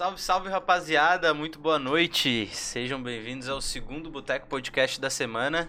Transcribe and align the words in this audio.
Salve, 0.00 0.18
salve 0.18 0.48
rapaziada, 0.48 1.34
muito 1.34 1.58
boa 1.58 1.78
noite. 1.78 2.48
Sejam 2.54 3.02
bem-vindos 3.02 3.50
ao 3.50 3.60
segundo 3.60 4.08
Boteco 4.08 4.46
Podcast 4.46 4.98
da 4.98 5.10
semana. 5.10 5.68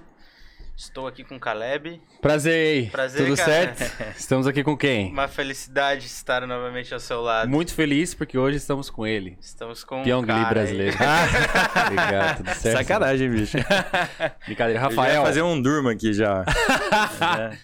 Estou 0.73 1.05
aqui 1.05 1.21
com 1.21 1.35
o 1.35 1.39
Caleb. 1.39 2.01
Prazer 2.21 2.53
aí. 2.53 2.89
Prazer, 2.89 3.25
Tudo 3.25 3.35
cara. 3.35 3.75
certo? 3.75 4.17
Estamos 4.17 4.47
aqui 4.47 4.63
com 4.63 4.77
quem? 4.77 5.11
Uma 5.11 5.27
felicidade 5.27 6.05
estar 6.05 6.47
novamente 6.47 6.93
ao 6.93 6.99
seu 7.01 7.19
lado. 7.19 7.49
Muito 7.49 7.73
feliz 7.73 8.13
porque 8.13 8.37
hoje 8.37 8.55
estamos 8.55 8.89
com 8.89 9.05
ele. 9.05 9.37
Estamos 9.41 9.83
com 9.83 10.01
Pyong 10.01 10.23
um 10.23 10.25
cara 10.25 10.39
Lee 10.39 10.49
brasileiro. 10.49 10.95
Ah, 11.03 11.87
obrigado, 11.87 12.37
tudo 12.37 12.53
certo? 12.53 12.77
Sacanagem, 12.77 13.29
bicho. 13.29 13.57
Brincadeira. 14.47 14.79
Eu 14.79 14.83
Rafael. 14.83 15.23
fazer 15.23 15.41
um 15.41 15.61
durma 15.61 15.91
aqui 15.91 16.13
já. 16.13 16.45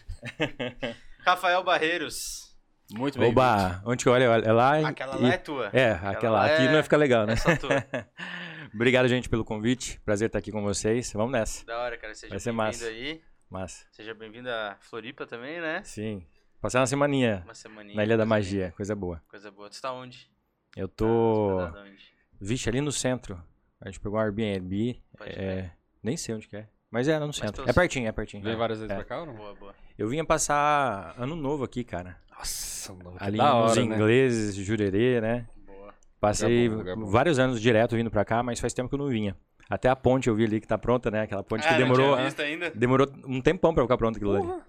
Rafael 1.26 1.63
Barreiros. 1.63 2.46
Muito 2.94 3.20
bem. 3.20 3.30
Oba, 3.30 3.82
onde 3.86 4.04
que 4.04 4.09
olha? 4.09 4.23
É 4.23 4.52
lá. 4.52 4.88
Aquela 4.88 5.18
e- 5.18 5.22
lá 5.23 5.34
é 5.34 5.38
tua. 5.38 5.70
É, 5.73 5.91
aquela. 5.91 6.40
lá 6.40 6.46
Aqui 6.46 6.62
é- 6.64 6.66
não 6.68 6.73
vai 6.73 6.84
ficar 6.84 6.98
legal, 6.98 7.26
né? 7.26 7.34
É 7.34 7.36
só 7.36 7.55
tua. 7.58 7.70
Obrigado, 8.73 9.08
gente, 9.08 9.27
pelo 9.30 9.44
convite. 9.44 10.00
Prazer 10.02 10.27
estar 10.27 10.40
aqui 10.40 10.52
com 10.52 10.62
vocês. 10.63 11.12
Vamos 11.13 11.32
nessa. 11.32 11.66
Da 11.66 11.80
hora, 11.80 11.98
cara. 11.98 12.13
Seja 12.16 12.30
Vai 12.30 12.40
ser 12.40 12.54
bem-vindo 12.54 12.86
aí. 12.86 13.22
Massa. 13.50 13.86
Seja 13.91 14.13
bem-vindo 14.13 14.50
a 14.50 14.77
Floripa 14.82 15.26
também, 15.26 15.60
né? 15.62 15.82
Sim. 15.84 16.26
Passar 16.62 16.80
uma 16.80 16.88
semaninha 16.88 17.41
Uma 17.46 17.54
semaninha. 17.54 17.96
na 17.96 18.04
Ilha 18.04 18.18
da 18.18 18.26
Magia. 18.26 18.66
linda, 18.66 18.76
Coisa 18.76 18.96
boa. 18.96 19.22
Coisa 19.30 19.52
boa. 19.52 19.70
Tu 19.70 19.82
tá 19.82 19.91
onde? 19.94 20.30
Eu 20.76 20.88
tô. 20.88 21.60
onde? 21.68 21.98
Vixe, 22.40 22.68
ali 22.70 22.82
no 22.82 22.91
centro. 22.91 23.41
A 23.80 23.88
gente 23.88 23.99
pegou 23.99 24.18
um 24.20 24.22
Airbnb. 24.22 25.02
Pode 25.18 25.32
É... 25.32 25.72
Nem 26.04 26.18
sei 26.18 26.35
onde 26.35 26.48
que 26.48 26.58
é. 26.58 26.68
Mas 26.91 27.08
é 27.08 27.20
no 27.20 27.32
centro. 27.34 27.68
É 27.70 27.74
pertinho, 27.74 28.08
é 28.08 28.12
pertinho. 28.12 28.44
Vem 28.44 28.55
várias 28.55 28.80
vezes 28.80 28.91
É. 28.91 28.96
pra 28.96 29.05
cá 29.05 29.20
ou 29.20 29.26
não? 29.27 29.34
Boa, 29.35 29.54
boa. 29.55 29.76
Eu 29.98 30.07
vinha 30.07 30.23
passar 30.26 31.15
ano 31.17 31.35
novo 31.35 31.63
aqui, 31.63 31.84
cara. 31.84 32.17
Nossa, 32.37 32.93
mano, 32.93 33.17
que 33.17 33.23
Ali 33.23 33.37
da 33.37 33.53
hora, 33.55 33.76
né? 33.76 33.81
ingleses, 33.81 34.55
Jurerê, 34.55 35.20
né? 35.20 35.48
Boa. 35.65 35.93
Passei 36.20 36.67
Lugar 36.70 36.76
bom, 36.76 36.77
lugar 36.77 36.95
bom. 36.95 37.05
vários 37.12 37.39
anos 37.39 37.59
direto 37.59 37.95
vindo 37.95 38.12
pra 38.12 38.23
cá, 38.23 38.43
mas 38.43 38.59
faz 38.59 38.73
tempo 38.73 38.89
que 38.89 38.95
eu 38.95 38.99
não 38.99 39.07
vinha. 39.07 39.35
Até 39.70 39.89
a 39.89 39.95
ponte 39.95 40.29
eu 40.29 40.35
vi 40.35 40.45
ali 40.45 40.62
que 40.62 40.67
tá 40.67 40.77
pronta, 40.77 41.09
né? 41.12 41.21
Aquela 41.21 41.43
ponte 41.43 41.62
Ah, 41.65 41.67
que 41.67 41.71
não 41.73 41.77
demorou, 41.79 42.13
tinha 42.15 42.26
visto 42.26 42.41
ainda? 42.41 42.70
demorou 42.71 43.07
um 43.26 43.41
tempão 43.41 43.73
pra 43.73 43.84
ficar 43.84 43.98
pronta 43.98 44.17
aquilo 44.17 44.35
ali. 44.35 44.62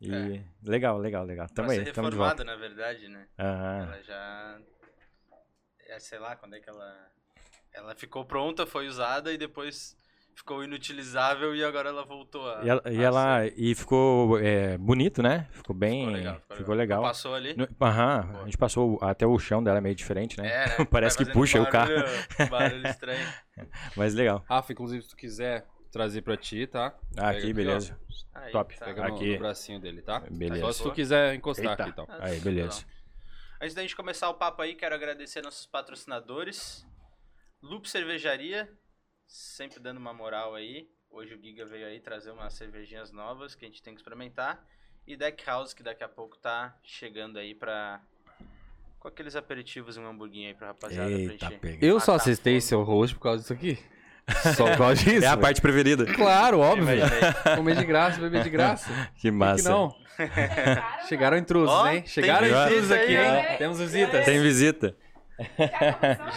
E 0.00 0.42
legal, 0.62 0.96
legal, 0.98 1.24
legal. 1.24 1.46
Tamo 1.48 1.68
pra 1.68 1.76
aí, 1.76 1.84
ser 1.84 1.92
tamo 1.92 2.10
de 2.10 2.16
volta. 2.16 2.42
reformada, 2.42 2.44
na 2.44 2.56
verdade, 2.56 3.06
né? 3.06 3.26
Aham. 3.38 3.82
Ela 3.84 4.02
já. 4.02 4.58
É, 5.88 5.98
sei 6.00 6.18
lá, 6.18 6.34
quando 6.36 6.54
é 6.56 6.60
que 6.60 6.70
ela. 6.70 6.96
Ela 7.72 7.94
ficou 7.94 8.24
pronta, 8.24 8.66
foi 8.66 8.88
usada 8.88 9.30
e 9.32 9.36
depois 9.38 9.96
ficou 10.40 10.64
inutilizável 10.64 11.54
e 11.54 11.62
agora 11.62 11.90
ela 11.90 12.04
voltou 12.04 12.50
a. 12.50 12.64
E 12.64 12.68
ela, 12.68 12.82
e, 12.86 12.98
a 12.98 13.02
ela- 13.02 13.42
ser- 13.44 13.54
e 13.56 13.74
ficou 13.74 14.38
é, 14.38 14.76
bonito, 14.78 15.22
né? 15.22 15.46
Ficou 15.52 15.76
bem, 15.76 16.00
Ficou 16.06 16.12
legal. 16.16 16.42
ficou 16.56 16.74
legal. 16.74 17.02
Passou 17.02 17.34
ali. 17.34 17.54
No- 17.54 17.68
Aham, 17.80 18.40
a 18.40 18.44
gente 18.44 18.56
passou 18.58 18.98
até 19.02 19.26
o 19.26 19.38
chão 19.38 19.62
dela 19.62 19.78
é 19.78 19.80
meio 19.80 19.94
diferente, 19.94 20.38
né? 20.40 20.48
É, 20.48 20.78
né? 20.78 20.84
Parece 20.90 21.16
que 21.18 21.26
puxa 21.30 21.60
o 21.60 21.66
carro. 21.68 21.90
barulho- 21.94 22.10
Barulho 22.50 22.86
estranho. 22.88 23.26
Mas 23.96 24.14
legal. 24.14 24.44
Rafa, 24.48 24.72
inclusive, 24.72 25.02
se 25.02 25.10
tu 25.10 25.16
quiser 25.16 25.66
trazer 25.92 26.22
pra 26.22 26.36
ti, 26.36 26.66
tá? 26.66 26.94
Ah, 27.16 27.30
aqui, 27.30 27.52
beleza. 27.52 27.98
Aí, 28.34 28.52
Top. 28.52 28.76
tá. 28.78 28.86
Pega 28.86 29.08
no, 29.08 29.14
Aqui. 29.14 29.32
no 29.34 29.38
bracinho 29.40 29.80
dele, 29.80 30.00
tá? 30.02 30.20
Beleza. 30.30 30.60
Só 30.64 30.72
se 30.72 30.82
tu 30.84 30.92
quiser 30.92 31.34
encostar 31.34 31.72
Eita. 31.72 31.82
aqui, 31.82 31.90
então. 31.92 32.06
Aí, 32.20 32.40
beleza. 32.40 32.84
Antes 33.60 33.74
da 33.74 33.82
gente 33.82 33.94
começar 33.96 34.30
o 34.30 34.34
papo 34.34 34.62
aí, 34.62 34.74
quero 34.74 34.94
agradecer 34.94 35.42
nossos 35.42 35.66
patrocinadores. 35.66 36.86
Loop 37.62 37.86
Cervejaria, 37.90 38.70
sempre 39.30 39.78
dando 39.78 39.98
uma 39.98 40.12
moral 40.12 40.54
aí. 40.54 40.88
Hoje 41.08 41.34
o 41.34 41.40
Giga 41.40 41.64
veio 41.64 41.86
aí 41.86 42.00
trazer 42.00 42.30
umas 42.30 42.52
cervejinhas 42.54 43.12
novas 43.12 43.54
que 43.54 43.64
a 43.64 43.68
gente 43.68 43.82
tem 43.82 43.94
que 43.94 44.00
experimentar. 44.00 44.62
E 45.06 45.16
Deck 45.16 45.44
House, 45.46 45.72
que 45.72 45.82
daqui 45.82 46.04
a 46.04 46.08
pouco 46.08 46.36
tá 46.36 46.76
chegando 46.82 47.38
aí 47.38 47.54
pra. 47.54 48.00
Com 48.98 49.08
aqueles 49.08 49.34
aperitivos 49.34 49.96
e 49.96 50.00
um 50.00 50.06
hamburguinho 50.06 50.48
aí 50.48 50.54
pra 50.54 50.68
rapaziada. 50.68 51.10
Eita, 51.10 51.50
pra 51.50 51.70
gente. 51.70 51.84
Eu 51.84 51.98
só 51.98 52.16
assisti 52.16 52.60
seu 52.60 52.82
rosto 52.82 53.16
por 53.16 53.22
causa 53.22 53.40
disso 53.40 53.52
aqui. 53.52 53.78
Só 54.54 54.68
por 54.68 54.76
causa 54.78 55.02
disso. 55.02 55.24
É 55.24 55.28
a 55.28 55.36
parte 55.36 55.60
preferida. 55.60 56.04
Claro, 56.04 56.60
óbvio. 56.60 56.86
Comer 57.56 57.74
de 57.74 57.84
graça, 57.84 58.20
beber 58.20 58.44
de 58.44 58.50
graça. 58.50 58.88
Que 59.16 59.28
massa. 59.28 59.62
que 59.64 59.68
não? 59.68 59.96
Chegaram 61.08 61.36
intrusos, 61.36 61.74
Ó, 61.74 61.88
hein? 61.88 62.04
Chegaram 62.06 62.46
visita 62.46 62.66
intrusos 62.66 62.92
aqui, 62.92 63.16
hein? 63.16 63.58
Temos 63.58 63.80
visitas. 63.80 64.24
Tem 64.24 64.40
visita. 64.40 64.94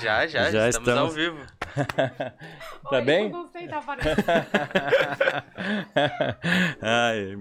Já, 0.02 0.28
já, 0.28 0.52
Já 0.52 0.70
estamos, 0.70 0.90
ao 0.90 1.08
estamos. 1.08 1.16
vivo. 1.16 1.40
Tá 2.90 3.02
bem? 3.02 3.30
Não 3.30 3.48
sei, 3.48 3.68
tá 3.68 3.78
aparecendo. 3.80 4.24
Ai, 6.82 7.38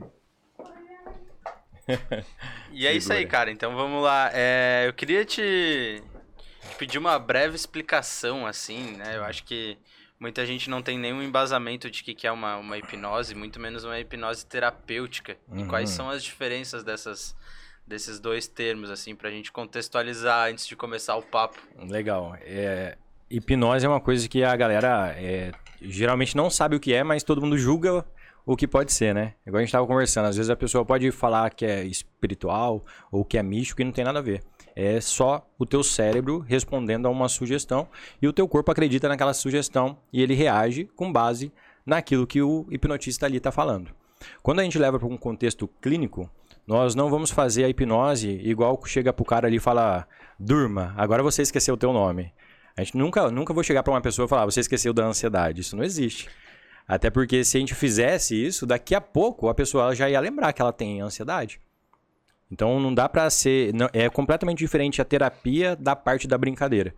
E 2.72 2.86
é 2.86 2.92
isso 2.94 3.12
aí, 3.12 3.26
cara. 3.26 3.50
Então 3.50 3.74
vamos 3.74 4.02
lá. 4.02 4.30
É, 4.32 4.84
eu 4.86 4.92
queria 4.92 5.24
te, 5.24 6.02
te 6.70 6.76
pedir 6.78 6.98
uma 6.98 7.18
breve 7.18 7.54
explicação, 7.56 8.46
assim, 8.46 8.96
né? 8.96 9.16
Eu 9.16 9.24
acho 9.24 9.44
que 9.44 9.76
muita 10.18 10.46
gente 10.46 10.70
não 10.70 10.82
tem 10.82 10.98
nenhum 10.98 11.22
embasamento 11.22 11.90
de 11.90 12.02
que 12.02 12.14
que 12.14 12.26
é 12.26 12.32
uma, 12.32 12.56
uma 12.56 12.78
hipnose, 12.78 13.34
muito 13.34 13.58
menos 13.60 13.84
uma 13.84 13.98
hipnose 13.98 14.46
terapêutica. 14.46 15.36
E 15.52 15.62
Uhum. 15.62 15.68
quais 15.68 15.90
são 15.90 16.08
as 16.08 16.22
diferenças 16.22 16.84
dessas, 16.84 17.36
desses 17.86 18.18
dois 18.18 18.46
termos, 18.46 18.90
assim, 18.90 19.14
pra 19.14 19.30
gente 19.30 19.52
contextualizar 19.52 20.50
antes 20.50 20.66
de 20.66 20.76
começar 20.76 21.16
o 21.16 21.22
papo. 21.22 21.58
legal. 21.88 22.36
É, 22.40 22.96
hipnose 23.30 23.84
é 23.84 23.88
uma 23.88 24.00
coisa 24.00 24.28
que 24.28 24.44
a 24.44 24.54
galera 24.54 25.14
é, 25.16 25.52
geralmente 25.80 26.36
não 26.36 26.50
sabe 26.50 26.76
o 26.76 26.80
que 26.80 26.92
é, 26.92 27.02
mas 27.02 27.22
todo 27.22 27.40
mundo 27.40 27.56
julga 27.58 28.04
o 28.44 28.56
que 28.56 28.66
pode 28.66 28.92
ser, 28.92 29.14
né? 29.14 29.34
Igual 29.46 29.60
a 29.60 29.64
gente 29.64 29.72
tava 29.72 29.86
conversando, 29.86 30.26
às 30.26 30.36
vezes 30.36 30.50
a 30.50 30.56
pessoa 30.56 30.84
pode 30.84 31.10
falar 31.12 31.50
que 31.50 31.64
é 31.64 31.84
espiritual 31.84 32.84
ou 33.10 33.24
que 33.24 33.38
é 33.38 33.42
místico 33.42 33.80
e 33.80 33.84
não 33.84 33.92
tem 33.92 34.04
nada 34.04 34.18
a 34.18 34.22
ver. 34.22 34.42
É 34.74 35.00
só 35.00 35.46
o 35.58 35.66
teu 35.66 35.82
cérebro 35.82 36.38
respondendo 36.38 37.06
a 37.06 37.10
uma 37.10 37.28
sugestão 37.28 37.88
e 38.20 38.26
o 38.26 38.32
teu 38.32 38.48
corpo 38.48 38.70
acredita 38.70 39.08
naquela 39.08 39.34
sugestão 39.34 39.98
e 40.12 40.22
ele 40.22 40.34
reage 40.34 40.84
com 40.96 41.12
base 41.12 41.52
naquilo 41.84 42.26
que 42.26 42.40
o 42.40 42.66
hipnotista 42.70 43.26
ali 43.26 43.36
está 43.36 43.52
falando. 43.52 43.90
Quando 44.42 44.60
a 44.60 44.64
gente 44.64 44.78
leva 44.78 44.98
para 44.98 45.08
um 45.08 45.16
contexto 45.16 45.68
clínico, 45.80 46.30
nós 46.66 46.94
não 46.94 47.10
vamos 47.10 47.30
fazer 47.30 47.64
a 47.64 47.68
hipnose 47.68 48.28
igual 48.44 48.80
chega 48.86 49.12
pro 49.12 49.24
cara 49.24 49.46
ali 49.46 49.56
e 49.56 49.60
fala: 49.60 50.06
"Durma, 50.38 50.94
agora 50.96 51.22
você 51.22 51.42
esqueceu 51.42 51.74
o 51.74 51.78
teu 51.78 51.92
nome". 51.92 52.32
A 52.76 52.82
gente 52.82 52.96
nunca, 52.96 53.30
nunca 53.30 53.52
vou 53.52 53.62
chegar 53.62 53.82
para 53.82 53.92
uma 53.92 54.00
pessoa 54.00 54.26
e 54.26 54.28
falar: 54.28 54.44
"Você 54.46 54.60
esqueceu 54.60 54.92
da 54.92 55.04
ansiedade". 55.04 55.60
Isso 55.60 55.76
não 55.76 55.84
existe. 55.84 56.28
Até 56.86 57.10
porque 57.10 57.44
se 57.44 57.56
a 57.56 57.60
gente 57.60 57.74
fizesse 57.74 58.34
isso, 58.34 58.66
daqui 58.66 58.94
a 58.94 59.00
pouco 59.00 59.48
a 59.48 59.54
pessoa 59.54 59.94
já 59.94 60.08
ia 60.10 60.18
lembrar 60.20 60.52
que 60.52 60.60
ela 60.62 60.72
tem 60.72 61.00
ansiedade. 61.00 61.60
Então 62.50 62.78
não 62.80 62.92
dá 62.92 63.08
pra 63.08 63.28
ser, 63.30 63.72
não- 63.72 63.88
é 63.92 64.08
completamente 64.10 64.58
diferente 64.58 65.00
a 65.00 65.04
terapia 65.04 65.74
da 65.76 65.96
parte 65.96 66.26
da 66.28 66.36
brincadeira. 66.36 66.94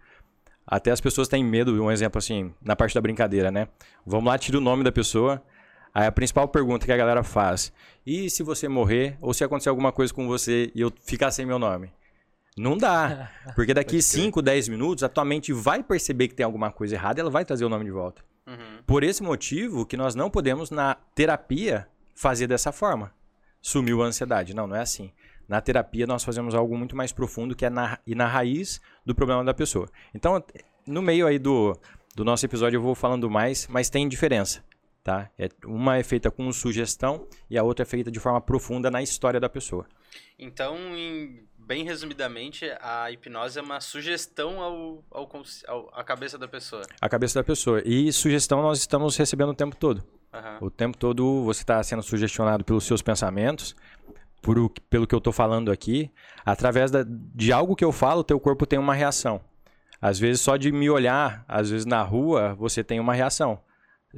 Até 0.67 0.91
as 0.91 1.01
pessoas 1.01 1.29
têm 1.29 1.45
medo, 1.45 1.81
um 1.83 1.91
exemplo 1.93 2.19
assim, 2.19 2.53
na 2.63 2.75
parte 2.75 2.95
da 2.95 3.01
brincadeira, 3.01 3.51
né? 3.51 3.69
Vamos 4.05 4.25
lá, 4.27 4.39
tira 4.39 4.59
o 4.59 4.61
nome 4.61 4.83
da 4.83 4.91
pessoa. 4.91 5.43
Aí 5.95 6.07
a 6.07 6.13
principal 6.13 6.49
pergunta 6.49 6.85
que 6.85 6.93
a 6.93 6.97
galera 6.97 7.23
faz: 7.23 7.73
"E 8.05 8.29
se 8.29 8.43
você 8.43 8.69
morrer 8.69 9.17
ou 9.21 9.33
se 9.33 9.45
acontecer 9.45 9.69
alguma 9.69 9.93
coisa 9.93 10.13
com 10.13 10.27
você 10.27 10.73
e 10.75 10.81
eu 10.81 10.93
ficar 11.05 11.31
sem 11.31 11.47
meu 11.47 11.59
nome?" 11.59 11.93
Não 12.57 12.77
dá, 12.77 13.31
porque 13.55 13.75
daqui 13.75 14.01
5, 14.01 14.41
10 14.41 14.69
minutos 14.69 15.03
a 15.03 15.09
tua 15.09 15.25
mente 15.25 15.53
vai 15.53 15.83
perceber 15.83 16.29
que 16.29 16.35
tem 16.35 16.45
alguma 16.45 16.71
coisa 16.71 16.95
errada 16.95 17.19
e 17.19 17.23
ela 17.23 17.31
vai 17.31 17.45
trazer 17.45 17.65
o 17.65 17.69
nome 17.69 17.85
de 17.85 17.91
volta. 17.91 18.23
Uhum. 18.47 18.83
Por 18.87 19.03
esse 19.03 19.23
motivo 19.23 19.87
que 19.87 19.97
nós 19.97 20.15
não 20.15 20.31
podemos, 20.31 20.71
na 20.71 20.95
terapia, 21.15 21.89
fazer 22.15 22.47
dessa 22.47 22.71
forma. 22.71 23.13
Sumiu 23.61 24.03
a 24.03 24.07
ansiedade. 24.07 24.55
Não, 24.55 24.67
não 24.67 24.77
é 24.77 24.81
assim. 24.81 25.11
Na 25.49 25.61
terapia, 25.61 26.07
nós 26.07 26.25
fazemos 26.25 26.55
algo 26.55 26.77
muito 26.77 26.97
mais 26.97 27.13
profundo, 27.13 27.55
que 27.55 27.65
é 27.65 27.71
na, 27.71 27.99
ir 28.07 28.15
na 28.15 28.27
raiz 28.27 28.81
do 29.05 29.15
problema 29.15 29.43
da 29.45 29.53
pessoa. 29.53 29.89
Então, 30.15 30.43
no 30.87 31.03
meio 31.03 31.27
aí 31.27 31.39
do, 31.39 31.77
do 32.15 32.25
nosso 32.25 32.47
episódio, 32.47 32.77
eu 32.79 32.83
vou 32.83 32.95
falando 32.95 33.29
mais, 33.31 33.67
mas 33.69 33.91
tem 33.91 34.09
diferença. 34.09 34.63
Tá? 35.05 35.31
É, 35.39 35.51
uma 35.67 35.99
é 35.99 36.03
feita 36.03 36.31
com 36.31 36.51
sugestão 36.51 37.29
e 37.51 37.59
a 37.59 37.63
outra 37.63 37.83
é 37.83 37.87
feita 37.87 38.11
de 38.11 38.19
forma 38.19 38.41
profunda 38.41 38.91
na 38.91 39.03
história 39.03 39.39
da 39.39 39.51
pessoa. 39.51 39.87
Então, 40.39 40.75
em- 40.97 41.47
bem 41.59 41.85
resumidamente, 41.85 42.65
a 42.81 43.11
hipnose 43.13 43.59
é 43.59 43.63
uma 43.63 43.81
sugestão 43.81 44.63
ao, 44.63 45.05
ao, 45.11 45.31
ao- 45.69 45.91
à 45.93 46.03
cabeça 46.03 46.39
da 46.39 46.49
pessoa. 46.49 46.81
A 47.03 47.07
cabeça 47.09 47.39
da 47.39 47.45
pessoa. 47.45 47.83
E 47.85 48.11
sugestão 48.15 48.63
nós 48.63 48.79
estamos 48.79 49.15
recebendo 49.19 49.51
o 49.51 49.55
tempo 49.55 49.77
todo. 49.77 50.03
Aham. 50.33 50.57
O 50.63 50.71
tempo 50.71 50.97
todo 50.97 51.45
você 51.45 51.61
está 51.63 51.83
sendo 51.83 52.03
sugestionado 52.03 52.65
pelos 52.65 52.85
seus 52.85 53.03
pensamentos, 53.03 53.77
por 54.41 54.59
o- 54.59 54.71
pelo 54.89 55.07
que 55.07 55.15
eu 55.15 55.19
estou 55.19 55.35
falando 55.35 55.71
aqui. 55.71 56.11
Através 56.47 56.91
da- 56.91 57.05
de 57.07 57.53
algo 57.53 57.77
que 57.77 57.85
eu 57.85 57.93
falo, 57.93 58.21
o 58.21 58.25
teu 58.25 58.41
corpo 58.41 58.65
tem 58.65 58.79
uma 58.79 58.95
reação. 58.95 59.39
Às 60.01 60.19
vezes, 60.19 60.41
só 60.41 60.57
de 60.57 60.73
me 60.73 60.89
olhar, 60.89 61.45
às 61.47 61.69
vezes 61.69 61.85
na 61.85 62.03
rua, 62.03 62.55
você 62.55 62.83
tem 62.83 62.99
uma 63.01 63.13
reação. 63.13 63.61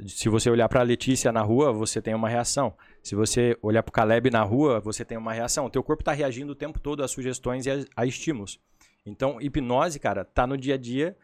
Se 0.05 0.29
você 0.29 0.49
olhar 0.49 0.69
para 0.69 0.81
a 0.81 0.83
Letícia 0.83 1.31
na 1.31 1.41
rua, 1.41 1.73
você 1.73 2.01
tem 2.01 2.13
uma 2.13 2.29
reação. 2.29 2.75
Se 3.01 3.15
você 3.15 3.57
olhar 3.61 3.81
para 3.81 3.89
o 3.89 3.93
Caleb 3.93 4.29
na 4.29 4.43
rua, 4.43 4.79
você 4.79 5.03
tem 5.03 5.17
uma 5.17 5.33
reação. 5.33 5.65
O 5.65 5.69
teu 5.69 5.81
corpo 5.81 6.01
está 6.01 6.11
reagindo 6.11 6.51
o 6.51 6.55
tempo 6.55 6.79
todo 6.79 7.03
a 7.03 7.07
sugestões 7.07 7.65
e 7.65 7.71
a, 7.71 7.85
a 7.95 8.05
estímulos. 8.05 8.59
Então, 9.05 9.41
hipnose, 9.41 9.99
cara, 9.99 10.23
tá 10.23 10.45
no 10.45 10.57
dia 10.57 10.75
a 10.75 10.77
dia 10.77 11.17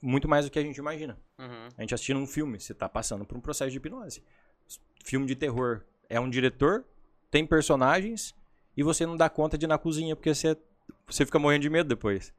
muito 0.00 0.28
mais 0.28 0.44
do 0.44 0.50
que 0.50 0.58
a 0.58 0.62
gente 0.62 0.76
imagina. 0.76 1.18
Uhum. 1.38 1.68
A 1.76 1.82
gente 1.82 1.94
assistindo 1.94 2.20
um 2.20 2.26
filme, 2.26 2.60
você 2.60 2.74
tá 2.74 2.88
passando 2.88 3.24
por 3.24 3.36
um 3.36 3.40
processo 3.40 3.70
de 3.70 3.76
hipnose. 3.76 4.22
Filme 5.04 5.26
de 5.26 5.34
terror 5.34 5.82
é 6.08 6.18
um 6.20 6.28
diretor, 6.28 6.84
tem 7.30 7.46
personagens 7.46 8.34
e 8.76 8.82
você 8.82 9.06
não 9.06 9.16
dá 9.16 9.28
conta 9.28 9.56
de 9.56 9.66
ir 9.66 9.68
na 9.68 9.78
cozinha 9.78 10.14
porque 10.14 10.34
você, 10.34 10.56
você 11.06 11.24
fica 11.24 11.38
morrendo 11.38 11.62
de 11.62 11.70
medo 11.70 11.88
depois. 11.88 12.32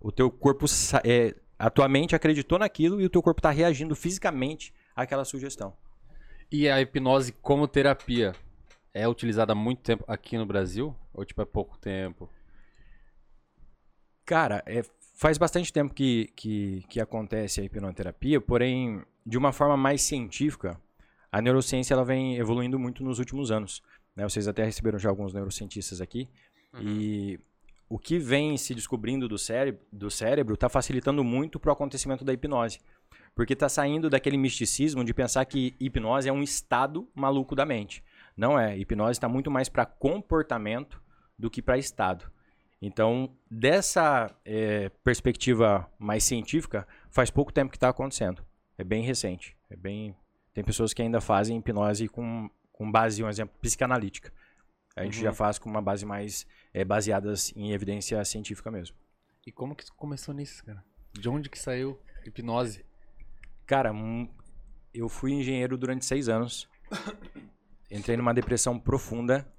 O 0.00 0.12
teu 0.12 0.30
corpo, 0.30 0.66
é, 1.04 1.34
a 1.58 1.70
tua 1.70 1.88
mente 1.88 2.14
acreditou 2.14 2.58
naquilo 2.58 3.00
e 3.00 3.04
o 3.04 3.10
teu 3.10 3.22
corpo 3.22 3.40
está 3.40 3.50
reagindo 3.50 3.94
fisicamente 3.96 4.72
àquela 4.94 5.24
sugestão. 5.24 5.74
E 6.50 6.68
a 6.68 6.80
hipnose 6.80 7.32
como 7.32 7.66
terapia 7.66 8.34
é 8.92 9.08
utilizada 9.08 9.52
há 9.52 9.56
muito 9.56 9.82
tempo 9.82 10.04
aqui 10.06 10.38
no 10.38 10.46
Brasil? 10.46 10.94
Ou 11.12 11.24
tipo, 11.24 11.42
é 11.42 11.44
pouco 11.44 11.76
tempo? 11.78 12.30
Cara, 14.24 14.62
é, 14.66 14.82
faz 15.14 15.38
bastante 15.38 15.72
tempo 15.72 15.94
que, 15.94 16.30
que, 16.36 16.84
que 16.88 17.00
acontece 17.00 17.60
a 17.60 17.64
hipnoterapia, 17.64 18.40
porém, 18.40 19.02
de 19.24 19.38
uma 19.38 19.52
forma 19.52 19.76
mais 19.76 20.02
científica, 20.02 20.80
a 21.30 21.40
neurociência 21.40 21.94
ela 21.94 22.04
vem 22.04 22.36
evoluindo 22.36 22.78
muito 22.78 23.02
nos 23.02 23.18
últimos 23.18 23.50
anos. 23.50 23.82
né? 24.14 24.24
Vocês 24.24 24.48
até 24.48 24.64
receberam 24.64 24.98
já 24.98 25.08
alguns 25.08 25.32
neurocientistas 25.32 26.00
aqui. 26.00 26.28
E 26.80 27.40
o 27.88 27.98
que 27.98 28.18
vem 28.18 28.56
se 28.56 28.74
descobrindo 28.74 29.28
do 29.28 29.38
cérebro 29.38 29.80
do 29.92 30.10
cérebro 30.10 30.54
está 30.54 30.68
facilitando 30.68 31.22
muito 31.22 31.58
para 31.60 31.70
o 31.70 31.72
acontecimento 31.72 32.24
da 32.24 32.32
hipnose. 32.32 32.80
Porque 33.34 33.52
está 33.52 33.68
saindo 33.68 34.08
daquele 34.08 34.36
misticismo 34.36 35.04
de 35.04 35.12
pensar 35.12 35.44
que 35.44 35.76
hipnose 35.78 36.28
é 36.28 36.32
um 36.32 36.42
estado 36.42 37.08
maluco 37.14 37.54
da 37.54 37.66
mente. 37.66 38.02
Não 38.36 38.58
é. 38.58 38.76
Hipnose 38.76 39.12
está 39.12 39.28
muito 39.28 39.50
mais 39.50 39.68
para 39.68 39.86
comportamento 39.86 41.00
do 41.38 41.50
que 41.50 41.62
para 41.62 41.78
estado. 41.78 42.30
Então, 42.80 43.30
dessa 43.50 44.34
eh, 44.44 44.90
perspectiva 45.04 45.90
mais 45.98 46.24
científica, 46.24 46.86
faz 47.10 47.30
pouco 47.30 47.52
tempo 47.52 47.70
que 47.70 47.76
está 47.76 47.88
acontecendo. 47.88 48.44
É 48.76 48.84
bem 48.84 49.02
recente. 49.02 49.56
É 49.70 49.76
bem... 49.76 50.14
Tem 50.52 50.64
pessoas 50.64 50.92
que 50.92 51.02
ainda 51.02 51.20
fazem 51.20 51.58
hipnose 51.58 52.08
com, 52.08 52.50
com 52.72 52.90
base, 52.90 53.22
um 53.22 53.28
exemplo, 53.28 53.54
psicanalítica. 53.60 54.32
A 54.94 55.04
gente 55.04 55.18
Uhum. 55.18 55.24
já 55.24 55.32
faz 55.32 55.58
com 55.58 55.68
uma 55.68 55.82
base 55.82 56.06
mais 56.06 56.46
eh, 56.76 56.84
baseadas 56.84 57.54
em 57.56 57.72
evidência 57.72 58.22
científica 58.22 58.70
mesmo. 58.70 58.94
E 59.46 59.50
como 59.50 59.74
que 59.74 59.86
tu 59.86 59.94
começou 59.94 60.34
nisso, 60.34 60.62
cara? 60.62 60.84
De 61.10 61.26
onde 61.26 61.48
que 61.48 61.58
saiu 61.58 61.98
hipnose? 62.22 62.84
Cara, 63.64 63.94
eu 64.92 65.08
fui 65.08 65.32
engenheiro 65.32 65.78
durante 65.78 66.04
seis 66.04 66.28
anos. 66.28 66.68
Entrei 67.90 68.16
numa 68.18 68.34
depressão 68.34 68.78
profunda. 68.78 69.50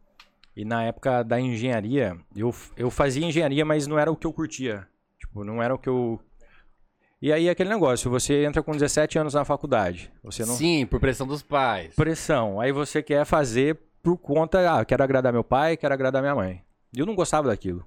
E 0.56 0.64
na 0.64 0.84
época 0.84 1.24
da 1.24 1.40
engenharia, 1.40 2.16
eu, 2.36 2.54
eu 2.76 2.92
fazia 2.92 3.26
engenharia, 3.26 3.66
mas 3.66 3.88
não 3.88 3.98
era 3.98 4.12
o 4.12 4.16
que 4.16 4.28
eu 4.28 4.34
curtia. 4.34 4.88
Tipo, 5.20 5.44
não 5.44 5.62
era 5.62 5.74
o 5.74 5.80
que 5.80 5.90
eu. 5.90 6.20
E 7.20 7.34
aí 7.34 7.50
aquele 7.50 7.70
negócio, 7.70 8.12
você 8.12 8.44
entra 8.46 8.62
com 8.62 8.74
17 8.74 9.18
anos 9.18 9.34
na 9.34 9.44
faculdade. 9.44 10.12
Você 10.24 10.46
não. 10.46 10.54
Sim, 10.54 10.86
por 10.86 11.00
pressão 11.00 11.26
dos 11.26 11.42
pais. 11.42 11.96
Pressão. 11.96 12.60
Aí 12.60 12.72
você 12.72 13.02
quer 13.02 13.26
fazer 13.26 13.80
por 14.04 14.18
conta. 14.18 14.80
Ah, 14.80 14.86
quero 14.86 15.04
agradar 15.04 15.34
meu 15.34 15.44
pai, 15.44 15.78
quero 15.78 15.94
agradar 15.94 16.22
minha 16.22 16.36
mãe. 16.36 16.67
E 16.94 17.00
eu 17.00 17.06
não 17.06 17.16
gostava 17.16 17.48
daquilo. 17.48 17.86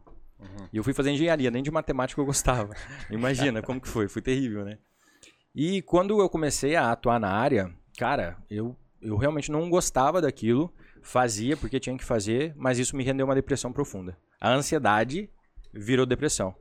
E 0.73 0.77
eu 0.77 0.85
fui 0.85 0.95
fazer 0.95 1.11
engenharia, 1.11 1.51
nem 1.51 1.63
de 1.63 1.71
matemática 1.71 2.21
eu 2.21 2.25
gostava. 2.25 2.75
Imagina 3.11 3.61
como 3.61 3.81
que 3.81 3.89
foi, 3.89 4.09
foi 4.09 4.23
terrível, 4.23 4.65
né? 4.65 4.79
E 5.55 5.83
quando 5.83 6.21
eu 6.21 6.29
comecei 6.29 6.77
a 6.77 6.93
atuar 6.93 7.19
na 7.19 7.31
área, 7.31 7.71
cara, 7.99 8.37
eu, 8.49 8.77
eu 9.03 9.17
realmente 9.17 9.51
não 9.51 9.69
gostava 9.69 10.21
daquilo, 10.21 10.73
fazia 11.03 11.57
porque 11.57 11.81
tinha 11.81 11.97
que 11.97 12.05
fazer, 12.05 12.55
mas 12.57 12.79
isso 12.79 12.97
me 12.97 13.05
rendeu 13.05 13.27
uma 13.27 13.35
depressão 13.35 13.73
profunda. 13.73 14.17
A 14.41 14.51
ansiedade 14.51 15.29
virou 15.73 16.07
depressão. 16.07 16.55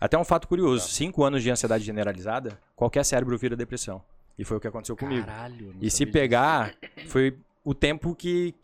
Até 0.00 0.16
um 0.16 0.24
fato 0.24 0.48
curioso, 0.48 0.88
cinco 0.88 1.22
anos 1.22 1.42
de 1.42 1.50
ansiedade 1.50 1.84
generalizada, 1.84 2.58
qualquer 2.74 3.04
cérebro 3.04 3.36
vira 3.36 3.54
depressão. 3.54 4.02
E 4.38 4.44
foi 4.44 4.56
o 4.56 4.60
que 4.60 4.66
aconteceu 4.66 4.96
comigo. 4.96 5.26
Caralho. 5.26 5.74
E 5.80 5.90
se 5.90 6.06
pegar, 6.06 6.74
foi 7.06 7.36
o 7.62 7.74
tempo 7.74 8.14
que, 8.14 8.54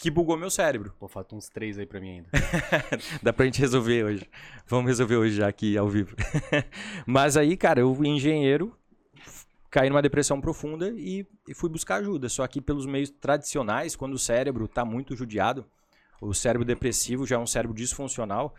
que 0.00 0.10
bugou 0.10 0.34
meu 0.34 0.50
cérebro. 0.50 0.94
Pô, 0.98 1.06
falta 1.06 1.36
uns 1.36 1.50
três 1.50 1.78
aí 1.78 1.84
pra 1.84 2.00
mim 2.00 2.10
ainda. 2.10 2.30
Dá 3.22 3.34
pra 3.34 3.44
gente 3.44 3.60
resolver 3.60 4.02
hoje. 4.02 4.30
Vamos 4.66 4.86
resolver 4.86 5.16
hoje 5.16 5.36
já 5.36 5.46
aqui 5.46 5.76
ao 5.76 5.88
vivo. 5.90 6.16
Mas 7.06 7.36
aí, 7.36 7.54
cara, 7.54 7.80
eu 7.80 7.94
engenheiro, 8.02 8.74
caí 9.70 9.90
numa 9.90 10.00
depressão 10.00 10.40
profunda 10.40 10.88
e, 10.88 11.26
e 11.46 11.54
fui 11.54 11.68
buscar 11.68 11.96
ajuda. 11.96 12.30
Só 12.30 12.46
que 12.46 12.62
pelos 12.62 12.86
meios 12.86 13.10
tradicionais, 13.10 13.94
quando 13.94 14.14
o 14.14 14.18
cérebro 14.18 14.66
tá 14.66 14.86
muito 14.86 15.14
judiado, 15.14 15.66
o 16.18 16.32
cérebro 16.32 16.66
depressivo 16.66 17.26
já 17.26 17.36
é 17.36 17.38
um 17.38 17.46
cérebro 17.46 17.76
disfuncional. 17.76 18.54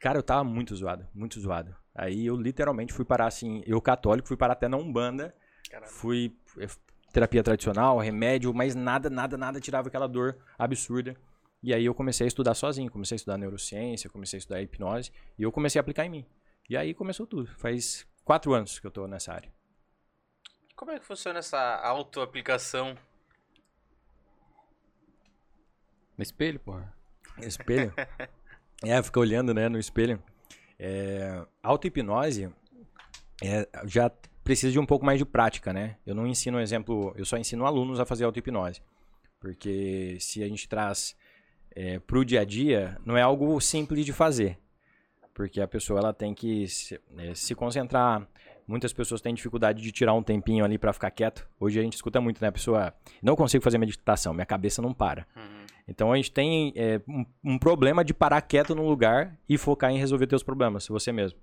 Cara, 0.00 0.18
eu 0.18 0.24
tava 0.24 0.42
muito 0.42 0.74
zoado, 0.74 1.06
muito 1.14 1.38
zoado. 1.38 1.72
Aí 1.94 2.26
eu 2.26 2.36
literalmente 2.36 2.92
fui 2.92 3.04
parar 3.04 3.28
assim, 3.28 3.62
eu 3.64 3.80
católico, 3.80 4.26
fui 4.26 4.36
parar 4.36 4.54
até 4.54 4.66
na 4.66 4.76
Umbanda. 4.76 5.32
Fui 5.86 6.34
eh, 6.58 6.66
terapia 7.18 7.42
tradicional, 7.42 7.98
remédio, 7.98 8.54
mas 8.54 8.76
nada, 8.76 9.10
nada, 9.10 9.36
nada 9.36 9.60
tirava 9.60 9.88
aquela 9.88 10.06
dor 10.06 10.36
absurda. 10.56 11.16
E 11.60 11.74
aí 11.74 11.84
eu 11.84 11.92
comecei 11.92 12.24
a 12.24 12.28
estudar 12.28 12.54
sozinho, 12.54 12.90
comecei 12.90 13.16
a 13.16 13.18
estudar 13.18 13.36
neurociência, 13.36 14.08
comecei 14.08 14.36
a 14.36 14.38
estudar 14.38 14.62
hipnose 14.62 15.10
e 15.36 15.42
eu 15.42 15.50
comecei 15.50 15.80
a 15.80 15.82
aplicar 15.82 16.06
em 16.06 16.10
mim. 16.10 16.26
E 16.70 16.76
aí 16.76 16.94
começou 16.94 17.26
tudo. 17.26 17.50
Faz 17.56 18.06
quatro 18.24 18.54
anos 18.54 18.78
que 18.78 18.86
eu 18.86 18.90
tô 18.90 19.08
nessa 19.08 19.32
área. 19.32 19.52
Como 20.76 20.92
é 20.92 20.98
que 21.00 21.04
funciona 21.04 21.40
essa 21.40 21.58
autoaplicação? 21.82 22.96
No 26.16 26.22
espelho, 26.22 26.60
porra. 26.60 26.94
Espelho? 27.38 27.92
é, 28.84 29.02
fica 29.02 29.18
olhando, 29.18 29.52
né, 29.52 29.68
no 29.68 29.78
espelho. 29.78 30.22
É, 30.78 31.44
auto-hipnose 31.60 32.52
é, 33.42 33.68
já 33.86 34.08
precisa 34.48 34.72
de 34.72 34.78
um 34.78 34.86
pouco 34.86 35.04
mais 35.04 35.18
de 35.18 35.26
prática, 35.26 35.74
né? 35.74 35.96
Eu 36.06 36.14
não 36.14 36.26
ensino, 36.26 36.58
exemplo, 36.58 37.12
eu 37.18 37.26
só 37.26 37.36
ensino 37.36 37.66
alunos 37.66 38.00
a 38.00 38.06
fazer 38.06 38.24
auto-hipnose. 38.24 38.80
Porque 39.38 40.16
se 40.20 40.42
a 40.42 40.48
gente 40.48 40.66
traz 40.66 41.14
é, 41.76 41.98
pro 41.98 42.24
dia 42.24 42.40
a 42.40 42.44
dia, 42.46 42.96
não 43.04 43.14
é 43.14 43.20
algo 43.20 43.60
simples 43.60 44.06
de 44.06 44.12
fazer. 44.14 44.58
Porque 45.34 45.60
a 45.60 45.68
pessoa 45.68 46.00
ela 46.00 46.14
tem 46.14 46.32
que 46.32 46.66
se, 46.66 46.98
né, 47.10 47.34
se 47.34 47.54
concentrar. 47.54 48.26
Muitas 48.66 48.90
pessoas 48.90 49.20
têm 49.20 49.34
dificuldade 49.34 49.82
de 49.82 49.92
tirar 49.92 50.14
um 50.14 50.22
tempinho 50.22 50.64
ali 50.64 50.78
para 50.78 50.94
ficar 50.94 51.10
quieto. 51.10 51.46
Hoje 51.60 51.78
a 51.78 51.82
gente 51.82 51.96
escuta 51.96 52.18
muito, 52.18 52.40
né? 52.40 52.48
A 52.48 52.52
pessoa, 52.52 52.94
não 53.22 53.36
consigo 53.36 53.62
fazer 53.62 53.76
meditação, 53.76 54.32
minha 54.32 54.46
cabeça 54.46 54.80
não 54.80 54.94
para. 54.94 55.26
Uhum. 55.36 55.66
Então 55.86 56.10
a 56.10 56.16
gente 56.16 56.32
tem 56.32 56.72
é, 56.74 57.02
um, 57.06 57.26
um 57.44 57.58
problema 57.58 58.02
de 58.02 58.14
parar 58.14 58.40
quieto 58.40 58.74
num 58.74 58.88
lugar 58.88 59.38
e 59.46 59.58
focar 59.58 59.90
em 59.90 59.98
resolver 59.98 60.26
teus 60.26 60.42
problemas, 60.42 60.88
você 60.88 61.12
mesmo. 61.12 61.38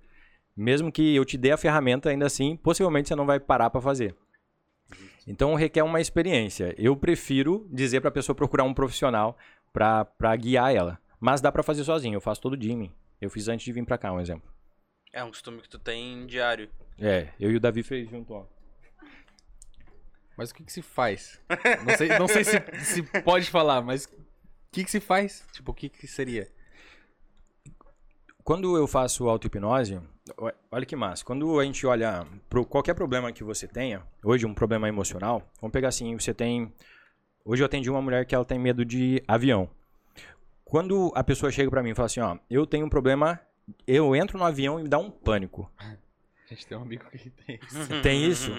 Mesmo 0.56 0.90
que 0.90 1.14
eu 1.14 1.24
te 1.24 1.36
dê 1.36 1.50
a 1.50 1.56
ferramenta, 1.56 2.08
ainda 2.08 2.24
assim, 2.24 2.56
possivelmente 2.56 3.08
você 3.08 3.14
não 3.14 3.26
vai 3.26 3.38
parar 3.38 3.68
para 3.68 3.80
fazer. 3.80 4.16
Então 5.26 5.54
requer 5.54 5.82
uma 5.82 6.00
experiência. 6.00 6.74
Eu 6.78 6.96
prefiro 6.96 7.68
dizer 7.70 8.00
para 8.00 8.08
a 8.08 8.12
pessoa 8.12 8.34
procurar 8.34 8.64
um 8.64 8.72
profissional 8.72 9.36
para 9.72 10.36
guiar 10.36 10.74
ela. 10.74 10.98
Mas 11.20 11.40
dá 11.40 11.52
para 11.52 11.62
fazer 11.62 11.84
sozinho, 11.84 12.14
eu 12.14 12.20
faço 12.20 12.40
todo 12.40 12.56
dia 12.56 12.72
em 12.72 12.76
mim. 12.76 12.92
Eu 13.20 13.28
fiz 13.28 13.48
antes 13.48 13.64
de 13.64 13.72
vir 13.72 13.84
para 13.84 13.98
cá, 13.98 14.12
um 14.12 14.20
exemplo. 14.20 14.50
É 15.12 15.22
um 15.24 15.28
costume 15.28 15.60
que 15.60 15.68
tu 15.68 15.78
tem 15.78 16.26
diário. 16.26 16.70
É, 16.98 17.28
eu 17.40 17.50
e 17.50 17.56
o 17.56 17.60
Davi 17.60 17.82
fez 17.82 18.08
junto, 18.08 18.32
ó. 18.32 18.46
Mas 20.36 20.50
o 20.50 20.54
que 20.54 20.64
que 20.64 20.72
se 20.72 20.82
faz? 20.82 21.40
Não 21.86 21.96
sei, 21.96 22.08
não 22.18 22.28
sei 22.28 22.44
se, 22.44 22.62
se 22.84 23.02
pode 23.22 23.50
falar, 23.50 23.80
mas 23.80 24.04
o 24.04 24.10
que 24.70 24.84
que 24.84 24.90
se 24.90 25.00
faz? 25.00 25.46
Tipo, 25.52 25.72
o 25.72 25.74
que 25.74 25.88
que 25.88 26.06
seria? 26.06 26.50
Quando 28.44 28.76
eu 28.76 28.86
faço 28.86 29.28
auto-hipnose, 29.28 30.00
olha 30.70 30.86
que 30.86 30.96
massa. 30.96 31.24
Quando 31.24 31.58
a 31.60 31.64
gente 31.64 31.86
olha 31.86 32.26
para 32.48 32.64
qualquer 32.64 32.94
problema 32.94 33.32
que 33.32 33.44
você 33.44 33.66
tenha, 33.66 34.02
hoje 34.22 34.46
um 34.46 34.54
problema 34.54 34.88
emocional, 34.88 35.42
vamos 35.60 35.72
pegar 35.72 35.88
assim, 35.88 36.16
você 36.18 36.34
tem. 36.34 36.72
Hoje 37.44 37.62
eu 37.62 37.66
atendi 37.66 37.88
uma 37.90 38.02
mulher 38.02 38.24
que 38.26 38.34
ela 38.34 38.44
tem 38.44 38.58
medo 38.58 38.84
de 38.84 39.22
avião. 39.26 39.68
Quando 40.64 41.12
a 41.14 41.22
pessoa 41.22 41.52
chega 41.52 41.70
para 41.70 41.82
mim 41.82 41.90
e 41.90 41.94
fala 41.94 42.06
assim, 42.06 42.20
ó, 42.20 42.36
eu 42.50 42.66
tenho 42.66 42.86
um 42.86 42.88
problema, 42.88 43.40
eu 43.86 44.16
entro 44.16 44.36
no 44.36 44.44
avião 44.44 44.80
e 44.80 44.82
me 44.82 44.88
dá 44.88 44.98
um 44.98 45.10
pânico. 45.10 45.70
A 45.78 46.54
gente 46.54 46.66
tem 46.66 46.76
um 46.76 46.82
amigo 46.82 47.04
que 47.10 47.30
tem 47.30 47.58
isso. 47.62 48.02
Tem 48.02 48.26
isso? 48.26 48.50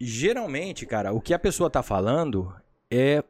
Geralmente, 0.00 0.86
cara, 0.86 1.12
o 1.12 1.20
que 1.20 1.34
a 1.34 1.38
pessoa 1.38 1.68
tá 1.68 1.82
falando 1.82 2.54
é 2.90 3.22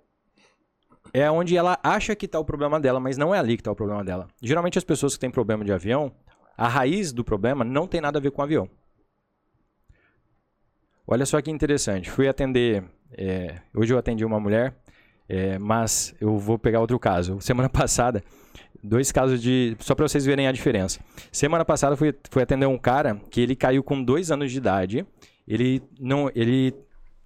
é 1.12 1.30
onde 1.30 1.56
ela 1.56 1.78
acha 1.82 2.14
que 2.14 2.28
tá 2.28 2.38
o 2.38 2.44
problema 2.44 2.80
dela, 2.80 3.00
mas 3.00 3.16
não 3.16 3.35
é 3.35 3.38
ali 3.38 3.56
que 3.56 3.62
tá 3.62 3.70
o 3.70 3.76
problema 3.76 4.04
dela. 4.04 4.28
Geralmente 4.42 4.78
as 4.78 4.85
pessoas 4.85 5.14
que 5.14 5.20
têm 5.20 5.30
problema 5.30 5.64
de 5.64 5.73
avião, 5.73 6.12
a 6.56 6.68
raiz 6.68 7.12
do 7.12 7.25
problema 7.25 7.64
não 7.64 7.86
tem 7.86 8.00
nada 8.00 8.18
a 8.18 8.22
ver 8.22 8.30
com 8.30 8.40
o 8.40 8.44
avião. 8.44 8.68
Olha 11.06 11.25
só 11.25 11.40
que 11.40 11.50
interessante. 11.50 12.10
Fui 12.10 12.26
atender. 12.26 12.82
é, 13.16 13.60
hoje 13.75 13.94
eu 13.94 13.98
atendi 13.98 14.25
uma 14.25 14.40
mulher, 14.40 14.75
é, 15.28 15.58
mas 15.58 16.14
eu 16.20 16.36
vou 16.38 16.58
pegar 16.58 16.80
outro 16.80 16.98
caso. 16.98 17.38
Semana 17.42 17.68
passada, 17.68 18.22
dois 18.82 19.12
casos 19.12 19.40
de. 19.40 19.76
Só 19.80 19.94
para 19.94 20.08
vocês 20.08 20.25
verem 20.25 20.48
a 20.48 20.52
diferença. 20.52 21.00
Semana 21.30 21.64
passada 21.64 21.96
fui, 21.96 22.14
fui 22.30 22.42
atender 22.42 22.66
um 22.66 22.78
cara 22.78 23.20
que 23.30 23.40
ele 23.40 23.54
caiu 23.54 23.82
com 23.84 24.02
dois 24.02 24.30
anos 24.30 24.50
de 24.50 24.58
idade. 24.58 25.06
Ele 25.46 25.80
não, 26.00 26.28
ele 26.34 26.75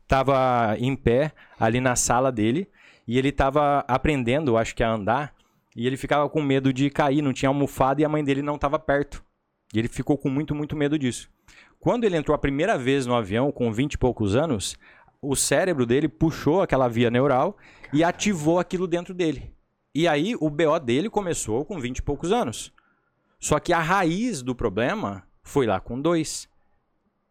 estava 0.02 0.76
em 0.78 0.94
pé 0.94 1.32
ali 1.58 1.80
na 1.80 1.96
sala 1.96 2.30
dele 2.30 2.68
e 3.06 3.16
ele 3.16 3.28
estava 3.30 3.84
aprendendo, 3.88 4.58
acho 4.58 4.74
que 4.74 4.82
a 4.82 4.92
andar. 4.92 5.34
E 5.76 5.86
ele 5.86 5.96
ficava 5.96 6.28
com 6.28 6.42
medo 6.42 6.72
de 6.72 6.90
cair, 6.90 7.22
não 7.22 7.32
tinha 7.32 7.48
almofada 7.48 8.00
e 8.00 8.04
a 8.04 8.08
mãe 8.08 8.24
dele 8.24 8.42
não 8.42 8.56
estava 8.56 8.78
perto. 8.78 9.24
E 9.72 9.78
ele 9.78 9.88
ficou 9.88 10.18
com 10.18 10.28
muito, 10.28 10.54
muito 10.54 10.74
medo 10.76 10.98
disso. 10.98 11.30
Quando 11.78 12.04
ele 12.04 12.16
entrou 12.16 12.34
a 12.34 12.38
primeira 12.38 12.76
vez 12.76 13.06
no 13.06 13.14
avião, 13.14 13.52
com 13.52 13.72
20 13.72 13.94
e 13.94 13.98
poucos 13.98 14.34
anos, 14.34 14.76
o 15.22 15.36
cérebro 15.36 15.86
dele 15.86 16.08
puxou 16.08 16.60
aquela 16.60 16.88
via 16.88 17.10
neural 17.10 17.56
e 17.92 18.02
ativou 18.02 18.58
aquilo 18.58 18.86
dentro 18.86 19.14
dele. 19.14 19.54
E 19.94 20.06
aí 20.08 20.34
o 20.40 20.50
BO 20.50 20.78
dele 20.80 21.08
começou 21.08 21.64
com 21.64 21.78
20 21.80 21.98
e 21.98 22.02
poucos 22.02 22.32
anos. 22.32 22.72
Só 23.38 23.58
que 23.58 23.72
a 23.72 23.80
raiz 23.80 24.42
do 24.42 24.54
problema 24.54 25.22
foi 25.42 25.66
lá 25.66 25.80
com 25.80 26.00
dois. 26.00 26.48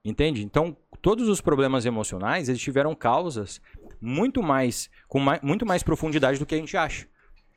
Entende? 0.03 0.43
Então, 0.43 0.75
todos 1.01 1.27
os 1.27 1.41
problemas 1.41 1.85
emocionais, 1.85 2.47
eles 2.49 2.61
tiveram 2.61 2.95
causas 2.95 3.61
muito 4.01 4.41
mais 4.41 4.89
com 5.07 5.19
mai- 5.19 5.39
muito 5.43 5.65
mais 5.65 5.83
profundidade 5.83 6.39
do 6.39 6.45
que 6.45 6.55
a 6.55 6.57
gente 6.57 6.75
acha. 6.77 7.05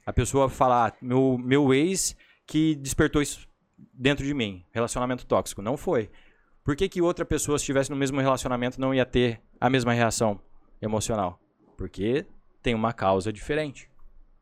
A 0.04 0.12
pessoa 0.12 0.48
fala, 0.48 0.88
ah, 0.88 0.92
meu, 1.00 1.38
meu 1.38 1.72
ex 1.72 2.16
que 2.46 2.74
despertou 2.74 3.22
isso 3.22 3.48
dentro 3.92 4.24
de 4.24 4.34
mim, 4.34 4.64
relacionamento 4.72 5.26
tóxico. 5.26 5.62
Não 5.62 5.76
foi. 5.76 6.10
Por 6.64 6.76
que, 6.76 6.88
que 6.88 7.02
outra 7.02 7.24
pessoa, 7.24 7.58
se 7.58 7.62
estivesse 7.62 7.90
no 7.90 7.96
mesmo 7.96 8.20
relacionamento, 8.20 8.80
não 8.80 8.94
ia 8.94 9.04
ter 9.04 9.40
a 9.60 9.68
mesma 9.68 9.92
reação 9.92 10.40
emocional? 10.80 11.40
Porque 11.76 12.24
tem 12.62 12.74
uma 12.74 12.92
causa 12.92 13.32
diferente. 13.32 13.90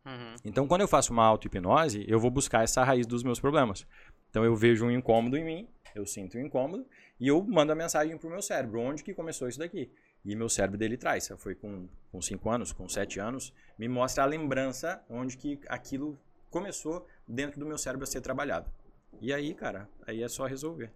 Uhum. 0.04 0.34
Então, 0.44 0.66
quando 0.66 0.82
eu 0.82 0.88
faço 0.88 1.12
uma 1.12 1.24
auto-hipnose, 1.24 2.04
eu 2.08 2.18
vou 2.18 2.30
buscar 2.30 2.62
essa 2.62 2.84
raiz 2.84 3.06
dos 3.06 3.22
meus 3.22 3.40
problemas. 3.40 3.86
Então, 4.28 4.44
eu 4.44 4.54
vejo 4.54 4.84
um 4.84 4.90
incômodo 4.90 5.36
em 5.36 5.44
mim, 5.44 5.68
eu 5.94 6.06
sinto 6.06 6.36
um 6.36 6.40
incômodo, 6.40 6.86
e 7.18 7.28
eu 7.28 7.42
mando 7.44 7.72
a 7.72 7.74
mensagem 7.74 8.16
pro 8.16 8.30
meu 8.30 8.42
cérebro, 8.42 8.80
onde 8.80 9.02
que 9.02 9.14
começou 9.14 9.48
isso 9.48 9.58
daqui? 9.58 9.90
E 10.24 10.36
meu 10.36 10.48
cérebro 10.48 10.78
dele 10.78 10.96
traz, 10.96 11.32
foi 11.38 11.54
com 11.54 11.88
5 12.20 12.50
anos, 12.50 12.72
com 12.72 12.88
7 12.88 13.18
anos, 13.20 13.54
me 13.78 13.88
mostra 13.88 14.24
a 14.24 14.26
lembrança 14.26 15.02
onde 15.08 15.36
que 15.36 15.58
aquilo 15.68 16.18
começou 16.50 17.06
dentro 17.26 17.58
do 17.58 17.66
meu 17.66 17.78
cérebro 17.78 18.04
a 18.04 18.06
ser 18.06 18.20
trabalhado. 18.20 18.70
E 19.20 19.32
aí, 19.32 19.54
cara, 19.54 19.88
aí 20.06 20.22
é 20.22 20.28
só 20.28 20.46
resolver. 20.46 20.92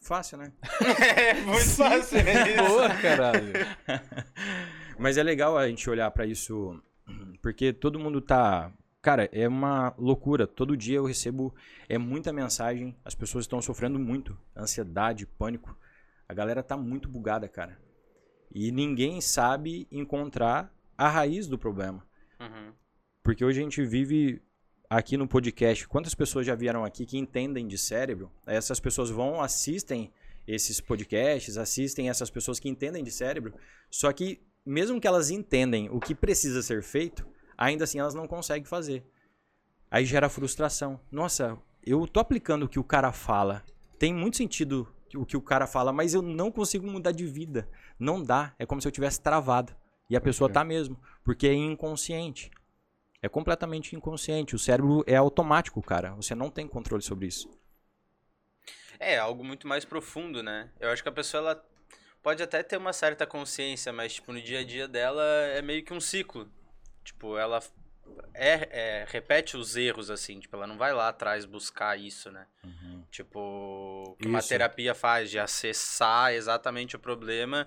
Fácil, 0.00 0.38
né? 0.38 0.52
É 1.16 1.34
muito 1.34 1.70
fácil 1.70 2.18
isso. 2.18 2.68
Boa, 2.68 2.88
caralho. 3.00 3.52
Mas 4.98 5.16
é 5.16 5.22
legal 5.22 5.56
a 5.56 5.68
gente 5.68 5.88
olhar 5.88 6.10
pra 6.10 6.26
isso, 6.26 6.80
porque 7.42 7.72
todo 7.72 7.98
mundo 7.98 8.20
tá. 8.20 8.72
Cara, 9.02 9.28
é 9.32 9.46
uma 9.46 9.94
loucura. 9.98 10.46
Todo 10.46 10.76
dia 10.76 10.96
eu 10.96 11.06
recebo 11.06 11.54
é 11.88 11.98
muita 11.98 12.32
mensagem. 12.32 12.96
As 13.04 13.14
pessoas 13.14 13.44
estão 13.44 13.60
sofrendo 13.62 13.98
muito, 13.98 14.36
ansiedade, 14.56 15.26
pânico. 15.26 15.76
A 16.28 16.34
galera 16.34 16.62
tá 16.62 16.76
muito 16.76 17.08
bugada, 17.08 17.48
cara. 17.48 17.78
E 18.54 18.70
ninguém 18.72 19.20
sabe 19.20 19.86
encontrar 19.90 20.72
a 20.96 21.08
raiz 21.08 21.46
do 21.46 21.58
problema. 21.58 22.06
Uhum. 22.40 22.72
Porque 23.22 23.44
hoje 23.44 23.60
a 23.60 23.62
gente 23.62 23.84
vive 23.84 24.40
aqui 24.88 25.16
no 25.16 25.28
podcast. 25.28 25.86
Quantas 25.88 26.14
pessoas 26.14 26.46
já 26.46 26.54
vieram 26.54 26.84
aqui 26.84 27.04
que 27.04 27.18
entendem 27.18 27.66
de 27.66 27.76
cérebro? 27.76 28.30
Essas 28.46 28.80
pessoas 28.80 29.10
vão, 29.10 29.40
assistem 29.40 30.12
esses 30.46 30.80
podcasts, 30.80 31.56
assistem 31.56 32.08
essas 32.08 32.30
pessoas 32.30 32.60
que 32.60 32.68
entendem 32.68 33.02
de 33.02 33.10
cérebro. 33.10 33.54
Só 33.90 34.12
que, 34.12 34.40
mesmo 34.64 35.00
que 35.00 35.06
elas 35.06 35.30
entendem 35.30 35.88
o 35.90 36.00
que 36.00 36.14
precisa 36.14 36.62
ser 36.62 36.82
feito, 36.82 37.26
ainda 37.58 37.84
assim 37.84 37.98
elas 37.98 38.14
não 38.14 38.26
conseguem 38.26 38.64
fazer. 38.64 39.04
Aí 39.90 40.04
gera 40.04 40.28
frustração. 40.28 41.00
Nossa, 41.10 41.58
eu 41.84 42.06
tô 42.06 42.20
aplicando 42.20 42.64
o 42.64 42.68
que 42.68 42.78
o 42.78 42.84
cara 42.84 43.12
fala. 43.12 43.64
Tem 43.98 44.12
muito 44.12 44.36
sentido 44.36 44.86
o 45.14 45.26
que 45.26 45.36
o 45.36 45.42
cara 45.42 45.66
fala, 45.66 45.92
mas 45.92 46.14
eu 46.14 46.22
não 46.22 46.50
consigo 46.50 46.86
mudar 46.86 47.12
de 47.12 47.26
vida. 47.26 47.68
Não 47.98 48.22
dá. 48.22 48.54
É 48.58 48.66
como 48.66 48.80
se 48.80 48.88
eu 48.88 48.92
tivesse 48.92 49.20
travado. 49.20 49.74
E 50.08 50.16
a 50.16 50.20
pessoa 50.20 50.50
tá 50.50 50.64
mesmo. 50.64 51.00
Porque 51.24 51.46
é 51.46 51.54
inconsciente. 51.54 52.50
É 53.22 53.28
completamente 53.28 53.94
inconsciente. 53.94 54.54
O 54.54 54.58
cérebro 54.58 55.04
é 55.06 55.16
automático, 55.16 55.82
cara. 55.82 56.14
Você 56.14 56.34
não 56.34 56.50
tem 56.50 56.66
controle 56.66 57.02
sobre 57.02 57.26
isso. 57.26 57.48
É, 58.98 59.18
algo 59.18 59.44
muito 59.44 59.66
mais 59.68 59.84
profundo, 59.84 60.42
né? 60.42 60.70
Eu 60.80 60.90
acho 60.90 61.02
que 61.02 61.08
a 61.08 61.12
pessoa, 61.12 61.40
ela 61.40 61.64
pode 62.22 62.42
até 62.42 62.62
ter 62.62 62.76
uma 62.76 62.92
certa 62.92 63.26
consciência, 63.26 63.92
mas, 63.92 64.14
tipo, 64.14 64.32
no 64.32 64.40
dia 64.40 64.60
a 64.60 64.64
dia 64.64 64.88
dela 64.88 65.22
é 65.22 65.60
meio 65.60 65.84
que 65.84 65.92
um 65.92 66.00
ciclo. 66.00 66.50
Tipo, 67.04 67.36
ela 67.36 67.62
é, 68.34 68.68
é- 68.70 69.06
repete 69.08 69.56
os 69.56 69.76
erros, 69.76 70.10
assim. 70.10 70.38
Tipo, 70.40 70.56
ela 70.56 70.66
não 70.66 70.76
vai 70.76 70.92
lá 70.92 71.08
atrás 71.08 71.44
buscar 71.44 71.98
isso, 71.98 72.30
né? 72.30 72.46
Tipo, 73.10 73.38
o 74.10 74.16
que 74.16 74.28
uma 74.28 74.40
Isso. 74.40 74.48
terapia 74.48 74.94
faz 74.94 75.30
de 75.30 75.38
acessar 75.38 76.32
exatamente 76.34 76.96
o 76.96 76.98
problema 76.98 77.66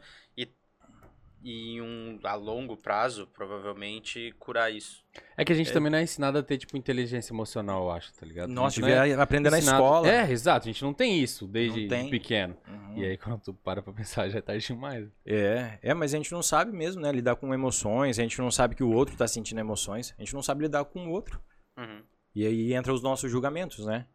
e, 1.41 1.75
em 1.75 1.81
um, 1.81 2.19
a 2.23 2.35
longo 2.35 2.75
prazo, 2.75 3.27
provavelmente, 3.27 4.33
curar 4.39 4.71
isso. 4.71 5.03
É 5.37 5.43
que 5.45 5.51
a 5.51 5.55
gente 5.55 5.71
também 5.71 5.91
não 5.91 5.97
é 5.97 6.03
ensinado 6.03 6.37
a 6.37 6.43
ter, 6.43 6.57
tipo, 6.57 6.75
inteligência 6.77 7.33
emocional, 7.33 7.83
eu 7.85 7.91
acho, 7.91 8.13
tá 8.13 8.25
ligado? 8.25 8.49
A 8.49 8.53
Nossa, 8.53 8.75
gente 8.75 8.81
não 8.83 8.89
é 8.89 9.01
devia 9.07 9.21
aprender 9.23 9.49
na 9.49 9.57
ensinado- 9.59 9.83
escola. 9.83 10.07
É, 10.09 10.31
exato. 10.31 10.67
A 10.67 10.71
gente 10.71 10.83
não 10.83 10.93
tem 10.93 11.19
isso 11.21 11.47
desde 11.47 11.87
tem. 11.87 12.09
pequeno. 12.09 12.55
Uhum. 12.67 12.97
E 12.97 13.05
aí, 13.05 13.17
quando 13.17 13.39
tu 13.41 13.53
para 13.53 13.81
pra 13.81 13.91
pensar, 13.93 14.29
já 14.29 14.39
é 14.39 14.41
tarde 14.41 14.65
demais. 14.65 15.07
É, 15.25 15.79
é, 15.81 15.93
mas 15.93 16.13
a 16.13 16.17
gente 16.17 16.31
não 16.31 16.41
sabe 16.43 16.71
mesmo, 16.71 17.01
né? 17.01 17.11
Lidar 17.11 17.35
com 17.35 17.53
emoções, 17.53 18.19
a 18.19 18.21
gente 18.21 18.39
não 18.39 18.51
sabe 18.51 18.75
que 18.75 18.83
o 18.83 18.91
outro 18.91 19.15
tá 19.15 19.27
sentindo 19.27 19.59
emoções, 19.59 20.13
a 20.17 20.21
gente 20.21 20.33
não 20.33 20.41
sabe 20.43 20.63
lidar 20.63 20.85
com 20.85 21.07
o 21.07 21.11
outro. 21.11 21.41
Uhum. 21.77 22.01
E 22.35 22.45
aí 22.45 22.73
entra 22.73 22.93
os 22.93 23.01
nossos 23.01 23.31
julgamentos, 23.31 23.85
né? 23.85 24.05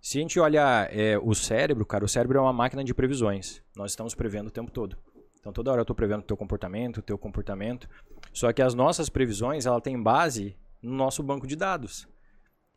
Se 0.00 0.16
a 0.16 0.22
gente 0.22 0.40
olha 0.40 0.88
é, 0.90 1.18
o 1.18 1.34
cérebro, 1.34 1.84
cara, 1.84 2.02
o 2.04 2.08
cérebro 2.08 2.38
é 2.38 2.40
uma 2.40 2.54
máquina 2.54 2.82
de 2.82 2.94
previsões. 2.94 3.62
Nós 3.76 3.92
estamos 3.92 4.14
prevendo 4.14 4.46
o 4.46 4.50
tempo 4.50 4.70
todo. 4.70 4.96
Então 5.40 5.52
toda 5.52 5.72
hora 5.72 5.80
eu 5.80 5.84
tô 5.84 5.94
prevendo 5.94 6.20
o 6.20 6.24
teu 6.24 6.36
comportamento, 6.36 6.98
o 6.98 7.02
teu 7.02 7.18
comportamento. 7.18 7.88
Só 8.32 8.52
que 8.52 8.62
as 8.62 8.74
nossas 8.74 9.08
previsões, 9.08 9.66
ela 9.66 9.80
tem 9.80 10.00
base 10.00 10.56
no 10.82 10.94
nosso 10.94 11.22
banco 11.22 11.46
de 11.46 11.56
dados. 11.56 12.06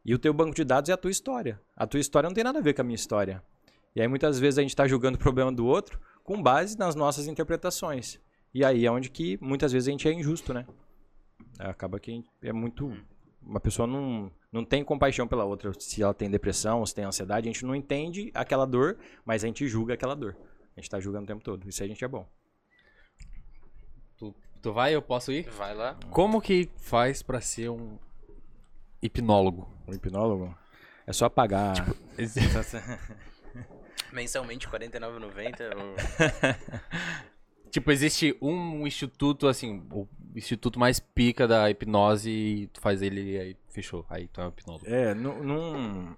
E 0.05 0.13
o 0.13 0.19
teu 0.19 0.33
banco 0.33 0.55
de 0.55 0.63
dados 0.63 0.89
é 0.89 0.93
a 0.93 0.97
tua 0.97 1.11
história. 1.11 1.61
A 1.75 1.85
tua 1.85 1.99
história 1.99 2.27
não 2.27 2.33
tem 2.33 2.43
nada 2.43 2.59
a 2.59 2.61
ver 2.61 2.73
com 2.73 2.81
a 2.81 2.83
minha 2.83 2.95
história. 2.95 3.43
E 3.95 4.01
aí 4.01 4.07
muitas 4.07 4.39
vezes 4.39 4.57
a 4.57 4.61
gente 4.61 4.71
está 4.71 4.87
julgando 4.87 5.17
o 5.17 5.19
problema 5.19 5.51
do 5.51 5.65
outro 5.65 5.99
com 6.23 6.41
base 6.41 6.77
nas 6.77 6.95
nossas 6.95 7.27
interpretações. 7.27 8.19
E 8.53 8.63
aí 8.63 8.85
é 8.85 8.91
onde 8.91 9.09
que 9.09 9.37
muitas 9.41 9.71
vezes 9.71 9.87
a 9.87 9.91
gente 9.91 10.07
é 10.07 10.13
injusto, 10.13 10.53
né? 10.53 10.65
Acaba 11.59 11.99
que 11.99 12.23
é 12.41 12.53
muito. 12.53 12.91
Uma 13.41 13.59
pessoa 13.59 13.87
não, 13.87 14.31
não 14.51 14.63
tem 14.63 14.83
compaixão 14.83 15.27
pela 15.27 15.43
outra. 15.43 15.71
Se 15.79 16.01
ela 16.01 16.13
tem 16.13 16.29
depressão, 16.29 16.85
se 16.85 16.95
tem 16.95 17.03
ansiedade, 17.03 17.47
a 17.47 17.51
gente 17.51 17.65
não 17.65 17.75
entende 17.75 18.31
aquela 18.33 18.65
dor, 18.65 18.97
mas 19.25 19.43
a 19.43 19.47
gente 19.47 19.67
julga 19.67 19.93
aquela 19.93 20.15
dor. 20.15 20.35
A 20.75 20.79
gente 20.79 20.89
tá 20.89 20.99
julgando 20.99 21.25
o 21.25 21.27
tempo 21.27 21.43
todo. 21.43 21.67
Isso 21.67 21.83
a 21.83 21.87
gente 21.87 22.03
é 22.03 22.07
bom. 22.07 22.27
Tu, 24.17 24.33
tu 24.61 24.73
vai, 24.73 24.93
eu 24.95 25.01
posso 25.01 25.31
ir? 25.31 25.49
Vai 25.51 25.73
lá. 25.75 25.95
Como 26.11 26.41
que 26.41 26.69
faz 26.77 27.21
pra 27.21 27.41
ser 27.41 27.69
um 27.69 27.97
hipnólogo? 29.01 29.67
O 29.87 29.93
hipnólogo 29.93 30.55
é 31.05 31.13
só 31.13 31.29
pagar. 31.29 31.73
Mensalmente, 34.11 34.67
R$ 34.67 34.77
49,90. 34.79 35.75
ou- 35.75 35.95
Tipo, 37.71 37.91
existe 37.91 38.37
um 38.39 38.85
instituto, 38.85 39.47
assim, 39.47 39.83
o 39.91 40.07
instituto 40.35 40.79
mais 40.79 40.99
pica 40.99 41.47
da 41.47 41.67
hipnose 41.71 42.29
e 42.29 42.67
tu 42.67 42.79
faz 42.79 43.01
ele 43.01 43.31
e 43.31 43.39
aí 43.39 43.57
fechou. 43.69 44.05
Aí 44.09 44.27
tu 44.27 44.39
é 44.41 44.45
um 44.45 44.49
hipnólogo. 44.49 44.85
É, 44.87 45.15
não, 45.15 45.43
não. 45.43 46.15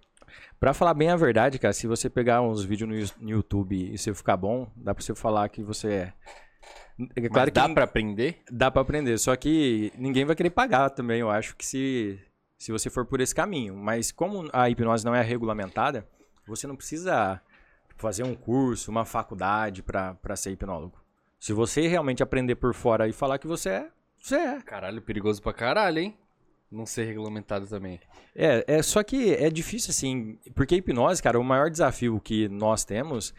Pra 0.60 0.74
falar 0.74 0.94
bem 0.94 1.10
a 1.10 1.16
verdade, 1.16 1.58
cara, 1.58 1.74
se 1.74 1.88
você 1.88 2.10
pegar 2.10 2.42
uns 2.42 2.66
vídeos 2.66 3.14
no, 3.18 3.24
no 3.26 3.30
YouTube 3.30 3.74
e 3.94 3.98
você 3.98 4.14
ficar 4.14 4.36
bom, 4.36 4.70
dá 4.76 4.94
pra 4.94 5.02
você 5.02 5.16
falar 5.16 5.48
que 5.48 5.64
você 5.64 5.94
é. 5.94 6.14
É 7.16 7.28
claro 7.28 7.52
que 7.52 7.56
dá 7.56 7.68
nin- 7.68 7.74
pra 7.74 7.84
aprender? 7.84 8.38
dá 8.50 8.72
pra 8.72 8.82
aprender, 8.82 9.18
só 9.18 9.36
que 9.36 9.92
ninguém 9.98 10.24
vai 10.26 10.36
querer 10.36 10.50
pagar 10.52 10.90
também, 10.90 11.20
eu 11.20 11.30
acho 11.30 11.56
que 11.56 11.66
se, 11.66 12.18
se 12.58 12.72
você 12.72 12.90
for 12.90 13.06
por 13.06 13.20
esse 13.20 13.36
caminho. 13.36 13.76
Mas 13.76 14.12
como 14.12 14.50
a 14.54 14.70
hipnose 14.70 15.04
não 15.04 15.14
é 15.14 15.22
regulamentada, 15.22 16.08
você 16.48 16.66
não 16.68 16.76
precisa 16.76 17.42
fazer 17.98 18.24
um 18.24 18.34
curso, 18.36 18.92
uma 18.92 19.04
faculdade 19.06 19.84
pra 19.84 20.14
pra 20.16 20.36
ser 20.36 20.52
hipnólogo. 20.52 20.98
Se 21.40 21.52
você 21.54 21.88
realmente 21.88 22.24
aprender 22.24 22.56
por 22.56 22.74
fora 22.74 23.08
e 23.08 23.14
falar 23.14 23.38
que 23.40 23.48
você 23.48 23.70
é, 23.70 23.88
você 24.22 24.36
é. 24.36 24.62
Caralho, 24.62 25.02
perigoso 25.02 25.42
pra 25.42 25.54
caralho, 25.54 26.00
hein? 26.00 26.18
Não 26.72 26.86
ser 26.86 27.04
regulamentado 27.06 27.68
também. 27.68 28.00
É, 28.36 28.64
é 28.68 28.82
só 28.82 29.04
que 29.04 29.34
é 29.34 29.50
difícil 29.50 29.92
assim, 29.92 30.40
porque 30.56 30.76
a 30.76 30.78
hipnose, 30.78 31.22
cara, 31.22 31.40
o 31.40 31.44
maior 31.44 31.70
desafio 31.70 32.20
que 32.20 32.48
nós 32.50 32.84
temos, 32.84 33.34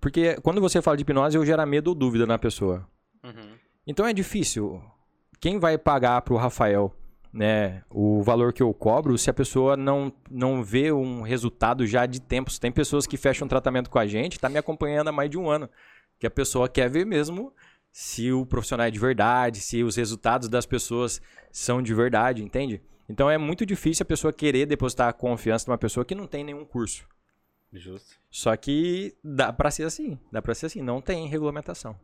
porque 0.00 0.40
quando 0.42 0.60
você 0.60 0.80
fala 0.80 0.96
de 0.96 1.02
hipnose, 1.02 1.36
eu 1.36 1.44
gera 1.44 1.66
medo 1.66 1.88
ou 1.88 1.94
dúvida 1.94 2.26
na 2.26 2.38
pessoa. 2.38 2.86
Uhum. 3.24 3.56
Então 3.86 4.06
é 4.06 4.12
difícil. 4.12 4.82
Quem 5.40 5.58
vai 5.58 5.78
pagar 5.78 6.20
pro 6.22 6.36
Rafael, 6.36 6.94
né, 7.32 7.82
o 7.90 8.22
valor 8.22 8.52
que 8.52 8.62
eu 8.62 8.72
cobro, 8.74 9.16
se 9.16 9.30
a 9.30 9.34
pessoa 9.34 9.76
não 9.76 10.12
não 10.30 10.62
vê 10.62 10.92
um 10.92 11.22
resultado 11.22 11.86
já 11.86 12.06
de 12.06 12.20
tempos? 12.20 12.58
Tem 12.58 12.70
pessoas 12.70 13.06
que 13.06 13.16
fecham 13.16 13.46
um 13.46 13.48
tratamento 13.48 13.90
com 13.90 13.98
a 13.98 14.06
gente, 14.06 14.40
tá 14.40 14.48
me 14.48 14.58
acompanhando 14.58 15.08
há 15.08 15.12
mais 15.12 15.30
de 15.30 15.38
um 15.38 15.48
ano, 15.48 15.68
que 16.18 16.26
a 16.26 16.30
pessoa 16.30 16.68
quer 16.68 16.88
ver 16.88 17.06
mesmo 17.06 17.52
se 17.90 18.30
o 18.32 18.46
profissional 18.46 18.86
é 18.86 18.90
de 18.90 18.98
verdade, 18.98 19.60
se 19.60 19.82
os 19.82 19.96
resultados 19.96 20.48
das 20.48 20.66
pessoas 20.66 21.20
são 21.50 21.82
de 21.82 21.94
verdade, 21.94 22.44
entende? 22.44 22.80
Então 23.08 23.30
é 23.30 23.38
muito 23.38 23.64
difícil 23.64 24.02
a 24.02 24.06
pessoa 24.06 24.32
querer 24.32 24.66
depositar 24.66 25.08
a 25.08 25.12
confiança 25.12 25.64
numa 25.68 25.78
pessoa 25.78 26.04
que 26.04 26.14
não 26.14 26.26
tem 26.26 26.44
nenhum 26.44 26.64
curso. 26.64 27.06
Justo. 27.72 28.16
Só 28.30 28.56
que 28.56 29.14
dá 29.22 29.52
pra 29.52 29.70
ser 29.70 29.84
assim, 29.84 30.18
dá 30.32 30.40
pra 30.40 30.54
ser 30.54 30.66
assim, 30.66 30.82
não 30.82 31.00
tem 31.00 31.28
regulamentação. 31.28 31.94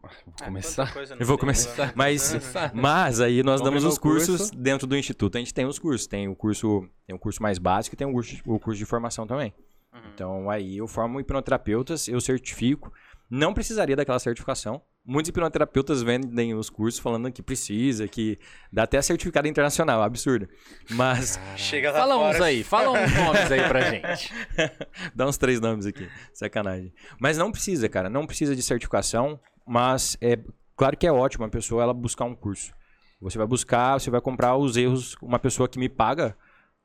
Vou 0.00 0.10
Ah, 0.40 0.44
começar. 0.44 0.94
Eu 1.18 1.26
vou 1.26 1.36
começar, 1.38 1.92
mas. 1.96 2.32
Mas 2.74 3.20
aí 3.20 3.42
nós 3.42 3.60
Vamos 3.60 3.82
damos 3.82 3.84
os 3.84 3.96
o 3.96 4.00
curso. 4.00 4.26
cursos 4.28 4.50
dentro 4.52 4.86
do 4.86 4.96
instituto. 4.96 5.36
A 5.36 5.38
gente 5.40 5.52
tem 5.52 5.64
os 5.66 5.78
cursos. 5.80 6.06
Tem 6.06 6.28
o 6.28 6.36
curso, 6.36 6.88
tem 7.06 7.16
o 7.16 7.18
curso 7.18 7.42
mais 7.42 7.58
básico 7.58 7.94
e 7.94 7.96
tem 7.96 8.06
o 8.06 8.12
curso, 8.12 8.36
o 8.46 8.60
curso 8.60 8.78
de 8.78 8.84
formação 8.84 9.26
também. 9.26 9.52
Uhum. 9.92 10.00
Então 10.14 10.50
aí 10.50 10.76
eu 10.76 10.86
formo 10.86 11.18
hipnoterapeutas, 11.18 12.06
eu 12.06 12.20
certifico. 12.20 12.92
Não 13.28 13.52
precisaria 13.52 13.96
daquela 13.96 14.18
certificação, 14.20 14.80
Muitos 15.06 15.28
hipnoterapeutas 15.28 16.02
vendem 16.02 16.52
os 16.54 16.68
cursos 16.68 16.98
falando 16.98 17.30
que 17.30 17.40
precisa, 17.40 18.08
que 18.08 18.38
dá 18.72 18.82
até 18.82 19.00
certificado 19.00 19.46
internacional, 19.46 20.02
absurdo. 20.02 20.48
Mas 20.90 21.38
Chega 21.56 21.92
lá 21.92 22.00
Fala 22.00 22.14
fora. 22.16 22.36
uns 22.36 22.40
aí, 22.42 22.64
fala 22.64 22.90
uns 22.90 23.14
nomes 23.14 23.52
aí 23.52 23.68
pra 23.68 23.80
gente. 23.82 24.32
Dá 25.14 25.26
uns 25.26 25.36
três 25.36 25.60
nomes 25.60 25.86
aqui. 25.86 26.08
Sacanagem. 26.34 26.92
Mas 27.20 27.38
não 27.38 27.52
precisa, 27.52 27.88
cara. 27.88 28.10
Não 28.10 28.26
precisa 28.26 28.56
de 28.56 28.62
certificação. 28.62 29.38
Mas 29.64 30.16
é 30.20 30.38
claro 30.76 30.96
que 30.96 31.06
é 31.06 31.12
ótimo 31.12 31.44
a 31.44 31.48
pessoa 31.48 31.84
ela 31.84 31.94
buscar 31.94 32.24
um 32.24 32.34
curso. 32.34 32.74
Você 33.20 33.38
vai 33.38 33.46
buscar, 33.46 34.00
você 34.00 34.10
vai 34.10 34.20
comprar 34.20 34.56
os 34.56 34.76
erros. 34.76 35.14
Uma 35.22 35.38
pessoa 35.38 35.68
que 35.68 35.78
me 35.78 35.88
paga 35.88 36.36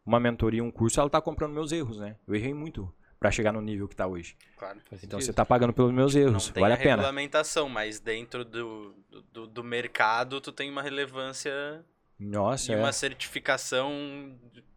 uma 0.06 0.20
mentoria, 0.20 0.63
um 0.63 0.72
curso, 0.72 1.00
ela 1.00 1.10
tá 1.10 1.20
comprando 1.22 1.54
meus 1.54 1.72
erros, 1.72 2.00
né? 2.00 2.16
Eu 2.28 2.36
errei 2.36 2.54
muito 2.54 2.92
pra 3.22 3.30
chegar 3.30 3.54
no 3.54 3.62
nível 3.62 3.88
que 3.88 3.96
tá 3.96 4.08
hoje. 4.08 4.36
Claro. 4.58 4.80
Então 5.04 5.22
você 5.22 5.32
tá 5.32 5.46
pagando 5.46 5.72
pelos 5.72 5.94
meus 5.94 6.16
erros. 6.16 6.48
Não 6.48 6.54
tem 6.54 6.62
vale 6.62 6.74
a 6.74 6.75
a 6.75 6.80
pena. 6.80 6.96
regulamentação, 6.96 7.70
mas 7.70 8.00
dentro 8.00 8.44
do, 8.44 8.96
do, 9.32 9.46
do 9.46 9.63
mercado 9.63 10.42
tu 10.42 10.51
tem 10.51 10.72
uma 10.72 10.82
relevância 10.82 11.86
Nossa, 12.20 12.72
e 12.72 12.75
é. 12.75 12.80
uma 12.80 12.92
certificação 12.92 13.92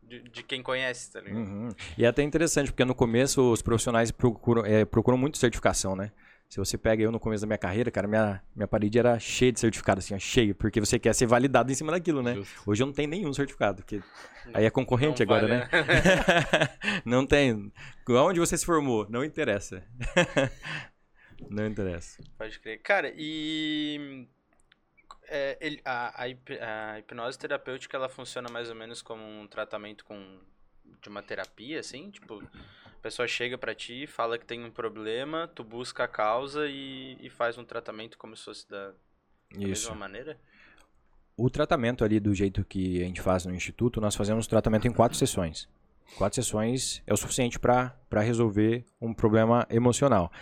de, 0.03 0.21
de 0.21 0.43
quem 0.43 0.63
conhece, 0.63 1.11
tá 1.11 1.23
ligado? 1.23 1.39
Uhum. 1.39 1.71
E 1.97 2.05
é 2.05 2.07
até 2.09 2.23
interessante, 2.23 2.71
porque 2.71 2.85
no 2.85 2.95
começo 2.95 3.51
os 3.51 3.63
profissionais 3.63 4.11
procuram, 4.11 4.63
é, 4.67 4.85
procuram 4.85 5.17
muito 5.17 5.39
certificação, 5.39 5.97
né? 5.97 6.13
Se 6.55 6.61
você 6.61 6.79
pega 6.79 7.03
eu 7.03 7.11
no 7.11 7.19
começo 7.19 7.41
da 7.41 7.49
minha 7.49 7.59
carreira, 7.59 7.91
cara, 7.91 8.07
minha, 8.07 8.41
minha 8.55 8.69
parede 8.69 8.97
era 8.97 9.19
cheia 9.19 9.51
de 9.51 9.59
certificado, 9.59 9.99
assim, 9.99 10.15
ó, 10.15 10.19
cheio, 10.21 10.55
porque 10.55 10.79
você 10.79 11.01
quer 11.01 11.13
ser 11.13 11.27
validado 11.27 11.73
em 11.73 11.75
cima 11.75 11.91
daquilo, 11.91 12.23
né? 12.23 12.37
Justo. 12.37 12.63
Hoje 12.71 12.81
eu 12.81 12.87
não 12.87 12.95
tenho 12.95 13.09
nenhum 13.09 13.35
certificado, 13.35 13.83
porque 13.83 14.01
aí 14.53 14.65
é 14.65 14.71
concorrente 14.71 15.25
Não 15.27 15.35
agora, 15.35 15.49
vale, 15.49 15.61
né? 15.63 15.69
não 17.05 17.27
tem. 17.27 17.73
Onde 18.09 18.39
você 18.39 18.57
se 18.57 18.65
formou? 18.65 19.05
Não 19.11 19.25
interessa. 19.25 19.83
não 21.51 21.67
interessa. 21.67 22.23
Pode 22.39 22.61
crer. 22.61 22.81
Cara, 22.83 23.13
e 23.17 24.29
é, 25.27 25.59
ele- 25.61 25.81
a, 25.85 26.23
a 26.23 26.29
hip- 26.29 26.61
a 26.61 27.01
hipnose 27.01 27.37
terapêutica 27.37 27.97
ela 27.97 28.09
funciona 28.09 28.49
mais 28.49 28.69
ou 28.69 28.77
menos 28.77 29.03
como 29.03 29.25
um 29.25 29.49
tratamento 29.49 30.05
com 30.05 30.39
de 31.03 31.09
uma 31.09 31.21
terapia, 31.21 31.81
assim? 31.81 32.13
Tipo, 32.13 32.41
pessoa 33.05 33.29
chega 33.29 33.59
pra 33.59 33.75
ti, 33.75 34.07
fala 34.07 34.39
que 34.39 34.47
tem 34.47 34.65
um 34.65 34.71
problema, 34.71 35.47
tu 35.55 35.63
busca 35.63 36.05
a 36.05 36.09
causa 36.09 36.67
e, 36.67 37.19
e 37.21 37.29
faz 37.29 37.59
um 37.59 37.65
tratamento 37.65 38.17
como 38.17 38.35
se 38.35 38.43
fosse 38.43 38.67
da, 38.71 38.93
da 39.53 39.59
mesma 39.59 39.95
maneira? 39.95 40.39
O 41.37 41.51
tratamento 41.51 42.03
ali 42.03 42.19
do 42.19 42.35
jeito 42.35 42.65
que 42.65 43.03
a 43.03 43.05
gente 43.05 43.21
faz 43.21 43.45
no 43.45 43.55
instituto, 43.55 44.01
nós 44.01 44.17
fazemos 44.17 44.47
tratamento 44.47 44.89
em 44.89 44.93
quatro 44.93 45.19
sessões. 45.19 45.69
Quatro 46.17 46.43
sessões 46.43 47.03
é 47.07 47.13
o 47.13 47.17
suficiente 47.17 47.59
para 47.59 47.93
resolver 48.23 48.87
um 48.99 49.13
problema 49.13 49.67
emocional. 49.69 50.33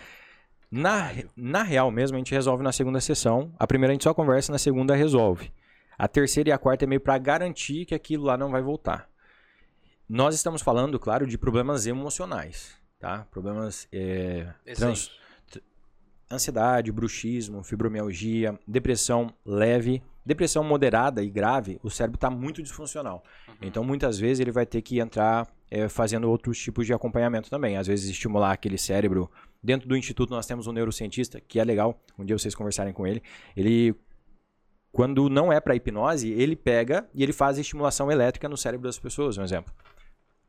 Na, 0.71 1.11
na 1.37 1.64
real 1.64 1.90
mesmo, 1.90 2.16
a 2.16 2.19
gente 2.19 2.33
resolve 2.33 2.62
na 2.62 2.71
segunda 2.71 3.00
sessão. 3.00 3.52
A 3.59 3.66
primeira 3.66 3.90
a 3.90 3.95
gente 3.95 4.04
só 4.04 4.14
conversa, 4.14 4.52
na 4.52 4.59
segunda 4.59 4.95
resolve. 4.95 5.52
A 5.99 6.07
terceira 6.07 6.50
e 6.50 6.52
a 6.52 6.59
quarta 6.59 6.85
é 6.85 6.87
meio 6.87 7.00
para 7.00 7.19
garantir 7.19 7.87
que 7.87 7.95
aquilo 7.95 8.25
lá 8.25 8.37
não 8.37 8.52
vai 8.52 8.62
voltar. 8.62 9.12
Nós 10.09 10.35
estamos 10.35 10.62
falando, 10.62 10.99
claro, 10.99 11.26
de 11.26 11.38
problemas 11.38 11.87
emocionais, 11.87 12.76
tá? 12.99 13.26
Problemas 13.30 13.88
é, 13.92 14.52
trans, 14.75 15.11
ansiedade, 16.30 16.90
bruxismo, 16.90 17.62
fibromialgia, 17.62 18.59
depressão 18.66 19.32
leve, 19.44 20.02
depressão 20.25 20.64
moderada 20.64 21.23
e 21.23 21.28
grave, 21.28 21.78
o 21.82 21.90
cérebro 21.90 22.16
está 22.16 22.30
muito 22.30 22.62
disfuncional. 22.62 23.23
Então, 23.61 23.85
muitas 23.85 24.18
vezes, 24.18 24.40
ele 24.40 24.50
vai 24.50 24.64
ter 24.64 24.82
que 24.82 24.99
entrar 24.99 25.49
eh, 25.71 25.88
fazendo 25.88 26.28
outros 26.28 26.59
tipos 26.59 26.87
de 26.87 26.92
acompanhamento 26.92 27.50
também. 27.50 27.76
Às 27.76 27.87
vezes, 27.87 28.11
estimular 28.11 28.52
aquele 28.52 28.78
cérebro. 28.78 29.30
Dentro 29.62 29.88
do 29.88 29.97
instituto, 29.97 30.30
nós 30.30 30.47
temos 30.47 30.66
um 30.66 30.73
neurocientista, 30.73 31.40
que 31.40 31.61
é 31.61 31.64
legal, 31.64 32.00
um 32.18 32.25
dia 32.25 32.37
vocês 32.37 32.54
conversarem 32.54 32.92
com 32.92 33.06
ele. 33.06 33.23
Ele, 33.56 33.94
quando 34.90 35.28
não 35.28 35.52
é 35.52 35.61
para 35.61 35.76
hipnose, 35.76 36.30
ele 36.30 36.56
pega 36.56 37.09
e 37.14 37.23
ele 37.23 37.32
faz 37.32 37.59
estimulação 37.59 38.11
elétrica 38.11 38.48
no 38.48 38.57
cérebro 38.57 38.87
das 38.87 38.98
pessoas, 38.98 39.38
um 39.38 39.44
exemplo. 39.44 39.72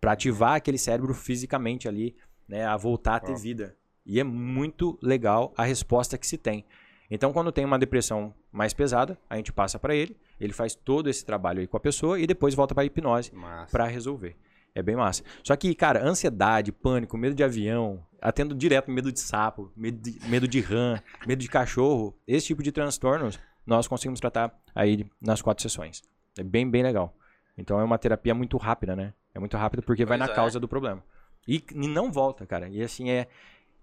Para 0.04 0.12
ativar 0.12 0.56
aquele 0.56 0.78
cérebro 0.78 1.14
fisicamente 1.14 1.88
ali, 1.88 2.14
né, 2.46 2.66
a 2.66 2.76
voltar 2.76 3.16
a 3.16 3.20
ter 3.22 3.38
vida. 3.38 3.74
E 4.06 4.20
é 4.20 4.24
muito 4.26 5.00
legal 5.02 5.54
a 5.56 5.64
resposta 5.64 6.18
que 6.18 6.28
se 6.28 6.38
tem. 6.38 6.66
Então, 7.10 7.32
quando 7.32 7.54
tem 7.54 7.64
uma 7.64 7.80
depressão 7.80 8.34
mais 8.52 8.74
pesada, 8.74 9.18
a 9.30 9.38
gente 9.38 9.54
passa 9.54 9.80
para 9.80 9.96
ele, 9.96 10.18
ele 10.42 10.52
faz 10.52 10.76
todo 10.76 11.10
esse 11.10 11.26
trabalho 11.26 11.62
aí 11.62 11.68
com 11.68 11.78
a 11.78 11.80
pessoa 11.80 12.20
e 12.20 12.28
depois 12.28 12.54
volta 12.54 12.76
para 12.76 12.84
hipnose 12.84 13.32
para 13.72 13.88
resolver. 13.88 14.36
É 14.76 14.84
bem 14.84 14.98
massa. 14.98 15.24
Só 15.42 15.56
que, 15.56 15.74
cara, 15.74 16.06
ansiedade, 16.06 16.74
pânico, 16.74 17.18
medo 17.18 17.34
de 17.34 17.42
avião, 17.42 18.06
atendo 18.22 18.54
direto 18.54 18.92
medo 18.92 19.10
de 19.10 19.22
sapo, 19.22 19.72
medo 19.74 20.02
de, 20.02 20.20
medo 20.28 20.50
de 20.50 20.60
rã, 20.60 21.00
medo 21.26 21.40
de 21.40 21.48
cachorro, 21.48 22.14
esse 22.28 22.48
tipo 22.48 22.62
de 22.62 22.74
transtornos 22.74 23.40
nós 23.66 23.88
conseguimos 23.88 24.20
tratar 24.20 24.54
aí 24.76 25.06
nas 25.22 25.42
quatro 25.42 25.62
sessões. 25.62 26.04
É 26.38 26.44
bem, 26.44 26.70
bem 26.70 26.84
legal. 26.84 27.16
Então 27.58 27.80
é 27.80 27.84
uma 27.84 27.98
terapia 27.98 28.34
muito 28.34 28.58
rápida, 28.58 28.96
né? 28.96 29.14
É 29.34 29.40
muito 29.40 29.58
rápida 29.58 29.82
porque 29.82 30.06
vai 30.06 30.18
Pois 30.18 30.28
na 30.28 30.34
é. 30.34 30.36
causa 30.36 30.60
do 30.60 30.68
problema. 30.68 31.04
E, 31.48 31.64
e 31.74 31.88
não 31.88 32.12
volta, 32.12 32.46
cara. 32.46 32.70
E 32.70 32.82
assim 32.82 33.10
é. 33.10 33.28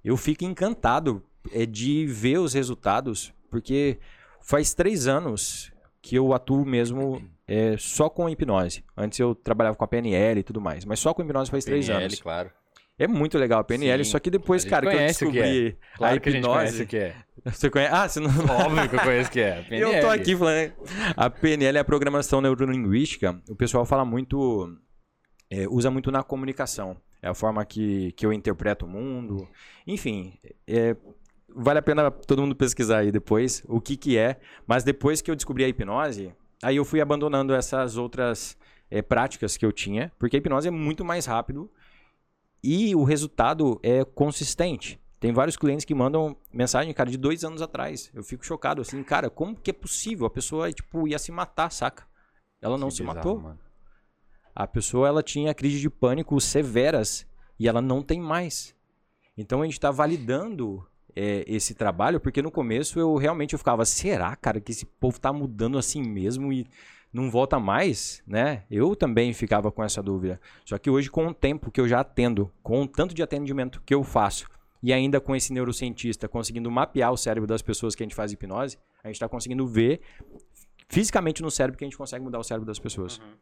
Eu 0.02 0.16
fico 0.16 0.44
encantado 0.44 1.22
é, 1.52 1.66
de 1.66 2.06
ver 2.06 2.38
os 2.38 2.54
resultados, 2.54 3.34
porque 3.50 3.98
faz 4.40 4.72
três 4.72 5.06
anos 5.06 5.70
que 6.00 6.16
eu 6.16 6.32
atuo 6.32 6.64
mesmo 6.64 7.22
é, 7.46 7.76
só 7.76 8.08
com 8.08 8.28
hipnose. 8.28 8.82
Antes 8.96 9.18
eu 9.18 9.34
trabalhava 9.34 9.76
com 9.76 9.84
a 9.84 9.88
PNL 9.88 10.40
e 10.40 10.42
tudo 10.42 10.60
mais, 10.60 10.84
mas 10.84 10.98
só 11.00 11.12
com 11.12 11.22
hipnose 11.22 11.50
faz 11.50 11.64
três 11.64 11.86
PNL, 11.86 12.04
anos. 12.04 12.20
claro. 12.20 12.50
É 13.00 13.08
muito 13.08 13.38
legal 13.38 13.60
a 13.60 13.64
PNL, 13.64 14.04
Sim. 14.04 14.10
só 14.10 14.18
que 14.18 14.30
depois, 14.30 14.62
cara, 14.62 14.82
que 14.82 14.88
eu 14.88 14.92
o 14.92 14.98
que 14.98 15.02
é. 15.02 15.06
descobri 15.06 15.78
Claro 15.96 16.16
a 16.16 16.20
que 16.20 16.28
a 16.28 16.32
gente 16.32 16.46
conhece 16.46 16.66
hipnose. 16.66 16.82
o 16.82 16.86
que 16.86 16.96
é. 16.98 17.16
Você 17.46 17.70
conhece? 17.70 17.94
Ah, 17.94 18.06
você 18.06 18.20
não. 18.20 18.28
Óbvio 18.54 18.90
que 18.90 18.94
eu 18.94 19.00
conheço 19.00 19.30
o 19.30 19.32
que 19.32 19.40
é. 19.40 19.64
Eu 19.72 19.86
tô 19.86 19.92
PNL. 19.92 20.08
aqui 20.08 20.36
falando. 20.36 20.72
A 21.16 21.30
PNL 21.30 21.78
é 21.78 21.80
a 21.80 21.84
programação 21.84 22.42
neurolinguística. 22.42 23.40
O 23.48 23.56
pessoal 23.56 23.86
fala 23.86 24.04
muito. 24.04 24.76
é, 25.50 25.66
usa 25.66 25.90
muito 25.90 26.10
na 26.10 26.22
comunicação. 26.22 26.94
É 27.22 27.28
a 27.28 27.34
forma 27.34 27.64
que, 27.64 28.12
que 28.12 28.26
eu 28.26 28.34
interpreto 28.34 28.84
o 28.84 28.88
mundo. 28.88 29.48
Enfim, 29.86 30.38
é, 30.66 30.94
vale 31.56 31.78
a 31.78 31.82
pena 31.82 32.10
todo 32.10 32.42
mundo 32.42 32.54
pesquisar 32.54 32.98
aí 32.98 33.10
depois 33.10 33.62
o 33.66 33.80
que, 33.80 33.96
que 33.96 34.18
é. 34.18 34.38
Mas 34.66 34.84
depois 34.84 35.22
que 35.22 35.30
eu 35.30 35.36
descobri 35.36 35.64
a 35.64 35.68
hipnose, 35.68 36.34
aí 36.62 36.76
eu 36.76 36.84
fui 36.84 37.00
abandonando 37.00 37.54
essas 37.54 37.96
outras 37.96 38.58
é, 38.90 39.00
práticas 39.00 39.56
que 39.56 39.64
eu 39.64 39.72
tinha, 39.72 40.12
porque 40.18 40.36
a 40.36 40.38
hipnose 40.38 40.68
é 40.68 40.70
muito 40.70 41.02
mais 41.02 41.24
rápido 41.24 41.70
e 42.62 42.94
o 42.94 43.04
resultado 43.04 43.78
é 43.82 44.04
consistente. 44.04 45.00
Tem 45.18 45.32
vários 45.32 45.56
clientes 45.56 45.84
que 45.84 45.94
mandam 45.94 46.36
mensagem, 46.52 46.92
cara, 46.94 47.10
de 47.10 47.18
dois 47.18 47.44
anos 47.44 47.60
atrás. 47.60 48.10
Eu 48.14 48.22
fico 48.22 48.44
chocado, 48.44 48.80
assim, 48.80 49.02
cara, 49.02 49.28
como 49.28 49.54
que 49.54 49.70
é 49.70 49.74
possível? 49.74 50.26
A 50.26 50.30
pessoa, 50.30 50.72
tipo, 50.72 51.06
ia 51.06 51.18
se 51.18 51.30
matar, 51.30 51.70
saca? 51.70 52.06
Ela 52.60 52.78
não 52.78 52.88
Que 52.88 52.94
se 52.94 53.02
bizarro, 53.02 53.16
matou. 53.16 53.38
mano. 53.40 53.58
A 54.54 54.66
pessoa, 54.66 55.06
ela 55.08 55.22
tinha 55.22 55.54
crise 55.54 55.78
de 55.78 55.90
pânico 55.90 56.40
severas 56.40 57.26
e 57.58 57.68
ela 57.68 57.82
não 57.82 58.02
tem 58.02 58.20
mais. 58.20 58.74
Então 59.36 59.60
a 59.60 59.64
gente 59.64 59.74
está 59.74 59.90
validando 59.90 60.84
é, 61.14 61.44
esse 61.46 61.74
trabalho, 61.74 62.20
porque 62.20 62.42
no 62.42 62.50
começo 62.50 62.98
eu 62.98 63.14
realmente 63.16 63.52
eu 63.52 63.58
ficava, 63.58 63.84
será, 63.84 64.34
cara, 64.36 64.60
que 64.60 64.72
esse 64.72 64.84
povo 64.86 65.20
tá 65.20 65.32
mudando 65.32 65.78
assim 65.78 66.02
mesmo 66.02 66.52
e 66.52 66.66
não 67.12 67.30
volta 67.30 67.58
mais, 67.58 68.22
né? 68.26 68.64
Eu 68.70 68.94
também 68.94 69.32
ficava 69.32 69.70
com 69.72 69.82
essa 69.82 70.02
dúvida. 70.02 70.40
Só 70.64 70.78
que 70.78 70.88
hoje, 70.88 71.10
com 71.10 71.26
o 71.26 71.34
tempo 71.34 71.70
que 71.70 71.80
eu 71.80 71.88
já 71.88 72.00
atendo, 72.00 72.52
com 72.62 72.82
o 72.82 72.88
tanto 72.88 73.14
de 73.14 73.22
atendimento 73.22 73.82
que 73.84 73.94
eu 73.94 74.04
faço, 74.04 74.46
e 74.82 74.92
ainda 74.92 75.20
com 75.20 75.36
esse 75.36 75.52
neurocientista 75.52 76.28
conseguindo 76.28 76.70
mapear 76.70 77.12
o 77.12 77.16
cérebro 77.16 77.46
das 77.46 77.62
pessoas 77.62 77.94
que 77.94 78.02
a 78.02 78.06
gente 78.06 78.14
faz 78.14 78.32
hipnose, 78.32 78.78
a 79.02 79.08
gente 79.08 79.16
está 79.16 79.28
conseguindo 79.28 79.66
ver 79.66 80.00
fisicamente 80.88 81.42
no 81.42 81.50
cérebro 81.50 81.78
que 81.78 81.84
a 81.84 81.86
gente 81.86 81.96
consegue 81.96 82.24
mudar 82.24 82.38
o 82.38 82.44
cérebro 82.44 82.66
das 82.66 82.78
pessoas. 82.78 83.18
Uhum. 83.18 83.36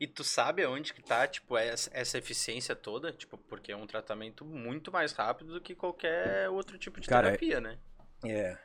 E 0.00 0.06
tu 0.06 0.24
sabe 0.24 0.64
aonde 0.64 0.94
que 0.94 1.02
tá, 1.02 1.26
tipo, 1.26 1.56
essa, 1.56 1.90
essa 1.92 2.18
eficiência 2.18 2.74
toda? 2.74 3.12
Tipo, 3.12 3.36
porque 3.36 3.72
é 3.72 3.76
um 3.76 3.86
tratamento 3.86 4.44
muito 4.44 4.90
mais 4.90 5.12
rápido 5.12 5.52
do 5.52 5.60
que 5.60 5.74
qualquer 5.74 6.48
outro 6.48 6.78
tipo 6.78 7.00
de 7.00 7.08
Cara, 7.08 7.26
terapia, 7.26 7.60
né? 7.60 7.78
É. 8.24 8.58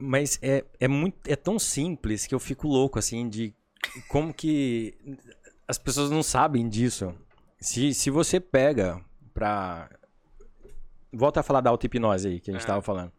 Mas 0.00 0.38
é, 0.40 0.64
é, 0.80 0.88
muito, 0.88 1.18
é 1.26 1.36
tão 1.36 1.58
simples 1.58 2.26
que 2.26 2.34
eu 2.34 2.40
fico 2.40 2.66
louco, 2.66 2.98
assim, 2.98 3.28
de 3.28 3.54
como 4.08 4.32
que 4.32 4.94
as 5.68 5.78
pessoas 5.78 6.10
não 6.10 6.22
sabem 6.22 6.68
disso. 6.68 7.14
Se, 7.60 7.92
se 7.92 8.10
você 8.10 8.40
pega 8.40 9.00
pra. 9.34 9.90
Volta 11.12 11.40
a 11.40 11.42
falar 11.42 11.60
da 11.60 11.70
auto-hipnose 11.70 12.28
aí, 12.28 12.40
que 12.40 12.50
a 12.50 12.54
gente 12.54 12.62
Aham. 12.62 12.68
tava 12.68 12.82
falando. 12.82 13.12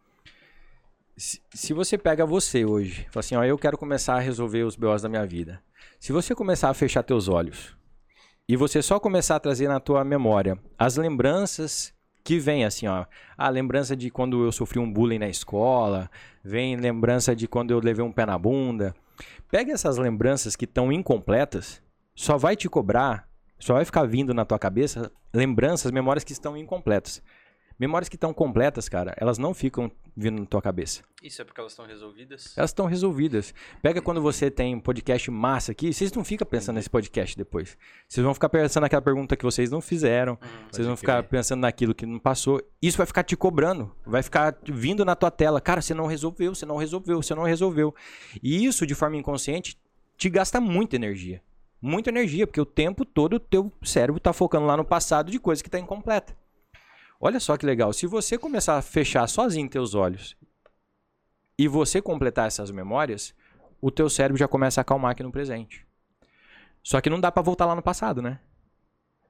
Se, 1.16 1.40
se 1.52 1.72
você 1.72 1.96
pega 1.96 2.26
você 2.26 2.64
hoje, 2.64 3.06
fala 3.10 3.20
assim, 3.20 3.36
ó, 3.36 3.44
eu 3.44 3.58
quero 3.58 3.78
começar 3.78 4.14
a 4.14 4.18
resolver 4.18 4.64
os 4.64 4.76
BOs 4.76 5.02
da 5.02 5.08
minha 5.08 5.26
vida. 5.26 5.62
Se 6.00 6.10
você 6.10 6.34
começar 6.34 6.70
a 6.70 6.74
fechar 6.74 7.02
teus 7.02 7.28
olhos 7.28 7.76
e 8.48 8.56
você 8.56 8.82
só 8.82 8.98
começar 8.98 9.36
a 9.36 9.40
trazer 9.40 9.68
na 9.68 9.78
tua 9.78 10.02
memória 10.04 10.58
as 10.78 10.96
lembranças 10.96 11.94
que 12.24 12.38
vem 12.38 12.64
assim, 12.64 12.86
ó, 12.86 13.04
a 13.36 13.48
lembrança 13.48 13.96
de 13.96 14.10
quando 14.10 14.44
eu 14.44 14.52
sofri 14.52 14.78
um 14.78 14.90
bullying 14.90 15.18
na 15.18 15.28
escola, 15.28 16.10
vem 16.44 16.76
lembrança 16.76 17.34
de 17.34 17.46
quando 17.46 17.70
eu 17.70 17.80
levei 17.80 18.04
um 18.04 18.12
pé 18.12 18.26
na 18.26 18.38
bunda. 18.38 18.94
Pega 19.50 19.72
essas 19.72 19.98
lembranças 19.98 20.56
que 20.56 20.64
estão 20.64 20.92
incompletas, 20.92 21.82
só 22.14 22.36
vai 22.36 22.56
te 22.56 22.68
cobrar, 22.68 23.28
só 23.58 23.74
vai 23.74 23.84
ficar 23.84 24.04
vindo 24.04 24.34
na 24.34 24.44
tua 24.44 24.58
cabeça 24.58 25.10
lembranças, 25.32 25.90
memórias 25.92 26.24
que 26.24 26.32
estão 26.32 26.56
incompletas. 26.56 27.22
Memórias 27.78 28.08
que 28.08 28.16
estão 28.16 28.32
completas, 28.32 28.88
cara, 28.88 29.14
elas 29.16 29.38
não 29.38 29.54
ficam 29.54 29.90
vindo 30.16 30.40
na 30.40 30.46
tua 30.46 30.60
cabeça. 30.60 31.02
Isso 31.22 31.40
é 31.40 31.44
porque 31.44 31.60
elas 31.60 31.72
estão 31.72 31.86
resolvidas? 31.86 32.52
Elas 32.56 32.70
estão 32.70 32.86
resolvidas. 32.86 33.54
Pega 33.80 34.02
quando 34.02 34.20
você 34.20 34.50
tem 34.50 34.74
um 34.74 34.80
podcast 34.80 35.30
massa 35.30 35.72
aqui, 35.72 35.92
vocês 35.92 36.12
não 36.12 36.24
ficam 36.24 36.46
pensando 36.46 36.76
nesse 36.76 36.90
podcast 36.90 37.36
depois. 37.36 37.76
Vocês 38.08 38.24
vão 38.24 38.34
ficar 38.34 38.48
pensando 38.48 38.82
naquela 38.82 39.02
pergunta 39.02 39.36
que 39.36 39.44
vocês 39.44 39.70
não 39.70 39.80
fizeram. 39.80 40.32
Uhum. 40.32 40.48
Vocês 40.70 40.86
vão 40.86 40.96
ficar 40.96 41.22
pensando 41.22 41.60
naquilo 41.60 41.94
que 41.94 42.04
não 42.04 42.18
passou. 42.18 42.60
Isso 42.80 42.96
vai 42.96 43.06
ficar 43.06 43.22
te 43.22 43.36
cobrando. 43.36 43.94
Vai 44.04 44.22
ficar 44.22 44.56
vindo 44.64 45.04
na 45.04 45.14
tua 45.14 45.30
tela. 45.30 45.60
Cara, 45.60 45.80
você 45.80 45.94
não 45.94 46.06
resolveu, 46.06 46.54
você 46.54 46.66
não 46.66 46.76
resolveu, 46.76 47.22
você 47.22 47.34
não 47.34 47.44
resolveu. 47.44 47.94
E 48.42 48.64
isso, 48.64 48.86
de 48.86 48.94
forma 48.94 49.16
inconsciente, 49.16 49.78
te 50.16 50.28
gasta 50.28 50.60
muita 50.60 50.96
energia. 50.96 51.42
Muita 51.80 52.10
energia, 52.10 52.46
porque 52.46 52.60
o 52.60 52.66
tempo 52.66 53.04
todo 53.04 53.34
o 53.34 53.40
teu 53.40 53.72
cérebro 53.82 54.20
tá 54.20 54.32
focando 54.32 54.66
lá 54.66 54.76
no 54.76 54.84
passado 54.84 55.32
de 55.32 55.38
coisa 55.40 55.62
que 55.62 55.70
tá 55.70 55.80
incompleta. 55.80 56.36
Olha 57.24 57.38
só 57.38 57.56
que 57.56 57.64
legal. 57.64 57.92
Se 57.92 58.04
você 58.04 58.36
começar 58.36 58.76
a 58.76 58.82
fechar 58.82 59.28
sozinho 59.28 59.68
teus 59.68 59.94
olhos 59.94 60.36
e 61.56 61.68
você 61.68 62.02
completar 62.02 62.48
essas 62.48 62.72
memórias, 62.72 63.32
o 63.80 63.92
teu 63.92 64.10
cérebro 64.10 64.36
já 64.36 64.48
começa 64.48 64.80
a 64.80 64.82
acalmar 64.82 65.12
aqui 65.12 65.22
no 65.22 65.30
presente. 65.30 65.86
Só 66.82 67.00
que 67.00 67.08
não 67.08 67.20
dá 67.20 67.30
pra 67.30 67.40
voltar 67.40 67.64
lá 67.64 67.76
no 67.76 67.82
passado, 67.82 68.20
né? 68.20 68.40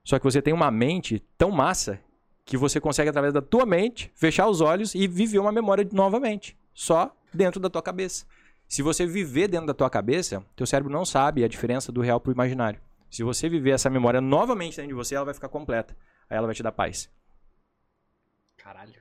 Só 0.03 0.19
que 0.19 0.25
você 0.25 0.41
tem 0.41 0.55
uma 0.55 0.71
mente 0.71 1.23
tão 1.37 1.51
massa 1.51 2.01
que 2.47 2.57
você 2.57 2.81
consegue 2.81 3.11
através 3.11 3.35
da 3.35 3.43
tua 3.43 3.67
mente 3.67 4.11
fechar 4.15 4.49
os 4.49 4.63
olhos 4.63 4.95
e 4.95 5.07
viver 5.07 5.39
uma 5.39 5.53
memória 5.53 5.87
novamente, 5.93 6.57
só 6.73 7.15
dentro 7.33 7.61
da 7.61 7.69
tua 7.69 7.83
cabeça. 7.83 8.25
Se 8.67 8.81
você 8.81 9.05
viver 9.05 9.49
dentro 9.49 9.67
da 9.67 9.75
tua 9.75 9.91
cabeça, 9.91 10.43
teu 10.57 10.67
cérebro 10.67 10.91
não 10.91 11.05
sabe 11.05 11.45
a 11.45 11.49
diferença 11.49 11.93
do 11.93 12.01
real 12.01 12.19
pro 12.19 12.33
imaginário. 12.33 12.81
Se 13.11 13.23
você 13.23 13.51
viver 13.51 13.73
essa 13.73 13.91
memória 13.91 14.19
novamente 14.19 14.77
dentro 14.77 14.89
de 14.89 14.95
você, 14.95 15.15
ela 15.15 15.27
vai 15.27 15.35
ficar 15.35 15.51
completa. 15.51 15.95
Aí 16.31 16.39
ela 16.39 16.47
vai 16.47 16.55
te 16.55 16.63
dar 16.63 16.73
paz. 16.73 17.11
Caralho. 18.63 18.95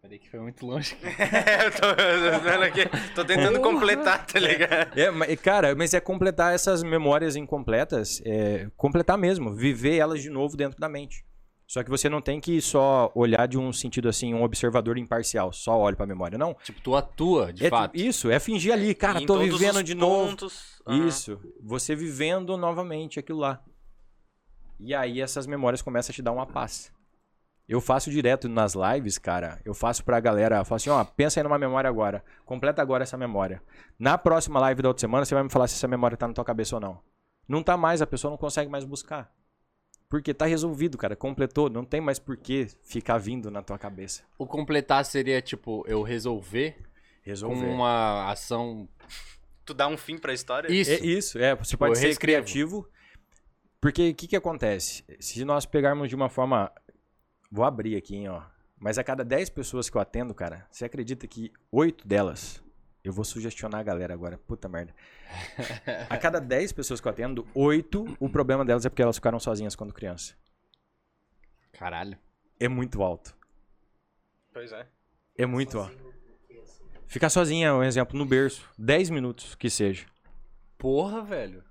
Peraí 0.00 0.18
que 0.18 0.28
foi 0.28 0.40
muito 0.40 0.66
longe. 0.66 0.96
É, 1.04 1.66
eu 1.66 1.70
tô, 1.70 1.86
eu 1.86 2.32
tô 2.32 2.40
vendo 2.40 2.62
aqui. 2.64 2.80
Tô 3.14 3.24
tentando 3.24 3.60
completar, 3.60 4.26
tá 4.26 4.38
ligado? 4.40 4.98
É, 4.98 5.36
cara, 5.36 5.76
mas 5.76 5.94
é 5.94 6.00
completar 6.00 6.52
essas 6.54 6.82
memórias 6.82 7.36
incompletas, 7.36 8.20
é, 8.24 8.68
completar 8.76 9.16
mesmo, 9.16 9.54
viver 9.54 9.98
elas 9.98 10.20
de 10.20 10.28
novo 10.28 10.56
dentro 10.56 10.78
da 10.80 10.88
mente. 10.88 11.24
Só 11.68 11.84
que 11.84 11.88
você 11.88 12.08
não 12.08 12.20
tem 12.20 12.40
que 12.40 12.60
só 12.60 13.12
olhar 13.14 13.46
de 13.46 13.56
um 13.56 13.72
sentido 13.72 14.08
assim, 14.08 14.34
um 14.34 14.42
observador 14.42 14.98
imparcial, 14.98 15.52
só 15.52 15.78
olha 15.78 15.94
pra 15.96 16.04
memória, 16.04 16.36
não. 16.36 16.52
tipo, 16.64 16.80
tu 16.80 16.96
atua, 16.96 17.52
de 17.52 17.64
É 17.64 17.70
fato. 17.70 17.96
isso, 17.96 18.28
é 18.30 18.40
fingir 18.40 18.72
ali, 18.72 18.94
cara, 18.96 19.20
Em 19.22 19.26
tô 19.26 19.34
todos 19.38 19.48
vivendo 19.58 19.76
os 19.76 19.84
de 19.84 19.94
novo. 19.94 20.30
pontos. 20.30 20.82
Aham. 20.86 21.06
Isso, 21.06 21.40
você 21.62 21.94
vivendo 21.94 22.56
novamente 22.56 23.20
aquilo 23.20 23.38
lá. 23.38 23.62
E 24.80 24.92
aí 24.94 25.20
essas 25.20 25.46
memórias 25.46 25.80
começam 25.80 26.12
a 26.12 26.14
te 26.14 26.20
dar 26.22 26.32
uma 26.32 26.44
paz. 26.46 26.92
Eu 27.68 27.80
faço 27.80 28.10
direto 28.10 28.48
nas 28.48 28.74
lives, 28.74 29.18
cara. 29.18 29.60
Eu 29.64 29.72
faço 29.72 30.04
pra 30.04 30.20
galera, 30.20 30.58
eu 30.58 30.64
falo 30.64 30.76
assim, 30.76 30.90
ó, 30.90 31.02
pensa 31.04 31.40
aí 31.40 31.44
numa 31.44 31.58
memória 31.58 31.88
agora. 31.88 32.24
Completa 32.44 32.82
agora 32.82 33.04
essa 33.04 33.16
memória. 33.16 33.62
Na 33.98 34.18
próxima 34.18 34.60
live 34.60 34.82
da 34.82 34.88
outra 34.88 35.00
semana, 35.00 35.24
você 35.24 35.34
vai 35.34 35.44
me 35.44 35.50
falar 35.50 35.68
se 35.68 35.76
essa 35.76 35.88
memória 35.88 36.16
tá 36.16 36.26
na 36.28 36.34
tua 36.34 36.44
cabeça 36.44 36.76
ou 36.76 36.80
não. 36.80 37.00
Não 37.48 37.62
tá 37.62 37.76
mais, 37.76 38.02
a 38.02 38.06
pessoa 38.06 38.30
não 38.30 38.38
consegue 38.38 38.70
mais 38.70 38.84
buscar. 38.84 39.32
Porque 40.08 40.34
tá 40.34 40.44
resolvido, 40.44 40.98
cara. 40.98 41.16
Completou, 41.16 41.70
não 41.70 41.84
tem 41.84 42.00
mais 42.00 42.18
por 42.18 42.36
que 42.36 42.66
ficar 42.82 43.16
vindo 43.16 43.50
na 43.50 43.62
tua 43.62 43.78
cabeça. 43.78 44.22
O 44.38 44.46
completar 44.46 45.04
seria, 45.06 45.40
tipo, 45.40 45.84
eu 45.88 46.02
resolver 46.02 46.76
Resolver. 47.22 47.60
com 47.60 47.66
uma 47.74 48.30
ação. 48.30 48.88
Tu 49.64 49.72
dá 49.72 49.86
um 49.88 49.96
fim 49.96 50.18
pra 50.18 50.34
história? 50.34 50.70
Isso. 50.70 50.90
É 50.90 50.98
isso, 51.00 51.38
é. 51.38 51.54
Você 51.54 51.76
pode 51.76 51.92
eu 51.92 51.96
ser 51.96 52.06
reescrevo. 52.08 52.42
criativo. 52.44 52.88
Porque 53.80 54.10
o 54.10 54.14
que, 54.14 54.28
que 54.28 54.36
acontece? 54.36 55.04
Se 55.18 55.44
nós 55.44 55.64
pegarmos 55.64 56.08
de 56.08 56.14
uma 56.14 56.28
forma. 56.28 56.70
Vou 57.54 57.66
abrir 57.66 57.96
aqui, 57.96 58.16
hein, 58.16 58.30
ó. 58.30 58.42
Mas 58.80 58.96
a 58.96 59.04
cada 59.04 59.22
10 59.22 59.50
pessoas 59.50 59.90
que 59.90 59.96
eu 59.98 60.00
atendo, 60.00 60.34
cara, 60.34 60.66
você 60.70 60.86
acredita 60.86 61.26
que 61.28 61.52
8 61.70 62.08
delas. 62.08 62.62
Eu 63.04 63.12
vou 63.12 63.26
sugestionar 63.26 63.78
a 63.78 63.82
galera 63.82 64.14
agora. 64.14 64.38
Puta 64.38 64.70
merda. 64.70 64.94
A 66.08 66.16
cada 66.16 66.40
10 66.40 66.72
pessoas 66.72 66.98
que 66.98 67.06
eu 67.06 67.10
atendo, 67.10 67.46
8, 67.54 68.16
o 68.18 68.28
problema 68.30 68.64
delas 68.64 68.86
é 68.86 68.88
porque 68.88 69.02
elas 69.02 69.16
ficaram 69.16 69.38
sozinhas 69.38 69.76
quando 69.76 69.92
criança. 69.92 70.34
Caralho. 71.72 72.16
É 72.58 72.68
muito 72.68 73.02
alto. 73.02 73.36
Pois 74.50 74.72
é. 74.72 74.86
É 75.36 75.44
muito 75.44 75.78
alto. 75.78 76.12
Ficar 77.06 77.28
sozinha, 77.28 77.74
um 77.74 77.82
exemplo, 77.82 78.16
no 78.18 78.24
berço. 78.24 78.66
10 78.78 79.10
minutos 79.10 79.54
que 79.54 79.68
seja. 79.68 80.06
Porra, 80.78 81.22
velho. 81.22 81.62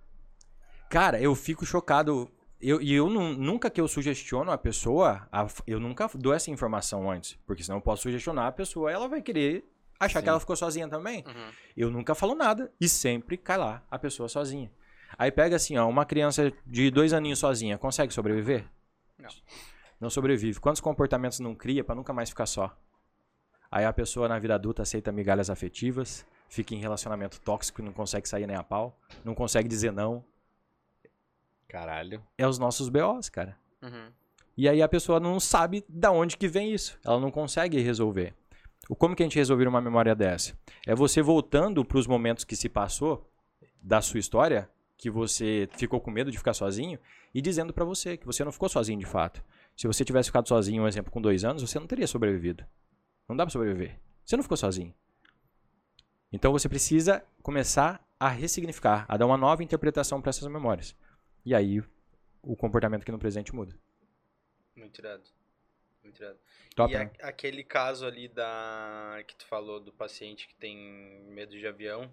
Cara, 0.92 1.20
eu 1.20 1.34
fico 1.34 1.66
chocado. 1.66 2.30
Eu, 2.62 2.82
e 2.82 2.94
eu 2.94 3.10
nu- 3.10 3.34
nunca 3.34 3.70
que 3.70 3.82
eu 3.82 3.88
sugestiono 3.88 4.52
a 4.52 4.58
pessoa, 4.58 5.28
a- 5.32 5.48
eu 5.66 5.80
nunca 5.80 6.10
dou 6.16 6.34
essa 6.34 6.52
informação 6.52 7.10
antes. 7.10 7.38
Porque 7.46 7.64
senão 7.64 7.78
eu 7.78 7.82
posso 7.82 8.04
sugestionar 8.04 8.46
a 8.48 8.52
pessoa 8.52 8.92
ela 8.92 9.08
vai 9.08 9.22
querer 9.22 9.66
achar 10.00 10.20
Sim. 10.20 10.24
que 10.24 10.30
ela 10.30 10.40
ficou 10.40 10.56
sozinha 10.56 10.88
também. 10.88 11.24
Uhum. 11.28 11.52
Eu 11.76 11.90
nunca 11.92 12.14
falo 12.14 12.36
nada. 12.36 12.72
E 12.80 12.88
sempre 12.88 13.38
cai 13.38 13.58
lá 13.58 13.84
a 13.90 13.98
pessoa 13.98 14.30
sozinha. 14.30 14.72
Aí 15.18 15.32
pega 15.32 15.56
assim, 15.56 15.78
ó, 15.78 15.88
uma 15.90 16.06
criança 16.06 16.52
de 16.66 16.90
dois 16.92 17.14
aninhos 17.14 17.40
sozinha, 17.40 17.78
consegue 17.78 18.14
sobreviver? 18.14 18.66
Não. 19.20 19.30
Não 20.00 20.10
sobrevive. 20.10 20.60
Quantos 20.60 20.82
comportamentos 20.82 21.40
não 21.40 21.54
cria 21.54 21.84
pra 21.84 21.94
nunca 21.96 22.14
mais 22.14 22.30
ficar 22.30 22.46
só? 22.46 22.76
Aí 23.70 23.86
a 23.86 23.94
pessoa 23.94 24.28
na 24.28 24.38
vida 24.40 24.56
adulta 24.56 24.82
aceita 24.82 25.12
migalhas 25.12 25.50
afetivas, 25.50 26.26
fica 26.50 26.74
em 26.76 26.80
relacionamento 26.80 27.40
tóxico 27.42 27.82
e 27.82 27.86
não 27.86 27.94
consegue 27.94 28.28
sair 28.28 28.46
nem 28.48 28.56
a 28.56 28.64
pau, 28.64 29.00
não 29.24 29.34
consegue 29.36 29.68
dizer 29.68 29.92
não. 29.92 30.24
Caralho. 31.72 32.22
É 32.38 32.46
os 32.46 32.60
nossos 32.60 32.90
BOs, 32.90 33.30
cara. 33.30 33.58
Uhum. 33.82 34.12
E 34.58 34.68
aí 34.68 34.82
a 34.82 34.90
pessoa 34.90 35.22
não 35.22 35.40
sabe 35.40 35.86
da 35.88 36.12
onde 36.12 36.36
que 36.36 36.50
vem 36.50 36.74
isso. 36.74 37.00
Ela 37.02 37.18
não 37.18 37.32
consegue 37.32 37.80
resolver. 37.80 38.34
O 38.90 38.96
como 38.96 39.16
que 39.16 39.24
a 39.24 39.26
gente 39.26 39.38
resolver 39.38 39.70
uma 39.70 39.80
memória 39.80 40.14
dessa? 40.14 40.54
É 40.86 40.94
você 40.94 41.22
voltando 41.22 41.86
para 41.86 41.98
os 41.98 42.08
momentos 42.08 42.44
que 42.44 42.58
se 42.58 42.68
passou 42.68 43.26
da 43.82 44.02
sua 44.02 44.20
história, 44.20 44.70
que 44.98 45.10
você 45.10 45.70
ficou 45.78 46.02
com 46.02 46.12
medo 46.12 46.30
de 46.30 46.38
ficar 46.38 46.54
sozinho, 46.54 47.00
e 47.34 47.42
dizendo 47.42 47.72
para 47.72 47.86
você 47.86 48.18
que 48.18 48.26
você 48.26 48.44
não 48.44 48.52
ficou 48.52 48.68
sozinho 48.68 49.00
de 49.00 49.06
fato. 49.06 49.42
Se 49.78 49.88
você 49.88 50.04
tivesse 50.04 50.28
ficado 50.28 50.50
sozinho, 50.50 50.84
um 50.84 50.88
exemplo, 50.90 51.10
com 51.10 51.22
dois 51.22 51.46
anos, 51.46 51.62
você 51.62 51.80
não 51.80 51.88
teria 51.88 52.06
sobrevivido. 52.06 52.66
Não 53.30 53.36
dá 53.36 53.46
para 53.46 53.54
sobreviver. 53.54 53.98
Você 54.26 54.36
não 54.36 54.44
ficou 54.44 54.58
sozinho. 54.58 54.94
Então 56.34 56.52
você 56.52 56.68
precisa 56.68 57.24
começar 57.42 58.06
a 58.20 58.28
ressignificar, 58.28 59.06
a 59.08 59.16
dar 59.16 59.26
uma 59.26 59.38
nova 59.38 59.64
interpretação 59.64 60.22
para 60.22 60.32
essas 60.32 60.52
memórias. 60.52 60.94
E 61.46 61.54
aí 61.56 61.84
o 62.44 62.56
comportamento 62.56 63.04
aqui 63.04 63.12
no 63.12 63.20
presente 63.20 63.54
muda. 63.56 63.76
Muito 64.76 65.00
irado. 65.00 65.24
Muito 66.04 66.22
irado. 66.22 66.40
Top, 66.76 66.92
e 66.92 66.96
né? 66.96 67.12
a- 67.22 67.28
aquele 67.30 67.64
caso 67.64 68.06
ali 68.06 68.28
da 68.28 69.24
que 69.28 69.36
tu 69.36 69.46
falou 69.46 69.80
do 69.80 69.92
paciente 69.94 70.48
que 70.48 70.56
tem 70.56 70.78
medo 71.30 71.58
de 71.58 71.68
avião, 71.68 72.12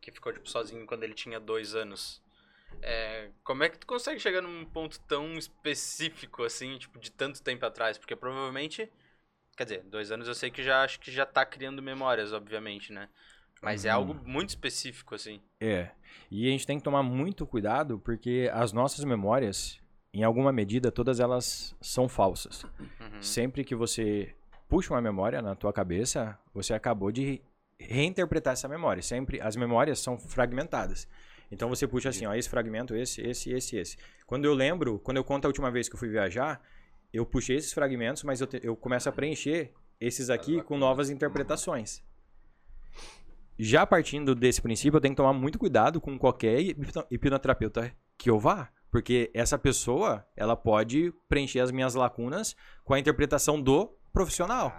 que 0.00 0.12
ficou 0.12 0.32
tipo 0.32 0.48
sozinho 0.48 0.86
quando 0.86 1.04
ele 1.04 1.14
tinha 1.14 1.40
dois 1.40 1.74
anos. 1.74 2.22
É, 2.82 3.30
como 3.44 3.64
é 3.64 3.70
que 3.70 3.78
tu 3.78 3.86
consegue 3.86 4.20
chegar 4.20 4.42
num 4.42 4.64
ponto 4.66 5.00
tão 5.02 5.34
específico 5.38 6.44
assim, 6.44 6.78
tipo, 6.78 6.98
de 6.98 7.10
tanto 7.10 7.42
tempo 7.42 7.64
atrás? 7.66 7.98
Porque 7.98 8.16
provavelmente, 8.16 8.90
quer 9.56 9.64
dizer, 9.64 9.82
dois 9.84 10.12
anos 10.12 10.28
eu 10.28 10.34
sei 10.34 10.50
que 10.50 10.62
já 10.62 10.82
acho 10.84 11.00
que 11.00 11.10
já 11.12 11.26
tá 11.26 11.46
criando 11.46 11.82
memórias, 11.82 12.32
obviamente, 12.32 12.92
né? 12.92 13.08
Mas 13.62 13.84
é 13.84 13.90
algo 13.90 14.14
muito 14.24 14.50
específico, 14.50 15.14
assim. 15.14 15.40
É. 15.60 15.90
E 16.30 16.46
a 16.46 16.50
gente 16.50 16.66
tem 16.66 16.78
que 16.78 16.84
tomar 16.84 17.02
muito 17.02 17.46
cuidado 17.46 17.98
porque 17.98 18.50
as 18.52 18.72
nossas 18.72 19.04
memórias, 19.04 19.80
em 20.12 20.22
alguma 20.22 20.52
medida, 20.52 20.92
todas 20.92 21.20
elas 21.20 21.74
são 21.80 22.08
falsas. 22.08 22.64
Uhum. 22.64 23.20
Sempre 23.22 23.64
que 23.64 23.74
você 23.74 24.34
puxa 24.68 24.92
uma 24.92 25.00
memória 25.00 25.40
na 25.40 25.54
tua 25.54 25.72
cabeça, 25.72 26.38
você 26.52 26.74
acabou 26.74 27.10
de 27.10 27.40
reinterpretar 27.78 28.52
essa 28.52 28.68
memória. 28.68 29.02
Sempre 29.02 29.40
as 29.40 29.56
memórias 29.56 29.98
são 29.98 30.18
fragmentadas. 30.18 31.08
Então 31.50 31.68
você 31.68 31.86
puxa 31.86 32.08
assim, 32.08 32.26
ó, 32.26 32.34
esse 32.34 32.48
fragmento, 32.48 32.94
esse, 32.94 33.20
esse, 33.22 33.52
esse, 33.52 33.76
esse. 33.76 33.96
Quando 34.26 34.44
eu 34.44 34.54
lembro, 34.54 34.98
quando 34.98 35.16
eu 35.16 35.24
conto 35.24 35.44
a 35.44 35.48
última 35.48 35.70
vez 35.70 35.88
que 35.88 35.94
eu 35.94 35.98
fui 35.98 36.08
viajar, 36.08 36.60
eu 37.12 37.24
puxei 37.24 37.56
esses 37.56 37.72
fragmentos, 37.72 38.24
mas 38.24 38.40
eu, 38.40 38.46
te- 38.46 38.60
eu 38.62 38.74
começo 38.76 39.08
a 39.08 39.12
preencher 39.12 39.72
esses 40.00 40.28
aqui 40.28 40.60
com 40.62 40.76
novas 40.76 41.08
interpretações. 41.08 42.02
Já 43.58 43.86
partindo 43.86 44.34
desse 44.34 44.60
princípio, 44.60 44.96
eu 44.96 45.00
tenho 45.00 45.14
que 45.14 45.16
tomar 45.16 45.32
muito 45.32 45.58
cuidado 45.58 46.00
com 46.00 46.18
qualquer 46.18 46.60
hipno- 46.60 47.06
hipnoterapeuta 47.10 47.92
que 48.18 48.28
eu 48.28 48.38
vá. 48.38 48.70
Porque 48.90 49.30
essa 49.34 49.58
pessoa, 49.58 50.26
ela 50.36 50.56
pode 50.56 51.12
preencher 51.28 51.60
as 51.60 51.70
minhas 51.70 51.94
lacunas 51.94 52.56
com 52.84 52.94
a 52.94 52.98
interpretação 52.98 53.60
do 53.60 53.94
profissional. 54.12 54.70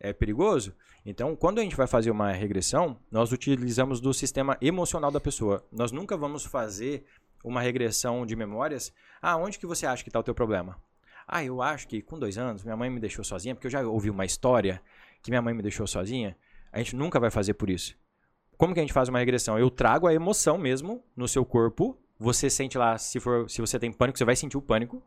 É 0.00 0.12
perigoso. 0.12 0.74
Então, 1.04 1.34
quando 1.34 1.58
a 1.58 1.62
gente 1.62 1.76
vai 1.76 1.86
fazer 1.86 2.10
uma 2.10 2.30
regressão, 2.32 2.98
nós 3.10 3.32
utilizamos 3.32 4.00
do 4.00 4.12
sistema 4.12 4.58
emocional 4.60 5.10
da 5.10 5.20
pessoa. 5.20 5.66
Nós 5.72 5.92
nunca 5.92 6.16
vamos 6.16 6.44
fazer 6.44 7.04
uma 7.42 7.60
regressão 7.60 8.26
de 8.26 8.36
memórias. 8.36 8.92
Ah, 9.22 9.36
onde 9.36 9.58
que 9.58 9.66
você 9.66 9.86
acha 9.86 10.02
que 10.02 10.10
está 10.10 10.18
o 10.18 10.22
teu 10.24 10.34
problema? 10.34 10.76
Ah, 11.26 11.42
eu 11.44 11.62
acho 11.62 11.88
que 11.88 12.02
com 12.02 12.18
dois 12.18 12.36
anos 12.36 12.64
minha 12.64 12.76
mãe 12.76 12.90
me 12.90 13.00
deixou 13.00 13.24
sozinha, 13.24 13.54
porque 13.54 13.66
eu 13.66 13.70
já 13.70 13.82
ouvi 13.82 14.10
uma 14.10 14.24
história 14.24 14.82
que 15.22 15.30
minha 15.30 15.42
mãe 15.42 15.54
me 15.54 15.62
deixou 15.62 15.86
sozinha. 15.86 16.36
A 16.72 16.78
gente 16.78 16.94
nunca 16.96 17.18
vai 17.20 17.30
fazer 17.30 17.54
por 17.54 17.70
isso. 17.70 17.96
Como 18.56 18.74
que 18.74 18.80
a 18.80 18.82
gente 18.82 18.92
faz 18.92 19.08
uma 19.08 19.18
regressão? 19.18 19.58
Eu 19.58 19.70
trago 19.70 20.06
a 20.06 20.14
emoção 20.14 20.58
mesmo 20.58 21.02
no 21.16 21.28
seu 21.28 21.44
corpo. 21.44 21.96
Você 22.18 22.50
sente 22.50 22.76
lá, 22.76 22.98
se, 22.98 23.20
for, 23.20 23.48
se 23.48 23.60
você 23.60 23.78
tem 23.78 23.92
pânico, 23.92 24.18
você 24.18 24.24
vai 24.24 24.34
sentir 24.36 24.56
o 24.56 24.62
pânico. 24.62 25.02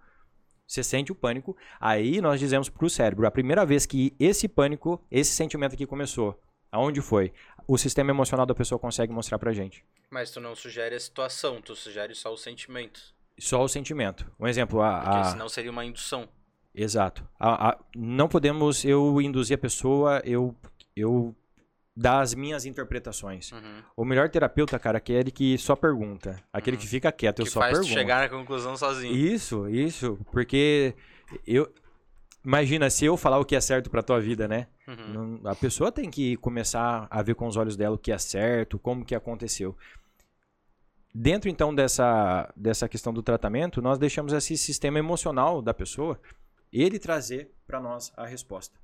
Você 0.66 0.84
sente 0.84 1.12
o 1.12 1.16
pânico, 1.16 1.58
aí 1.82 2.22
nós 2.22 2.40
dizemos 2.40 2.70
pro 2.70 2.90
cérebro, 2.90 3.28
a 3.28 3.32
primeira 3.32 3.66
vez 3.66 3.86
que 3.86 4.16
esse 4.18 4.48
pânico, 4.48 5.04
esse 5.12 5.34
sentimento 5.34 5.74
aqui 5.74 5.86
começou, 5.86 6.42
aonde 6.72 7.02
foi? 7.02 7.34
O 7.68 7.78
sistema 7.78 8.10
emocional 8.12 8.46
da 8.46 8.56
pessoa 8.56 8.80
consegue 8.80 9.12
mostrar 9.12 9.38
pra 9.38 9.52
gente. 9.52 9.84
Mas 10.10 10.32
tu 10.32 10.40
não 10.40 10.56
sugere 10.56 10.96
a 10.96 11.00
situação, 11.00 11.62
tu 11.62 11.76
sugere 11.76 12.16
só 12.16 12.32
o 12.34 12.38
sentimento. 12.38 13.02
Só 13.38 13.62
o 13.62 13.68
sentimento. 13.68 14.26
Um 14.40 14.48
exemplo, 14.48 14.82
a, 14.82 15.02
Porque 15.02 15.18
a- 15.18 15.24
senão 15.26 15.50
seria 15.50 15.72
uma 15.72 15.84
indução. 15.84 16.30
Exato. 16.74 17.28
A- 17.38 17.72
a- 17.72 17.80
não 17.94 18.30
podemos 18.30 18.86
eu 18.86 19.20
induzir 19.22 19.56
a 19.56 19.62
pessoa, 19.62 20.22
eu, 20.24 20.56
eu 20.96 21.36
dar 21.96 22.22
as 22.22 22.34
minhas 22.34 22.66
interpretações. 22.66 23.52
Uhum. 23.52 23.84
O 23.98 24.06
melhor 24.06 24.30
terapeuta, 24.30 24.80
cara, 24.80 24.98
é 24.98 25.00
aquele 25.00 25.32
que 25.32 25.58
só 25.58 25.76
pergunta. 25.76 26.42
Aquele 26.54 26.78
que 26.78 26.88
fica 26.88 27.12
quieto, 27.12 27.40
eu 27.40 27.46
que 27.46 27.52
só 27.52 27.60
faz 27.60 27.74
pergunto. 27.74 27.94
chegar 27.94 28.22
na 28.22 28.30
conclusão 28.30 28.78
sozinho. 28.78 29.14
Isso, 29.16 29.68
isso. 29.70 30.18
Porque 30.32 30.96
eu. 31.46 31.72
Imagina, 32.44 32.90
se 32.90 33.06
eu 33.06 33.16
falar 33.16 33.38
o 33.38 33.46
que 33.46 33.56
é 33.56 33.62
certo 33.62 33.90
pra 33.90 34.02
tua 34.02 34.20
vida, 34.20 34.48
né? 34.48 34.68
Uhum. 34.88 35.38
Não- 35.44 35.52
a 35.52 35.54
pessoa 35.56 35.92
tem 35.92 36.10
que 36.10 36.36
começar 36.38 37.08
a 37.10 37.22
ver 37.22 37.36
com 37.36 37.46
os 37.46 37.56
olhos 37.56 37.78
dela 37.78 37.96
o 37.96 38.00
que 38.00 38.12
é 38.12 38.18
certo, 38.18 38.80
como 38.80 39.06
que 39.06 39.14
aconteceu. 39.14 39.78
Dentro 41.14 41.50
então 41.50 41.76
dessa, 41.76 42.52
dessa 42.56 42.88
questão 42.88 43.14
do 43.14 43.22
tratamento, 43.22 43.82
nós 43.82 44.00
deixamos 44.00 44.32
esse 44.34 44.58
sistema 44.58 44.98
emocional 44.98 45.62
da 45.62 45.74
pessoa, 45.74 46.20
ele 46.72 46.98
trazer 46.98 47.52
para 47.68 47.80
nós 47.82 48.12
a 48.16 48.26
resposta. 48.26 48.80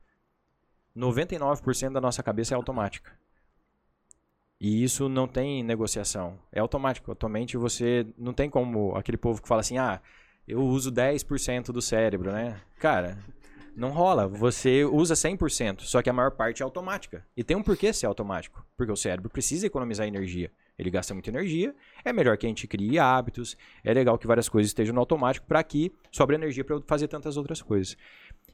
99% 0.98 1.94
da 1.94 2.02
nossa 2.02 2.24
cabeça 2.24 2.54
é 2.54 2.58
automática. 2.58 3.12
E 4.60 4.84
isso 4.84 5.08
não 5.08 5.28
tem 5.28 5.64
negociação. 5.64 6.40
É 6.52 6.60
automático. 6.60 7.12
Atualmente 7.12 7.56
você 7.58 8.08
não 8.18 8.34
tem 8.34 8.50
como 8.50 8.96
aquele 8.96 9.18
povo 9.18 9.42
que 9.42 9.48
fala 9.48 9.62
assim: 9.62 9.78
"Ah, 9.78 10.02
eu 10.48 10.60
uso 10.62 10.92
10% 10.92 11.72
do 11.72 11.82
cérebro", 11.82 12.32
né? 12.32 12.60
Cara, 12.80 13.18
não 13.76 13.90
rola. 13.90 14.28
Você 14.28 14.84
usa 14.84 15.16
100%, 15.16 15.82
só 15.82 16.02
que 16.02 16.10
a 16.10 16.14
maior 16.14 16.32
parte 16.32 16.64
é 16.64 16.66
automática. 16.66 17.24
E 17.38 17.44
tem 17.44 17.56
um 17.56 17.62
porquê 17.62 17.94
ser 17.94 18.08
automático. 18.08 18.66
Porque 18.76 18.92
o 18.92 18.96
cérebro 18.96 19.30
precisa 19.30 19.68
economizar 19.68 20.08
energia. 20.08 20.52
Ele 20.78 20.90
gasta 20.90 21.14
muita 21.14 21.30
energia. 21.30 21.76
É 22.04 22.12
melhor 22.12 22.38
que 22.38 22.46
a 22.46 22.50
gente 22.50 22.68
crie 22.68 22.98
hábitos. 23.00 23.56
É 23.84 23.94
legal 23.94 24.18
que 24.18 24.28
várias 24.28 24.50
coisas 24.50 24.70
estejam 24.70 24.94
no 24.94 25.00
automático 25.00 25.46
para 25.46 25.64
que 25.64 25.92
sobre 26.12 26.36
energia 26.36 26.64
para 26.64 26.76
eu 26.76 26.84
fazer 26.88 27.08
tantas 27.08 27.38
outras 27.38 27.62
coisas. 27.62 27.96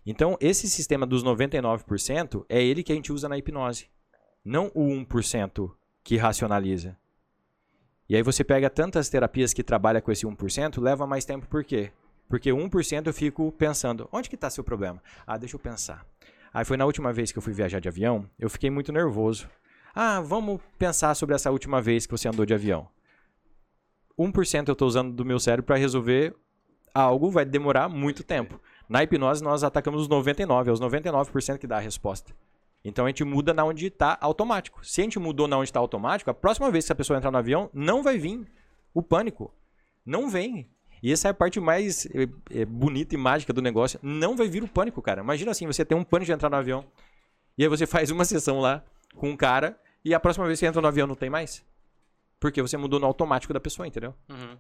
Então, 0.05 0.37
esse 0.41 0.69
sistema 0.69 1.05
dos 1.05 1.23
99% 1.23 2.45
é 2.49 2.61
ele 2.61 2.83
que 2.83 2.91
a 2.91 2.95
gente 2.95 3.13
usa 3.13 3.29
na 3.29 3.37
hipnose. 3.37 3.89
Não 4.43 4.69
o 4.75 4.87
1% 4.87 5.71
que 6.03 6.17
racionaliza. 6.17 6.97
E 8.09 8.15
aí 8.15 8.21
você 8.21 8.43
pega 8.43 8.69
tantas 8.69 9.09
terapias 9.09 9.53
que 9.53 9.63
trabalham 9.63 10.01
com 10.01 10.11
esse 10.11 10.25
1%, 10.25 10.81
leva 10.81 11.07
mais 11.07 11.23
tempo 11.23 11.47
por 11.47 11.63
quê? 11.63 11.91
Porque 12.27 12.49
1% 12.51 13.07
eu 13.07 13.13
fico 13.13 13.51
pensando, 13.53 14.09
onde 14.11 14.29
que 14.29 14.35
está 14.35 14.49
seu 14.49 14.63
problema? 14.63 15.01
Ah, 15.25 15.37
deixa 15.37 15.55
eu 15.55 15.59
pensar. 15.59 16.05
Aí 16.53 16.65
foi 16.65 16.75
na 16.75 16.85
última 16.85 17.13
vez 17.13 17.31
que 17.31 17.37
eu 17.37 17.41
fui 17.41 17.53
viajar 17.53 17.79
de 17.79 17.87
avião, 17.87 18.29
eu 18.37 18.49
fiquei 18.49 18.69
muito 18.69 18.91
nervoso. 18.91 19.49
Ah, 19.95 20.19
vamos 20.19 20.59
pensar 20.77 21.15
sobre 21.15 21.35
essa 21.35 21.49
última 21.49 21.81
vez 21.81 22.05
que 22.05 22.11
você 22.11 22.27
andou 22.27 22.45
de 22.45 22.53
avião. 22.53 22.87
1% 24.19 24.67
eu 24.67 24.73
estou 24.73 24.87
usando 24.87 25.13
do 25.13 25.25
meu 25.25 25.39
cérebro 25.39 25.65
para 25.65 25.77
resolver 25.77 26.35
algo, 26.93 27.31
vai 27.31 27.45
demorar 27.45 27.89
muito 27.89 28.23
tempo. 28.23 28.59
Na 28.87 29.03
hipnose 29.03 29.43
nós 29.43 29.63
atacamos 29.63 30.01
os 30.01 30.07
99, 30.07 30.69
é 30.69 30.73
os 30.73 30.79
99% 30.79 31.57
que 31.57 31.67
dá 31.67 31.77
a 31.77 31.79
resposta. 31.79 32.33
Então 32.83 33.05
a 33.05 33.07
gente 33.07 33.23
muda 33.23 33.53
na 33.53 33.63
onde 33.63 33.87
está 33.87 34.17
automático. 34.19 34.85
Se 34.85 35.01
a 35.01 35.03
gente 35.03 35.17
mudou 35.17 35.47
na 35.47 35.57
onde 35.57 35.69
está 35.69 35.79
automático, 35.79 36.29
a 36.29 36.33
próxima 36.33 36.69
vez 36.69 36.85
que 36.85 36.91
a 36.91 36.95
pessoa 36.95 37.17
entrar 37.17 37.31
no 37.31 37.37
avião, 37.37 37.69
não 37.73 38.03
vai 38.03 38.17
vir 38.17 38.45
o 38.93 39.01
pânico. 39.01 39.53
Não 40.05 40.29
vem. 40.29 40.69
E 41.01 41.11
essa 41.11 41.29
é 41.29 41.31
a 41.31 41.33
parte 41.33 41.59
mais 41.59 42.05
eh, 42.51 42.65
bonita 42.65 43.15
e 43.15 43.17
mágica 43.17 43.53
do 43.53 43.61
negócio. 43.61 43.99
Não 44.01 44.35
vai 44.35 44.47
vir 44.47 44.63
o 44.63 44.67
pânico, 44.67 45.01
cara. 45.01 45.21
Imagina 45.21 45.51
assim, 45.51 45.65
você 45.65 45.85
tem 45.85 45.97
um 45.97 46.03
pânico 46.03 46.25
de 46.25 46.31
entrar 46.33 46.49
no 46.49 46.57
avião. 46.57 46.85
E 47.57 47.63
aí 47.63 47.69
você 47.69 47.85
faz 47.85 48.11
uma 48.11 48.23
sessão 48.25 48.59
lá 48.59 48.83
com 49.15 49.29
um 49.29 49.37
cara 49.37 49.79
e 50.03 50.13
a 50.13 50.19
próxima 50.19 50.45
vez 50.45 50.59
que 50.59 50.65
entra 50.65 50.81
no 50.81 50.87
avião 50.87 51.07
não 51.07 51.15
tem 51.15 51.29
mais. 51.29 51.63
Porque 52.39 52.61
você 52.61 52.75
mudou 52.75 52.99
no 52.99 53.05
automático 53.05 53.53
da 53.53 53.59
pessoa, 53.59 53.87
entendeu? 53.87 54.13
Uhum. 54.29 54.57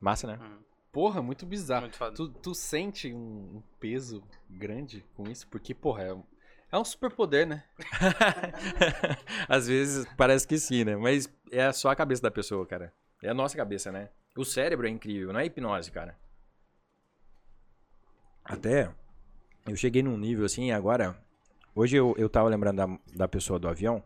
Massa, 0.00 0.26
né? 0.26 0.38
Porra, 0.92 1.22
muito 1.22 1.46
bizarro. 1.46 1.82
Muito. 1.82 2.12
Tu, 2.12 2.28
tu 2.28 2.54
sente 2.54 3.12
um, 3.12 3.56
um 3.56 3.62
peso 3.80 4.22
grande 4.48 5.04
com 5.16 5.24
isso? 5.28 5.48
Porque, 5.48 5.74
porra, 5.74 6.02
é, 6.02 6.12
um- 6.12 6.22
é 6.70 6.78
um 6.78 6.84
superpoder, 6.84 7.46
né? 7.46 7.64
Às 9.48 9.66
vezes 9.66 10.06
parece 10.16 10.46
que 10.46 10.58
sim, 10.58 10.84
né? 10.84 10.94
Mas 10.94 11.28
é 11.50 11.72
só 11.72 11.88
a 11.90 11.96
cabeça 11.96 12.20
da 12.22 12.30
pessoa, 12.30 12.66
cara. 12.66 12.92
É 13.22 13.30
a 13.30 13.34
nossa 13.34 13.56
cabeça, 13.56 13.90
né? 13.90 14.10
O 14.36 14.44
cérebro 14.44 14.86
é 14.86 14.90
incrível, 14.90 15.32
não 15.32 15.40
é 15.40 15.46
hipnose, 15.46 15.90
cara. 15.90 16.16
Até 18.44 18.92
eu 19.66 19.76
cheguei 19.76 20.02
num 20.02 20.18
nível 20.18 20.44
assim, 20.44 20.72
agora. 20.72 21.16
Hoje 21.74 21.96
eu, 21.96 22.14
eu 22.18 22.28
tava 22.28 22.48
lembrando 22.50 22.76
da, 22.76 22.98
da 23.14 23.28
pessoa 23.28 23.58
do 23.58 23.68
avião. 23.68 24.02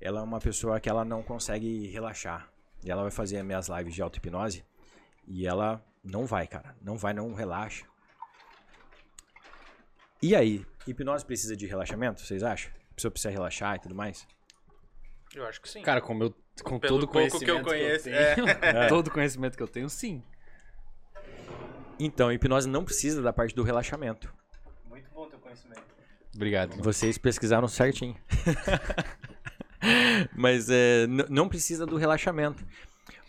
Ela 0.00 0.20
é 0.20 0.22
uma 0.22 0.38
pessoa 0.38 0.78
que 0.78 0.88
ela 0.88 1.04
não 1.04 1.24
consegue 1.24 1.88
relaxar. 1.88 2.48
E 2.84 2.90
ela 2.90 3.02
vai 3.02 3.10
fazer 3.10 3.42
minhas 3.42 3.68
lives 3.68 3.94
de 3.94 4.02
auto-hipnose. 4.02 4.64
E 5.26 5.44
ela 5.46 5.84
não 6.02 6.26
vai, 6.26 6.46
cara. 6.46 6.76
Não 6.80 6.96
vai, 6.96 7.12
não 7.12 7.32
relaxa. 7.34 7.84
E 10.22 10.34
aí, 10.34 10.66
hipnose 10.86 11.24
precisa 11.24 11.56
de 11.56 11.66
relaxamento, 11.66 12.20
vocês 12.20 12.42
acham? 12.42 12.72
A 12.90 12.94
pessoa 12.94 13.10
precisa 13.10 13.30
relaxar 13.30 13.76
e 13.76 13.78
tudo 13.78 13.94
mais? 13.94 14.26
Eu 15.34 15.46
acho 15.46 15.60
que 15.60 15.68
sim. 15.68 15.82
Cara, 15.82 16.00
como 16.00 16.24
eu, 16.24 16.34
com 16.64 16.78
Pelo 16.80 16.94
todo 16.94 17.04
o 17.04 17.08
pouco 17.08 17.38
que 17.38 17.50
eu 17.50 17.62
conhecimento 17.62 17.68
conheço, 17.68 18.04
tenho, 18.04 18.48
é. 18.84 18.88
todo 18.88 19.08
o 19.08 19.10
conhecimento 19.10 19.56
que 19.56 19.62
eu 19.62 19.68
tenho, 19.68 19.88
sim. 19.88 20.22
Então, 22.00 22.32
hipnose 22.32 22.68
não 22.68 22.84
precisa 22.84 23.20
da 23.22 23.32
parte 23.32 23.54
do 23.54 23.62
relaxamento. 23.62 24.32
Muito 24.88 25.10
bom 25.10 25.28
teu 25.28 25.38
conhecimento. 25.38 25.82
Obrigado. 26.34 26.82
Vocês 26.82 27.18
pesquisaram 27.18 27.68
certinho. 27.68 28.16
Mas 30.34 30.68
é, 30.70 31.06
não 31.06 31.48
precisa 31.48 31.86
do 31.86 31.96
relaxamento. 31.96 32.64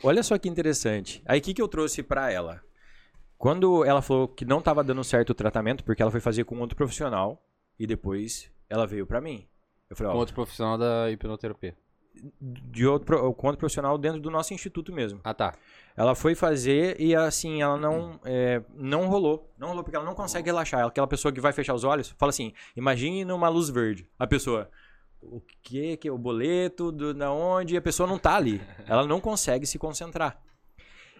Olha 0.03 0.23
só 0.23 0.38
que 0.38 0.47
interessante. 0.49 1.21
Aí 1.25 1.39
o 1.39 1.41
que, 1.41 1.53
que 1.53 1.62
eu 1.62 1.67
trouxe 1.67 2.01
pra 2.03 2.31
ela? 2.31 2.62
Quando 3.38 3.85
ela 3.85 4.01
falou 4.01 4.27
que 4.27 4.43
não 4.45 4.59
estava 4.59 4.83
dando 4.83 5.03
certo 5.03 5.29
o 5.31 5.33
tratamento, 5.33 5.83
porque 5.83 6.01
ela 6.01 6.12
foi 6.12 6.19
fazer 6.19 6.43
com 6.43 6.59
outro 6.59 6.75
profissional, 6.75 7.41
e 7.79 7.88
depois 7.88 8.51
ela 8.69 8.85
veio 8.85 9.05
pra 9.07 9.21
mim. 9.21 9.47
Eu 9.89 9.95
falei, 9.95 10.09
ó, 10.09 10.13
Com 10.13 10.19
outro 10.19 10.35
profissional 10.35 10.77
da 10.77 11.09
hipnoterapia. 11.09 11.75
de 12.41 12.85
outro, 12.85 13.33
com 13.33 13.47
outro 13.47 13.59
profissional 13.59 13.97
dentro 13.97 14.19
do 14.19 14.29
nosso 14.29 14.53
instituto 14.53 14.91
mesmo. 14.91 15.21
Ah, 15.23 15.33
tá. 15.33 15.53
Ela 15.95 16.13
foi 16.15 16.35
fazer 16.35 16.99
e 16.99 17.15
assim, 17.15 17.62
ela 17.62 17.77
não, 17.77 18.19
é, 18.25 18.62
não 18.75 19.07
rolou. 19.07 19.49
Não 19.57 19.69
rolou 19.69 19.83
porque 19.83 19.95
ela 19.95 20.05
não 20.05 20.13
consegue 20.15 20.47
relaxar. 20.47 20.81
Ela, 20.81 20.89
aquela 20.89 21.07
pessoa 21.07 21.31
que 21.31 21.39
vai 21.41 21.53
fechar 21.53 21.73
os 21.73 21.83
olhos, 21.85 22.13
fala 22.17 22.29
assim: 22.29 22.53
imagine 22.75 23.23
uma 23.31 23.47
luz 23.47 23.69
verde. 23.69 24.07
A 24.19 24.27
pessoa, 24.27 24.69
o 25.21 25.41
que 25.62 25.97
que 25.97 26.08
é 26.08 26.12
o 26.12 26.17
boleto, 26.17 26.91
do, 26.91 27.13
da 27.13 27.32
onde? 27.32 27.77
A 27.77 27.82
pessoa 27.82 28.08
não 28.08 28.17
tá 28.17 28.36
ali. 28.36 28.62
Ela 28.88 29.05
não 29.05 29.19
consegue 29.19 29.65
se 29.65 29.77
concentrar. 29.77 30.41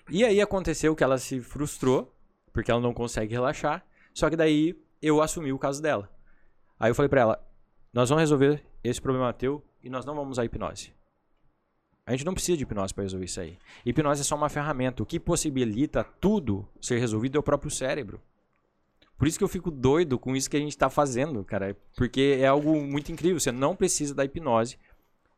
E 0.10 0.24
aí 0.24 0.42
aconteceu 0.42 0.96
que 0.96 1.04
ela 1.04 1.18
se 1.18 1.40
frustrou, 1.40 2.16
porque 2.52 2.72
ela 2.72 2.82
não 2.82 2.94
consegue 2.94 3.34
relaxar. 3.34 3.86
Só 4.14 4.30
que 4.30 4.36
daí 4.36 4.76
eu 5.02 5.22
assumi 5.22 5.54
o 5.54 5.60
caso 5.60 5.82
dela. 5.82 6.10
Aí 6.80 6.90
eu 6.90 6.96
falei 6.96 7.10
pra 7.10 7.22
ela: 7.22 7.48
nós 7.94 8.10
vamos 8.10 8.22
resolver 8.22 8.64
esse 8.84 9.02
problema 9.02 9.32
teu 9.34 9.64
e 9.84 9.90
nós 9.90 10.06
não 10.06 10.16
vamos 10.16 10.32
usar 10.32 10.46
hipnose. 10.46 10.94
A 12.06 12.12
gente 12.12 12.26
não 12.26 12.34
precisa 12.34 12.58
de 12.58 12.64
hipnose 12.64 12.94
para 12.94 13.04
resolver 13.04 13.26
isso 13.26 13.40
aí. 13.40 13.58
Hipnose 13.86 14.22
é 14.22 14.24
só 14.24 14.36
uma 14.36 14.50
ferramenta. 14.50 15.04
O 15.04 15.06
que 15.06 15.20
possibilita 15.20 16.04
tudo 16.04 16.68
ser 16.82 16.98
resolvido 16.98 17.38
é 17.38 17.40
o 17.40 17.44
próprio 17.44 17.70
cérebro. 17.70 18.20
Por 19.20 19.28
isso 19.28 19.38
que 19.38 19.44
eu 19.44 19.50
fico 19.50 19.70
doido 19.70 20.18
com 20.18 20.34
isso 20.34 20.50
que 20.50 20.56
a 20.56 20.60
gente 20.62 20.72
está 20.72 20.90
fazendo, 20.90 21.44
cara. 21.44 21.76
Porque 21.98 22.38
é 22.40 22.48
algo 22.48 22.82
muito 22.82 23.12
incrível. 23.12 23.38
Você 23.38 23.52
não 23.52 23.76
precisa 23.76 24.16
da 24.16 24.24
hipnose 24.24 24.80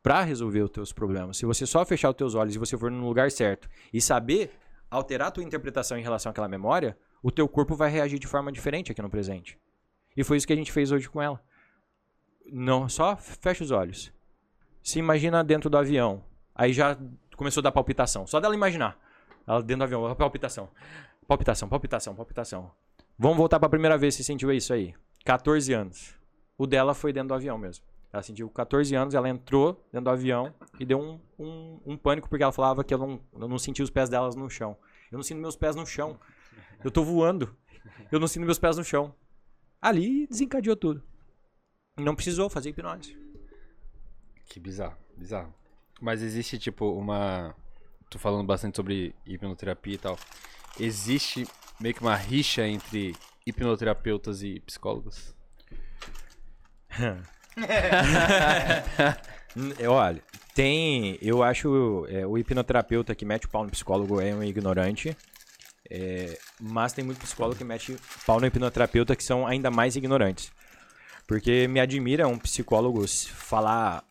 para 0.03 0.21
resolver 0.21 0.61
os 0.61 0.69
teus 0.69 0.93
problemas. 0.93 1.37
Se 1.37 1.47
você 1.47 1.65
só 1.65 1.83
fechar 1.83 2.11
os 2.11 2.15
teus 2.15 2.35
olhos 2.35 2.55
e 2.55 2.59
você 2.59 2.77
for 2.77 2.91
no 2.91 3.07
lugar 3.07 3.31
certo 3.31 3.67
e 3.91 3.99
saber 3.99 4.51
alterar 4.89 5.29
a 5.29 5.31
tua 5.31 5.43
interpretação 5.43 5.97
em 5.97 6.03
relação 6.03 6.29
àquela 6.29 6.47
memória, 6.47 6.95
o 7.23 7.31
teu 7.31 7.47
corpo 7.47 7.75
vai 7.75 7.89
reagir 7.89 8.19
de 8.19 8.27
forma 8.27 8.51
diferente 8.51 8.91
aqui 8.91 9.01
no 9.01 9.09
presente. 9.09 9.57
E 10.15 10.23
foi 10.23 10.37
isso 10.37 10.45
que 10.45 10.53
a 10.53 10.55
gente 10.55 10.71
fez 10.71 10.91
hoje 10.91 11.09
com 11.09 11.19
ela. 11.19 11.41
Não, 12.45 12.87
só 12.87 13.17
fecha 13.17 13.63
os 13.63 13.71
olhos. 13.71 14.13
Se 14.83 14.99
imagina 14.99 15.43
dentro 15.43 15.71
do 15.71 15.77
avião. 15.77 16.23
Aí 16.53 16.71
já 16.71 16.95
começou 17.35 17.61
a 17.61 17.63
dar 17.63 17.71
palpitação. 17.71 18.27
Só 18.27 18.39
dela 18.39 18.53
imaginar. 18.53 18.95
Ela 19.47 19.63
dentro 19.63 19.77
do 19.77 19.83
avião, 19.85 20.15
palpitação. 20.15 20.69
Palpitação, 21.27 21.67
palpitação, 21.67 22.13
palpitação. 22.13 22.71
Vamos 23.17 23.37
voltar 23.37 23.59
para 23.59 23.67
a 23.67 23.69
primeira 23.69 23.97
vez 23.97 24.15
que 24.15 24.23
você 24.23 24.27
sentiu 24.27 24.51
isso 24.51 24.73
aí. 24.73 24.93
14 25.25 25.73
anos. 25.73 26.15
O 26.57 26.65
dela 26.65 26.93
foi 26.93 27.13
dentro 27.13 27.29
do 27.29 27.33
avião 27.33 27.57
mesmo. 27.57 27.85
Ela 28.11 28.23
sentiu 28.23 28.49
14 28.49 28.93
anos, 28.93 29.13
ela 29.13 29.29
entrou 29.29 29.73
dentro 29.91 30.05
do 30.05 30.09
avião 30.09 30.53
e 30.79 30.85
deu 30.85 30.99
um, 30.99 31.19
um, 31.39 31.79
um 31.85 31.97
pânico 31.97 32.27
porque 32.27 32.43
ela 32.43 32.51
falava 32.51 32.83
que 32.83 32.93
eu 32.93 32.97
não, 32.97 33.21
eu 33.33 33.47
não 33.47 33.57
sentia 33.57 33.83
os 33.83 33.89
pés 33.89 34.09
delas 34.09 34.35
no 34.35 34.49
chão. 34.49 34.77
Eu 35.11 35.17
não 35.17 35.23
sinto 35.23 35.39
meus 35.39 35.55
pés 35.55 35.75
no 35.75 35.85
chão. 35.85 36.19
Eu 36.83 36.91
tô 36.91 37.03
voando. 37.03 37.55
Eu 38.11 38.19
não 38.19 38.27
sinto 38.27 38.45
meus 38.45 38.59
pés 38.59 38.77
no 38.77 38.83
chão. 38.83 39.15
Ali 39.81 40.27
desencadeou 40.27 40.75
tudo. 40.75 41.03
Não 41.97 42.15
precisou 42.15 42.49
fazer 42.49 42.69
hipnose. 42.69 43.17
Que 44.45 44.59
bizarro, 44.59 44.97
bizarro. 45.15 45.53
Mas 46.01 46.21
existe, 46.21 46.59
tipo, 46.59 46.91
uma. 46.91 47.55
Tô 48.09 48.19
falando 48.19 48.45
bastante 48.45 48.75
sobre 48.75 49.15
hipnoterapia 49.25 49.95
e 49.95 49.97
tal. 49.97 50.19
existe 50.79 51.47
meio 51.81 51.95
que 51.95 52.01
uma 52.01 52.15
rixa 52.15 52.67
entre 52.67 53.15
hipnoterapeutas 53.45 54.43
e 54.43 54.59
psicólogos? 54.61 55.35
Olha, 59.89 60.21
tem. 60.53 61.17
Eu 61.21 61.43
acho 61.43 62.05
é, 62.07 62.25
o 62.25 62.37
hipnoterapeuta 62.37 63.15
que 63.15 63.25
mete 63.25 63.45
o 63.45 63.49
pau 63.49 63.63
no 63.63 63.71
psicólogo 63.71 64.21
é 64.21 64.33
um 64.33 64.43
ignorante. 64.43 65.15
é, 65.89 66.37
mas 66.59 66.93
tem 66.93 67.03
muito 67.03 67.19
psicólogo 67.19 67.57
que 67.57 67.63
mete 67.63 67.97
pau 68.25 68.39
no 68.39 68.45
hipnoterapeuta 68.45 69.15
que 69.15 69.23
são 69.23 69.47
ainda 69.47 69.71
mais 69.71 69.95
ignorantes. 69.95 70.51
Porque 71.27 71.67
me 71.67 71.79
admira 71.79 72.27
um 72.27 72.37
psicólogo 72.37 73.07
falar 73.07 74.03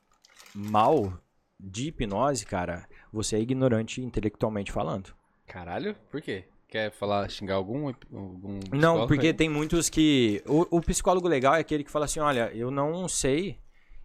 mal 0.55 1.13
de 1.59 1.89
hipnose, 1.89 2.47
cara. 2.47 2.89
Você 3.13 3.37
é 3.37 3.41
ignorante 3.41 4.01
intelectualmente 4.01 4.73
falando. 4.73 5.15
Caralho, 5.47 5.95
por 6.11 6.21
quê? 6.21 6.45
Quer 6.71 6.93
falar, 6.93 7.29
xingar 7.31 7.55
algum, 7.57 7.89
algum 8.13 8.61
Não, 8.73 9.07
porque 9.07 9.29
aí? 9.29 9.35
tem 9.35 9.49
muitos 9.49 9.89
que. 9.89 10.43
O, 10.47 10.77
o 10.79 10.81
psicólogo 10.81 11.27
legal 11.27 11.55
é 11.55 11.61
aquele 11.61 11.83
que 11.83 11.91
fala 11.91 12.05
assim: 12.05 12.21
olha, 12.21 12.51
eu 12.55 12.71
não 12.71 13.09
sei. 13.09 13.59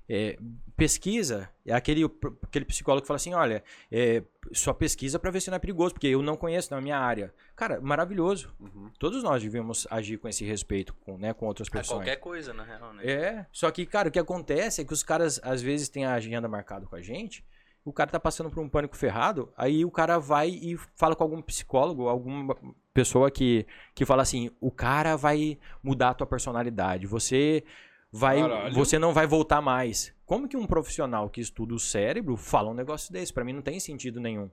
é, 0.09 0.37
pesquisa. 0.75 1.49
É 1.65 1.73
aquele, 1.73 2.03
aquele 2.43 2.65
psicólogo 2.65 3.01
que 3.03 3.07
fala 3.07 3.15
assim: 3.17 3.33
olha, 3.33 3.63
é, 3.91 4.23
só 4.51 4.73
pesquisa 4.73 5.17
pra 5.19 5.31
ver 5.31 5.41
se 5.41 5.49
não 5.49 5.55
é 5.57 5.59
perigoso, 5.59 5.93
porque 5.93 6.07
eu 6.07 6.21
não 6.21 6.35
conheço 6.35 6.73
na 6.73 6.81
minha 6.81 6.97
área. 6.97 7.33
Cara, 7.55 7.79
maravilhoso. 7.81 8.53
Uhum. 8.59 8.89
Todos 8.99 9.23
nós 9.23 9.41
devemos 9.43 9.87
agir 9.89 10.17
com 10.17 10.27
esse 10.27 10.43
respeito 10.43 10.93
com, 10.95 11.17
né, 11.17 11.33
com 11.33 11.45
outras 11.45 11.67
É 11.67 11.71
pessoas. 11.71 11.99
qualquer 11.99 12.17
coisa, 12.17 12.53
na 12.53 12.63
real, 12.63 12.93
né? 12.93 13.03
É, 13.05 13.45
só 13.51 13.69
que, 13.71 13.85
cara, 13.85 14.09
o 14.09 14.11
que 14.11 14.19
acontece 14.19 14.81
é 14.81 14.85
que 14.85 14.93
os 14.93 15.03
caras 15.03 15.39
às 15.43 15.61
vezes 15.61 15.87
têm 15.89 16.05
a 16.05 16.13
agenda 16.13 16.47
marcada 16.47 16.85
com 16.85 16.95
a 16.95 17.01
gente, 17.01 17.43
o 17.85 17.93
cara 17.93 18.09
tá 18.09 18.19
passando 18.19 18.49
por 18.49 18.59
um 18.61 18.67
pânico 18.67 18.97
ferrado, 18.97 19.53
aí 19.55 19.85
o 19.85 19.91
cara 19.91 20.17
vai 20.17 20.49
e 20.49 20.75
fala 20.95 21.15
com 21.15 21.23
algum 21.23 21.39
psicólogo, 21.39 22.09
alguma 22.09 22.57
pessoa 22.91 23.29
que, 23.29 23.67
que 23.93 24.03
fala 24.03 24.23
assim, 24.23 24.49
o 24.59 24.71
cara 24.71 25.15
vai 25.15 25.59
mudar 25.83 26.09
a 26.09 26.13
tua 26.15 26.25
personalidade, 26.25 27.05
você 27.05 27.63
vai, 28.11 28.41
Caralho. 28.41 28.73
você 28.73 28.97
não 28.97 29.13
vai 29.13 29.27
voltar 29.27 29.61
mais. 29.61 30.11
Como 30.25 30.47
que 30.47 30.57
um 30.57 30.65
profissional 30.65 31.29
que 31.29 31.39
estuda 31.39 31.75
o 31.75 31.79
cérebro 31.79 32.35
fala 32.35 32.71
um 32.71 32.73
negócio 32.73 33.13
desse? 33.13 33.31
Pra 33.31 33.43
mim 33.43 33.53
não 33.53 33.61
tem 33.61 33.79
sentido 33.79 34.19
nenhum. 34.19 34.49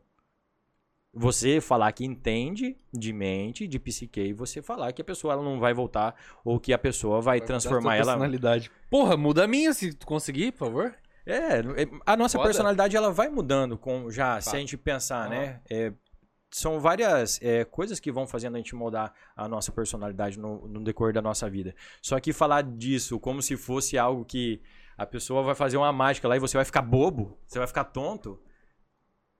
Você 1.14 1.60
falar 1.60 1.92
que 1.92 2.04
entende 2.04 2.76
de 2.92 3.12
mente, 3.12 3.66
de 3.66 3.78
psique, 3.78 4.20
e 4.20 4.32
você 4.32 4.60
falar 4.60 4.92
que 4.92 5.00
a 5.02 5.04
pessoa 5.04 5.34
ela 5.34 5.42
não 5.42 5.58
vai 5.58 5.72
voltar 5.72 6.14
ou 6.44 6.58
que 6.60 6.72
a 6.72 6.78
pessoa 6.78 7.20
vai, 7.20 7.38
a 7.38 7.40
transformar 7.42 7.96
ela 7.96 8.12
personalidade. 8.12 8.70
Porra, 8.90 9.16
muda 9.16 9.44
a 9.44 9.46
minha 9.46 9.72
se 9.72 9.94
tu 9.94 10.06
conseguir, 10.06 10.52
por 10.52 10.58
favor. 10.58 10.94
É, 11.26 11.60
é, 11.60 11.88
a 12.06 12.16
nossa 12.16 12.38
Foda. 12.38 12.48
personalidade 12.48 12.96
ela 12.96 13.10
vai 13.12 13.28
mudando 13.28 13.78
com 13.78 14.10
já, 14.10 14.40
se 14.40 14.54
a 14.56 14.58
gente 14.58 14.76
pensar, 14.76 15.26
Aham. 15.26 15.30
né? 15.30 15.60
É, 15.70 15.92
são 16.50 16.78
várias 16.80 17.40
é, 17.42 17.64
coisas 17.64 17.98
que 17.98 18.12
vão 18.12 18.26
fazendo 18.26 18.54
a 18.54 18.58
gente 18.58 18.74
mudar 18.74 19.14
a 19.34 19.48
nossa 19.48 19.72
personalidade 19.72 20.38
no, 20.38 20.68
no 20.68 20.84
decorrer 20.84 21.14
da 21.14 21.22
nossa 21.22 21.48
vida. 21.48 21.74
Só 22.02 22.20
que 22.20 22.32
falar 22.32 22.62
disso 22.62 23.18
como 23.18 23.40
se 23.40 23.56
fosse 23.56 23.96
algo 23.96 24.24
que 24.24 24.60
a 24.98 25.06
pessoa 25.06 25.42
vai 25.42 25.54
fazer 25.54 25.78
uma 25.78 25.90
mágica 25.92 26.28
lá 26.28 26.36
e 26.36 26.40
você 26.40 26.56
vai 26.58 26.64
ficar 26.64 26.82
bobo, 26.82 27.38
você 27.46 27.58
vai 27.58 27.66
ficar 27.66 27.84
tonto. 27.84 28.38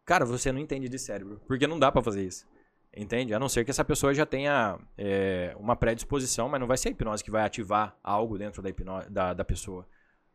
Cara, 0.05 0.25
você 0.25 0.51
não 0.51 0.59
entende 0.59 0.89
de 0.89 0.99
cérebro, 0.99 1.41
porque 1.47 1.67
não 1.67 1.79
dá 1.79 1.93
pra 1.93 2.03
fazer 2.03 2.25
isso. 2.25 2.47
Entende? 2.95 3.33
A 3.33 3.39
não 3.39 3.49
ser 3.49 3.65
que 3.65 3.71
essa 3.71 3.85
pessoa 3.85 4.13
já 4.13 4.27
tenha 4.27 4.79
é, 4.99 5.55
uma 5.59 5.77
predisposição, 5.77 6.49
mas 6.49 6.61
não 6.61 6.67
vai 6.67 6.77
ser 6.77 6.89
a 6.89 6.91
hipnose 6.93 7.23
que 7.25 7.31
vai 7.31 7.43
ativar 7.45 7.97
algo 8.03 8.37
dentro 8.37 8.61
da, 8.63 8.69
hipno- 8.69 9.09
da, 9.09 9.33
da 9.33 9.45
pessoa. 9.45 9.87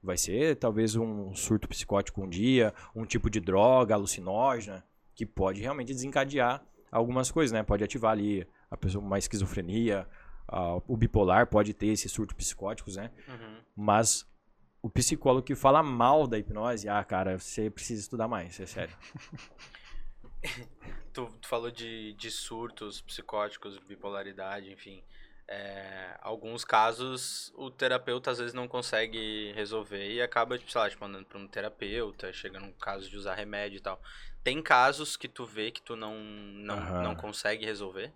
Vai 0.02 0.18
ser 0.18 0.56
talvez 0.56 0.96
um 0.96 1.34
surto 1.36 1.68
psicótico 1.68 2.22
um 2.24 2.30
dia, 2.30 2.74
um 2.96 3.06
tipo 3.06 3.30
de 3.30 3.40
droga 3.40 3.96
alucinógena, 3.96 4.86
que 5.16 5.26
pode 5.26 5.62
realmente 5.62 5.94
desencadear 5.94 6.64
algumas 6.92 7.32
coisas, 7.32 7.52
né? 7.52 7.64
Pode 7.64 7.84
ativar 7.84 8.12
ali 8.12 8.48
a 8.70 8.78
pessoa 8.78 9.04
uma 9.04 9.18
esquizofrenia, 9.18 10.08
a- 10.48 10.76
o 10.88 10.96
bipolar 10.96 11.48
pode 11.48 11.74
ter 11.74 11.88
esses 11.88 12.12
surtos 12.12 12.36
psicóticos, 12.38 12.96
né? 12.96 13.12
Uhum. 13.28 13.58
Mas 13.76 14.26
o 14.82 14.90
psicólogo 14.90 15.46
que 15.46 15.56
fala 15.56 15.82
mal 15.82 16.28
da 16.28 16.38
hipnose, 16.38 16.88
ah, 16.88 17.04
cara, 17.04 17.38
você 17.40 17.70
precisa 17.70 18.02
estudar 18.02 18.28
mais, 18.28 18.60
é 18.60 18.66
sério. 18.66 18.96
Tu, 21.14 21.26
tu 21.42 21.48
falou 21.48 21.72
de, 21.72 22.14
de 22.14 22.30
surtos 22.30 23.02
psicóticos, 23.02 23.78
bipolaridade, 23.80 24.72
enfim. 24.72 25.04
É, 25.50 26.18
alguns 26.22 26.66
casos 26.66 27.54
o 27.56 27.72
terapeuta 27.72 28.32
às 28.32 28.38
vezes 28.38 28.54
não 28.54 28.68
consegue 28.68 29.54
resolver 29.54 30.12
e 30.12 30.22
acaba, 30.22 30.58
tipo, 30.58 30.70
sei 30.70 30.82
lá, 30.82 30.90
te 30.90 31.00
mandando 31.00 31.26
pra 31.26 31.40
um 31.40 31.48
terapeuta, 31.48 32.34
chega 32.34 32.60
num 32.60 32.74
caso 32.74 33.10
de 33.10 33.16
usar 33.16 33.36
remédio 33.36 33.78
e 33.78 33.82
tal. 33.82 34.02
Tem 34.44 34.62
casos 34.62 35.16
que 35.16 35.28
tu 35.28 35.46
vê 35.46 35.72
que 35.72 35.82
tu 35.82 35.96
não, 35.96 36.20
não, 36.20 36.76
Aham. 36.76 37.04
não 37.04 37.16
consegue 37.16 37.66
resolver? 37.66 38.12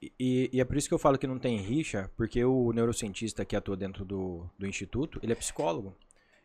E, 0.00 0.50
e 0.52 0.60
é 0.60 0.64
por 0.64 0.76
isso 0.76 0.88
que 0.88 0.94
eu 0.94 0.98
falo 0.98 1.18
que 1.18 1.26
não 1.26 1.38
tem 1.38 1.58
rixa, 1.58 2.10
porque 2.16 2.44
o 2.44 2.72
neurocientista 2.72 3.44
que 3.44 3.56
atua 3.56 3.76
dentro 3.76 4.04
do, 4.04 4.48
do 4.58 4.66
instituto, 4.66 5.18
ele 5.22 5.32
é 5.32 5.36
psicólogo. 5.36 5.96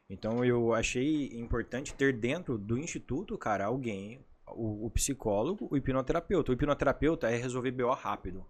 Então 0.09 0.43
eu 0.43 0.73
achei 0.73 1.27
importante 1.33 1.93
ter 1.93 2.13
dentro 2.17 2.57
do 2.57 2.77
instituto, 2.77 3.37
cara, 3.37 3.65
alguém, 3.65 4.25
o, 4.47 4.85
o 4.85 4.89
psicólogo, 4.89 5.67
o 5.71 5.77
hipnoterapeuta. 5.77 6.51
O 6.51 6.53
hipnoterapeuta 6.53 7.29
é 7.29 7.37
resolver 7.37 7.71
BO 7.71 7.93
rápido. 7.93 8.45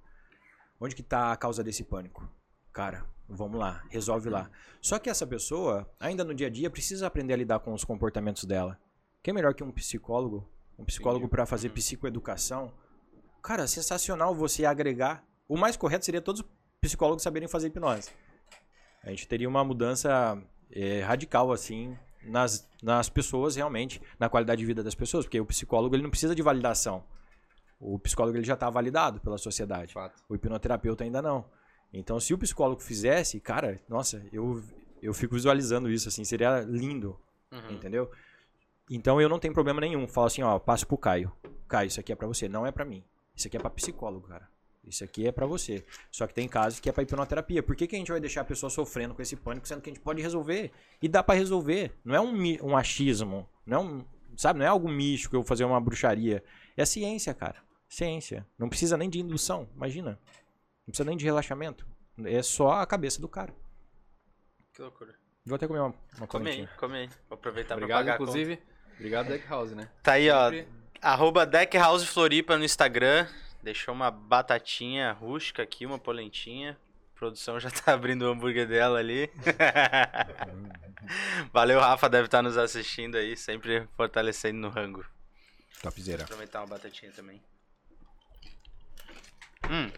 Onde 0.82 0.96
que 0.96 1.04
tá 1.04 1.32
a 1.32 1.38
causa 1.38 1.64
desse 1.64 1.84
pânico? 1.84 2.28
Cara, 2.74 3.06
vamos 3.30 3.60
lá, 3.60 3.84
resolve 3.92 4.32
lá. 4.32 4.50
Só 4.82 4.98
que 4.98 5.12
essa 5.12 5.28
pessoa, 5.28 5.88
ainda 6.00 6.24
no 6.24 6.34
dia 6.34 6.48
a 6.48 6.50
dia, 6.50 6.72
precisa 6.72 7.06
aprender 7.06 7.34
a 7.34 7.38
lidar 7.38 7.60
com 7.60 7.72
os 7.72 7.84
comportamentos 7.84 8.46
dela. 8.46 8.80
Quem 9.22 9.32
é 9.32 9.36
melhor 9.36 9.54
que 9.54 9.64
um 9.64 9.72
psicólogo? 9.72 10.50
Um 10.80 10.84
psicólogo 10.84 11.30
para 11.30 11.46
fazer 11.46 11.70
psicoeducação? 11.70 12.74
Cara, 13.44 13.68
sensacional 13.68 14.34
você 14.34 14.66
agregar. 14.66 15.24
O 15.48 15.56
mais 15.56 15.78
correto 15.78 16.04
seria 16.04 16.22
todos 16.22 16.42
os 16.42 16.48
psicólogos 16.82 17.22
saberem 17.22 17.48
fazer 17.48 17.68
hipnose. 17.68 18.10
A 19.04 19.12
gente 19.12 19.28
teria 19.28 19.48
uma 19.48 19.64
mudança 19.64 20.42
é, 20.72 21.02
radical, 21.02 21.52
assim, 21.52 21.96
nas, 22.24 22.68
nas 22.82 23.08
pessoas 23.08 23.56
realmente, 23.56 24.02
na 24.20 24.30
qualidade 24.30 24.62
de 24.62 24.66
vida 24.66 24.84
das 24.84 24.96
pessoas, 24.96 25.26
porque 25.26 25.40
o 25.40 25.46
psicólogo 25.46 25.96
ele 25.96 26.02
não 26.02 26.10
precisa 26.10 26.34
de 26.34 26.42
validação. 26.42 27.04
O 27.84 27.98
psicólogo 27.98 28.38
ele 28.38 28.46
já 28.46 28.54
está 28.54 28.70
validado 28.70 29.20
pela 29.20 29.38
sociedade. 29.40 29.94
Fato. 29.94 30.22
O 30.30 30.36
hipnoterapeuta 30.36 31.04
ainda 31.04 31.22
não. 31.22 31.44
Então, 31.92 32.20
se 32.20 32.34
o 32.34 32.38
psicólogo 32.38 32.80
fizesse, 32.82 33.40
cara, 33.40 33.82
nossa, 33.90 34.24
eu, 34.32 34.64
eu 35.02 35.14
fico 35.14 35.34
visualizando 35.34 35.90
isso, 35.92 36.08
assim, 36.08 36.24
seria 36.24 36.60
lindo, 36.62 37.20
Uhum. 37.52 37.72
entendeu? 37.72 38.10
Então, 38.90 39.20
eu 39.20 39.28
não 39.28 39.40
tenho 39.40 39.54
problema 39.54 39.82
nenhum. 39.82 40.08
Falo 40.08 40.28
assim, 40.28 40.42
ó, 40.44 40.58
passo 40.60 40.86
pro 40.88 40.98
Caio. 40.98 41.32
Caio, 41.68 41.88
isso 41.88 42.00
aqui 42.00 42.12
é 42.12 42.16
pra 42.16 42.28
você, 42.28 42.48
não 42.48 42.66
é 42.66 42.72
pra 42.72 42.86
mim. 42.86 43.04
Isso 43.36 43.48
aqui 43.48 43.58
é 43.58 43.60
pra 43.60 43.70
psicólogo, 43.70 44.28
cara. 44.28 44.48
Isso 44.86 45.04
aqui 45.04 45.28
é 45.28 45.32
pra 45.32 45.46
você. 45.46 45.84
Só 46.12 46.26
que 46.28 46.34
tem 46.34 46.48
casos 46.48 46.80
que 46.80 46.90
é 46.90 46.92
pra 46.92 47.04
hipnoterapia. 47.04 47.62
Por 47.64 47.76
que, 47.76 47.88
que 47.88 47.96
a 47.96 48.00
gente 48.00 48.12
vai 48.12 48.20
deixar 48.20 48.42
a 48.42 48.46
pessoa 48.46 48.70
sofrendo 48.70 49.14
com 49.14 49.22
esse 49.22 49.36
pânico, 49.36 49.68
sendo 49.68 49.82
que 49.82 49.90
a 49.90 49.94
gente 49.94 50.02
pode 50.04 50.22
resolver? 50.22 50.72
E 51.02 51.08
dá 51.08 51.22
pra 51.24 51.36
resolver. 51.36 51.92
Não 52.04 52.16
é 52.16 52.20
um, 52.22 52.34
um 52.72 52.76
achismo. 52.78 53.48
Não 53.66 53.78
é 53.78 53.80
um, 53.82 54.06
sabe? 54.36 54.60
Não 54.60 54.66
é 54.66 54.70
algo 54.70 54.90
místico, 54.90 55.36
eu 55.36 55.42
vou 55.42 55.48
fazer 55.48 55.66
uma 55.66 55.80
bruxaria. 55.80 56.44
É 56.76 56.84
ciência, 56.86 57.34
cara. 57.34 57.58
Ciência. 57.92 58.48
Não 58.58 58.70
precisa 58.70 58.96
nem 58.96 59.10
de 59.10 59.20
indução, 59.20 59.68
imagina. 59.76 60.12
Não 60.88 60.92
precisa 60.94 61.04
nem 61.04 61.18
de 61.18 61.26
relaxamento. 61.26 61.86
É 62.24 62.42
só 62.42 62.72
a 62.72 62.86
cabeça 62.88 63.20
do 63.20 63.28
cara. 63.28 63.54
Que 64.74 64.82
loucura. 64.82 65.14
Vou 65.46 65.58
até 65.58 65.68
comer 65.68 65.80
uma, 65.80 65.94
uma 66.18 66.26
Come 66.28 66.50
aí, 66.50 66.56
correntinha. 66.56 66.70
come 66.80 66.98
aí. 67.00 67.10
Vou 67.28 67.36
aproveitar 67.36 67.76
Obrigado, 67.76 68.06
pra 68.06 68.14
pagar 68.14 68.22
inclusive. 68.24 68.62
Obrigado, 68.96 69.28
Deck 69.28 69.46
House, 69.46 69.72
né? 69.72 69.90
Tá 70.02 70.14
aí, 70.14 70.30
ó. 70.30 70.50
Sempre- 70.50 70.68
Arroba 71.02 71.46
Deckhouse 71.46 72.06
Floripa 72.08 72.58
no 72.58 72.64
Instagram. 72.64 73.28
Deixou 73.62 73.94
uma 73.94 74.10
batatinha 74.10 75.12
rústica 75.12 75.62
aqui, 75.62 75.86
uma 75.86 76.00
polentinha. 76.00 76.78
A 77.16 77.20
produção 77.20 77.60
já 77.60 77.70
tá 77.72 77.92
abrindo 77.94 78.22
o 78.22 78.30
hambúrguer 78.32 78.68
dela 78.68 79.00
ali. 79.00 79.30
Valeu, 81.52 81.80
Rafa, 81.80 82.08
deve 82.08 82.26
estar 82.26 82.42
nos 82.42 82.58
assistindo 82.58 83.16
aí, 83.18 83.36
sempre 83.36 83.86
fortalecendo 83.98 84.60
no 84.60 84.70
rango. 84.70 85.06
Topzera. 85.82 86.24
Aproveitar 86.24 86.62
uma 86.62 86.68
batatinha 86.68 87.12
também. 87.12 87.42
Hum. 89.72 89.90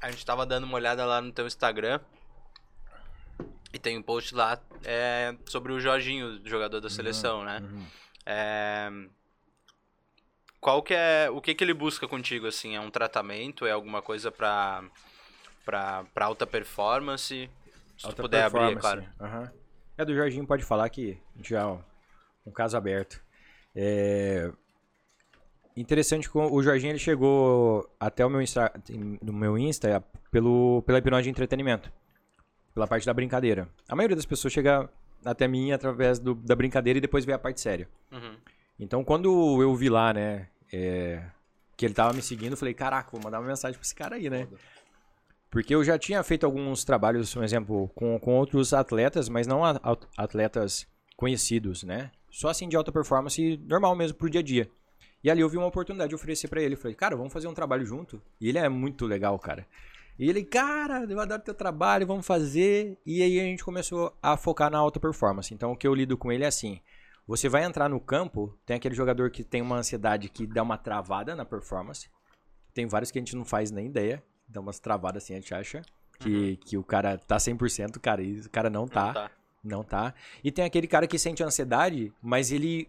A 0.00 0.10
gente 0.10 0.26
tava 0.26 0.44
dando 0.44 0.64
uma 0.64 0.74
olhada 0.74 1.06
lá 1.06 1.20
no 1.20 1.30
teu 1.30 1.46
Instagram. 1.46 2.00
E 3.72 3.78
tem 3.78 3.96
um 3.96 4.02
post 4.02 4.34
lá 4.34 4.58
é, 4.82 5.34
sobre 5.46 5.72
o 5.72 5.78
Jorginho, 5.78 6.40
jogador 6.44 6.80
da 6.80 6.90
seleção, 6.90 7.44
né? 7.44 7.60
Uhum. 7.62 7.86
É, 8.26 8.90
Qual 10.60 10.82
que 10.82 10.94
é. 10.94 11.30
O 11.30 11.40
que 11.40 11.54
que 11.54 11.62
ele 11.62 11.74
busca 11.74 12.08
contigo, 12.08 12.46
assim? 12.46 12.74
É 12.74 12.80
um 12.80 12.90
tratamento? 12.90 13.66
É 13.66 13.70
alguma 13.70 14.02
coisa 14.02 14.32
pra, 14.32 14.82
pra, 15.64 16.04
pra 16.12 16.26
alta 16.26 16.46
performance? 16.46 17.48
Se 17.96 18.02
tu 18.02 18.06
Alta 18.06 18.22
puder 18.22 18.44
abrir, 18.44 18.72
é 18.72 18.76
claro. 18.76 19.04
Aham. 19.20 19.52
É 19.96 20.04
do 20.04 20.14
Jorginho, 20.14 20.46
pode 20.46 20.64
falar 20.64 20.88
que 20.88 21.20
já 21.42 21.66
ó, 21.66 21.80
um 22.46 22.52
caso 22.52 22.76
aberto. 22.76 23.20
É 23.74 24.50
interessante 25.80 26.28
com 26.28 26.50
o 26.50 26.62
Jorginho 26.62 26.92
ele 26.92 26.98
chegou 26.98 27.88
até 27.98 28.24
o 28.24 28.30
meu 28.30 28.40
Insta, 28.42 28.72
no 29.22 29.32
meu 29.32 29.56
Insta 29.58 30.02
pelo 30.30 30.82
pela 30.82 30.98
hipnose 30.98 31.24
de 31.24 31.30
entretenimento, 31.30 31.90
pela 32.74 32.86
parte 32.86 33.06
da 33.06 33.14
brincadeira. 33.14 33.68
A 33.88 33.94
maioria 33.96 34.16
das 34.16 34.26
pessoas 34.26 34.52
chega 34.52 34.88
até 35.24 35.46
mim 35.48 35.72
através 35.72 36.18
do- 36.18 36.34
da 36.34 36.54
brincadeira 36.54 36.98
e 36.98 37.00
depois 37.00 37.24
vê 37.24 37.32
a 37.32 37.38
parte 37.38 37.60
séria. 37.60 37.88
Uhum. 38.12 38.36
Então, 38.78 39.02
quando 39.02 39.60
eu 39.60 39.74
vi 39.74 39.88
lá, 39.88 40.12
né, 40.12 40.48
é, 40.72 41.22
que 41.76 41.84
ele 41.84 41.94
tava 41.94 42.12
me 42.12 42.22
seguindo, 42.22 42.52
eu 42.52 42.56
falei, 42.56 42.72
caraca, 42.74 43.10
vou 43.10 43.20
mandar 43.22 43.40
uma 43.40 43.48
mensagem 43.48 43.76
pra 43.76 43.84
esse 43.84 43.94
cara 43.94 44.14
aí, 44.16 44.30
né? 44.30 44.46
Porque 45.50 45.74
eu 45.74 45.82
já 45.82 45.98
tinha 45.98 46.22
feito 46.22 46.44
alguns 46.44 46.84
trabalhos, 46.84 47.32
por 47.34 47.42
exemplo, 47.42 47.88
com, 47.94 48.18
com 48.20 48.36
outros 48.36 48.72
atletas, 48.74 49.28
mas 49.28 49.46
não 49.46 49.62
atletas 50.16 50.86
conhecidos, 51.16 51.82
né? 51.82 52.10
Só 52.30 52.48
assim 52.48 52.68
de 52.68 52.76
alta 52.76 52.92
performance 52.92 53.56
normal 53.66 53.96
mesmo 53.96 54.16
pro 54.18 54.28
dia 54.30 54.40
a 54.40 54.44
dia. 54.44 54.70
E 55.22 55.30
ali 55.30 55.40
eu 55.40 55.48
vi 55.48 55.56
uma 55.56 55.66
oportunidade 55.66 56.10
de 56.10 56.14
oferecer 56.14 56.48
pra 56.48 56.62
ele. 56.62 56.76
Falei, 56.76 56.94
cara, 56.94 57.16
vamos 57.16 57.32
fazer 57.32 57.48
um 57.48 57.54
trabalho 57.54 57.84
junto. 57.84 58.22
E 58.40 58.48
ele 58.48 58.58
é 58.58 58.68
muito 58.68 59.06
legal, 59.06 59.38
cara. 59.38 59.66
E 60.18 60.28
ele, 60.28 60.44
cara, 60.44 61.04
eu 61.08 61.20
adoro 61.20 61.42
teu 61.42 61.54
trabalho, 61.54 62.06
vamos 62.06 62.26
fazer. 62.26 62.98
E 63.06 63.22
aí 63.22 63.38
a 63.38 63.44
gente 63.44 63.64
começou 63.64 64.16
a 64.22 64.36
focar 64.36 64.70
na 64.70 64.78
alta 64.78 64.98
performance. 64.98 65.52
Então 65.54 65.72
o 65.72 65.76
que 65.76 65.86
eu 65.86 65.94
lido 65.94 66.16
com 66.16 66.32
ele 66.32 66.44
é 66.44 66.48
assim: 66.48 66.80
você 67.26 67.48
vai 67.48 67.62
entrar 67.62 67.88
no 67.88 68.00
campo, 68.00 68.58
tem 68.64 68.76
aquele 68.76 68.94
jogador 68.94 69.30
que 69.30 69.44
tem 69.44 69.60
uma 69.60 69.76
ansiedade 69.76 70.28
que 70.28 70.46
dá 70.46 70.62
uma 70.62 70.78
travada 70.78 71.36
na 71.36 71.44
performance. 71.44 72.08
Tem 72.72 72.86
vários 72.86 73.10
que 73.10 73.18
a 73.18 73.20
gente 73.20 73.36
não 73.36 73.44
faz 73.44 73.70
nem 73.70 73.86
ideia. 73.86 74.22
Dá 74.48 74.60
umas 74.60 74.78
travadas 74.78 75.22
assim, 75.22 75.34
a 75.34 75.36
gente 75.36 75.54
acha. 75.54 75.82
Que, 76.18 76.56
que 76.56 76.76
o 76.76 76.82
cara 76.82 77.16
tá 77.16 77.36
100%, 77.36 78.00
cara, 78.00 78.22
e 78.22 78.40
o 78.40 78.50
cara 78.50 78.68
não 78.68 78.88
tá. 78.88 79.06
Não 79.06 79.12
tá. 79.12 79.30
Não 79.62 79.84
tá. 79.84 80.14
E 80.42 80.50
tem 80.50 80.64
aquele 80.64 80.88
cara 80.88 81.06
que 81.06 81.18
sente 81.18 81.42
ansiedade, 81.44 82.12
mas 82.22 82.50
ele. 82.50 82.88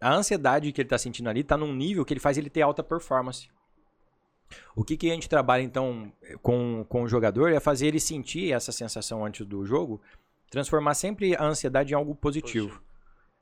A 0.00 0.14
ansiedade 0.14 0.72
que 0.72 0.80
ele 0.80 0.88
tá 0.88 0.98
sentindo 0.98 1.28
ali 1.28 1.42
tá 1.42 1.56
num 1.56 1.74
nível 1.74 2.04
que 2.04 2.12
ele 2.12 2.20
faz 2.20 2.38
ele 2.38 2.50
ter 2.50 2.62
alta 2.62 2.82
performance. 2.82 3.48
O 4.74 4.84
que, 4.84 4.96
que 4.96 5.10
a 5.10 5.14
gente 5.14 5.28
trabalha, 5.28 5.62
então, 5.62 6.12
com, 6.40 6.84
com 6.88 7.02
o 7.02 7.08
jogador 7.08 7.52
é 7.52 7.60
fazer 7.60 7.88
ele 7.88 8.00
sentir 8.00 8.52
essa 8.52 8.72
sensação 8.72 9.24
antes 9.24 9.46
do 9.46 9.64
jogo, 9.66 10.00
transformar 10.50 10.94
sempre 10.94 11.36
a 11.36 11.44
ansiedade 11.44 11.92
em 11.92 11.96
algo 11.96 12.14
positivo. 12.14 12.68
Positivo. 12.68 12.88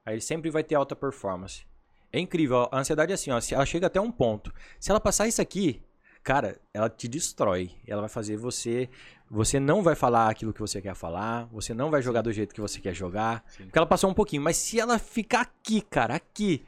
Aí 0.05 0.15
ele 0.15 0.21
sempre 0.21 0.51
vai 0.51 0.65
ter 0.65 0.75
alta 0.75 0.97
performance. 0.97 1.67
É 2.13 2.19
incrível, 2.19 2.69
a 2.71 2.79
ansiedade 2.79 3.13
é 3.13 3.15
assim, 3.15 3.31
ó, 3.31 3.41
ela 3.53 3.67
chega 3.67 3.89
até 3.89 4.01
um 4.01 4.11
ponto. 4.11 4.53
Se 4.81 4.91
ela 4.91 5.01
passar 5.01 5.27
isso 5.27 5.43
aqui, 5.43 5.83
cara, 6.27 6.61
ela 6.75 6.91
te 6.91 7.07
destrói. 7.07 7.71
Ela 7.87 8.01
vai 8.01 8.11
fazer 8.11 8.37
você. 8.37 8.91
Você 9.31 9.61
não 9.61 9.81
vai 9.81 9.95
falar 9.95 10.29
aquilo 10.29 10.53
que 10.53 10.61
você 10.61 10.83
quer 10.83 10.95
falar. 10.97 11.45
Você 11.53 11.73
não 11.73 11.89
vai 11.89 12.03
jogar 12.03 12.21
do 12.21 12.33
jeito 12.33 12.53
que 12.53 12.61
você 12.61 12.81
quer 12.81 12.93
jogar. 12.93 13.45
Sim. 13.47 13.63
Porque 13.67 13.79
ela 13.79 13.87
passou 13.87 14.11
um 14.11 14.15
pouquinho. 14.15 14.43
Mas 14.43 14.57
se 14.57 14.81
ela 14.81 14.99
ficar 14.99 15.43
aqui, 15.43 15.81
cara, 15.81 16.17
aqui, 16.17 16.65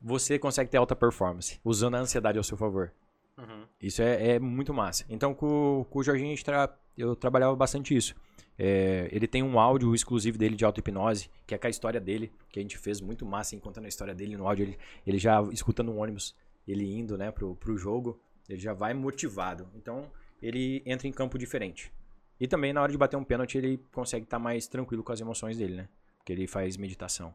você 0.00 0.38
consegue 0.38 0.70
ter 0.70 0.76
alta 0.76 0.94
performance. 0.94 1.58
Usando 1.64 1.96
a 1.96 1.98
ansiedade 1.98 2.38
ao 2.38 2.44
seu 2.44 2.56
favor. 2.56 2.92
Uhum. 3.36 3.64
Isso 3.80 4.00
é, 4.02 4.34
é 4.34 4.38
muito 4.38 4.72
massa. 4.72 5.04
Então, 5.08 5.34
com, 5.34 5.84
com 5.90 5.98
o 5.98 6.02
Jorginho, 6.04 6.40
tra- 6.44 6.72
eu 6.96 7.16
trabalhava 7.16 7.56
bastante 7.56 7.96
isso. 7.96 8.14
É, 8.56 9.08
ele 9.10 9.26
tem 9.26 9.42
um 9.42 9.58
áudio 9.58 9.96
exclusivo 9.96 10.38
dele 10.38 10.54
de 10.54 10.64
auto-hipnose, 10.64 11.28
que 11.44 11.56
é 11.56 11.58
com 11.58 11.66
a 11.66 11.70
história 11.70 12.00
dele, 12.00 12.30
que 12.50 12.60
a 12.60 12.62
gente 12.62 12.78
fez 12.78 13.00
muito 13.00 13.26
massa 13.26 13.56
em 13.56 13.58
contando 13.58 13.86
a 13.86 13.88
história 13.88 14.14
dele 14.14 14.36
no 14.36 14.46
áudio. 14.46 14.62
Ele, 14.64 14.78
ele 15.04 15.18
já 15.18 15.42
escuta 15.50 15.82
no 15.82 15.96
ônibus, 15.96 16.36
ele 16.68 16.84
indo 16.96 17.18
né, 17.18 17.32
pro, 17.32 17.56
pro 17.56 17.76
jogo, 17.76 18.20
ele 18.48 18.58
já 18.60 18.72
vai 18.72 18.92
motivado. 18.94 19.68
Então, 19.74 20.10
ele 20.42 20.82
entra 20.86 21.06
em 21.08 21.12
campo 21.12 21.38
diferente. 21.38 21.92
E 22.40 22.48
também, 22.48 22.72
na 22.72 22.82
hora 22.82 22.90
de 22.90 22.98
bater 22.98 23.16
um 23.16 23.24
pênalti, 23.24 23.56
ele 23.58 23.78
consegue 23.92 24.24
estar 24.24 24.38
mais 24.38 24.66
tranquilo 24.66 25.02
com 25.04 25.12
as 25.12 25.20
emoções 25.20 25.56
dele, 25.56 25.74
né? 25.76 25.88
Porque 26.18 26.32
ele 26.32 26.46
faz 26.46 26.76
meditação. 26.76 27.32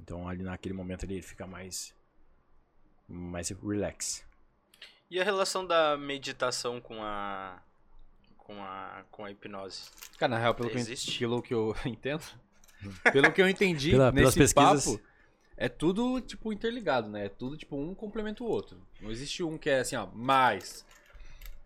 Então, 0.00 0.28
ali 0.28 0.42
naquele 0.42 0.74
momento, 0.74 1.04
ele 1.04 1.20
fica 1.22 1.46
mais, 1.46 1.94
mais 3.08 3.50
relax. 3.50 4.24
E 5.10 5.20
a 5.20 5.24
relação 5.24 5.66
da 5.66 5.96
meditação 5.96 6.80
com 6.80 7.02
a. 7.02 7.60
com 8.38 8.62
a. 8.62 9.04
com 9.10 9.24
a 9.24 9.30
hipnose? 9.30 9.90
Cara, 10.18 10.30
na 10.30 10.38
real, 10.38 10.54
pelo 10.54 10.70
que, 10.70 10.76
eu, 10.76 10.80
Existe? 10.80 11.18
pelo 11.18 11.42
que 11.42 11.52
eu 11.54 11.76
entendo, 11.84 12.24
pelo 13.12 13.30
que 13.32 13.40
eu 13.42 13.48
entendi 13.48 13.90
Pela- 13.90 14.12
pelas 14.12 14.34
nesse 14.34 14.54
pesquisas. 14.54 14.86
papo, 14.96 15.00
é 15.56 15.68
tudo, 15.68 16.20
tipo, 16.20 16.52
interligado, 16.52 17.08
né? 17.08 17.26
É 17.26 17.28
tudo, 17.28 17.56
tipo, 17.56 17.76
um 17.76 17.94
complementa 17.94 18.42
o 18.42 18.46
outro. 18.46 18.78
Não 19.00 19.10
existe 19.10 19.42
um 19.42 19.56
que 19.56 19.70
é 19.70 19.80
assim, 19.80 19.96
ó, 19.96 20.06
mais. 20.06 20.84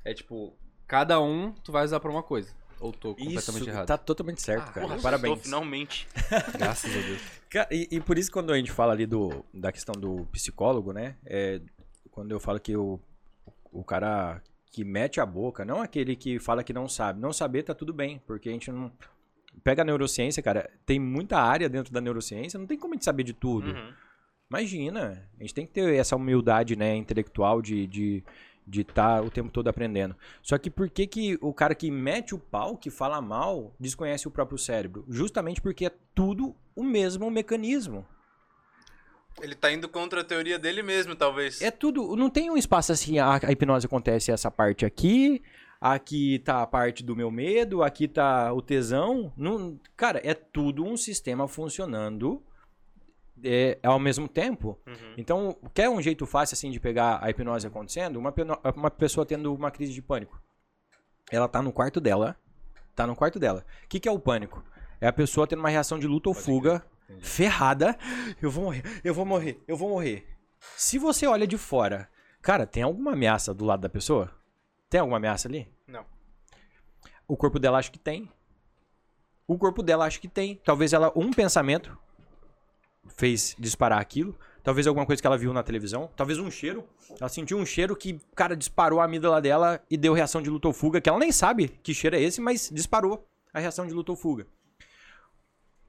É 0.05 0.13
tipo, 0.15 0.55
cada 0.87 1.21
um 1.21 1.53
tu 1.53 1.73
vai 1.73 1.85
usar 1.85 2.01
pra 2.01 2.11
uma 2.11 2.23
coisa. 2.23 2.55
Ou 2.81 2.93
tô 2.93 3.15
completamente 3.15 3.63
Isso, 3.63 3.69
errado. 3.71 3.87
tá 3.87 3.99
totalmente 3.99 4.41
certo, 4.41 4.69
Ah, 4.69 4.73
cara. 4.73 4.87
porra, 4.87 5.01
Parabéns. 5.03 5.39
Tô, 5.39 5.45
finalmente. 5.45 6.07
Graças 6.57 6.91
a 6.95 7.01
Deus. 7.01 7.69
E, 7.73 7.89
e 7.97 8.01
por 8.01 8.17
isso 8.17 8.31
quando 8.31 8.53
a 8.53 8.57
gente 8.57 8.71
fala 8.71 8.93
ali 8.93 9.05
do, 9.05 9.45
da 9.53 9.73
questão 9.73 9.95
do 9.95 10.27
psicólogo, 10.31 10.93
né? 10.93 11.17
É, 11.27 11.61
quando 12.11 12.31
eu 12.31 12.39
falo 12.39 12.61
que 12.61 12.77
o, 12.77 13.01
o 13.73 13.83
cara 13.83 14.41
que 14.71 14.85
mete 14.85 15.21
a 15.21 15.27
boca, 15.27 15.65
não 15.65 15.81
aquele 15.83 16.15
que 16.15 16.39
fala 16.39 16.63
que 16.63 16.73
não 16.73 16.89
sabe. 16.89 17.21
Não 17.21 17.33
saber 17.33 17.65
tá 17.65 17.75
tudo 17.75 17.93
bem, 17.93 18.21
porque 18.27 18.49
a 18.49 18.53
gente 18.53 18.71
não... 18.71 18.93
Pega 19.63 19.83
a 19.83 19.85
neurociência, 19.85 20.43
cara, 20.43 20.71
tem 20.87 20.99
muita 20.99 21.39
área 21.39 21.69
dentro 21.69 21.93
da 21.93 22.01
neurociência, 22.01 22.59
não 22.59 22.67
tem 22.67 22.79
como 22.79 22.95
a 22.95 22.97
gente 22.97 23.05
saber 23.05 23.23
de 23.23 23.33
tudo. 23.33 23.71
Uhum. 23.71 23.93
Imagina, 24.51 25.29
a 25.39 25.43
gente 25.43 25.55
tem 25.55 25.67
que 25.67 25.73
ter 25.73 25.95
essa 25.95 26.17
humildade, 26.17 26.75
né, 26.75 26.97
intelectual 26.97 27.61
de 27.61 27.85
estar 27.85 27.91
de, 27.91 28.25
de 28.67 28.85
tá 28.85 29.21
o 29.21 29.31
tempo 29.31 29.51
todo 29.51 29.69
aprendendo. 29.69 30.17
Só 30.43 30.57
que 30.57 30.71
por 30.71 30.89
que, 30.89 31.07
que 31.07 31.39
o 31.41 31.53
cara 31.53 31.75
que 31.75 31.91
mete 31.91 32.35
o 32.35 32.39
pau, 32.39 32.77
que 32.77 32.91
fala 32.91 33.21
mal, 33.21 33.75
desconhece 33.79 34.27
o 34.27 34.31
próprio 34.31 34.57
cérebro? 34.57 35.05
Justamente 35.09 35.61
porque 35.61 35.87
é 35.87 35.93
tudo 36.15 36.57
o 36.75 36.83
mesmo 36.83 37.31
mecanismo. 37.31 38.07
Ele 39.41 39.55
tá 39.55 39.71
indo 39.71 39.89
contra 39.89 40.23
a 40.23 40.25
teoria 40.25 40.59
dele 40.59 40.83
mesmo, 40.83 41.15
talvez. 41.15 41.61
É 41.61 41.71
tudo, 41.71 42.17
não 42.17 42.31
tem 42.31 42.51
um 42.51 42.57
espaço 42.57 42.91
assim, 42.93 43.19
a, 43.19 43.35
a 43.35 43.53
hipnose 43.53 43.87
acontece 43.87 44.33
essa 44.33 44.51
parte 44.51 44.85
aqui, 44.85 45.43
aqui 45.81 46.39
tá 46.41 46.63
a 46.63 46.67
parte 46.67 47.05
do 47.05 47.17
meu 47.17 47.31
medo, 47.31 47.83
aqui 47.83 48.09
tá 48.09 48.53
o 48.53 48.61
tesão. 48.61 49.33
Não, 49.37 49.79
cara, 49.97 50.21
é 50.25 50.35
tudo 50.35 50.85
um 50.85 50.97
sistema 50.97 51.47
funcionando 51.47 52.43
é, 53.45 53.79
ao 53.83 53.99
mesmo 53.99 54.29
tempo. 54.29 54.79
Uhum. 54.87 55.15
Então, 55.17 55.57
quer 55.73 55.89
um 55.89 56.03
jeito 56.03 56.27
fácil 56.27 56.55
assim 56.55 56.71
de 56.71 56.81
pegar 56.81 57.23
a 57.23 57.31
hipnose 57.31 57.67
acontecendo? 57.67 58.17
Uma, 58.17 58.35
uma 58.75 58.91
pessoa 58.91 59.25
tendo 59.25 59.55
uma 59.55 59.71
crise 59.71 59.93
de 59.93 60.03
pânico. 60.03 60.41
Ela 61.31 61.49
tá 61.49 61.63
no 61.63 61.73
quarto 61.73 62.01
dela. 62.01 62.37
Tá 62.95 63.07
no 63.07 63.15
quarto 63.15 63.39
dela. 63.39 63.65
O 63.85 63.89
que, 63.89 64.01
que 64.01 64.09
é 64.09 64.13
o 64.13 64.19
pânico? 64.19 64.65
É 65.01 65.07
a 65.07 65.13
pessoa 65.13 65.47
tendo 65.47 65.61
uma 65.61 65.69
reação 65.69 65.99
de 65.99 66.09
luta 66.09 66.29
ou 66.29 66.35
Pode 66.35 66.45
fuga, 66.45 66.85
ferrada. 67.21 67.97
Eu 68.43 68.51
vou 68.51 68.65
morrer, 68.65 68.83
eu 69.05 69.15
vou 69.15 69.25
morrer, 69.25 69.63
eu 69.69 69.77
vou 69.77 69.89
morrer. 69.91 70.27
Se 70.77 70.99
você 70.99 71.27
olha 71.27 71.47
de 71.47 71.57
fora, 71.57 72.09
cara, 72.43 72.67
tem 72.67 72.83
alguma 72.83 73.13
ameaça 73.13 73.55
do 73.55 73.65
lado 73.65 73.81
da 73.81 73.89
pessoa? 73.89 74.33
Tem 74.89 75.01
alguma 75.01 75.19
ameaça 75.19 75.49
ali? 75.49 75.69
Não. 75.87 76.05
O 77.27 77.37
corpo 77.37 77.59
dela 77.59 77.79
acha 77.79 77.91
que 77.91 77.99
tem. 77.99 78.31
O 79.47 79.59
corpo 79.59 79.83
dela 79.83 80.07
acha 80.07 80.19
que 80.19 80.29
tem. 80.29 80.57
Talvez 80.65 80.93
ela, 80.93 81.13
um 81.15 81.31
pensamento 81.31 81.97
fez 83.17 83.55
disparar 83.59 84.01
aquilo. 84.01 84.39
Talvez 84.63 84.87
alguma 84.87 85.07
coisa 85.07 85.21
que 85.21 85.27
ela 85.27 85.39
viu 85.39 85.53
na 85.53 85.63
televisão. 85.63 86.11
Talvez 86.17 86.39
um 86.39 86.51
cheiro. 86.51 86.85
Ela 87.19 87.29
sentiu 87.29 87.59
um 87.59 87.67
cheiro 87.67 87.97
que, 87.97 88.21
cara, 88.35 88.57
disparou 88.57 89.01
a 89.01 89.05
amígdala 89.05 89.41
dela 89.41 89.83
e 89.91 89.97
deu 89.97 90.13
reação 90.13 90.43
de 90.43 90.51
luta 90.51 90.69
ou 90.69 90.75
fuga. 90.75 91.01
Que 91.01 91.09
ela 91.09 91.19
nem 91.19 91.33
sabe 91.33 91.69
que 91.69 91.95
cheiro 91.95 92.17
é 92.17 92.21
esse, 92.21 92.41
mas 92.41 92.71
disparou 92.73 93.27
a 93.53 93.61
reação 93.61 93.87
de 93.87 93.93
luta 93.93 94.13
ou 94.13 94.17
fuga. 94.17 94.47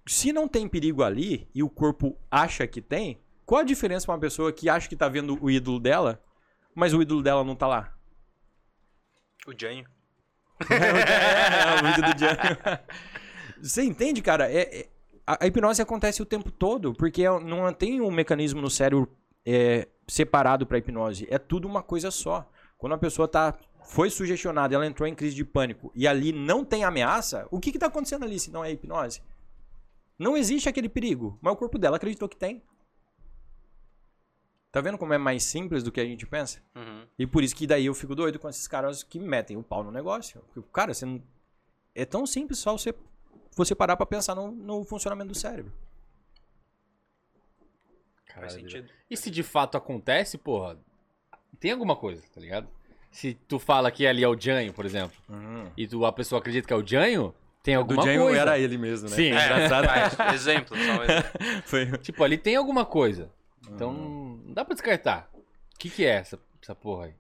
Se 0.06 0.34
não 0.34 0.48
tem 0.48 0.68
perigo 0.68 1.04
ali 1.04 1.48
e 1.54 1.62
o 1.62 1.70
corpo 1.70 2.18
acha 2.32 2.66
que 2.66 2.82
tem, 2.82 3.22
qual 3.46 3.62
a 3.62 3.66
diferença 3.66 4.06
pra 4.06 4.16
uma 4.16 4.22
pessoa 4.22 4.52
que 4.52 4.70
acha 4.70 4.90
que 4.90 4.96
tá 4.96 5.08
vendo 5.08 5.38
o 5.42 5.52
ídolo 5.52 5.80
dela, 5.80 6.22
mas 6.74 6.94
o 6.94 7.02
ídolo 7.02 7.22
dela 7.22 7.44
não 7.44 7.56
tá 7.56 7.68
lá? 7.68 7.99
O 9.48 9.54
Janho. 9.58 9.86
é, 10.70 11.82
o 11.82 11.88
vídeo 11.88 12.04
do 12.04 12.14
Django. 12.16 12.84
Você 13.62 13.84
entende, 13.84 14.22
cara? 14.22 14.52
É, 14.52 14.82
é- 14.82 14.90
a, 15.26 15.46
hipnose 15.46 15.82
acontece 15.82 16.22
o 16.22 16.26
tempo 16.26 16.52
todo, 16.52 16.94
porque 16.94 17.24
é- 17.24 17.40
não 17.40 17.72
tem 17.74 18.02
um 18.02 18.12
mecanismo 18.12 18.62
no 18.62 18.70
cérebro 18.70 19.10
é, 19.46 19.88
separado 20.08 20.66
para 20.66 20.78
hipnose. 20.78 21.28
É 21.30 21.38
tudo 21.38 21.68
uma 21.68 21.82
coisa 21.82 22.12
só. 22.12 22.50
Quando 22.78 22.94
a 22.94 22.98
pessoa 22.98 23.28
tá, 23.28 23.58
foi 23.86 24.10
sugestionada, 24.10 24.76
ela 24.76 24.86
entrou 24.86 25.08
em 25.08 25.16
crise 25.16 25.36
de 25.36 25.46
pânico 25.46 25.92
e 25.96 26.08
ali 26.08 26.32
não 26.32 26.64
tem 26.64 26.84
ameaça, 26.84 27.48
o 27.52 27.60
que, 27.60 27.72
que 27.72 27.80
tá 27.80 27.88
acontecendo 27.88 28.26
ali 28.26 28.40
se 28.40 28.52
não 28.52 28.64
é 28.64 28.72
hipnose? 28.72 29.22
Não 30.18 30.36
existe 30.36 30.68
aquele 30.68 30.90
perigo, 30.90 31.38
mas 31.42 31.54
o 31.54 31.58
corpo 31.58 31.78
dela 31.78 31.98
acreditou 31.98 32.28
que 32.28 32.36
tem. 32.38 32.62
Tá 34.72 34.82
vendo 34.82 34.98
como 35.00 35.14
é 35.14 35.18
mais 35.18 35.44
simples 35.44 35.82
do 35.84 35.92
que 35.92 36.00
a 36.00 36.06
gente 36.06 36.26
pensa? 36.28 36.62
Uhum. 36.76 37.06
E 37.18 37.26
por 37.26 37.44
isso 37.44 37.56
que 37.56 37.66
daí 37.66 37.88
eu 37.88 37.94
fico 37.96 38.14
doido 38.14 38.38
com 38.38 38.48
esses 38.48 38.68
caras 38.68 39.02
que 39.02 39.20
metem 39.20 39.58
o 39.58 39.64
pau 39.64 39.84
no 39.84 39.92
negócio. 39.92 40.42
Porque, 40.54 40.70
Cara, 40.72 40.94
você 40.94 41.06
não... 41.06 41.22
é 41.96 42.06
tão 42.06 42.26
simples 42.28 42.60
só 42.60 42.78
você, 42.78 42.94
você 43.56 43.74
parar 43.74 43.98
pra 43.98 44.06
pensar 44.06 44.36
no, 44.36 44.52
no 44.52 44.84
funcionamento 44.84 45.30
do 45.32 45.38
cérebro. 45.38 45.74
Faz 48.34 48.54
Caralho. 48.54 48.62
sentido. 48.62 48.90
E 49.10 49.18
se 49.18 49.32
de 49.32 49.42
fato 49.42 49.76
acontece, 49.76 50.38
porra, 50.38 50.78
tem 51.60 51.72
alguma 51.72 51.96
coisa, 51.96 52.22
tá 52.34 52.40
ligado? 52.40 52.68
Se 53.12 53.34
tu 53.34 53.58
fala 53.58 53.90
que 53.90 54.06
ali 54.06 54.24
é 54.24 54.28
o 54.28 54.40
Janho, 54.40 54.72
por 54.72 54.86
exemplo, 54.86 55.18
e 55.76 55.88
tu, 55.88 56.06
a 56.06 56.12
pessoa 56.12 56.40
acredita 56.40 56.68
que 56.68 56.74
é 56.74 56.78
o 56.78 56.86
Janho, 56.86 57.34
tem 57.64 57.74
alguma 57.74 58.04
coisa. 58.04 58.58
ele 58.60 58.78
mesmo, 58.78 59.10
né? 59.10 59.16
Sim, 59.16 59.32
É, 59.32 59.46
engraçado. 59.46 59.86
vai, 59.88 60.36
exemplo, 60.36 60.78
só 60.78 60.84
um 60.84 61.04
exemplo. 61.04 61.62
Foi... 61.66 61.98
Tipo, 61.98 62.24
ali 62.24 62.38
tem 62.38 62.56
alguma 62.56 62.86
coisa. 62.86 63.32
Então 63.74 63.94
não 63.94 64.54
dá 64.54 64.66
pra 64.66 64.74
descartar. 64.74 65.30
O 65.34 65.44
que, 65.78 65.90
que 65.90 66.06
é 66.06 66.16
essa, 66.16 66.40
essa 66.62 66.76
porra 66.76 67.06
aí? 67.06 67.14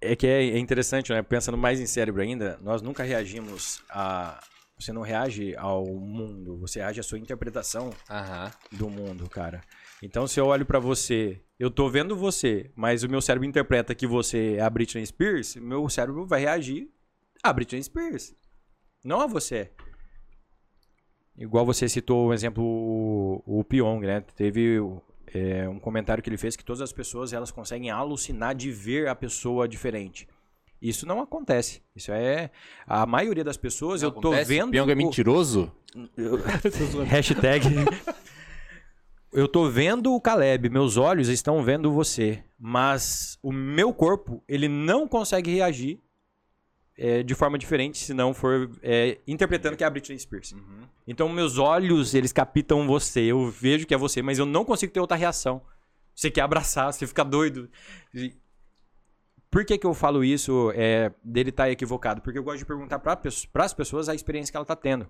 É 0.00 0.14
que 0.14 0.26
é 0.26 0.48
é 0.48 0.58
interessante, 0.58 1.12
né? 1.12 1.22
Pensando 1.22 1.58
mais 1.58 1.80
em 1.80 1.86
cérebro 1.86 2.22
ainda, 2.22 2.58
nós 2.62 2.82
nunca 2.82 3.02
reagimos 3.02 3.82
a... 3.88 4.42
Você 4.78 4.92
não 4.92 5.02
reage 5.02 5.56
ao 5.56 5.84
mundo, 5.86 6.56
você 6.58 6.78
reage 6.78 7.00
à 7.00 7.02
sua 7.02 7.18
interpretação 7.18 7.90
Aham. 8.08 8.52
do 8.70 8.88
mundo, 8.88 9.28
cara. 9.28 9.60
Então, 10.00 10.28
se 10.28 10.38
eu 10.38 10.46
olho 10.46 10.64
pra 10.64 10.78
você 10.78 11.42
eu 11.58 11.72
tô 11.72 11.90
vendo 11.90 12.14
você, 12.16 12.70
mas 12.76 13.02
o 13.02 13.08
meu 13.08 13.20
cérebro 13.20 13.48
interpreta 13.48 13.94
que 13.94 14.06
você 14.06 14.54
é 14.58 14.60
a 14.60 14.70
Britney 14.70 15.04
Spears, 15.04 15.56
meu 15.56 15.88
cérebro 15.88 16.24
vai 16.24 16.40
reagir 16.40 16.88
a 17.42 17.52
Britney 17.52 17.82
Spears. 17.82 18.32
Não 19.04 19.20
a 19.20 19.26
você. 19.26 19.72
Igual 21.36 21.66
você 21.66 21.88
citou 21.88 22.28
o 22.28 22.32
exemplo, 22.32 22.62
o, 22.64 23.42
o 23.44 23.64
Pyong, 23.64 24.06
né? 24.06 24.20
Teve 24.20 24.78
é, 25.34 25.68
um 25.68 25.78
comentário 25.78 26.22
que 26.22 26.28
ele 26.28 26.36
fez 26.36 26.56
que 26.56 26.64
todas 26.64 26.80
as 26.80 26.92
pessoas 26.92 27.32
elas 27.32 27.50
conseguem 27.50 27.90
alucinar 27.90 28.54
de 28.54 28.70
ver 28.70 29.08
a 29.08 29.14
pessoa 29.14 29.68
diferente. 29.68 30.26
Isso 30.80 31.04
não 31.06 31.20
acontece. 31.20 31.82
Isso 31.96 32.12
é. 32.12 32.50
A 32.86 33.04
maioria 33.04 33.42
das 33.42 33.56
pessoas, 33.56 34.02
Não 34.02 34.08
eu 34.08 34.12
tô 34.12 34.28
acontece? 34.28 34.48
vendo. 34.48 34.70
Pyong 34.70 34.90
é 34.90 34.94
o- 34.94 34.96
mentiroso? 34.96 35.72
Hashtag. 37.06 37.66
Eu 39.32 39.46
tô 39.46 39.68
vendo 39.68 40.14
o 40.14 40.20
Caleb, 40.20 40.70
meus 40.70 40.96
olhos 40.96 41.28
estão 41.28 41.62
vendo 41.62 41.92
você, 41.92 42.42
mas 42.58 43.38
o 43.42 43.52
meu 43.52 43.92
corpo, 43.92 44.42
ele 44.48 44.68
não 44.68 45.06
consegue 45.06 45.50
reagir 45.54 46.00
é, 46.98 47.22
de 47.22 47.34
forma 47.34 47.56
diferente 47.56 47.98
se 47.98 48.12
não 48.12 48.34
for 48.34 48.68
é, 48.82 49.18
interpretando 49.26 49.76
que 49.76 49.84
é 49.84 49.86
a 49.86 49.90
Britney 49.90 50.18
Spears. 50.18 50.54
Então, 51.06 51.28
meus 51.28 51.56
olhos, 51.56 52.12
eles 52.12 52.32
captam 52.32 52.86
você, 52.86 53.20
eu 53.20 53.48
vejo 53.48 53.86
que 53.86 53.94
é 53.94 53.96
você, 53.96 54.20
mas 54.20 54.38
eu 54.38 54.44
não 54.44 54.64
consigo 54.64 54.92
ter 54.92 55.00
outra 55.00 55.16
reação. 55.16 55.62
Você 56.14 56.30
quer 56.30 56.40
abraçar, 56.40 56.92
você 56.92 57.06
fica 57.06 57.24
doido. 57.24 57.70
Por 59.48 59.64
que, 59.64 59.78
que 59.78 59.86
eu 59.86 59.94
falo 59.94 60.24
isso 60.24 60.72
é, 60.74 61.12
dele 61.22 61.50
estar 61.50 61.70
equivocado? 61.70 62.20
Porque 62.20 62.38
eu 62.38 62.42
gosto 62.42 62.58
de 62.58 62.66
perguntar 62.66 62.98
para 62.98 63.18
as 63.64 63.72
pessoas 63.72 64.08
a 64.08 64.14
experiência 64.14 64.50
que 64.50 64.56
ela 64.56 64.66
tá 64.66 64.76
tendo. 64.76 65.08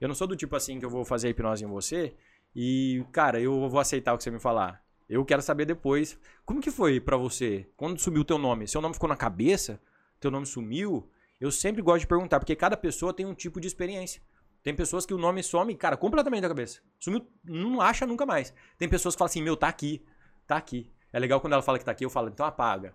Eu 0.00 0.06
não 0.06 0.14
sou 0.14 0.26
do 0.26 0.36
tipo 0.36 0.54
assim 0.54 0.78
que 0.78 0.84
eu 0.84 0.90
vou 0.90 1.04
fazer 1.04 1.26
a 1.26 1.30
hipnose 1.30 1.64
em 1.64 1.68
você 1.68 2.14
e, 2.54 3.04
cara, 3.10 3.40
eu 3.40 3.68
vou 3.68 3.80
aceitar 3.80 4.14
o 4.14 4.16
que 4.16 4.22
você 4.22 4.30
me 4.30 4.38
falar. 4.38 4.82
Eu 5.08 5.24
quero 5.24 5.42
saber 5.42 5.66
depois. 5.66 6.18
Como 6.46 6.60
que 6.60 6.70
foi 6.70 7.00
pra 7.00 7.16
você? 7.16 7.68
Quando 7.76 7.98
sumiu 7.98 8.22
o 8.22 8.24
teu 8.24 8.38
nome? 8.38 8.68
Seu 8.68 8.80
nome 8.80 8.94
ficou 8.94 9.08
na 9.08 9.16
cabeça? 9.16 9.80
Teu 10.20 10.30
nome 10.30 10.46
sumiu? 10.46 11.10
Eu 11.40 11.50
sempre 11.50 11.82
gosto 11.82 12.00
de 12.00 12.06
perguntar, 12.06 12.38
porque 12.38 12.56
cada 12.56 12.76
pessoa 12.76 13.12
tem 13.12 13.26
um 13.26 13.34
tipo 13.34 13.60
de 13.60 13.66
experiência. 13.66 14.22
Tem 14.62 14.74
pessoas 14.74 15.04
que 15.04 15.12
o 15.12 15.18
nome 15.18 15.42
some, 15.42 15.74
cara, 15.74 15.96
completamente 15.96 16.42
da 16.42 16.48
cabeça. 16.48 16.80
Sumiu, 16.98 17.26
não 17.44 17.80
acha 17.80 18.06
nunca 18.06 18.24
mais. 18.24 18.54
Tem 18.78 18.88
pessoas 18.88 19.14
que 19.14 19.18
falam 19.18 19.30
assim, 19.30 19.42
meu, 19.42 19.56
tá 19.56 19.68
aqui. 19.68 20.02
Tá 20.46 20.56
aqui. 20.56 20.90
É 21.12 21.18
legal 21.18 21.40
quando 21.40 21.52
ela 21.52 21.62
fala 21.62 21.78
que 21.78 21.84
tá 21.84 21.92
aqui, 21.92 22.04
eu 22.04 22.10
falo, 22.10 22.28
então 22.28 22.46
apaga. 22.46 22.94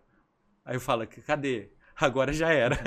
Aí 0.66 0.76
eu 0.76 0.82
falo, 0.82 1.06
cadê? 1.08 1.70
Agora 1.96 2.34
já 2.34 2.52
era. 2.52 2.78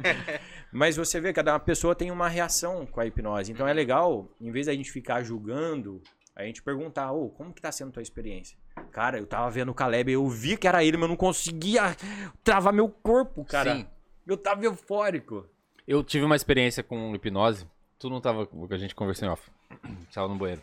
Mas 0.70 0.96
você 0.96 1.20
vê, 1.20 1.32
cada 1.32 1.58
pessoa 1.58 1.94
tem 1.94 2.10
uma 2.10 2.28
reação 2.28 2.86
com 2.86 3.00
a 3.00 3.06
hipnose. 3.06 3.50
Então 3.50 3.66
é 3.66 3.72
legal, 3.72 4.30
em 4.40 4.52
vez 4.52 4.66
da 4.66 4.72
gente 4.72 4.92
ficar 4.92 5.22
julgando, 5.22 6.02
a 6.36 6.44
gente 6.44 6.62
perguntar, 6.62 7.12
ô, 7.12 7.28
como 7.28 7.52
que 7.52 7.60
tá 7.60 7.72
sendo 7.72 7.88
a 7.88 7.92
tua 7.92 8.02
experiência? 8.02 8.56
Cara, 8.90 9.18
eu 9.18 9.26
tava 9.26 9.50
vendo 9.50 9.70
o 9.70 9.74
Caleb, 9.74 10.12
eu 10.12 10.28
vi 10.28 10.56
que 10.56 10.68
era 10.68 10.84
ele, 10.84 10.96
mas 10.96 11.04
eu 11.04 11.08
não 11.08 11.16
conseguia 11.16 11.96
travar 12.44 12.72
meu 12.72 12.88
corpo, 12.88 13.44
cara. 13.44 13.74
Sim. 13.74 13.86
Eu 14.26 14.36
tava 14.36 14.64
eufórico. 14.64 15.46
Eu 15.86 16.02
tive 16.02 16.24
uma 16.24 16.36
experiência 16.36 16.82
com 16.82 17.14
hipnose. 17.14 17.66
Tu 17.98 18.08
não 18.08 18.20
tava 18.20 18.46
com 18.46 18.66
a 18.70 18.78
gente 18.78 18.94
conversando 18.94 19.30
em 19.30 19.32
off. 19.32 19.50
Tava 20.12 20.28
no 20.28 20.36
banheiro. 20.36 20.62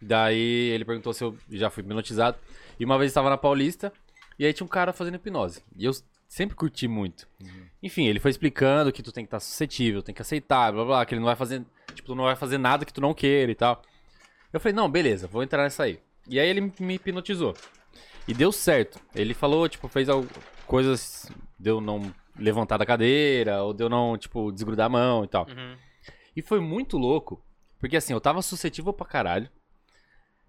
Daí 0.00 0.70
ele 0.70 0.84
perguntou 0.84 1.12
se 1.12 1.22
eu 1.22 1.36
já 1.50 1.70
fui 1.70 1.82
hipnotizado. 1.82 2.38
E 2.78 2.84
uma 2.84 2.98
vez 2.98 3.10
estava 3.10 3.30
na 3.30 3.36
Paulista. 3.36 3.92
E 4.38 4.46
aí 4.46 4.52
tinha 4.52 4.64
um 4.64 4.68
cara 4.68 4.92
fazendo 4.92 5.16
hipnose. 5.16 5.62
E 5.76 5.84
eu 5.84 5.92
sempre 6.28 6.56
curti 6.56 6.88
muito. 6.88 7.28
Enfim, 7.82 8.06
ele 8.06 8.20
foi 8.20 8.30
explicando 8.30 8.92
que 8.92 9.02
tu 9.02 9.12
tem 9.12 9.24
que 9.24 9.28
estar 9.28 9.40
suscetível, 9.40 10.02
tem 10.02 10.14
que 10.14 10.22
aceitar, 10.22 10.72
blá 10.72 10.84
blá, 10.84 11.06
que 11.06 11.14
ele 11.14 11.20
não 11.20 11.26
vai 11.26 11.36
fazer. 11.36 11.64
Tipo, 11.94 12.08
tu 12.08 12.14
não 12.14 12.24
vai 12.24 12.36
fazer 12.36 12.56
nada 12.56 12.84
que 12.84 12.92
tu 12.92 13.00
não 13.00 13.12
queira 13.12 13.50
e 13.52 13.54
tal. 13.54 13.82
Eu 14.52 14.60
falei, 14.60 14.74
não, 14.74 14.90
beleza, 14.90 15.26
vou 15.26 15.42
entrar 15.42 15.64
nessa 15.64 15.84
aí. 15.84 16.00
E 16.28 16.38
aí 16.38 16.48
ele 16.48 16.72
me 16.78 16.94
hipnotizou. 16.94 17.54
E 18.26 18.34
deu 18.34 18.52
certo. 18.52 19.00
Ele 19.14 19.34
falou, 19.34 19.68
tipo, 19.68 19.88
fez 19.88 20.08
coisas. 20.66 21.30
Deu 21.58 21.80
não 21.80 22.12
levantar 22.38 22.76
da 22.76 22.86
cadeira, 22.86 23.62
ou 23.62 23.72
deu 23.72 23.88
não, 23.88 24.16
tipo, 24.16 24.50
desgrudar 24.52 24.86
a 24.86 24.90
mão 24.90 25.24
e 25.24 25.28
tal. 25.28 25.46
Uhum. 25.48 25.76
E 26.36 26.42
foi 26.42 26.60
muito 26.60 26.96
louco, 26.96 27.42
porque 27.78 27.96
assim, 27.96 28.12
eu 28.12 28.20
tava 28.20 28.40
suscetível 28.42 28.92
pra 28.92 29.06
caralho. 29.06 29.48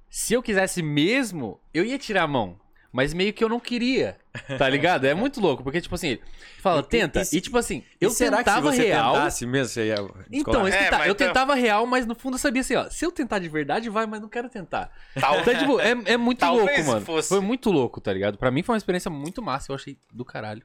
Se 0.09 0.34
eu 0.34 0.43
quisesse 0.43 0.82
mesmo, 0.84 1.59
eu 1.73 1.86
ia 1.86 1.97
tirar 1.97 2.23
a 2.23 2.27
mão. 2.27 2.59
Mas 2.93 3.13
meio 3.13 3.32
que 3.32 3.41
eu 3.41 3.47
não 3.47 3.57
queria, 3.57 4.17
tá 4.57 4.67
ligado? 4.67 5.05
É 5.05 5.13
muito 5.13 5.39
louco, 5.39 5.63
porque 5.63 5.79
tipo 5.79 5.95
assim, 5.95 6.09
ele 6.09 6.21
fala, 6.59 6.82
E- 6.82 6.84
e- 6.84 6.88
tenta. 6.88 7.21
e- 7.21 7.38
E, 7.38 7.39
tipo 7.39 7.57
assim, 7.57 7.86
eu 8.01 8.09
será 8.09 8.39
tentava 8.39 8.69
que 8.69 8.75
se 8.75 8.82
você 8.82 8.88
real. 8.89 9.13
tentasse 9.13 9.45
mesmo, 9.45 9.67
você 9.73 9.88
ia 9.88 9.93
Então, 9.93 10.19
descolar? 10.29 10.67
É, 10.67 10.84
que 10.84 10.89
tá, 10.89 10.97
mas 10.97 11.07
eu 11.07 11.13
então- 11.13 11.27
tentava 11.27 11.55
real, 11.55 11.86
mas 11.86 12.05
no 12.05 12.13
fundo 12.15 12.34
eu 12.34 12.38
sabia 12.38 12.59
assim, 12.59 12.75
ó, 12.75 12.89
se 12.89 13.05
eu 13.05 13.09
tentar 13.13 13.39
de 13.39 13.47
verdade, 13.47 13.89
vai, 13.89 14.05
mas 14.05 14.19
não 14.19 14.27
quero 14.27 14.49
tentar. 14.49 14.91
Tal- 15.17 15.39
Então, 15.39 15.57
tipo, 15.57 15.79
é, 15.79 15.91
é 16.05 16.17
muito 16.17 16.39
Talvez 16.43 16.79
louco, 16.79 16.91
mano. 16.91 17.05
fosse. 17.05 17.29
Foi 17.29 17.39
muito 17.39 17.71
louco, 17.71 18.01
tá 18.01 18.11
ligado? 18.11 18.38
Pra 18.38 18.51
mim 18.51 18.61
foi 18.61 18.73
uma 18.73 18.77
experiência 18.77 19.09
muito 19.09 19.41
massa, 19.41 19.71
eu 19.71 19.75
achei 19.77 19.97
do 20.13 20.25
caralho. 20.25 20.61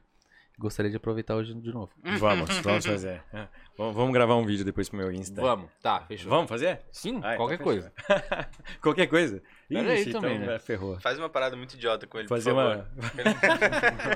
Gostaria 0.59 0.89
de 0.89 0.97
aproveitar 0.97 1.35
hoje 1.35 1.53
de 1.53 1.71
novo. 1.71 1.91
Vamos, 2.17 2.49
vamos 2.59 2.83
fazer. 2.85 3.21
É. 3.31 3.47
Vamos, 3.77 3.95
vamos 3.95 4.11
gravar 4.11 4.35
um 4.37 4.43
vídeo 4.45 4.65
depois 4.65 4.89
pro 4.89 4.97
meu 4.97 5.11
Insta. 5.11 5.39
Vamos, 5.39 5.69
tá, 5.83 6.01
fechou. 6.07 6.29
Vamos 6.31 6.49
fazer? 6.49 6.81
Sim, 6.91 7.17
Ah, 7.23 7.33
então 7.35 7.37
qualquer 7.37 7.59
coisa. 7.59 7.93
Qualquer 8.81 9.05
coisa? 9.07 9.43
Pera 9.69 9.91
aí 9.91 10.01
Ixi, 10.01 10.11
também, 10.13 10.35
então, 10.37 10.47
né? 10.47 10.55
é, 10.55 10.59
ferrou. 10.59 10.99
Faz 10.99 11.19
uma 11.19 11.29
parada 11.29 11.55
muito 11.55 11.75
idiota 11.75 12.07
com 12.07 12.17
ele, 12.17 12.27
Fazer 12.27 12.51
por 12.53 12.55
favor. 12.63 12.85
uma. 12.95 14.07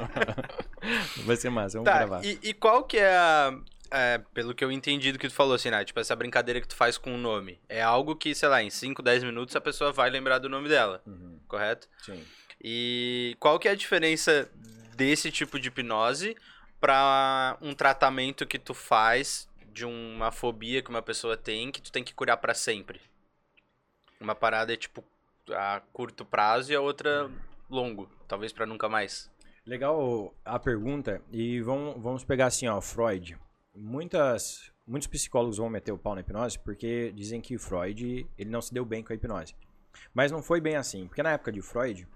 Vai 1.25 1.35
ser 1.35 1.49
massa, 1.51 1.77
vamos 1.77 1.91
Tá, 1.91 1.97
gravar. 1.99 2.25
e, 2.25 2.39
e 2.41 2.53
qual 2.53 2.83
que 2.85 2.97
é 2.97 3.15
a... 3.15 3.53
é, 3.91 4.17
pelo 4.33 4.55
que 4.55 4.63
eu 4.63 4.71
entendi 4.71 5.11
do 5.11 5.19
que 5.19 5.27
tu 5.27 5.33
falou, 5.35 5.53
assim, 5.53 5.69
né? 5.69 5.83
Tipo, 5.85 5.99
essa 5.99 6.15
brincadeira 6.15 6.59
que 6.59 6.67
tu 6.67 6.75
faz 6.75 6.97
com 6.97 7.13
o 7.13 7.17
nome. 7.17 7.59
É 7.69 7.81
algo 7.83 8.15
que, 8.15 8.33
sei 8.33 8.49
lá, 8.49 8.63
em 8.63 8.69
5, 8.69 9.01
10 9.03 9.23
minutos 9.25 9.55
a 9.55 9.61
pessoa 9.61 9.91
vai 9.91 10.09
lembrar 10.09 10.39
do 10.39 10.49
nome 10.49 10.67
dela, 10.69 11.01
Uhum, 11.05 11.39
correto? 11.47 11.87
sim. 12.03 12.23
E 12.63 13.35
qual 13.39 13.57
que 13.57 13.67
é 13.67 13.71
a 13.71 13.75
diferença 13.75 14.47
desse 15.01 15.31
tipo 15.31 15.59
de 15.59 15.69
hipnose 15.69 16.37
pra 16.79 17.57
um 17.59 17.73
tratamento 17.73 18.45
que 18.45 18.59
tu 18.59 18.75
faz 18.75 19.49
de 19.73 19.83
uma 19.83 20.31
fobia 20.31 20.83
que 20.83 20.91
uma 20.91 21.01
pessoa 21.01 21.35
tem 21.35 21.71
que 21.71 21.81
tu 21.81 21.91
tem 21.91 22.03
que 22.03 22.13
curar 22.13 22.37
pra 22.37 22.53
sempre? 22.53 23.01
Uma 24.19 24.35
parada 24.35 24.71
é 24.71 24.77
tipo 24.77 25.03
a 25.49 25.81
curto 25.91 26.23
prazo 26.23 26.71
e 26.71 26.75
a 26.75 26.81
outra 26.81 27.31
longo, 27.67 28.07
talvez 28.27 28.53
pra 28.53 28.67
nunca 28.67 28.87
mais. 28.87 29.31
Legal 29.65 30.35
a 30.45 30.59
pergunta. 30.59 31.19
E 31.31 31.59
vamos, 31.61 31.99
vamos 31.99 32.23
pegar 32.23 32.45
assim, 32.45 32.67
ó, 32.67 32.79
Freud. 32.79 33.35
Muitas, 33.73 34.71
muitos 34.85 35.07
psicólogos 35.07 35.57
vão 35.57 35.67
meter 35.67 35.91
o 35.91 35.97
pau 35.97 36.13
na 36.13 36.21
hipnose 36.21 36.59
porque 36.59 37.11
dizem 37.15 37.41
que 37.41 37.57
Freud 37.57 38.27
ele 38.37 38.49
não 38.51 38.61
se 38.61 38.71
deu 38.71 38.85
bem 38.85 39.03
com 39.03 39.13
a 39.13 39.15
hipnose. 39.15 39.55
Mas 40.13 40.31
não 40.31 40.43
foi 40.43 40.61
bem 40.61 40.75
assim, 40.75 41.07
porque 41.07 41.23
na 41.23 41.31
época 41.31 41.51
de 41.51 41.61
Freud, 41.61 42.07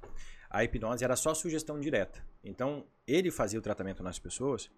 a 0.50 0.64
hipnose 0.64 1.04
era 1.04 1.16
só 1.16 1.34
sugestão 1.34 1.80
direta. 1.80 2.26
Então, 2.44 2.86
ele 3.08 3.32
fazia 3.32 3.60
o 3.60 3.62
tratamento 3.62 4.04
nas 4.04 4.20
pessoas 4.20 4.70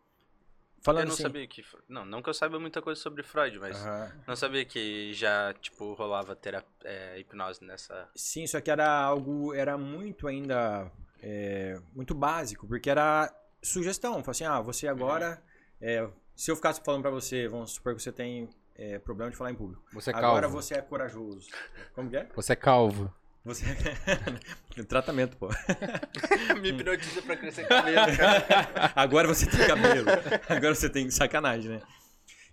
falando 0.81 1.03
eu 1.03 1.07
não 1.07 1.13
assim... 1.13 1.23
sabia 1.23 1.47
que. 1.47 1.65
Não, 1.87 2.05
não 2.05 2.21
que 2.21 2.29
eu 2.29 2.33
saiba 2.33 2.59
muita 2.59 2.81
coisa 2.81 2.99
sobre 2.99 3.23
Freud, 3.23 3.59
mas 3.59 3.75
Aham. 3.77 4.11
não 4.27 4.35
sabia 4.35 4.63
que 4.65 5.13
já, 5.13 5.53
tipo, 5.55 5.93
rolava 5.93 6.35
terap... 6.35 6.65
é, 6.83 7.19
hipnose 7.19 7.63
nessa. 7.63 8.09
Sim, 8.15 8.47
só 8.47 8.61
que 8.61 8.71
era 8.71 8.89
algo, 8.89 9.53
era 9.53 9.77
muito 9.77 10.27
ainda, 10.27 10.91
é, 11.21 11.79
muito 11.93 12.13
básico, 12.15 12.67
porque 12.67 12.89
era 12.89 13.33
sugestão. 13.61 14.23
Falei 14.23 14.31
assim, 14.31 14.45
ah, 14.45 14.61
você 14.61 14.87
agora, 14.87 15.41
é, 15.81 16.07
se 16.35 16.51
eu 16.51 16.55
ficasse 16.55 16.81
falando 16.83 17.01
pra 17.01 17.11
você, 17.11 17.47
vamos 17.47 17.71
supor 17.71 17.95
que 17.95 18.01
você 18.01 18.11
tem 18.11 18.49
é, 18.75 18.99
problema 18.99 19.31
de 19.31 19.37
falar 19.37 19.51
em 19.51 19.55
público. 19.55 19.83
Você 19.93 20.11
é 20.11 20.13
calvo. 20.13 20.27
agora 20.27 20.47
você 20.47 20.75
é 20.75 20.81
corajoso. 20.81 21.49
Como 21.93 22.09
que 22.09 22.17
é? 22.17 22.29
Você 22.35 22.53
é 22.53 22.55
calvo. 22.55 23.13
Você 23.47 23.65
Tratamento, 24.87 25.37
pô. 25.37 25.47
Me 26.61 26.69
hipnotiza 26.69 27.21
pra 27.21 27.37
crescer 27.37 27.65
cabelo, 27.65 28.17
cara. 28.17 28.45
Agora 28.93 29.27
você 29.27 29.45
tem 29.45 29.65
cabelo. 29.65 30.09
Agora 30.49 30.75
você 30.75 30.89
tem 30.89 31.09
sacanagem, 31.09 31.71
né? 31.71 31.81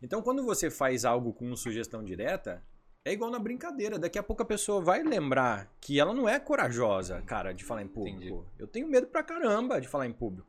Então, 0.01 0.22
quando 0.22 0.45
você 0.45 0.70
faz 0.70 1.05
algo 1.05 1.32
com 1.32 1.55
sugestão 1.57 2.05
direta, 2.05 2.62
é 3.05 3.12
igual 3.12 3.28
na 3.28 3.40
brincadeira. 3.40 3.99
Daqui 3.99 4.18
a 4.20 4.22
pouco 4.22 4.42
a 4.42 4.47
pessoa 4.47 4.80
vai 4.80 5.03
lembrar 5.03 5.68
que 5.80 5.99
ela 5.99 6.14
não 6.14 6.28
é 6.28 6.38
corajosa, 6.38 7.20
cara, 7.22 7.53
de 7.53 7.64
falar 7.64 7.82
em 7.82 7.88
público. 7.88 8.47
Eu 8.57 8.68
tenho 8.68 8.86
medo 8.86 9.09
pra 9.09 9.24
caramba 9.24 9.80
de 9.80 9.88
falar 9.88 10.07
em 10.07 10.12
público. 10.12 10.49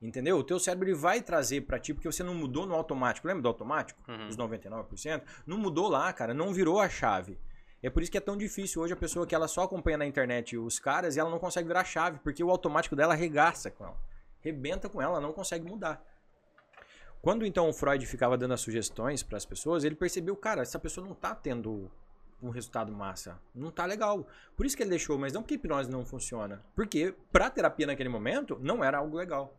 Entendeu? 0.00 0.38
O 0.38 0.42
teu 0.42 0.58
cérebro 0.58 0.88
ele 0.88 0.96
vai 0.96 1.20
trazer 1.20 1.60
pra 1.60 1.78
ti, 1.78 1.92
porque 1.92 2.10
você 2.10 2.24
não 2.24 2.34
mudou 2.34 2.66
no 2.66 2.74
automático. 2.74 3.28
Lembra 3.28 3.42
do 3.42 3.48
automático? 3.48 4.02
Uhum. 4.10 4.26
Dos 4.26 4.36
99%? 4.38 5.22
Não 5.46 5.58
mudou 5.58 5.88
lá, 5.88 6.10
cara. 6.12 6.32
Não 6.32 6.52
virou 6.52 6.80
a 6.80 6.88
chave. 6.88 7.38
É 7.82 7.90
por 7.90 8.02
isso 8.02 8.12
que 8.12 8.18
é 8.18 8.20
tão 8.20 8.36
difícil 8.36 8.80
hoje 8.80 8.92
a 8.92 8.96
pessoa 8.96 9.26
que 9.26 9.34
ela 9.34 9.48
só 9.48 9.62
acompanha 9.62 9.98
na 9.98 10.06
internet 10.06 10.56
os 10.56 10.78
caras 10.78 11.16
e 11.16 11.20
ela 11.20 11.30
não 11.30 11.38
consegue 11.38 11.66
virar 11.66 11.84
chave, 11.84 12.20
porque 12.20 12.42
o 12.42 12.50
automático 12.50 12.94
dela 12.94 13.14
arregaça 13.14 13.70
com 13.70 13.84
ela. 13.84 14.00
Rebenta 14.40 14.88
com 14.88 15.02
ela, 15.02 15.20
não 15.20 15.32
consegue 15.32 15.68
mudar. 15.68 16.04
Quando 17.20 17.46
então 17.46 17.68
o 17.68 17.72
Freud 17.72 18.04
ficava 18.06 18.36
dando 18.38 18.54
as 18.54 18.60
sugestões 18.60 19.22
para 19.22 19.36
as 19.36 19.44
pessoas, 19.44 19.84
ele 19.84 19.94
percebeu, 19.94 20.36
cara, 20.36 20.62
essa 20.62 20.78
pessoa 20.78 21.06
não 21.06 21.14
tá 21.14 21.34
tendo 21.34 21.90
um 22.40 22.50
resultado 22.50 22.92
massa, 22.92 23.40
não 23.54 23.70
tá 23.70 23.86
legal. 23.86 24.26
Por 24.56 24.66
isso 24.66 24.76
que 24.76 24.82
ele 24.82 24.90
deixou, 24.90 25.16
mas 25.16 25.32
não 25.32 25.42
porque 25.42 25.54
hipnose 25.54 25.90
não 25.90 26.04
funciona, 26.04 26.64
porque 26.74 27.14
pra 27.30 27.50
terapia 27.50 27.86
naquele 27.86 28.08
momento 28.08 28.58
não 28.60 28.82
era 28.82 28.98
algo 28.98 29.16
legal. 29.16 29.56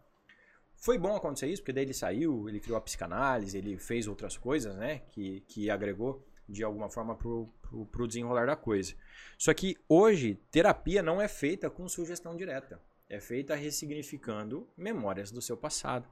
Foi 0.76 0.98
bom 0.98 1.16
acontecer 1.16 1.48
isso, 1.48 1.62
porque 1.62 1.72
daí 1.72 1.86
ele 1.86 1.94
saiu, 1.94 2.50
ele 2.50 2.60
criou 2.60 2.78
a 2.78 2.82
psicanálise, 2.82 3.58
ele 3.58 3.78
fez 3.78 4.08
outras 4.08 4.38
coisas, 4.38 4.76
né, 4.76 5.00
que, 5.10 5.42
que 5.48 5.70
agregou. 5.70 6.28
De 6.48 6.64
alguma 6.64 6.90
forma 6.90 7.16
pro, 7.16 7.50
pro 7.92 8.08
desenrolar 8.08 8.46
da 8.46 8.56
coisa. 8.56 8.94
Só 9.38 9.54
que 9.54 9.78
hoje, 9.88 10.40
terapia 10.52 11.02
não 11.02 11.22
é 11.22 11.28
feita 11.28 11.70
com 11.70 11.88
sugestão 11.88 12.36
direta. 12.36 12.82
É 13.10 13.20
feita 13.20 13.56
ressignificando 13.56 14.68
memórias 14.78 15.32
do 15.32 15.42
seu 15.42 15.56
passado. 15.56 16.08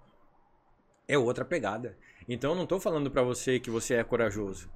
É 1.08 1.18
outra 1.18 1.44
pegada. 1.44 1.98
Então 2.28 2.52
eu 2.52 2.58
não 2.58 2.68
tô 2.68 2.80
falando 2.80 3.10
pra 3.10 3.24
você 3.24 3.60
que 3.60 3.70
você 3.70 3.96
é 3.96 4.04
corajoso. 4.04 4.70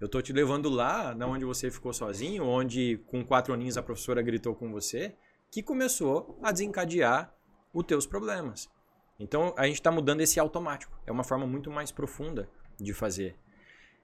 Eu 0.00 0.08
tô 0.08 0.20
te 0.20 0.32
levando 0.32 0.68
lá, 0.68 1.14
na 1.14 1.26
onde 1.26 1.44
você 1.44 1.70
ficou 1.70 1.92
sozinho, 1.92 2.44
onde 2.44 2.98
com 3.06 3.24
quatro 3.24 3.54
aninhos 3.54 3.76
a 3.76 3.82
professora 3.82 4.22
gritou 4.22 4.54
com 4.54 4.72
você, 4.72 5.14
que 5.50 5.62
começou 5.62 6.38
a 6.42 6.50
desencadear 6.50 7.32
os 7.72 7.84
teus 7.84 8.06
problemas. 8.06 8.70
Então 9.18 9.54
a 9.56 9.66
gente 9.66 9.76
está 9.76 9.92
mudando 9.92 10.20
esse 10.20 10.40
automático. 10.40 10.98
É 11.06 11.12
uma 11.12 11.22
forma 11.22 11.46
muito 11.46 11.70
mais 11.70 11.92
profunda 11.92 12.48
de 12.80 12.92
fazer 12.92 13.36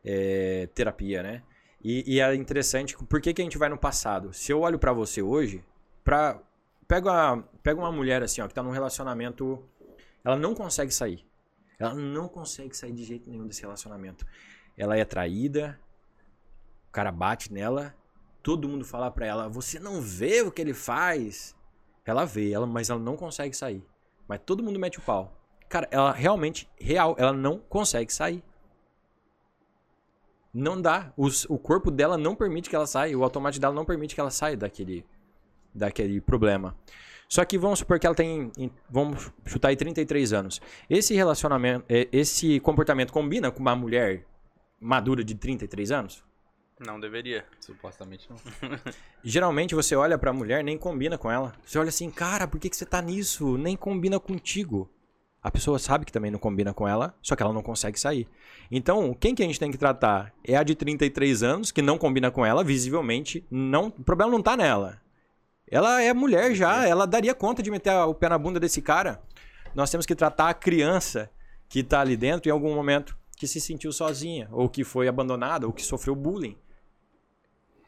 é, 0.05 0.68
terapia, 0.74 1.22
né? 1.22 1.42
E, 1.82 2.16
e, 2.16 2.20
é 2.20 2.34
interessante, 2.34 2.96
por 2.96 3.20
que, 3.20 3.32
que 3.32 3.40
a 3.40 3.44
gente 3.44 3.59
vai 3.59 3.68
no 3.68 3.78
passado? 3.78 4.32
Se 4.32 4.53
eu 4.53 4.61
olho 4.61 4.78
para 4.78 4.92
você 4.92 5.22
hoje, 5.22 5.64
pra, 6.03 6.40
pega, 6.88 7.11
uma, 7.11 7.42
pega 7.62 7.80
uma 7.80 7.92
mulher 7.92 8.22
assim, 8.22 8.40
ó, 8.40 8.49
que 8.49 8.55
tá 8.55 8.62
num 8.62 8.70
relacionamento, 8.70 9.64
ela 10.24 10.36
não 10.36 10.55
consegue 10.55 10.92
sair. 10.92 11.24
Ela 11.78 11.94
não 11.94 12.28
consegue 12.28 12.76
sair 12.76 12.92
de 12.92 13.05
jeito 13.05 13.30
nenhum 13.30 13.46
desse 13.46 13.62
relacionamento. 13.62 14.26
Ela 14.76 14.96
é 14.96 15.05
traída, 15.05 15.78
o 16.88 16.92
cara 16.92 17.12
bate 17.12 17.53
nela, 17.53 17.94
todo 18.42 18.68
mundo 18.68 18.84
fala 18.84 19.11
pra 19.11 19.26
ela, 19.26 19.49
você 19.49 19.78
não 19.78 20.01
vê 20.01 20.42
o 20.42 20.51
que 20.51 20.61
ele 20.61 20.74
faz? 20.74 21.55
Ela 22.05 22.24
vê, 22.24 22.51
ela, 22.51 22.66
mas 22.66 22.90
ela 22.90 22.99
não 22.99 23.16
consegue 23.16 23.57
sair. 23.57 23.84
Mas 24.26 24.40
todo 24.44 24.62
mundo 24.62 24.78
mete 24.78 24.99
o 24.99 25.03
pau. 25.03 25.38
Cara, 25.68 25.86
ela 25.90 26.12
realmente, 26.12 26.68
real, 26.80 27.14
ela 27.18 27.32
não 27.32 27.59
consegue 27.59 28.12
sair. 28.12 28.42
Não 30.53 30.80
dá. 30.80 31.12
Os, 31.16 31.44
o 31.46 31.59
corpo 31.59 31.90
dela 31.90 32.16
não 32.16 32.34
permite 32.34 32.70
que 32.70 32.76
ela 32.76 32.86
saia. 32.86 33.16
O 33.16 33.22
automático 33.22 33.61
dela 33.61 33.74
não 33.74 33.84
permite 33.84 34.14
que 34.14 34.20
ela 34.20 34.30
saia 34.30 34.57
daquele, 34.57 35.05
daquele 35.74 36.20
problema. 36.20 36.76
Só 37.28 37.44
que 37.44 37.59
vamos 37.59 37.80
supor 37.80 37.99
que 37.99 38.07
ela 38.07 38.16
tem. 38.16 38.51
Vamos 38.88 39.30
chutar 39.44 39.68
aí 39.68 39.76
33 39.76 40.32
anos. 40.32 40.61
Esse 40.88 41.14
relacionamento, 41.14 41.84
é, 41.88 42.09
esse 42.11 42.59
comportamento 42.61 43.12
combina 43.12 43.51
com 43.51 43.61
uma 43.61 43.76
mulher 43.76 44.24
madura 44.80 45.22
de 45.22 45.34
33 45.34 45.90
anos? 45.90 46.24
Não 46.80 46.99
deveria. 46.99 47.44
Supostamente 47.61 48.28
não. 48.30 48.36
Geralmente 49.22 49.74
você 49.74 49.94
olha 49.94 50.16
pra 50.16 50.32
mulher, 50.32 50.62
nem 50.64 50.78
combina 50.78 51.18
com 51.18 51.30
ela. 51.30 51.53
Você 51.64 51.78
olha 51.78 51.88
assim, 51.88 52.11
cara, 52.11 52.46
por 52.46 52.59
que, 52.59 52.70
que 52.70 52.76
você 52.76 52.86
tá 52.86 53.03
nisso? 53.03 53.59
Nem 53.59 53.76
combina 53.76 54.18
contigo. 54.18 54.88
A 55.43 55.51
pessoa 55.51 55.78
sabe 55.78 56.05
que 56.05 56.12
também 56.12 56.30
não 56.30 56.39
combina 56.39 56.74
com 56.74 56.86
ela, 56.86 57.14
só 57.22 57.36
que 57.36 57.43
ela 57.43 57.53
não 57.53 57.62
consegue 57.62 57.99
sair. 57.99 58.26
Então, 58.70 59.14
quem 59.14 59.34
que 59.34 59.43
a 59.43 59.47
gente 59.47 59.61
tem 59.61 59.70
que 59.70 59.78
tratar? 59.78 60.32
É 60.45 60.57
a 60.57 60.62
de 60.62 60.74
33 60.74 61.43
anos, 61.43 61.70
que 61.70 61.80
não 61.80 61.97
combina 61.97 62.30
com 62.30 62.45
ela, 62.45 62.64
visivelmente. 62.64 63.47
não 63.51 63.86
O 63.86 64.03
problema 64.03 64.32
não 64.32 64.43
tá 64.43 64.57
nela. 64.57 65.01
Ela 65.70 66.03
é 66.03 66.12
mulher 66.12 66.55
já, 66.55 66.86
ela 66.86 67.07
daria 67.07 67.34
conta 67.34 67.62
de 67.62 67.70
meter 67.70 67.93
o 67.93 68.14
pé 68.14 68.28
na 68.28 68.39
bunda 68.39 68.59
desse 68.59 68.82
cara. 68.82 69.22
Nós 69.74 69.91
temos 69.91 70.07
que 70.07 70.14
tratar 70.14 70.49
a 70.49 70.55
criança 70.55 71.30
que 71.68 71.82
tá 71.82 72.01
ali 72.01 72.16
dentro 72.16 72.49
em 72.49 72.53
algum 72.53 72.74
momento 72.74 73.16
que 73.36 73.47
se 73.47 73.61
sentiu 73.61 73.93
sozinha, 73.93 74.49
ou 74.51 74.68
que 74.68 74.82
foi 74.82 75.07
abandonada, 75.07 75.66
ou 75.66 75.72
que 75.72 75.82
sofreu 75.82 76.16
bullying. 76.16 76.57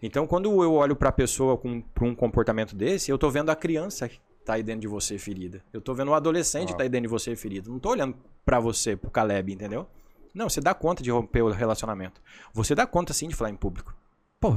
Então, 0.02 0.26
quando 0.26 0.62
eu 0.62 0.74
olho 0.74 0.94
para 0.94 1.08
a 1.08 1.12
pessoa 1.12 1.56
com 1.56 1.82
um 2.00 2.14
comportamento 2.14 2.76
desse, 2.76 3.10
eu 3.10 3.18
tô 3.18 3.28
vendo 3.28 3.50
a 3.50 3.56
criança 3.56 4.08
tá 4.44 4.54
aí 4.54 4.62
dentro 4.62 4.80
de 4.80 4.88
você 4.88 5.18
ferida. 5.18 5.62
Eu 5.72 5.80
tô 5.80 5.94
vendo 5.94 6.08
o 6.10 6.14
adolescente 6.14 6.68
que 6.68 6.76
tá 6.76 6.82
aí 6.82 6.88
dentro 6.88 7.08
de 7.08 7.12
você 7.12 7.36
ferido. 7.36 7.70
Não 7.70 7.78
tô 7.78 7.90
olhando 7.90 8.16
para 8.44 8.58
você, 8.58 8.96
pro 8.96 9.10
Caleb, 9.10 9.52
entendeu? 9.52 9.86
Não, 10.34 10.48
você 10.48 10.60
dá 10.60 10.74
conta 10.74 11.02
de 11.02 11.10
romper 11.10 11.42
o 11.42 11.50
relacionamento. 11.50 12.20
Você 12.52 12.74
dá 12.74 12.86
conta 12.86 13.12
sim 13.12 13.28
de 13.28 13.34
falar 13.34 13.50
em 13.50 13.56
público. 13.56 13.94
Pô, 14.38 14.56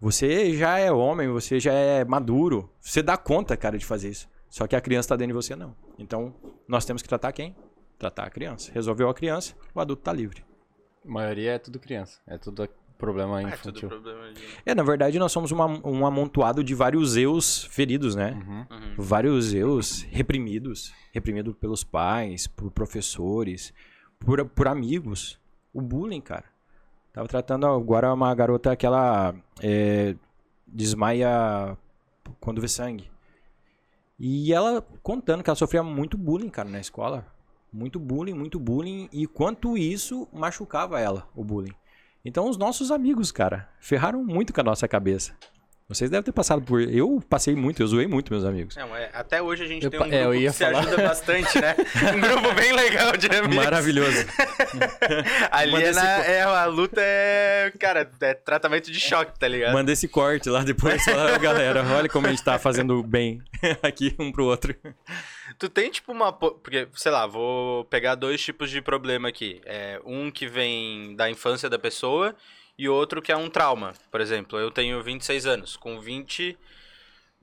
você 0.00 0.56
já 0.56 0.78
é 0.78 0.90
homem, 0.90 1.28
você 1.28 1.60
já 1.60 1.72
é 1.72 2.04
maduro. 2.04 2.70
Você 2.80 3.02
dá 3.02 3.16
conta, 3.16 3.56
cara, 3.56 3.76
de 3.76 3.84
fazer 3.84 4.08
isso. 4.08 4.28
Só 4.48 4.66
que 4.66 4.74
a 4.74 4.80
criança 4.80 5.10
tá 5.10 5.16
dentro 5.16 5.36
de 5.38 5.44
você, 5.44 5.54
não. 5.54 5.76
Então, 5.98 6.34
nós 6.66 6.84
temos 6.84 7.02
que 7.02 7.08
tratar 7.08 7.32
quem? 7.32 7.54
Tratar 7.98 8.24
a 8.24 8.30
criança. 8.30 8.72
Resolveu 8.72 9.08
a 9.08 9.14
criança, 9.14 9.54
o 9.74 9.80
adulto 9.80 10.02
tá 10.02 10.12
livre. 10.12 10.44
A 11.04 11.10
maioria 11.10 11.52
é 11.52 11.58
tudo 11.58 11.78
criança. 11.78 12.20
É 12.26 12.38
tudo 12.38 12.68
problema 13.00 13.40
é 13.40 13.44
infantil. 13.44 13.88
tudo 13.88 13.88
problema 13.88 14.32
de. 14.32 14.42
É, 14.64 14.74
na 14.74 14.82
verdade, 14.82 15.18
nós 15.18 15.32
somos 15.32 15.50
uma, 15.50 15.66
um 15.66 16.06
amontoado 16.06 16.62
de 16.62 16.74
vários 16.74 17.16
eus 17.16 17.64
feridos, 17.64 18.14
né? 18.14 18.32
Uhum. 18.46 18.66
Uhum. 18.70 18.94
Vários 18.96 19.52
eus 19.52 20.02
reprimidos. 20.02 20.92
Reprimidos 21.12 21.54
pelos 21.56 21.82
pais, 21.82 22.46
por 22.46 22.70
professores, 22.70 23.74
por, 24.18 24.44
por 24.44 24.68
amigos. 24.68 25.40
O 25.72 25.80
bullying, 25.80 26.20
cara. 26.20 26.44
Tava 27.12 27.26
tratando 27.26 27.66
agora 27.66 28.12
uma 28.14 28.32
garota 28.34 28.76
que 28.76 28.86
ela 28.86 29.34
é, 29.60 30.14
desmaia 30.66 31.76
quando 32.38 32.60
vê 32.60 32.68
sangue. 32.68 33.10
E 34.18 34.52
ela 34.52 34.86
contando 35.02 35.42
que 35.42 35.50
ela 35.50 35.56
sofria 35.56 35.82
muito 35.82 36.16
bullying, 36.16 36.50
cara, 36.50 36.68
na 36.68 36.78
escola. 36.78 37.26
Muito 37.72 37.98
bullying, 37.98 38.34
muito 38.34 38.60
bullying. 38.60 39.08
E 39.12 39.26
quanto 39.26 39.76
isso 39.78 40.28
machucava 40.32 41.00
ela, 41.00 41.26
o 41.34 41.42
bullying. 41.42 41.74
Então 42.24 42.48
os 42.48 42.56
nossos 42.56 42.90
amigos, 42.90 43.32
cara, 43.32 43.68
ferraram 43.80 44.22
muito 44.24 44.52
com 44.52 44.60
a 44.60 44.64
nossa 44.64 44.86
cabeça. 44.86 45.32
Vocês 45.88 46.08
devem 46.08 46.22
ter 46.22 46.30
passado 46.30 46.62
por. 46.62 46.80
Eu 46.82 47.20
passei 47.28 47.56
muito, 47.56 47.82
eu 47.82 47.86
zoei 47.88 48.06
muito 48.06 48.32
meus 48.32 48.44
amigos. 48.44 48.76
Não, 48.76 48.94
é, 48.96 49.10
até 49.12 49.42
hoje 49.42 49.64
a 49.64 49.66
gente 49.66 49.82
Eu 49.82 49.90
tem 49.90 49.98
um 50.00 50.04
é, 50.04 50.20
eu 50.20 50.28
grupo 50.28 50.36
ia 50.36 50.50
que 50.50 50.56
se 50.56 50.64
falar. 50.64 50.78
ajuda 50.78 50.96
bastante, 50.98 51.60
né? 51.60 51.74
Um 52.14 52.20
grupo 52.20 52.54
bem 52.54 52.72
legal 52.72 53.16
de 53.16 53.26
amigos. 53.26 53.56
Maravilhoso. 53.56 54.24
Ali 55.50 55.82
é, 55.82 55.92
na- 55.92 56.24
é 56.24 56.42
a 56.42 56.64
luta 56.66 57.00
é, 57.02 57.72
cara, 57.76 58.08
é 58.20 58.34
tratamento 58.34 58.88
de 58.92 59.00
choque, 59.00 59.36
tá 59.36 59.48
ligado? 59.48 59.72
Manda 59.72 59.90
esse 59.90 60.06
corte 60.06 60.48
lá 60.48 60.62
depois, 60.62 61.02
fala, 61.02 61.36
galera, 61.38 61.82
olha 61.84 62.08
como 62.08 62.28
a 62.28 62.30
gente 62.30 62.44
tá 62.44 62.56
fazendo 62.56 63.02
bem 63.02 63.42
aqui 63.82 64.14
um 64.16 64.30
pro 64.30 64.44
outro. 64.44 64.72
Tu 65.60 65.68
tem 65.68 65.90
tipo 65.90 66.10
uma. 66.10 66.32
po- 66.32 66.52
Porque, 66.52 66.88
sei 66.94 67.12
lá, 67.12 67.26
vou 67.26 67.84
pegar 67.84 68.14
dois 68.14 68.42
tipos 68.42 68.70
de 68.70 68.80
problema 68.80 69.28
aqui. 69.28 69.60
É, 69.66 70.00
um 70.06 70.30
que 70.30 70.46
vem 70.48 71.14
da 71.14 71.30
infância 71.30 71.68
da 71.68 71.78
pessoa 71.78 72.34
e 72.78 72.88
outro 72.88 73.20
que 73.20 73.30
é 73.30 73.36
um 73.36 73.50
trauma. 73.50 73.92
Por 74.10 74.20
exemplo, 74.22 74.58
eu 74.58 74.70
tenho 74.70 75.02
26 75.02 75.44
anos. 75.46 75.76
Com 75.76 76.00
20, 76.00 76.58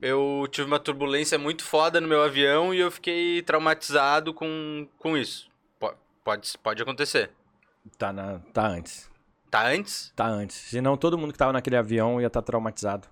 eu 0.00 0.48
tive 0.50 0.66
uma 0.66 0.80
turbulência 0.80 1.38
muito 1.38 1.62
foda 1.62 2.00
no 2.00 2.08
meu 2.08 2.22
avião 2.22 2.74
e 2.74 2.78
eu 2.80 2.90
fiquei 2.90 3.40
traumatizado 3.42 4.34
com, 4.34 4.88
com 4.98 5.16
isso. 5.16 5.48
Po- 5.78 5.94
Pode, 6.24 6.58
pode 6.58 6.82
acontecer. 6.82 7.30
Tá, 7.96 8.12
na, 8.12 8.40
tá 8.52 8.66
antes. 8.66 9.08
Tá 9.48 9.64
antes? 9.66 10.12
Tá 10.16 10.26
antes. 10.26 10.56
Senão 10.56 10.96
todo 10.96 11.16
mundo 11.16 11.32
que 11.32 11.38
tava 11.38 11.52
naquele 11.52 11.76
avião 11.76 12.20
ia 12.20 12.26
estar 12.26 12.42
traumatizado. 12.42 13.06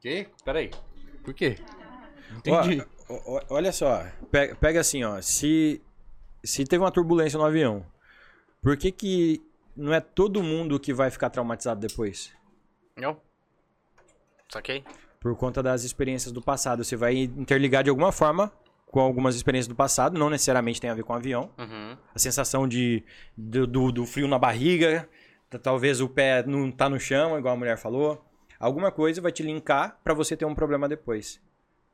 Quê? 0.00 0.26
Peraí. 0.44 0.70
Por 1.24 1.32
quê? 1.32 1.58
Entendi. 2.36 2.84
Olha 3.48 3.72
só, 3.72 4.06
pega, 4.30 4.54
pega 4.56 4.80
assim, 4.80 5.04
ó. 5.04 5.20
Se, 5.20 5.80
se 6.42 6.64
teve 6.64 6.82
uma 6.82 6.90
turbulência 6.90 7.38
no 7.38 7.44
avião, 7.44 7.84
por 8.62 8.76
que 8.76 8.92
que 8.92 9.42
não 9.76 9.92
é 9.92 10.00
todo 10.00 10.42
mundo 10.42 10.78
que 10.78 10.92
vai 10.92 11.10
ficar 11.10 11.30
traumatizado 11.30 11.80
depois? 11.80 12.32
Não? 12.96 13.20
Saquei? 14.48 14.84
Por 15.18 15.36
conta 15.36 15.62
das 15.62 15.82
experiências 15.84 16.32
do 16.32 16.42
passado. 16.42 16.84
Você 16.84 16.96
vai 16.96 17.16
interligar 17.16 17.82
de 17.82 17.90
alguma 17.90 18.12
forma 18.12 18.52
com 18.86 19.00
algumas 19.00 19.34
experiências 19.34 19.68
do 19.68 19.74
passado, 19.74 20.18
não 20.18 20.28
necessariamente 20.28 20.78
tem 20.78 20.90
a 20.90 20.94
ver 20.94 21.02
com 21.02 21.14
o 21.14 21.16
avião. 21.16 21.50
Uhum. 21.58 21.96
A 22.14 22.18
sensação 22.18 22.68
de, 22.68 23.02
do, 23.34 23.66
do, 23.66 23.90
do 23.90 24.04
frio 24.04 24.28
na 24.28 24.38
barriga, 24.38 25.08
talvez 25.62 26.02
o 26.02 26.08
pé 26.08 26.44
não 26.46 26.70
tá 26.70 26.90
no 26.90 27.00
chão, 27.00 27.38
igual 27.38 27.54
a 27.54 27.56
mulher 27.56 27.78
falou. 27.78 28.22
Alguma 28.60 28.92
coisa 28.92 29.22
vai 29.22 29.32
te 29.32 29.42
linkar 29.42 29.98
pra 30.04 30.12
você 30.12 30.36
ter 30.36 30.44
um 30.44 30.54
problema 30.54 30.86
depois. 30.88 31.40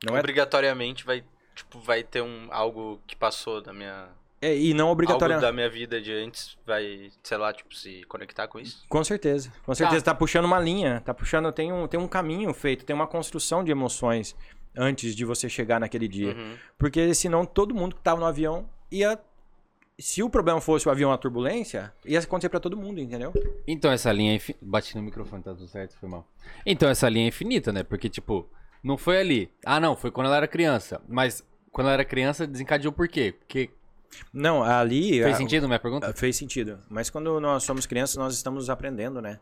Não 0.04 0.16
é, 0.16 0.20
Obrigatoriamente 0.20 1.04
vai, 1.04 1.24
tipo, 1.54 1.78
vai 1.80 2.02
ter 2.02 2.22
um, 2.22 2.48
algo 2.50 3.00
que 3.06 3.16
passou 3.16 3.60
da 3.60 3.72
minha. 3.72 4.08
é 4.40 4.56
e 4.56 4.72
não 4.72 4.86
Algo 4.86 4.92
obrigatoriamente. 4.92 5.46
da 5.46 5.52
minha 5.52 5.68
vida 5.68 6.00
de 6.00 6.12
antes 6.12 6.56
vai, 6.64 7.10
sei 7.22 7.36
lá, 7.36 7.52
tipo, 7.52 7.74
se 7.74 8.04
conectar 8.04 8.46
com 8.46 8.60
isso. 8.60 8.84
Com 8.88 9.02
certeza, 9.02 9.52
com 9.64 9.74
certeza. 9.74 10.04
Tá. 10.04 10.14
puxando 10.14 10.44
uma 10.44 10.60
linha, 10.60 11.00
tá 11.04 11.12
puxando, 11.12 11.50
tem 11.50 11.72
um, 11.72 11.86
tem 11.88 11.98
um 11.98 12.08
caminho 12.08 12.52
feito, 12.54 12.84
tem 12.84 12.94
uma 12.94 13.06
construção 13.06 13.64
de 13.64 13.70
emoções 13.72 14.36
antes 14.76 15.14
de 15.16 15.24
você 15.24 15.48
chegar 15.48 15.80
naquele 15.80 16.06
dia. 16.06 16.34
Uhum. 16.34 16.56
Porque 16.78 17.12
senão 17.14 17.44
todo 17.44 17.74
mundo 17.74 17.96
que 17.96 18.02
tava 18.02 18.20
no 18.20 18.26
avião 18.26 18.68
ia. 18.90 19.18
Se 20.00 20.22
o 20.22 20.30
problema 20.30 20.60
fosse 20.60 20.86
o 20.86 20.92
avião 20.92 21.10
a 21.10 21.18
turbulência, 21.18 21.92
ia 22.04 22.20
acontecer 22.20 22.48
pra 22.48 22.60
todo 22.60 22.76
mundo, 22.76 23.00
entendeu? 23.00 23.32
Então 23.66 23.90
essa 23.90 24.12
linha 24.12 24.30
é 24.30 24.36
infinita. 24.36 24.64
Bati 24.64 24.96
no 24.96 25.02
microfone, 25.02 25.42
tá 25.42 25.52
tudo 25.52 25.66
certo, 25.66 25.96
foi 25.98 26.08
mal. 26.08 26.24
Então 26.64 26.88
essa 26.88 27.08
linha 27.08 27.24
é 27.24 27.28
infinita, 27.28 27.72
né? 27.72 27.82
Porque, 27.82 28.08
tipo, 28.08 28.48
não 28.82 28.96
foi 28.96 29.18
ali. 29.18 29.50
Ah, 29.64 29.80
não, 29.80 29.96
foi 29.96 30.10
quando 30.10 30.26
ela 30.28 30.36
era 30.36 30.48
criança. 30.48 31.00
Mas 31.08 31.44
quando 31.72 31.86
ela 31.88 31.94
era 31.94 32.04
criança, 32.04 32.46
desencadeou 32.46 32.92
por 32.92 33.08
quê? 33.08 33.34
Porque. 33.38 33.70
Não, 34.32 34.62
ali. 34.62 35.22
Fez 35.22 35.34
a- 35.34 35.38
sentido 35.38 35.66
minha 35.66 35.78
pergunta? 35.78 36.08
Ah, 36.08 36.12
Fez 36.12 36.36
sentido. 36.36 36.78
Mas 36.88 37.10
quando 37.10 37.38
nós 37.40 37.62
somos 37.64 37.86
crianças, 37.86 38.16
nós 38.16 38.34
estamos 38.34 38.70
aprendendo, 38.70 39.20
né? 39.20 39.38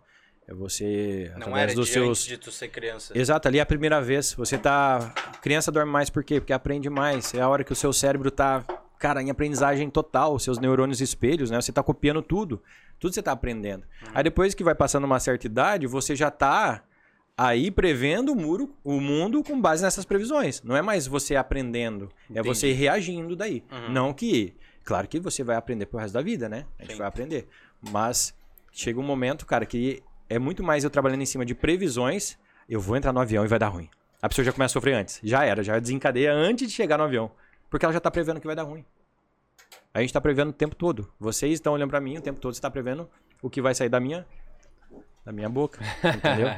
É 0.49 0.55
você, 0.55 1.27
Não 1.33 1.39
através 1.49 1.63
era 1.65 1.75
dos 1.75 1.87
de 1.89 1.93
seus... 1.93 2.09
antes 2.09 2.27
de 2.27 2.39
tu 2.39 2.53
ser 2.53 2.69
criança. 2.69 3.17
Exato, 3.19 3.49
ali 3.49 3.59
é 3.59 3.63
a 3.63 3.67
primeira 3.67 4.01
vez. 4.01 4.33
Você 4.35 4.57
tá... 4.57 5.13
Criança 5.43 5.73
dorme 5.73 5.91
mais 5.91 6.09
por 6.09 6.23
quê? 6.23 6.39
Porque 6.41 6.53
aprende 6.53 6.89
mais. 6.89 7.35
É 7.35 7.41
a 7.41 7.49
hora 7.49 7.65
que 7.65 7.73
o 7.73 7.77
seu 7.77 7.93
cérebro 7.93 8.31
tá... 8.31 8.65
cara, 8.97 9.21
em 9.21 9.29
aprendizagem 9.29 9.91
total, 9.91 10.39
seus 10.39 10.59
neurônios 10.61 11.01
espelhos, 11.01 11.51
né? 11.51 11.61
Você 11.61 11.73
tá 11.73 11.83
copiando 11.83 12.23
tudo. 12.23 12.63
Tudo 13.01 13.13
você 13.13 13.21
tá 13.23 13.33
aprendendo. 13.33 13.85
Aí 14.15 14.23
depois 14.23 14.55
que 14.55 14.63
vai 14.63 14.75
passando 14.77 15.03
uma 15.03 15.19
certa 15.19 15.47
idade, 15.47 15.85
você 15.89 16.15
já 16.15 16.31
tá 16.31 16.85
aí 17.37 17.71
prevendo 17.71 18.33
o, 18.33 18.37
muro, 18.37 18.75
o 18.83 19.01
mundo 19.01 19.43
com 19.43 19.61
base 19.61 19.83
nessas 19.83 20.05
previsões. 20.05 20.63
Não 20.63 20.77
é 20.77 20.83
mais 20.83 21.07
você 21.07 21.37
aprendendo, 21.37 22.11
é 22.31 22.33
Entendi. 22.33 22.49
você 22.49 22.73
reagindo 22.73 23.37
daí. 23.37 23.63
Uhum. 23.71 23.93
Não 23.93 24.13
que. 24.13 24.55
Claro 24.85 25.07
que 25.09 25.19
você 25.19 25.43
vai 25.43 25.57
aprender 25.57 25.87
pro 25.87 25.99
resto 25.99 26.15
da 26.15 26.23
vida, 26.23 26.49
né? 26.49 26.65
A 26.79 26.83
gente 26.83 26.93
Sim. 26.93 26.99
vai 26.99 27.09
aprender. 27.09 27.49
Mas 27.91 28.33
chega 28.73 29.01
um 29.01 29.03
momento, 29.03 29.45
cara, 29.45 29.67
que 29.67 30.03
é 30.29 30.39
muito 30.39 30.63
mais 30.63 30.85
eu 30.85 30.91
trabalhando 30.91 31.23
em 31.23 31.27
cima 31.27 31.45
de 31.45 31.55
previsões. 31.55 32.39
Eu 32.69 32.81
vou 32.81 32.97
entrar 32.97 33.13
no 33.13 33.21
avião 33.21 33.45
e 33.45 33.49
vai 33.49 33.59
dar 33.59 33.69
ruim. 33.69 33.89
A 34.23 34.29
pessoa 34.29 34.45
já 34.45 34.53
começa 34.53 34.73
a 34.73 34.75
sofrer 34.75 34.95
antes. 34.95 35.21
Já 35.23 35.45
era, 35.45 35.63
já 35.63 35.79
desencadeia 35.79 36.33
antes 36.33 36.69
de 36.69 36.75
chegar 36.75 36.99
no 36.99 37.05
avião. 37.05 37.31
Porque 37.69 37.85
ela 37.85 37.93
já 37.93 38.01
tá 38.01 38.11
prevendo 38.11 38.41
que 38.41 38.47
vai 38.47 38.57
dar 38.57 38.63
ruim. 38.63 38.85
A 39.93 40.01
gente 40.01 40.13
tá 40.13 40.21
prevendo 40.21 40.51
o 40.51 40.53
tempo 40.53 40.75
todo. 40.75 41.13
Vocês 41.19 41.55
estão 41.55 41.73
olhando 41.73 41.91
pra 41.91 42.01
mim 42.01 42.19
o 42.19 42.21
tempo 42.21 42.41
todo, 42.41 42.55
você 42.55 42.61
tá 42.61 42.71
prevendo 42.71 43.09
o 43.43 43.51
que 43.51 43.61
vai 43.61 43.75
sair 43.75 43.89
da 43.89 43.99
minha 44.01 44.27
da 45.25 45.33
minha 45.33 45.49
boca, 45.49 45.81
entendeu? 46.05 46.49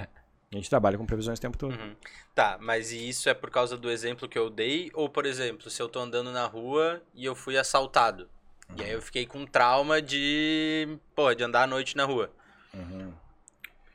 A 0.51 0.57
gente 0.57 0.71
trabalha 0.71 0.97
com 0.97 1.05
previsões 1.05 1.39
o 1.39 1.43
tempo 1.43 1.59
todo. 1.59 1.73
Uhum. 1.73 1.95
Tá, 2.35 2.57
mas 2.61 2.91
e 2.91 3.09
isso 3.09 3.29
é 3.29 3.35
por 3.35 3.51
causa 3.51 3.77
do 3.77 3.91
exemplo 3.91 4.29
que 4.29 4.39
eu 4.39 4.49
dei? 4.49 4.91
Ou, 4.95 5.09
por 5.09 5.27
exemplo, 5.27 5.69
se 5.71 5.81
eu 5.81 5.89
tô 5.89 6.01
andando 6.01 6.33
na 6.33 6.47
rua 6.47 7.03
e 7.15 7.25
eu 7.25 7.35
fui 7.35 7.59
assaltado? 7.59 8.29
E 8.77 8.83
aí 8.83 8.93
eu 8.93 9.03
fiquei 9.03 9.27
com 9.27 9.45
trauma 9.47 10.01
de, 10.01 10.99
pô, 11.15 11.35
de 11.35 11.45
andar 11.45 11.65
à 11.65 11.67
noite 11.67 11.97
na 11.97 12.05
rua. 12.05 12.31
Uhum. 12.73 13.13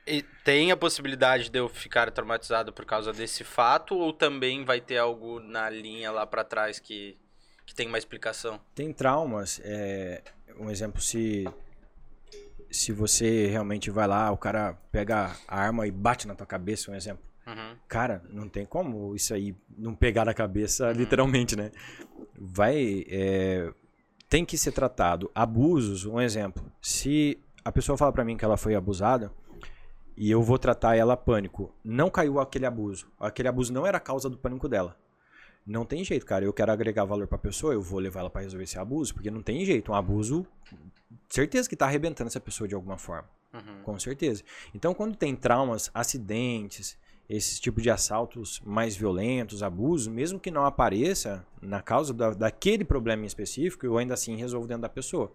E 0.05 0.21
tem 0.43 0.71
a 0.71 0.77
possibilidade 0.77 1.49
de 1.49 1.57
eu 1.57 1.69
ficar 1.69 2.11
traumatizado 2.11 2.73
por 2.73 2.85
causa 2.85 3.11
desse 3.11 3.43
fato? 3.43 3.95
Ou 3.95 4.11
também 4.13 4.63
vai 4.63 4.81
ter 4.81 4.97
algo 4.97 5.39
na 5.39 5.69
linha 5.69 6.11
lá 6.11 6.27
pra 6.27 6.43
trás 6.43 6.77
que, 6.77 7.17
que 7.65 7.73
tem 7.73 7.87
uma 7.87 7.97
explicação? 7.97 8.59
Tem 8.75 8.91
traumas, 8.91 9.61
é, 9.63 10.21
um 10.59 10.69
exemplo, 10.69 11.01
se 11.01 11.47
se 12.73 12.91
você 12.91 13.47
realmente 13.47 13.91
vai 13.91 14.07
lá, 14.07 14.31
o 14.31 14.37
cara 14.37 14.73
pega 14.91 15.31
a 15.47 15.59
arma 15.59 15.87
e 15.87 15.91
bate 15.91 16.27
na 16.27 16.35
tua 16.35 16.47
cabeça, 16.47 16.91
um 16.91 16.95
exemplo. 16.95 17.23
Uhum. 17.45 17.75
Cara, 17.87 18.23
não 18.29 18.49
tem 18.49 18.65
como 18.65 19.15
isso 19.15 19.33
aí 19.33 19.55
não 19.77 19.93
pegar 19.93 20.25
na 20.25 20.33
cabeça, 20.33 20.91
literalmente, 20.91 21.55
né? 21.55 21.71
Vai. 22.35 23.05
é, 23.07 23.71
tem 24.27 24.43
que 24.43 24.57
ser 24.57 24.71
tratado. 24.71 25.29
Abusos, 25.35 26.05
um 26.05 26.19
exemplo. 26.19 26.65
Se 26.81 27.39
a 27.63 27.71
pessoa 27.71 27.97
fala 27.97 28.11
pra 28.11 28.25
mim 28.25 28.35
que 28.35 28.43
ela 28.43 28.57
foi 28.57 28.73
abusada 28.73 29.31
e 30.17 30.31
eu 30.31 30.41
vou 30.41 30.57
tratar 30.57 30.95
ela 30.95 31.15
pânico, 31.15 31.71
não 31.83 32.09
caiu 32.09 32.39
aquele 32.39 32.65
abuso. 32.65 33.07
Aquele 33.19 33.47
abuso 33.47 33.71
não 33.71 33.85
era 33.85 33.97
a 33.97 34.01
causa 34.01 34.29
do 34.29 34.37
pânico 34.37 34.67
dela. 34.67 34.97
Não 35.65 35.85
tem 35.85 36.03
jeito, 36.03 36.25
cara. 36.25 36.43
Eu 36.43 36.53
quero 36.53 36.71
agregar 36.71 37.05
valor 37.05 37.27
pra 37.27 37.37
pessoa, 37.37 37.73
eu 37.73 37.81
vou 37.81 37.99
levar 37.99 38.21
ela 38.21 38.29
pra 38.29 38.41
resolver 38.41 38.63
esse 38.65 38.77
abuso, 38.77 39.13
porque 39.13 39.31
não 39.31 39.41
tem 39.41 39.63
jeito. 39.65 39.91
Um 39.91 39.95
abuso, 39.95 40.45
certeza 41.29 41.69
que 41.69 41.75
tá 41.75 41.85
arrebentando 41.85 42.27
essa 42.27 42.39
pessoa 42.39 42.67
de 42.67 42.75
alguma 42.75 42.97
forma. 42.97 43.29
Uhum. 43.53 43.83
Com 43.83 43.99
certeza. 43.99 44.43
Então, 44.73 44.93
quando 44.93 45.15
tem 45.15 45.35
traumas, 45.35 45.89
acidentes, 45.93 46.97
esses 47.29 47.59
tipos 47.59 47.81
de 47.81 47.89
assaltos 47.89 48.61
mais 48.65 48.95
violentos, 48.95 49.63
abusos, 49.63 50.07
mesmo 50.07 50.39
que 50.39 50.51
não 50.51 50.65
apareça 50.65 51.45
na 51.61 51.81
causa 51.81 52.13
da, 52.13 52.31
daquele 52.31 52.83
problema 52.83 53.23
em 53.23 53.27
específico, 53.27 53.85
eu 53.85 53.97
ainda 53.97 54.13
assim 54.13 54.35
resolvo 54.35 54.67
dentro 54.67 54.81
da 54.81 54.89
pessoa. 54.89 55.31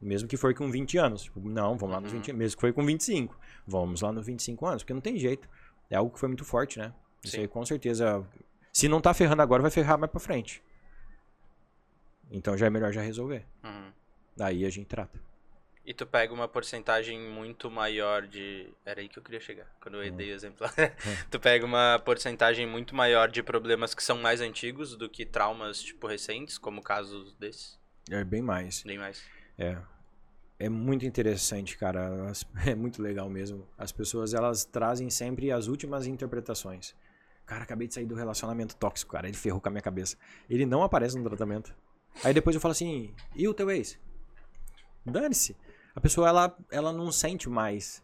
Mesmo 0.00 0.28
que 0.28 0.36
for 0.36 0.52
com 0.54 0.70
20 0.70 0.98
anos. 0.98 1.22
Tipo, 1.22 1.40
não, 1.48 1.76
vamos 1.76 1.94
lá 1.94 2.00
nos 2.00 2.12
Uhum. 2.12 2.18
20 2.18 2.32
Mesmo 2.32 2.56
que 2.56 2.60
foi 2.60 2.72
com 2.72 2.84
25. 2.84 3.36
Vamos 3.66 4.00
lá 4.00 4.12
nos 4.12 4.26
25 4.26 4.66
anos, 4.66 4.82
porque 4.82 4.94
não 4.94 5.00
tem 5.00 5.16
jeito. 5.18 5.48
É 5.88 5.96
algo 5.96 6.12
que 6.12 6.18
foi 6.18 6.28
muito 6.28 6.44
forte, 6.44 6.78
né? 6.78 6.92
Isso 7.22 7.36
Sim. 7.36 7.42
aí, 7.42 7.48
com 7.48 7.64
certeza. 7.64 8.24
Se 8.72 8.88
não 8.88 9.00
tá 9.00 9.12
ferrando 9.12 9.42
agora, 9.42 9.62
vai 9.62 9.70
ferrar 9.70 9.98
mais 9.98 10.10
pra 10.10 10.20
frente. 10.20 10.62
Então 12.30 12.56
já 12.56 12.66
é 12.66 12.70
melhor 12.70 12.92
já 12.92 13.02
resolver. 13.02 13.44
Uhum. 13.62 13.92
Daí 14.34 14.64
a 14.64 14.70
gente 14.70 14.86
trata. 14.86 15.20
E 15.84 15.92
tu 15.92 16.06
pega 16.06 16.32
uma 16.32 16.46
porcentagem 16.46 17.20
muito 17.20 17.70
maior 17.70 18.26
de. 18.26 18.72
Era 18.86 19.00
aí 19.00 19.08
que 19.08 19.18
eu 19.18 19.22
queria 19.22 19.40
chegar, 19.40 19.66
quando 19.80 20.00
eu 20.00 20.12
dei 20.12 20.30
o 20.30 20.34
exemplo. 20.34 20.66
tu 21.28 21.40
pega 21.40 21.66
uma 21.66 22.00
porcentagem 22.04 22.66
muito 22.66 22.94
maior 22.94 23.28
de 23.28 23.42
problemas 23.42 23.92
que 23.92 24.02
são 24.02 24.16
mais 24.16 24.40
antigos 24.40 24.96
do 24.96 25.08
que 25.08 25.26
traumas, 25.26 25.82
tipo, 25.82 26.06
recentes, 26.06 26.56
como 26.56 26.80
casos 26.80 27.34
desses. 27.34 27.78
É 28.08 28.24
bem 28.24 28.40
mais. 28.40 28.84
Nem 28.84 28.96
mais. 28.96 29.24
É. 29.58 29.76
É 30.56 30.68
muito 30.68 31.04
interessante, 31.04 31.76
cara. 31.76 32.32
É 32.64 32.76
muito 32.76 33.02
legal 33.02 33.28
mesmo. 33.28 33.66
As 33.76 33.90
pessoas, 33.90 34.32
elas 34.34 34.64
trazem 34.64 35.10
sempre 35.10 35.50
as 35.50 35.66
últimas 35.66 36.06
interpretações. 36.06 36.94
Cara, 37.46 37.64
acabei 37.64 37.88
de 37.88 37.94
sair 37.94 38.06
do 38.06 38.14
relacionamento 38.14 38.76
tóxico, 38.76 39.12
cara. 39.12 39.26
Ele 39.26 39.36
ferrou 39.36 39.60
com 39.60 39.68
a 39.68 39.72
minha 39.72 39.82
cabeça. 39.82 40.16
Ele 40.48 40.64
não 40.64 40.82
aparece 40.82 41.18
no 41.18 41.24
tratamento. 41.24 41.74
Aí 42.22 42.32
depois 42.32 42.54
eu 42.54 42.60
falo 42.60 42.72
assim, 42.72 43.12
e 43.34 43.48
o 43.48 43.54
teu 43.54 43.70
ex? 43.70 43.98
Dane-se. 45.04 45.56
A 45.94 46.00
pessoa, 46.00 46.28
ela, 46.28 46.56
ela 46.70 46.92
não 46.92 47.10
sente 47.10 47.48
mais. 47.48 48.02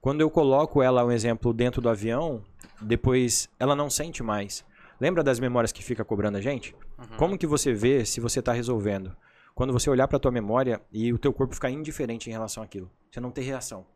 Quando 0.00 0.20
eu 0.20 0.30
coloco 0.30 0.82
ela, 0.82 1.04
um 1.04 1.10
exemplo, 1.10 1.52
dentro 1.52 1.80
do 1.80 1.88
avião, 1.88 2.44
depois 2.80 3.48
ela 3.58 3.74
não 3.74 3.88
sente 3.88 4.22
mais. 4.22 4.64
Lembra 5.00 5.22
das 5.22 5.40
memórias 5.40 5.72
que 5.72 5.82
fica 5.82 6.04
cobrando 6.04 6.38
a 6.38 6.40
gente? 6.40 6.76
Uhum. 6.98 7.16
Como 7.16 7.38
que 7.38 7.46
você 7.46 7.72
vê 7.72 8.04
se 8.04 8.20
você 8.20 8.40
está 8.40 8.52
resolvendo? 8.52 9.16
Quando 9.54 9.72
você 9.72 9.88
olhar 9.88 10.06
para 10.06 10.18
tua 10.18 10.30
memória 10.30 10.80
e 10.92 11.12
o 11.12 11.18
teu 11.18 11.32
corpo 11.32 11.54
ficar 11.54 11.70
indiferente 11.70 12.28
em 12.28 12.32
relação 12.32 12.62
àquilo. 12.62 12.90
Você 13.10 13.20
não 13.20 13.30
tem 13.30 13.44
reação. 13.44 13.86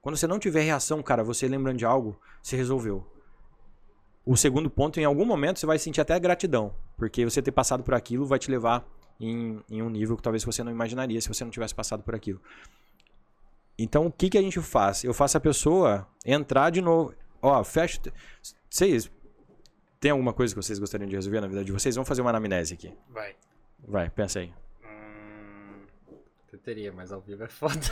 Quando 0.00 0.16
você 0.16 0.26
não 0.26 0.38
tiver 0.38 0.62
reação, 0.62 1.02
cara, 1.02 1.22
você 1.22 1.46
lembrando 1.46 1.78
de 1.78 1.84
algo, 1.84 2.18
você 2.42 2.56
resolveu. 2.56 3.06
O 4.26 4.36
segundo 4.36 4.70
ponto, 4.70 4.98
em 4.98 5.04
algum 5.04 5.24
momento, 5.24 5.58
você 5.58 5.66
vai 5.66 5.78
sentir 5.78 6.00
até 6.00 6.18
gratidão. 6.18 6.74
Porque 6.96 7.24
você 7.24 7.42
ter 7.42 7.52
passado 7.52 7.82
por 7.82 7.94
aquilo 7.94 8.24
vai 8.24 8.38
te 8.38 8.50
levar 8.50 8.86
em, 9.20 9.60
em 9.70 9.82
um 9.82 9.90
nível 9.90 10.16
que 10.16 10.22
talvez 10.22 10.42
você 10.44 10.62
não 10.64 10.72
imaginaria 10.72 11.20
se 11.20 11.28
você 11.28 11.44
não 11.44 11.50
tivesse 11.50 11.74
passado 11.74 12.02
por 12.02 12.14
aquilo. 12.14 12.40
Então, 13.78 14.06
o 14.06 14.12
que, 14.12 14.30
que 14.30 14.38
a 14.38 14.42
gente 14.42 14.60
faz? 14.60 15.04
Eu 15.04 15.12
faço 15.12 15.36
a 15.36 15.40
pessoa 15.40 16.06
entrar 16.24 16.70
de 16.70 16.80
novo. 16.80 17.14
Ó, 17.42 17.62
fecha. 17.64 18.00
Vocês. 18.70 19.10
Tem 20.00 20.10
alguma 20.10 20.32
coisa 20.32 20.54
que 20.54 20.62
vocês 20.62 20.78
gostariam 20.78 21.08
de 21.08 21.16
resolver 21.16 21.40
na 21.40 21.46
vida 21.46 21.64
de 21.64 21.72
vocês? 21.72 21.94
Vamos 21.94 22.08
fazer 22.08 22.20
uma 22.22 22.30
anamnese 22.30 22.74
aqui. 22.74 22.92
Vai. 23.10 23.34
Vai, 23.86 24.10
pensa 24.10 24.40
aí. 24.40 24.63
Teria, 26.64 26.90
mas 26.92 27.12
ao 27.12 27.20
vivo 27.20 27.44
é 27.44 27.48
foda. 27.48 27.74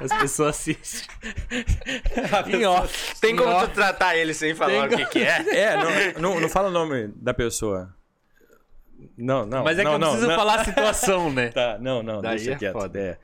As 0.00 0.12
pessoas 0.20 0.50
assistem. 0.50 1.08
em 2.54 2.64
off. 2.64 3.20
Tem 3.20 3.32
Em 3.32 3.36
como 3.36 3.50
off. 3.50 3.66
tu 3.66 3.74
tratar 3.74 4.16
ele 4.16 4.32
sem 4.32 4.54
falar 4.54 4.88
Tem 4.88 5.04
o 5.04 5.08
que, 5.08 5.12
que 5.12 5.18
é? 5.24 5.42
É, 5.72 5.76
não, 5.76 5.90
não, 6.34 6.40
não 6.40 6.48
fala 6.48 6.68
o 6.68 6.70
nome 6.70 7.08
da 7.16 7.34
pessoa. 7.34 7.92
Não, 9.18 9.44
não. 9.44 9.64
Mas 9.64 9.76
é 9.76 9.80
que 9.82 9.86
não, 9.86 9.94
eu 9.94 9.98
não, 9.98 10.08
preciso 10.10 10.28
não. 10.28 10.36
falar 10.36 10.60
a 10.60 10.64
situação, 10.64 11.32
né? 11.32 11.48
Tá, 11.54 11.78
não, 11.80 12.00
não, 12.00 12.22
Daí 12.22 12.36
deixa 12.36 12.52
é 12.52 12.56
quieto. 12.56 12.72
foda. 12.74 12.98
É. 13.00 13.18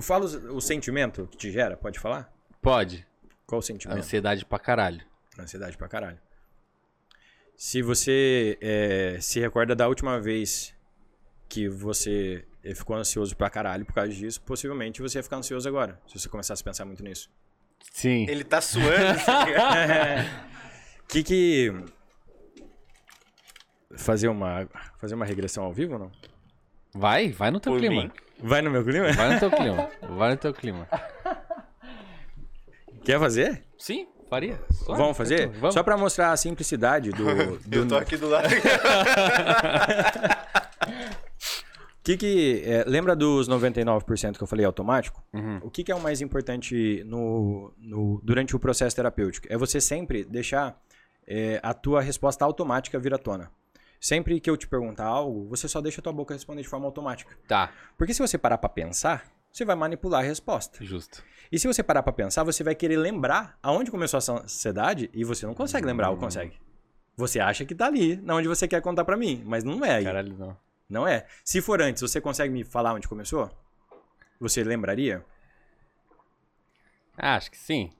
Fala 0.00 0.24
o, 0.24 0.56
o 0.56 0.60
sentimento 0.60 1.28
que 1.30 1.36
te 1.36 1.50
gera, 1.50 1.76
pode 1.76 1.98
falar? 1.98 2.32
Pode. 2.62 3.06
Qual 3.46 3.58
o 3.58 3.62
sentimento? 3.62 3.98
Ansiedade 3.98 4.46
pra 4.46 4.58
caralho. 4.58 5.02
Ansiedade 5.38 5.76
pra 5.76 5.88
caralho. 5.88 6.18
Se 7.54 7.82
você 7.82 8.56
é, 8.62 9.18
se 9.20 9.38
recorda 9.40 9.76
da 9.76 9.86
última 9.88 10.18
vez 10.18 10.74
que 11.48 11.68
você 11.68 12.44
eh, 12.64 12.74
ficou 12.74 12.96
ansioso 12.96 13.36
pra 13.36 13.48
caralho 13.50 13.84
por 13.84 13.92
causa 13.94 14.12
disso, 14.12 14.40
possivelmente 14.42 15.00
você 15.02 15.18
ia 15.18 15.22
ficar 15.22 15.36
ansioso 15.36 15.68
agora, 15.68 16.00
se 16.06 16.18
você 16.18 16.28
começasse 16.28 16.62
a 16.62 16.64
pensar 16.64 16.84
muito 16.84 17.02
nisso. 17.02 17.30
Sim. 17.92 18.26
Ele 18.28 18.44
tá 18.44 18.60
suando. 18.60 19.24
tá 19.24 19.46
que 21.08 21.22
que 21.22 21.72
fazer 23.96 24.28
uma 24.28 24.68
fazer 24.98 25.14
uma 25.14 25.24
regressão 25.24 25.64
ao 25.64 25.72
vivo 25.72 25.94
ou 25.94 25.98
não? 25.98 26.12
Vai, 26.94 27.30
vai 27.30 27.50
no 27.50 27.60
teu 27.60 27.72
Por 27.72 27.78
clima. 27.80 28.02
mim. 28.04 28.10
Vai 28.40 28.62
no 28.62 28.70
meu 28.70 28.84
clima? 28.84 29.12
Vai 29.12 29.34
no 29.34 29.40
teu 29.40 29.50
clima. 29.56 29.90
Vai 30.16 30.30
no 30.30 30.36
teu 30.36 30.52
clima. 30.54 30.88
Quer 33.04 33.18
fazer? 33.18 33.62
Sim, 33.78 34.06
faria. 34.28 34.60
Só, 34.72 34.94
Vamos 34.94 35.16
fazer? 35.16 35.36
tranquilo, 35.38 35.60
Vamos. 35.60 35.74
Só 35.74 35.82
pra 35.82 35.96
mostrar 35.96 36.32
a 36.32 36.36
simplicidade 36.36 37.10
do, 37.10 37.58
do 37.58 37.74
eu 37.76 37.88
tô 37.88 37.96
aqui 37.96 38.16
do 38.16 38.28
lado. 38.28 38.48
Que 42.16 42.16
que 42.16 42.62
é, 42.64 42.84
lembra 42.86 43.14
dos 43.14 43.48
99% 43.48 44.36
que 44.36 44.42
eu 44.42 44.46
falei 44.46 44.64
automático? 44.64 45.22
Uhum. 45.32 45.58
O 45.62 45.70
que, 45.70 45.84
que 45.84 45.92
é 45.92 45.94
o 45.94 46.00
mais 46.00 46.20
importante 46.20 47.02
no, 47.06 47.72
no- 47.76 48.20
durante 48.22 48.54
o 48.56 48.58
processo 48.58 48.94
terapêutico? 48.96 49.46
É 49.50 49.56
você 49.56 49.80
sempre 49.80 50.24
deixar 50.24 50.80
é, 51.26 51.60
a 51.62 51.74
tua 51.74 52.00
resposta 52.00 52.44
automática 52.44 52.98
vir 52.98 53.12
à 53.12 53.18
tona. 53.18 53.50
Sempre 54.00 54.40
que 54.40 54.48
eu 54.48 54.56
te 54.56 54.66
perguntar 54.68 55.04
algo, 55.06 55.48
você 55.48 55.66
só 55.68 55.80
deixa 55.80 56.00
a 56.00 56.02
tua 56.02 56.12
boca 56.12 56.32
responder 56.32 56.62
de 56.62 56.68
forma 56.68 56.86
automática. 56.86 57.36
Tá, 57.48 57.70
Porque 57.96 58.14
se 58.14 58.20
você 58.22 58.38
parar 58.38 58.56
pra 58.58 58.68
pensar, 58.68 59.26
você 59.52 59.64
vai 59.64 59.74
manipular 59.76 60.20
a 60.20 60.24
resposta. 60.24 60.82
justo. 60.84 61.22
E 61.50 61.58
se 61.58 61.66
você 61.66 61.82
parar 61.82 62.02
pra 62.02 62.12
pensar, 62.12 62.44
você 62.44 62.62
vai 62.62 62.74
querer 62.74 62.96
lembrar 62.96 63.58
aonde 63.62 63.90
começou 63.90 64.18
a 64.18 64.40
ansiedade 64.42 65.10
e 65.12 65.24
você 65.24 65.46
não 65.46 65.54
consegue 65.54 65.86
lembrar 65.86 66.10
ou 66.10 66.16
consegue. 66.16 66.52
Você 67.16 67.40
acha 67.40 67.64
que 67.64 67.74
tá 67.74 67.86
ali, 67.86 68.16
na 68.16 68.36
onde 68.36 68.46
você 68.46 68.68
quer 68.68 68.80
contar 68.80 69.04
pra 69.04 69.16
mim, 69.16 69.42
mas 69.44 69.64
não 69.64 69.84
é 69.84 69.96
aí. 69.96 70.04
Caralho, 70.04 70.36
não. 70.38 70.56
Não 70.88 71.06
é. 71.06 71.26
Se 71.44 71.60
for 71.60 71.82
antes, 71.82 72.00
você 72.00 72.20
consegue 72.20 72.52
me 72.52 72.64
falar 72.64 72.94
onde 72.94 73.06
começou? 73.06 73.50
Você 74.40 74.64
lembraria? 74.64 75.24
Ah, 77.16 77.36
acho 77.36 77.50
que 77.50 77.58
sim. 77.58 77.90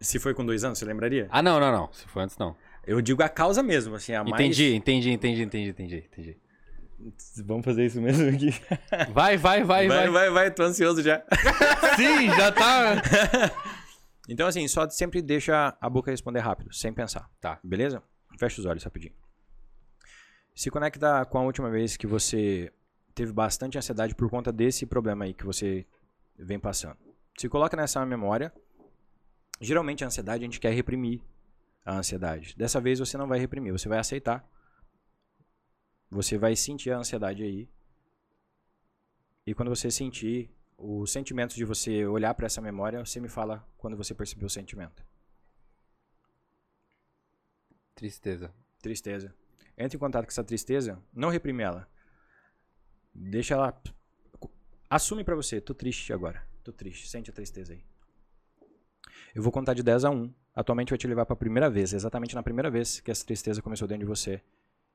Se 0.00 0.18
foi 0.18 0.34
com 0.34 0.44
dois 0.44 0.64
anos, 0.64 0.78
você 0.78 0.84
lembraria? 0.84 1.28
Ah, 1.30 1.42
não, 1.42 1.60
não, 1.60 1.70
não. 1.70 1.92
Se 1.92 2.06
for 2.08 2.20
antes, 2.20 2.38
não. 2.38 2.56
Eu 2.86 3.00
digo 3.00 3.22
a 3.22 3.28
causa 3.28 3.62
mesmo, 3.62 3.94
assim, 3.94 4.14
a 4.14 4.24
mais... 4.24 4.34
Entendi, 4.34 4.74
entendi, 4.74 5.10
entendi, 5.10 5.42
entendi, 5.42 5.70
entendi, 5.70 5.96
entendi. 6.10 6.36
Vamos 7.44 7.64
fazer 7.64 7.86
isso 7.86 8.00
mesmo 8.00 8.28
aqui. 8.28 8.50
Vai, 9.12 9.36
vai, 9.36 9.64
vai, 9.64 9.88
vai. 9.88 10.08
vai, 10.08 10.30
vai, 10.30 10.50
tô 10.52 10.62
ansioso 10.62 11.02
já. 11.02 11.20
Sim, 11.96 12.30
já 12.30 12.52
tá. 12.52 13.02
Então, 14.28 14.46
assim, 14.46 14.68
só 14.68 14.88
sempre 14.88 15.20
deixa 15.20 15.76
a 15.80 15.90
boca 15.90 16.08
responder 16.08 16.38
rápido, 16.38 16.72
sem 16.72 16.92
pensar. 16.92 17.28
Tá. 17.40 17.58
Beleza? 17.62 18.00
Fecha 18.38 18.60
os 18.60 18.66
olhos 18.66 18.84
rapidinho. 18.84 19.12
Se 20.54 20.70
conecta 20.70 21.24
com 21.26 21.38
a 21.38 21.42
última 21.42 21.70
vez 21.70 21.96
que 21.96 22.06
você 22.06 22.72
teve 23.14 23.32
bastante 23.32 23.78
ansiedade 23.78 24.14
por 24.14 24.28
conta 24.28 24.52
desse 24.52 24.86
problema 24.86 25.24
aí 25.24 25.34
que 25.34 25.44
você 25.44 25.86
vem 26.36 26.58
passando. 26.58 26.98
Se 27.38 27.48
coloca 27.48 27.76
nessa 27.76 28.04
memória. 28.04 28.52
Geralmente 29.60 30.02
a 30.02 30.08
ansiedade 30.08 30.42
a 30.42 30.46
gente 30.46 30.60
quer 30.60 30.72
reprimir 30.72 31.22
a 31.84 31.96
ansiedade. 31.96 32.54
Dessa 32.56 32.80
vez 32.80 32.98
você 32.98 33.16
não 33.16 33.28
vai 33.28 33.38
reprimir, 33.38 33.72
você 33.72 33.88
vai 33.88 33.98
aceitar. 33.98 34.46
Você 36.10 36.36
vai 36.36 36.54
sentir 36.54 36.90
a 36.90 36.98
ansiedade 36.98 37.42
aí. 37.42 37.68
E 39.46 39.54
quando 39.54 39.68
você 39.68 39.90
sentir 39.90 40.50
os 40.76 41.10
sentimentos 41.10 41.56
de 41.56 41.64
você 41.64 42.04
olhar 42.06 42.34
para 42.34 42.46
essa 42.46 42.60
memória, 42.60 43.04
você 43.04 43.20
me 43.20 43.28
fala 43.28 43.66
quando 43.78 43.96
você 43.96 44.14
percebeu 44.14 44.46
o 44.46 44.50
sentimento. 44.50 45.04
Tristeza. 47.94 48.52
Tristeza. 48.80 49.34
Entre 49.76 49.96
em 49.96 50.00
contato 50.00 50.24
com 50.24 50.30
essa 50.30 50.44
tristeza, 50.44 51.02
não 51.12 51.30
reprime 51.30 51.62
ela. 51.62 51.88
Deixa 53.14 53.54
ela. 53.54 53.80
Assume 54.88 55.24
pra 55.24 55.34
você, 55.34 55.60
tô 55.60 55.74
triste 55.74 56.12
agora. 56.12 56.42
Tô 56.62 56.72
triste, 56.72 57.08
sente 57.08 57.30
a 57.30 57.32
tristeza 57.32 57.72
aí. 57.72 57.84
Eu 59.34 59.42
vou 59.42 59.50
contar 59.50 59.74
de 59.74 59.82
10 59.82 60.04
a 60.04 60.10
1. 60.10 60.32
Atualmente 60.54 60.90
vai 60.90 60.98
te 60.98 61.06
levar 61.06 61.24
pra 61.24 61.34
primeira 61.34 61.70
vez, 61.70 61.92
exatamente 61.92 62.34
na 62.34 62.42
primeira 62.42 62.70
vez 62.70 63.00
que 63.00 63.10
essa 63.10 63.24
tristeza 63.24 63.62
começou 63.62 63.88
dentro 63.88 64.04
de 64.04 64.08
você. 64.08 64.42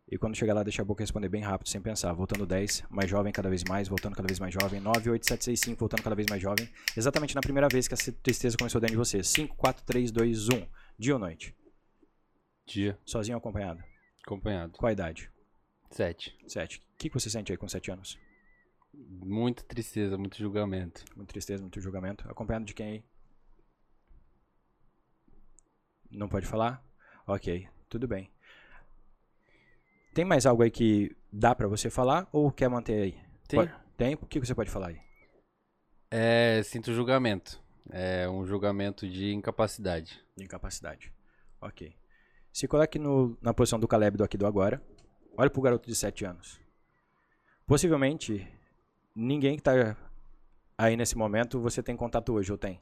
E 0.09 0.17
quando 0.17 0.36
chegar 0.36 0.53
lá, 0.53 0.63
deixa 0.63 0.82
a 0.82 0.86
boca 0.86 1.03
responder 1.03 1.28
bem 1.28 1.41
rápido, 1.41 1.67
sem 1.67 1.82
pensar. 1.82 2.13
Voltando 2.13 2.45
10, 2.45 2.86
mais 2.89 3.09
jovem 3.09 3.34
cada 3.34 3.49
vez 3.49 3.63
mais, 3.65 3.89
voltando 3.89 4.15
cada 4.15 4.28
vez 4.28 4.39
mais 4.39 4.53
jovem. 4.53 4.80
9, 4.80 5.09
8, 5.09 5.28
7, 5.28 5.43
6, 5.43 5.59
5, 5.59 5.80
voltando 5.80 6.01
cada 6.01 6.15
vez 6.15 6.28
mais 6.30 6.41
jovem. 6.41 6.69
Exatamente 6.95 7.36
na 7.36 7.41
primeira 7.41 7.67
vez 7.67 7.88
que 7.88 7.93
essa 7.93 8.11
tristeza 8.11 8.55
começou 8.57 8.80
dentro 8.80 8.93
de 8.93 8.97
você. 8.97 9.21
5, 9.21 9.55
4, 9.57 9.84
3, 9.84 10.11
2, 10.11 10.49
1. 10.49 10.67
Dia 10.97 11.13
ou 11.13 11.19
noite? 11.19 11.53
Dia. 12.65 12.97
Sozinho 13.05 13.36
ou 13.36 13.39
acompanhado? 13.39 13.84
Acompanhado. 14.32 14.78
Qual 14.78 14.89
a 14.89 14.91
idade? 14.91 15.32
Sete. 15.89 16.38
7. 16.45 16.80
O 16.80 16.82
que, 16.97 17.09
que 17.09 17.13
você 17.17 17.30
sente 17.30 17.49
aí 17.49 17.57
com 17.57 17.65
7 17.67 17.91
anos? 17.91 18.19
Muita 18.93 19.63
tristeza, 19.63 20.17
muito 20.17 20.38
julgamento. 20.38 21.05
Muita 21.15 21.32
tristeza, 21.32 21.61
muito 21.63 21.80
julgamento. 21.80 22.30
Acompanhado 22.30 22.65
de 22.65 22.73
quem 22.73 22.88
aí? 22.88 23.03
Não 26.11 26.28
pode 26.28 26.45
falar? 26.45 26.84
Ok, 27.25 27.69
tudo 27.88 28.05
bem. 28.05 28.30
Tem 30.13 30.25
mais 30.25 30.45
algo 30.45 30.61
aí 30.63 30.71
que 30.71 31.15
dá 31.32 31.55
pra 31.55 31.67
você 31.67 31.89
falar 31.89 32.28
ou 32.32 32.51
quer 32.51 32.69
manter 32.69 33.01
aí? 33.01 33.11
Tem. 33.47 33.59
Pode- 33.59 33.73
Tem? 33.95 34.13
O 34.15 34.25
que 34.25 34.39
você 34.39 34.53
pode 34.53 34.69
falar 34.69 34.88
aí? 34.89 34.99
É, 36.11 36.61
sinto 36.63 36.93
julgamento. 36.93 37.61
É 37.89 38.28
um 38.30 38.45
julgamento 38.45 39.07
de 39.09 39.34
incapacidade. 39.34 40.21
De 40.36 40.43
incapacidade. 40.43 41.13
Ok. 41.61 41.95
Se 42.58 42.68
coloque 42.68 42.97
no- 42.97 43.38
na 43.39 43.53
posição 43.53 43.80
do 43.80 43.88
Caleb 43.88 44.18
do 44.18 44.24
aqui 44.24 44.36
do 44.36 44.47
agora. 44.47 44.82
Olha 45.38 45.47
pro 45.47 45.62
garoto 45.62 45.88
de 45.88 45.95
7 45.95 46.26
anos. 46.26 46.60
Possivelmente, 47.68 48.51
ninguém 49.14 49.58
que 49.58 49.62
tá 49.62 49.95
aí 50.76 50.97
nesse 50.97 51.16
momento 51.16 51.60
você 51.60 51.84
tem 51.84 51.95
contato 51.95 52.34
hoje, 52.34 52.51
ou 52.51 52.58
tem? 52.58 52.80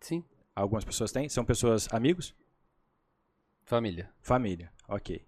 Sim. 0.00 0.24
Algumas 0.56 0.82
pessoas 0.82 1.12
têm? 1.12 1.28
São 1.28 1.44
pessoas 1.44 1.92
amigos? 1.92 2.34
Família. 3.64 4.10
Família, 4.22 4.72
ok. 4.88 5.22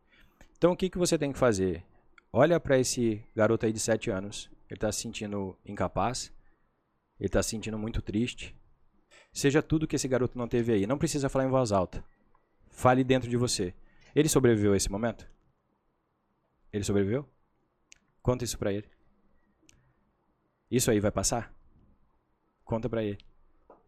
Então 0.56 0.72
o 0.72 0.76
que, 0.78 0.88
que 0.88 0.96
você 0.96 1.18
tem 1.18 1.30
que 1.30 1.38
fazer? 1.38 1.84
Olha 2.32 2.58
para 2.58 2.78
esse 2.78 3.22
garoto 3.36 3.66
aí 3.66 3.72
de 3.74 3.80
7 3.80 4.10
anos. 4.10 4.50
Ele 4.70 4.80
tá 4.80 4.90
se 4.90 5.02
sentindo 5.02 5.58
incapaz. 5.62 6.32
Ele 7.18 7.28
tá 7.28 7.42
se 7.42 7.50
sentindo 7.50 7.78
muito 7.78 8.00
triste. 8.00 8.56
Seja 9.30 9.62
tudo 9.62 9.86
que 9.86 9.96
esse 9.96 10.08
garoto 10.08 10.38
não 10.38 10.48
teve 10.48 10.72
aí. 10.72 10.86
Não 10.86 10.96
precisa 10.96 11.28
falar 11.28 11.44
em 11.44 11.50
voz 11.50 11.70
alta. 11.70 12.02
Fale 12.70 13.04
dentro 13.04 13.28
de 13.28 13.36
você. 13.36 13.74
Ele 14.14 14.28
sobreviveu 14.28 14.72
a 14.72 14.76
esse 14.76 14.90
momento? 14.90 15.28
Ele 16.72 16.84
sobreviveu? 16.84 17.28
Conta 18.22 18.44
isso 18.44 18.58
pra 18.58 18.72
ele. 18.72 18.88
Isso 20.70 20.90
aí 20.90 21.00
vai 21.00 21.10
passar? 21.10 21.52
Conta 22.64 22.88
pra 22.88 23.02
ele. 23.02 23.18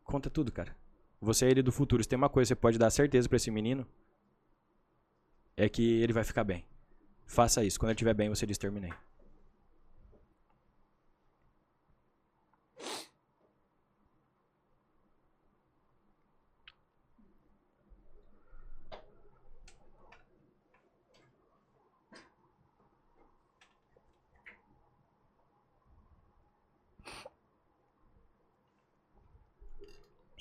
Conta 0.05 0.29
tudo, 0.29 0.51
cara. 0.51 0.77
Você 1.21 1.47
é 1.47 1.51
ele 1.51 1.63
do 1.63 1.71
futuro. 1.71 2.03
Se 2.03 2.09
tem 2.09 2.17
uma 2.17 2.29
coisa 2.29 2.49
que 2.49 2.59
você 2.59 2.61
pode 2.61 2.79
dar 2.79 2.91
certeza 2.91 3.29
pra 3.29 3.37
esse 3.37 3.51
menino, 3.51 3.87
é 5.57 5.69
que 5.69 6.03
ele 6.03 6.13
vai 6.13 6.25
ficar 6.25 6.43
bem. 6.43 6.65
Faça 7.27 7.65
isso. 7.65 7.79
Quando 7.79 7.91
ele 7.91 7.95
estiver 7.95 8.15
bem, 8.15 8.29
você 8.29 8.45
diz 8.45 8.59
terminei. 8.59 8.93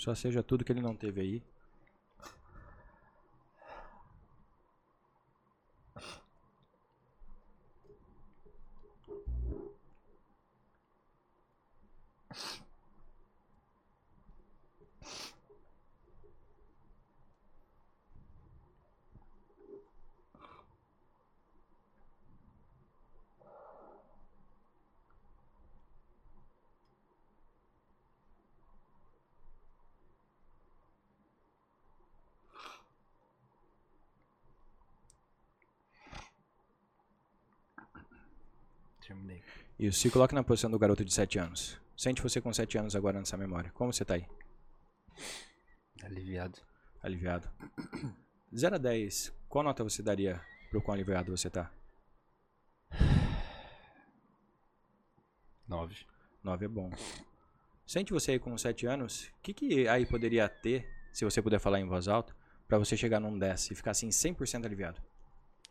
Só 0.01 0.15
seja 0.15 0.41
tudo 0.41 0.65
que 0.65 0.71
ele 0.71 0.81
não 0.81 0.95
teve 0.95 1.21
aí. 1.21 1.43
Terminei. 39.11 39.43
Isso. 39.81 40.01
Se 40.01 40.11
coloque 40.11 40.35
na 40.35 40.43
posição 40.43 40.69
do 40.69 40.77
garoto 40.77 41.03
de 41.03 41.11
7 41.11 41.39
anos. 41.39 41.81
Sente 41.97 42.21
você 42.21 42.39
com 42.39 42.53
7 42.53 42.77
anos 42.77 42.95
agora 42.95 43.17
nessa 43.17 43.35
memória. 43.35 43.71
Como 43.71 43.91
você 43.91 44.05
tá 44.05 44.13
aí? 44.13 44.27
Aliviado. 46.03 46.59
Aliviado. 47.01 47.49
0 48.55 48.75
a 48.75 48.77
10. 48.77 49.33
Qual 49.49 49.63
nota 49.63 49.83
você 49.83 50.03
daria 50.03 50.39
pro 50.69 50.83
quão 50.83 50.93
aliviado 50.93 51.35
você 51.35 51.49
tá? 51.49 51.73
Nove. 55.67 56.05
9 56.43 56.65
é 56.65 56.67
bom. 56.67 56.91
Sente 57.83 58.13
você 58.13 58.33
aí 58.33 58.39
com 58.39 58.55
7 58.55 58.85
anos. 58.85 59.29
O 59.39 59.41
que, 59.41 59.51
que 59.51 59.87
aí 59.87 60.05
poderia 60.05 60.47
ter, 60.47 60.87
se 61.11 61.25
você 61.25 61.41
puder 61.41 61.59
falar 61.59 61.79
em 61.79 61.87
voz 61.87 62.07
alta, 62.07 62.35
pra 62.67 62.77
você 62.77 62.95
chegar 62.95 63.19
num 63.19 63.35
10 63.35 63.71
e 63.71 63.75
ficar 63.75 63.91
assim 63.91 64.09
100% 64.09 64.63
aliviado? 64.63 65.01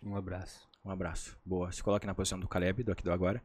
Um 0.03 0.17
abraço. 0.17 0.69
Um 0.85 0.91
abraço. 0.91 1.39
Boa. 1.45 1.71
Se 1.71 1.81
coloque 1.81 2.09
na 2.09 2.15
posição 2.15 2.41
do 2.41 2.49
Caleb, 2.49 2.83
do 2.83 2.91
aqui 2.91 3.05
do 3.05 3.13
agora. 3.13 3.41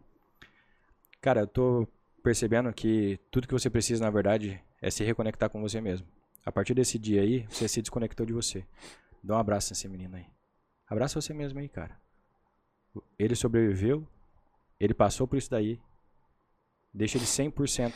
Cara, 1.26 1.39
eu 1.39 1.47
tô 1.47 1.88
percebendo 2.21 2.71
que 2.71 3.19
tudo 3.32 3.47
que 3.47 3.53
você 3.53 3.67
precisa, 3.67 4.03
na 4.03 4.11
verdade, 4.11 4.63
é 4.80 4.91
se 4.91 5.03
reconectar 5.03 5.49
com 5.49 5.59
você 5.59 5.82
mesmo. 5.82 6.05
A 6.45 6.51
partir 6.51 6.76
desse 6.76 6.99
dia 6.99 7.23
aí, 7.23 7.47
você 7.49 7.67
se 7.67 7.82
desconectou 7.82 8.28
de 8.28 8.32
você. 8.32 8.63
Dá 9.23 9.36
um 9.36 9.39
abraço 9.39 9.71
nesse 9.71 9.88
menino 9.89 10.17
aí. 10.17 10.28
Abraça 10.88 11.19
você 11.19 11.34
mesmo 11.34 11.57
aí, 11.57 11.67
cara. 11.67 11.99
Ele 13.17 13.34
sobreviveu, 13.36 14.07
ele 14.80 14.93
passou 14.93 15.28
por 15.28 15.38
isso 15.38 15.49
daí. 15.49 15.82
Deixa 16.93 17.17
ele 17.17 17.26
100% 17.26 17.91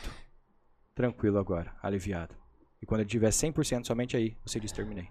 tranquilo 0.92 1.38
agora, 1.38 1.72
aliviado. 1.80 2.34
E 2.82 2.86
quando 2.86 3.02
ele 3.02 3.10
tiver 3.10 3.30
100% 3.30 3.86
somente 3.86 4.16
aí, 4.16 4.36
você 4.44 4.58
diz 4.58 4.72
terminei. 4.72 5.08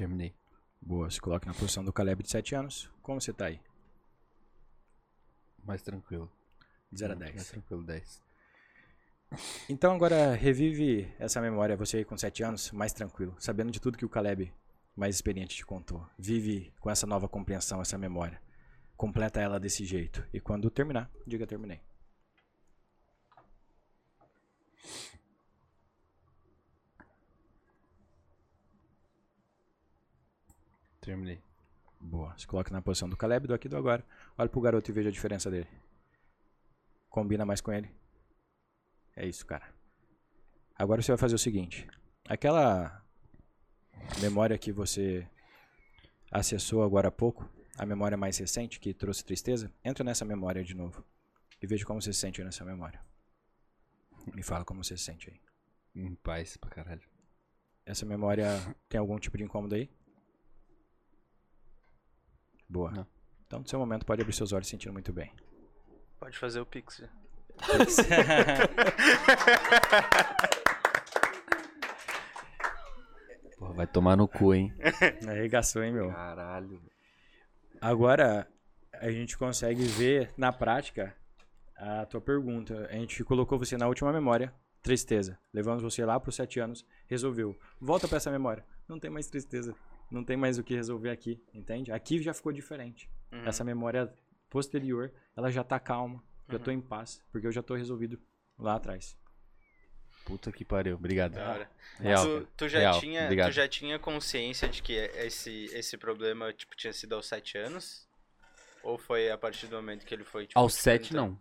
Terminei. 0.00 0.32
Boa, 0.80 0.99
se 1.10 1.20
coloque 1.20 1.46
na 1.46 1.54
posição 1.54 1.84
do 1.84 1.92
Caleb 1.92 2.22
de 2.22 2.30
7 2.30 2.54
anos. 2.54 2.90
Como 3.02 3.20
você 3.20 3.32
tá 3.32 3.46
aí? 3.46 3.60
Mais 5.64 5.82
tranquilo. 5.82 6.30
De 6.90 6.98
0 7.00 7.12
a 7.12 7.16
Mais 7.16 7.32
10. 7.32 7.48
tranquilo, 7.50 7.82
10. 7.84 8.22
Então 9.68 9.94
agora 9.94 10.34
revive 10.34 11.12
essa 11.18 11.40
memória, 11.40 11.76
você 11.76 11.98
aí 11.98 12.04
com 12.04 12.16
7 12.16 12.42
anos, 12.42 12.72
mais 12.72 12.92
tranquilo, 12.92 13.36
sabendo 13.38 13.70
de 13.70 13.80
tudo 13.80 13.96
que 13.96 14.04
o 14.04 14.08
Caleb, 14.08 14.52
mais 14.96 15.14
experiente, 15.14 15.56
te 15.56 15.64
contou. 15.64 16.04
Vive 16.18 16.72
com 16.80 16.90
essa 16.90 17.06
nova 17.06 17.28
compreensão, 17.28 17.80
essa 17.80 17.96
memória. 17.96 18.42
Completa 18.96 19.40
ela 19.40 19.60
desse 19.60 19.84
jeito. 19.84 20.26
E 20.32 20.40
quando 20.40 20.68
terminar, 20.70 21.10
diga 21.26 21.46
terminei. 21.46 21.80
Terminei. 31.10 31.42
Boa. 32.00 32.38
Se 32.38 32.46
coloca 32.46 32.70
na 32.70 32.80
posição 32.80 33.08
do 33.08 33.16
Caleb, 33.16 33.48
do 33.48 33.52
aqui 33.52 33.68
do 33.68 33.76
agora. 33.76 34.06
Olha 34.38 34.48
pro 34.48 34.60
garoto 34.60 34.88
e 34.88 34.94
veja 34.94 35.08
a 35.08 35.12
diferença 35.12 35.50
dele. 35.50 35.66
Combina 37.08 37.44
mais 37.44 37.60
com 37.60 37.72
ele. 37.72 37.90
É 39.16 39.26
isso, 39.26 39.44
cara. 39.44 39.74
Agora 40.76 41.02
você 41.02 41.10
vai 41.10 41.18
fazer 41.18 41.34
o 41.34 41.38
seguinte. 41.38 41.84
Aquela 42.28 43.04
memória 44.20 44.56
que 44.56 44.70
você 44.70 45.28
acessou 46.30 46.84
agora 46.84 47.08
há 47.08 47.10
pouco, 47.10 47.50
a 47.76 47.84
memória 47.84 48.16
mais 48.16 48.38
recente 48.38 48.78
que 48.78 48.94
trouxe 48.94 49.24
tristeza, 49.24 49.68
entra 49.84 50.04
nessa 50.04 50.24
memória 50.24 50.62
de 50.62 50.76
novo. 50.76 51.04
E 51.60 51.66
veja 51.66 51.84
como 51.84 52.00
você 52.00 52.12
se 52.12 52.20
sente 52.20 52.44
nessa 52.44 52.64
memória. 52.64 53.04
Me 54.32 54.44
fala 54.44 54.64
como 54.64 54.84
você 54.84 54.96
se 54.96 55.02
sente 55.02 55.28
aí. 55.28 55.40
Em 55.92 56.14
paz 56.14 56.56
pra 56.56 56.70
caralho. 56.70 57.02
Essa 57.84 58.06
memória 58.06 58.46
tem 58.88 59.00
algum 59.00 59.18
tipo 59.18 59.36
de 59.36 59.42
incômodo 59.42 59.74
aí? 59.74 59.90
Boa. 62.70 62.90
Não. 62.92 63.06
Então, 63.46 63.58
no 63.58 63.68
seu 63.68 63.80
momento, 63.80 64.06
pode 64.06 64.22
abrir 64.22 64.32
seus 64.32 64.52
olhos 64.52 64.68
sentindo 64.68 64.92
muito 64.92 65.12
bem. 65.12 65.32
Pode 66.20 66.38
fazer 66.38 66.60
o 66.60 66.66
Pix. 66.66 66.98
já. 66.98 67.08
Porra, 73.58 73.74
vai 73.74 73.86
tomar 73.88 74.16
no 74.16 74.28
cu, 74.28 74.54
hein? 74.54 74.72
Arregaçou, 75.28 75.82
hein, 75.82 75.92
meu? 75.92 76.12
Caralho. 76.12 76.80
Agora, 77.80 78.48
a 78.92 79.10
gente 79.10 79.36
consegue 79.36 79.82
ver 79.82 80.32
na 80.36 80.52
prática 80.52 81.12
a 81.76 82.06
tua 82.06 82.20
pergunta. 82.20 82.86
A 82.88 82.94
gente 82.94 83.24
colocou 83.24 83.58
você 83.58 83.76
na 83.76 83.88
última 83.88 84.12
memória, 84.12 84.54
tristeza. 84.80 85.36
Levamos 85.52 85.82
você 85.82 86.04
lá 86.04 86.20
para 86.20 86.28
os 86.28 86.36
sete 86.36 86.60
anos, 86.60 86.86
resolveu. 87.08 87.58
Volta 87.80 88.06
para 88.06 88.18
essa 88.18 88.30
memória. 88.30 88.64
Não 88.86 89.00
tem 89.00 89.10
mais 89.10 89.26
tristeza. 89.26 89.74
Não 90.10 90.24
tem 90.24 90.36
mais 90.36 90.58
o 90.58 90.64
que 90.64 90.74
resolver 90.74 91.10
aqui, 91.10 91.40
entende? 91.54 91.92
Aqui 91.92 92.20
já 92.20 92.34
ficou 92.34 92.52
diferente. 92.52 93.08
Uhum. 93.32 93.44
Essa 93.46 93.62
memória 93.62 94.12
posterior, 94.48 95.12
ela 95.36 95.50
já 95.50 95.62
tá 95.62 95.78
calma. 95.78 96.22
Já 96.48 96.58
tô 96.58 96.72
em 96.72 96.80
paz, 96.80 97.22
porque 97.30 97.46
eu 97.46 97.52
já 97.52 97.62
tô 97.62 97.76
resolvido 97.76 98.20
lá 98.58 98.74
atrás. 98.74 99.16
Puta 100.24 100.50
que 100.50 100.64
pariu. 100.64 100.96
Obrigado. 100.96 101.34
Real. 101.98 102.24
tu, 102.24 102.32
cara. 102.32 102.46
tu 102.56 102.68
já 102.68 102.78
Real. 102.80 103.00
tinha, 103.00 103.22
Obrigado. 103.24 103.48
tu 103.50 103.52
já 103.52 103.68
tinha 103.68 103.98
consciência 103.98 104.68
de 104.68 104.82
que 104.82 104.92
esse, 104.92 105.66
esse 105.72 105.96
problema 105.96 106.52
tipo, 106.52 106.74
tinha 106.76 106.92
sido 106.92 107.14
aos 107.14 107.26
7 107.26 107.56
anos? 107.58 108.06
Ou 108.82 108.98
foi 108.98 109.30
a 109.30 109.38
partir 109.38 109.66
do 109.68 109.76
momento 109.76 110.04
que 110.04 110.12
ele 110.12 110.24
foi. 110.24 110.46
Tipo, 110.46 110.58
Aos 110.58 110.74
te 110.74 110.82
7 110.82 111.10
perguntando? 111.12 111.38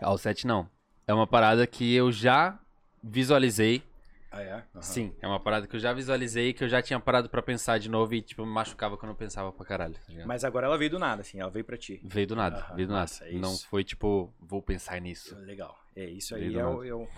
não. 0.00 0.08
Aos 0.08 0.22
7 0.22 0.46
não. 0.46 0.70
É 1.06 1.12
uma 1.12 1.26
parada 1.26 1.66
que 1.66 1.94
eu 1.94 2.10
já 2.10 2.58
visualizei. 3.02 3.82
Ah, 4.30 4.42
é? 4.42 4.64
Sim, 4.80 5.12
é 5.20 5.26
uma 5.26 5.40
parada 5.40 5.66
que 5.66 5.74
eu 5.74 5.80
já 5.80 5.92
visualizei 5.92 6.52
que 6.52 6.62
eu 6.62 6.68
já 6.68 6.80
tinha 6.80 7.00
parado 7.00 7.28
pra 7.28 7.42
pensar 7.42 7.78
de 7.78 7.88
novo 7.88 8.14
e, 8.14 8.22
tipo, 8.22 8.46
me 8.46 8.52
machucava 8.52 8.96
quando 8.96 9.10
eu 9.10 9.16
pensava 9.16 9.52
pra 9.52 9.66
caralho. 9.66 9.94
tá? 9.94 10.24
Mas 10.24 10.44
agora 10.44 10.66
ela 10.66 10.78
veio 10.78 10.90
do 10.90 10.98
nada, 11.00 11.22
assim, 11.22 11.40
ela 11.40 11.50
veio 11.50 11.64
pra 11.64 11.76
ti. 11.76 12.00
Veio 12.04 12.28
do 12.28 12.36
nada, 12.36 12.58
Aham, 12.58 12.76
veio 12.76 12.86
do 12.86 12.92
nada. 12.92 13.02
massa, 13.02 13.24
é 13.24 13.32
Não 13.32 13.58
foi 13.58 13.82
tipo, 13.82 14.32
vou 14.38 14.62
pensar 14.62 15.00
nisso. 15.00 15.36
Legal. 15.40 15.76
É 15.96 16.04
isso 16.04 16.34
aí. 16.36 16.48
do 16.48 16.84
É 16.84 16.88
é 16.88 17.08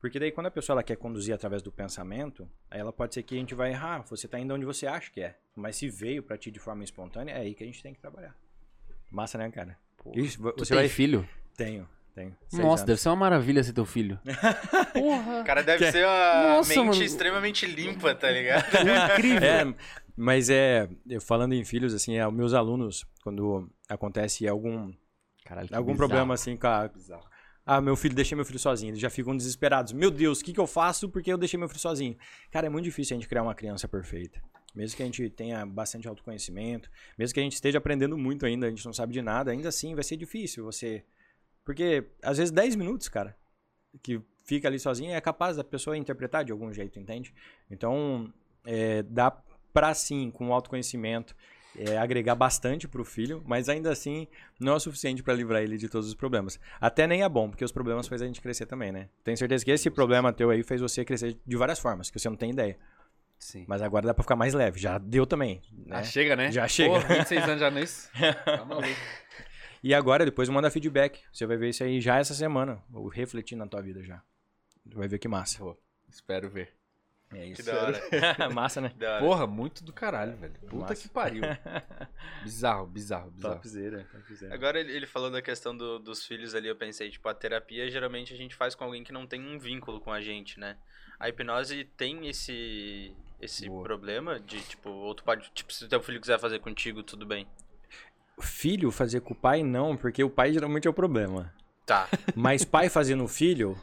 Porque 0.00 0.18
daí 0.18 0.32
quando 0.32 0.46
a 0.46 0.50
pessoa 0.50 0.74
ela 0.74 0.82
quer 0.82 0.96
conduzir 0.96 1.34
através 1.34 1.60
do 1.60 1.70
pensamento, 1.70 2.48
aí 2.70 2.80
ela 2.80 2.92
pode 2.92 3.12
ser 3.12 3.22
que 3.22 3.34
a 3.34 3.38
gente 3.38 3.54
vai 3.54 3.70
errar. 3.70 4.02
Você 4.08 4.26
tá 4.26 4.38
indo 4.38 4.54
onde 4.54 4.64
você 4.64 4.86
acha 4.86 5.10
que 5.10 5.20
é. 5.20 5.36
Mas 5.54 5.76
se 5.76 5.88
veio 5.90 6.22
pra 6.22 6.38
ti 6.38 6.50
de 6.50 6.58
forma 6.58 6.82
espontânea, 6.82 7.32
é 7.34 7.40
aí 7.40 7.54
que 7.54 7.62
a 7.62 7.66
gente 7.66 7.82
tem 7.82 7.92
que 7.92 8.00
trabalhar. 8.00 8.34
Massa, 9.10 9.36
né, 9.36 9.50
cara? 9.50 9.78
Isso, 10.14 10.40
você 10.40 10.74
tem 10.74 10.76
vai... 10.76 10.88
filho? 10.88 11.28
Tenho, 11.56 11.88
tenho. 12.14 12.36
Nossa, 12.52 12.64
anos. 12.66 12.82
deve 12.82 13.00
ser 13.00 13.08
uma 13.08 13.16
maravilha 13.16 13.62
ser 13.62 13.72
teu 13.72 13.84
filho. 13.84 14.18
Porra! 14.92 15.40
O 15.40 15.44
cara 15.44 15.62
deve 15.62 15.84
Que- 15.84 15.92
ser 15.92 16.04
uma 16.06 16.56
Nossa, 16.56 16.68
mente 16.74 16.86
mano. 16.86 17.02
extremamente 17.02 17.66
limpa, 17.66 18.14
tá 18.14 18.30
ligado? 18.30 18.64
Incrível! 19.14 19.42
É, 19.48 19.74
mas 20.16 20.48
é, 20.50 20.88
eu 21.08 21.20
falando 21.20 21.52
em 21.54 21.64
filhos, 21.64 21.92
assim, 21.94 22.16
é, 22.16 22.26
os 22.26 22.32
meus 22.34 22.54
alunos, 22.54 23.04
quando 23.22 23.68
acontece 23.88 24.46
algum, 24.46 24.92
Caralho, 25.44 25.68
algum 25.72 25.92
bizarro. 25.92 25.96
problema 26.08 26.34
assim 26.34 26.56
com 26.56 26.66
a, 26.66 26.88
Bizarro. 26.88 27.24
Ah, 27.66 27.80
meu 27.80 27.96
filho, 27.96 28.14
deixei 28.14 28.36
meu 28.36 28.44
filho 28.44 28.58
sozinho. 28.58 28.90
Eles 28.90 29.00
já 29.00 29.08
ficam 29.08 29.34
desesperados. 29.34 29.92
Meu 29.94 30.10
Deus, 30.10 30.40
o 30.40 30.44
que, 30.44 30.52
que 30.52 30.60
eu 30.60 30.66
faço 30.66 31.08
porque 31.08 31.32
eu 31.32 31.38
deixei 31.38 31.58
meu 31.58 31.66
filho 31.68 31.80
sozinho? 31.80 32.14
Cara, 32.50 32.66
é 32.66 32.68
muito 32.70 32.84
difícil 32.84 33.16
a 33.16 33.18
gente 33.18 33.26
criar 33.28 33.42
uma 33.42 33.54
criança 33.54 33.88
perfeita. 33.88 34.38
Mesmo 34.74 34.96
que 34.96 35.02
a 35.02 35.06
gente 35.06 35.30
tenha 35.30 35.64
bastante 35.64 36.06
autoconhecimento, 36.06 36.90
mesmo 37.16 37.32
que 37.32 37.40
a 37.40 37.42
gente 37.42 37.54
esteja 37.54 37.78
aprendendo 37.78 38.18
muito 38.18 38.44
ainda, 38.44 38.66
a 38.66 38.70
gente 38.70 38.84
não 38.84 38.92
sabe 38.92 39.12
de 39.14 39.22
nada, 39.22 39.50
ainda 39.50 39.68
assim 39.70 39.94
vai 39.94 40.04
ser 40.04 40.16
difícil 40.18 40.62
você. 40.64 41.04
Porque, 41.64 42.04
às 42.22 42.38
vezes, 42.38 42.50
10 42.52 42.76
minutos, 42.76 43.08
cara, 43.08 43.36
que 44.02 44.20
fica 44.44 44.68
ali 44.68 44.78
sozinho, 44.78 45.12
é 45.12 45.20
capaz 45.20 45.56
da 45.56 45.64
pessoa 45.64 45.96
interpretar 45.96 46.44
de 46.44 46.52
algum 46.52 46.72
jeito, 46.72 46.98
entende? 46.98 47.34
Então, 47.70 48.32
é, 48.64 49.02
dá 49.02 49.30
pra 49.72 49.94
sim, 49.94 50.30
com 50.30 50.52
autoconhecimento, 50.52 51.34
é, 51.76 51.98
agregar 51.98 52.34
bastante 52.34 52.86
pro 52.86 53.04
filho, 53.04 53.42
mas 53.44 53.68
ainda 53.68 53.90
assim 53.90 54.28
não 54.60 54.74
é 54.74 54.76
o 54.76 54.80
suficiente 54.80 55.22
pra 55.22 55.34
livrar 55.34 55.62
ele 55.62 55.76
de 55.76 55.88
todos 55.88 56.08
os 56.08 56.14
problemas. 56.14 56.60
Até 56.80 57.06
nem 57.06 57.22
é 57.22 57.28
bom, 57.28 57.50
porque 57.50 57.64
os 57.64 57.72
problemas 57.72 58.06
faz 58.06 58.22
a 58.22 58.26
gente 58.26 58.40
crescer 58.40 58.66
também, 58.66 58.92
né? 58.92 59.08
Tenho 59.24 59.36
certeza 59.36 59.64
que 59.64 59.70
esse 59.70 59.90
problema 59.90 60.32
teu 60.32 60.50
aí 60.50 60.62
fez 60.62 60.80
você 60.80 61.04
crescer 61.04 61.36
de 61.44 61.56
várias 61.56 61.78
formas, 61.78 62.10
que 62.10 62.18
você 62.18 62.28
não 62.28 62.36
tem 62.36 62.50
ideia. 62.50 62.78
Sim. 63.38 63.64
Mas 63.66 63.82
agora 63.82 64.06
dá 64.06 64.14
pra 64.14 64.22
ficar 64.22 64.36
mais 64.36 64.54
leve. 64.54 64.80
Já 64.80 64.96
deu 64.96 65.26
também, 65.26 65.60
né? 65.70 65.96
Ah, 65.96 66.02
chega, 66.02 66.36
né? 66.36 66.50
Já 66.52 66.66
chega. 66.68 66.94
Porra, 66.94 67.14
26 67.16 67.44
anos 67.44 67.60
já 67.60 67.70
nisso. 67.70 68.08
Tá 68.44 68.64
maluco. 68.64 68.88
E 69.84 69.92
agora, 69.92 70.24
depois 70.24 70.48
manda 70.48 70.70
feedback. 70.70 71.20
Você 71.30 71.44
vai 71.44 71.58
ver 71.58 71.68
isso 71.68 71.84
aí 71.84 72.00
já 72.00 72.16
essa 72.16 72.32
semana, 72.32 72.82
ou 72.90 73.06
refletir 73.06 73.54
na 73.54 73.66
tua 73.66 73.82
vida 73.82 74.02
já. 74.02 74.22
Vai 74.86 75.06
ver 75.06 75.18
que 75.18 75.28
massa. 75.28 75.58
Pô, 75.58 75.76
espero 76.08 76.48
ver. 76.48 76.72
É 77.30 77.50
Que 77.52 77.62
da 77.62 77.82
hora. 77.82 78.00
massa, 78.50 78.80
né? 78.80 78.92
Da 78.96 79.12
hora. 79.16 79.20
Porra, 79.22 79.46
muito 79.46 79.84
do 79.84 79.92
caralho, 79.92 80.36
velho. 80.38 80.54
Puta 80.68 80.76
Massa. 80.76 80.94
que 80.96 81.08
pariu. 81.10 81.42
Bizarro, 82.42 82.86
bizarro, 82.86 83.30
bizarro. 83.30 83.54
Topzera, 83.56 84.06
topzera. 84.10 84.54
Agora 84.54 84.80
ele 84.80 84.92
ele 84.92 85.06
falou 85.06 85.30
da 85.30 85.42
questão 85.42 85.76
do- 85.76 85.98
dos 85.98 86.24
filhos 86.24 86.54
ali, 86.54 86.68
eu 86.68 86.76
pensei, 86.76 87.10
tipo, 87.10 87.28
a 87.28 87.34
terapia 87.34 87.90
geralmente 87.90 88.32
a 88.32 88.36
gente 88.36 88.54
faz 88.54 88.74
com 88.74 88.84
alguém 88.84 89.02
que 89.04 89.12
não 89.12 89.26
tem 89.26 89.40
um 89.46 89.58
vínculo 89.58 90.00
com 90.00 90.12
a 90.12 90.20
gente, 90.20 90.58
né? 90.60 90.76
A 91.20 91.28
hipnose 91.28 91.84
tem 91.96 92.26
esse 92.28 93.14
esse 93.40 93.68
Boa. 93.68 93.82
problema 93.82 94.40
de, 94.40 94.60
tipo, 94.62 94.88
ou 94.88 95.14
tu 95.14 95.22
pode, 95.24 95.50
tipo, 95.52 95.70
se 95.72 95.84
o 95.84 95.88
teu 95.88 96.02
filho 96.02 96.20
quiser 96.20 96.38
fazer 96.38 96.60
contigo, 96.60 97.02
tudo 97.02 97.26
bem. 97.26 97.46
Filho 98.40 98.90
fazer 98.90 99.20
com 99.20 99.32
o 99.32 99.36
pai, 99.36 99.62
não, 99.62 99.96
porque 99.96 100.22
o 100.24 100.30
pai 100.30 100.52
geralmente 100.52 100.86
é 100.86 100.90
o 100.90 100.94
problema. 100.94 101.52
Tá. 101.86 102.08
Mas 102.34 102.64
pai 102.64 102.88
fazendo 102.88 103.24
o 103.24 103.28
filho, 103.28 103.76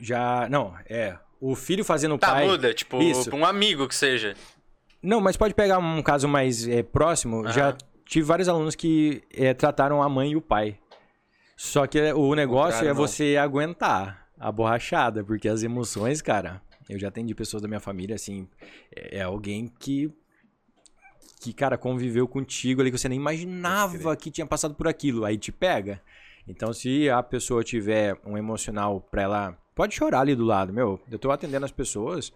já. 0.00 0.48
Não, 0.48 0.74
é. 0.88 1.16
O 1.40 1.54
filho 1.56 1.84
fazendo 1.84 2.14
o 2.14 2.18
Tá, 2.18 2.32
pai. 2.32 2.46
muda, 2.46 2.72
tipo, 2.72 3.02
Isso. 3.02 3.34
um 3.34 3.44
amigo 3.44 3.88
que 3.88 3.94
seja. 3.94 4.34
Não, 5.02 5.20
mas 5.20 5.36
pode 5.36 5.54
pegar 5.54 5.78
um 5.78 6.00
caso 6.02 6.28
mais 6.28 6.66
é, 6.68 6.82
próximo. 6.82 7.48
Já 7.48 7.76
tive 8.06 8.24
vários 8.24 8.48
alunos 8.48 8.76
que 8.76 9.22
é, 9.32 9.52
trataram 9.52 10.00
a 10.02 10.08
mãe 10.08 10.32
e 10.32 10.36
o 10.36 10.40
pai. 10.40 10.78
Só 11.56 11.86
que 11.86 12.00
o 12.12 12.34
negócio 12.34 12.72
contrário, 12.72 12.88
é 12.88 12.94
não. 12.94 13.00
você 13.00 13.36
aguentar 13.36 14.28
a 14.38 14.50
borrachada, 14.50 15.24
porque 15.24 15.48
as 15.48 15.62
emoções, 15.62 16.22
cara. 16.22 16.62
Eu 16.88 16.98
já 16.98 17.08
atendi 17.08 17.34
pessoas 17.34 17.62
da 17.62 17.68
minha 17.68 17.80
família, 17.80 18.14
assim. 18.14 18.48
É, 18.94 19.18
é 19.18 19.22
alguém 19.22 19.66
que. 19.80 20.12
Que, 21.42 21.52
cara, 21.52 21.76
conviveu 21.76 22.28
contigo 22.28 22.80
ali, 22.80 22.92
que 22.92 22.96
você 22.96 23.08
nem 23.08 23.18
imaginava 23.18 24.14
que 24.14 24.30
tinha 24.30 24.46
passado 24.46 24.76
por 24.76 24.86
aquilo. 24.86 25.24
Aí 25.24 25.36
te 25.36 25.50
pega. 25.50 26.00
Então, 26.46 26.72
se 26.72 27.10
a 27.10 27.20
pessoa 27.20 27.64
tiver 27.64 28.16
um 28.24 28.38
emocional 28.38 29.00
pra 29.00 29.22
ela. 29.22 29.58
Pode 29.74 29.92
chorar 29.92 30.20
ali 30.20 30.36
do 30.36 30.44
lado, 30.44 30.72
meu. 30.72 31.00
Eu 31.10 31.18
tô 31.18 31.32
atendendo 31.32 31.64
as 31.64 31.72
pessoas. 31.72 32.32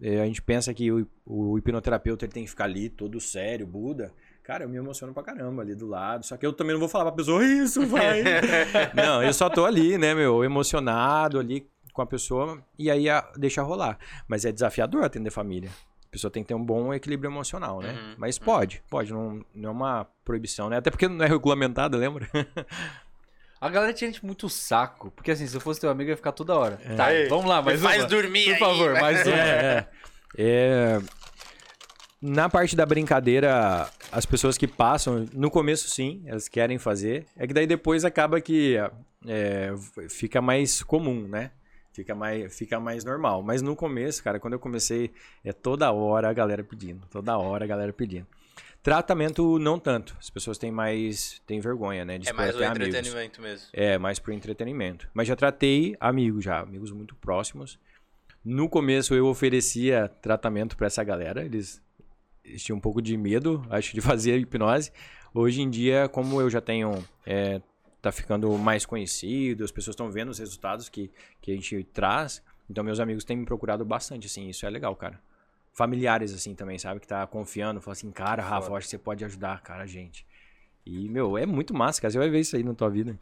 É, 0.00 0.22
a 0.22 0.24
gente 0.24 0.40
pensa 0.40 0.72
que 0.72 0.90
o, 0.90 1.06
o 1.26 1.58
hipnoterapeuta 1.58 2.24
ele 2.24 2.32
tem 2.32 2.44
que 2.44 2.50
ficar 2.50 2.64
ali 2.64 2.88
todo 2.88 3.20
sério, 3.20 3.66
Buda. 3.66 4.10
Cara, 4.42 4.64
eu 4.64 4.68
me 4.68 4.78
emociono 4.78 5.12
pra 5.12 5.22
caramba 5.22 5.60
ali 5.60 5.74
do 5.74 5.86
lado. 5.86 6.24
Só 6.24 6.38
que 6.38 6.46
eu 6.46 6.54
também 6.54 6.72
não 6.72 6.80
vou 6.80 6.88
falar 6.88 7.04
pra 7.04 7.12
pessoa, 7.12 7.44
isso, 7.44 7.86
vai. 7.86 8.22
não, 8.96 9.22
eu 9.22 9.32
só 9.34 9.50
tô 9.50 9.66
ali, 9.66 9.98
né, 9.98 10.14
meu, 10.14 10.42
emocionado 10.42 11.38
ali 11.38 11.68
com 11.92 12.00
a 12.00 12.06
pessoa 12.06 12.62
e 12.78 12.90
aí 12.90 13.10
a, 13.10 13.30
deixa 13.36 13.62
rolar. 13.62 13.98
Mas 14.26 14.46
é 14.46 14.52
desafiador 14.52 15.04
atender 15.04 15.30
família. 15.30 15.70
A 16.16 16.18
pessoa 16.18 16.30
tem 16.30 16.42
que 16.42 16.48
ter 16.48 16.54
um 16.54 16.64
bom 16.64 16.94
equilíbrio 16.94 17.28
emocional, 17.28 17.80
né? 17.82 17.92
Uhum, 17.92 18.14
Mas 18.16 18.38
pode, 18.38 18.82
pode, 18.88 19.12
não, 19.12 19.44
não 19.54 19.68
é 19.68 19.72
uma 19.72 20.06
proibição, 20.24 20.70
né? 20.70 20.78
Até 20.78 20.90
porque 20.90 21.06
não 21.06 21.22
é 21.22 21.28
regulamentado, 21.28 21.98
lembra? 21.98 22.26
A 23.60 23.68
galera 23.68 23.92
tinha 23.92 24.10
gente 24.10 24.24
muito 24.24 24.48
saco. 24.48 25.10
Porque 25.10 25.30
assim, 25.30 25.46
se 25.46 25.54
eu 25.54 25.60
fosse 25.60 25.78
teu 25.80 25.90
amigo, 25.90 26.08
eu 26.08 26.12
ia 26.12 26.16
ficar 26.16 26.32
toda 26.32 26.54
hora. 26.54 26.78
Tá, 26.96 27.06
Aí, 27.06 27.26
vamos 27.28 27.44
lá, 27.46 27.60
mais 27.60 27.80
faz 27.82 28.06
dormir 28.06 28.44
Por 28.44 28.52
aí, 28.52 28.58
favor, 28.58 28.92
vai. 28.92 29.00
mais 29.02 29.26
uma. 29.26 29.36
É, 29.36 29.40
é. 29.78 29.86
É, 30.38 31.00
Na 32.20 32.48
parte 32.48 32.74
da 32.76 32.84
brincadeira, 32.86 33.88
as 34.10 34.24
pessoas 34.24 34.56
que 34.56 34.66
passam, 34.66 35.26
no 35.34 35.50
começo 35.50 35.88
sim, 35.90 36.22
elas 36.26 36.48
querem 36.48 36.78
fazer. 36.78 37.26
É 37.36 37.46
que 37.46 37.52
daí 37.54 37.66
depois 37.66 38.04
acaba 38.04 38.40
que 38.40 38.76
é, 39.26 39.74
fica 40.08 40.40
mais 40.40 40.82
comum, 40.82 41.26
né? 41.28 41.50
Fica 41.96 42.14
mais, 42.14 42.54
fica 42.54 42.78
mais 42.78 43.04
normal. 43.04 43.42
Mas 43.42 43.62
no 43.62 43.74
começo, 43.74 44.22
cara, 44.22 44.38
quando 44.38 44.52
eu 44.52 44.58
comecei, 44.58 45.10
é 45.42 45.50
toda 45.50 45.90
hora 45.90 46.28
a 46.28 46.32
galera 46.34 46.62
pedindo. 46.62 47.06
Toda 47.06 47.38
hora 47.38 47.64
a 47.64 47.66
galera 47.66 47.90
pedindo. 47.90 48.26
Tratamento, 48.82 49.58
não 49.58 49.78
tanto. 49.78 50.14
As 50.20 50.28
pessoas 50.28 50.58
têm 50.58 50.70
mais. 50.70 51.40
têm 51.46 51.58
vergonha, 51.58 52.04
né? 52.04 52.18
De 52.18 52.28
É 52.28 52.34
mais 52.34 52.54
o 52.54 52.58
até 52.58 52.66
amigos. 52.66 52.88
entretenimento 52.88 53.40
mesmo. 53.40 53.68
É, 53.72 53.96
mais 53.96 54.18
pro 54.18 54.30
entretenimento. 54.30 55.08
Mas 55.14 55.26
já 55.26 55.34
tratei 55.34 55.96
amigos 55.98 56.44
já, 56.44 56.60
amigos 56.60 56.92
muito 56.92 57.14
próximos. 57.14 57.78
No 58.44 58.68
começo 58.68 59.14
eu 59.14 59.26
oferecia 59.26 60.06
tratamento 60.20 60.76
pra 60.76 60.88
essa 60.88 61.02
galera, 61.02 61.42
eles, 61.46 61.82
eles 62.44 62.62
tinham 62.62 62.76
um 62.76 62.80
pouco 62.80 63.00
de 63.00 63.16
medo, 63.16 63.64
acho, 63.70 63.94
de 63.94 64.02
fazer 64.02 64.36
hipnose. 64.36 64.92
Hoje 65.32 65.62
em 65.62 65.70
dia, 65.70 66.08
como 66.10 66.42
eu 66.42 66.50
já 66.50 66.60
tenho, 66.60 67.02
é, 67.24 67.62
tá 68.06 68.12
ficando 68.12 68.50
mais 68.56 68.86
conhecido, 68.86 69.64
as 69.64 69.72
pessoas 69.72 69.94
estão 69.94 70.10
vendo 70.10 70.30
os 70.30 70.38
resultados 70.38 70.88
que, 70.88 71.10
que 71.40 71.50
a 71.50 71.54
gente 71.54 71.82
traz, 71.92 72.42
então 72.70 72.84
meus 72.84 73.00
amigos 73.00 73.24
têm 73.24 73.36
me 73.36 73.44
procurado 73.44 73.84
bastante, 73.84 74.26
assim, 74.26 74.48
isso 74.48 74.64
é 74.64 74.70
legal, 74.70 74.94
cara. 74.94 75.20
Familiares, 75.72 76.32
assim, 76.32 76.54
também, 76.54 76.78
sabe, 76.78 77.00
que 77.00 77.06
tá 77.06 77.26
confiando, 77.26 77.80
fala 77.80 77.92
assim, 77.92 78.10
cara, 78.10 78.42
Rafa, 78.42 78.72
acho 78.74 78.86
que 78.86 78.90
você 78.90 78.98
pode 78.98 79.24
ajudar, 79.24 79.60
cara, 79.60 79.82
a 79.82 79.86
gente. 79.86 80.24
E, 80.84 81.08
meu, 81.08 81.36
é 81.36 81.44
muito 81.44 81.74
massa, 81.74 82.00
cara, 82.00 82.12
você 82.12 82.18
vai 82.18 82.30
ver 82.30 82.40
isso 82.40 82.54
aí 82.54 82.62
na 82.62 82.74
tua 82.74 82.88
vida. 82.88 83.18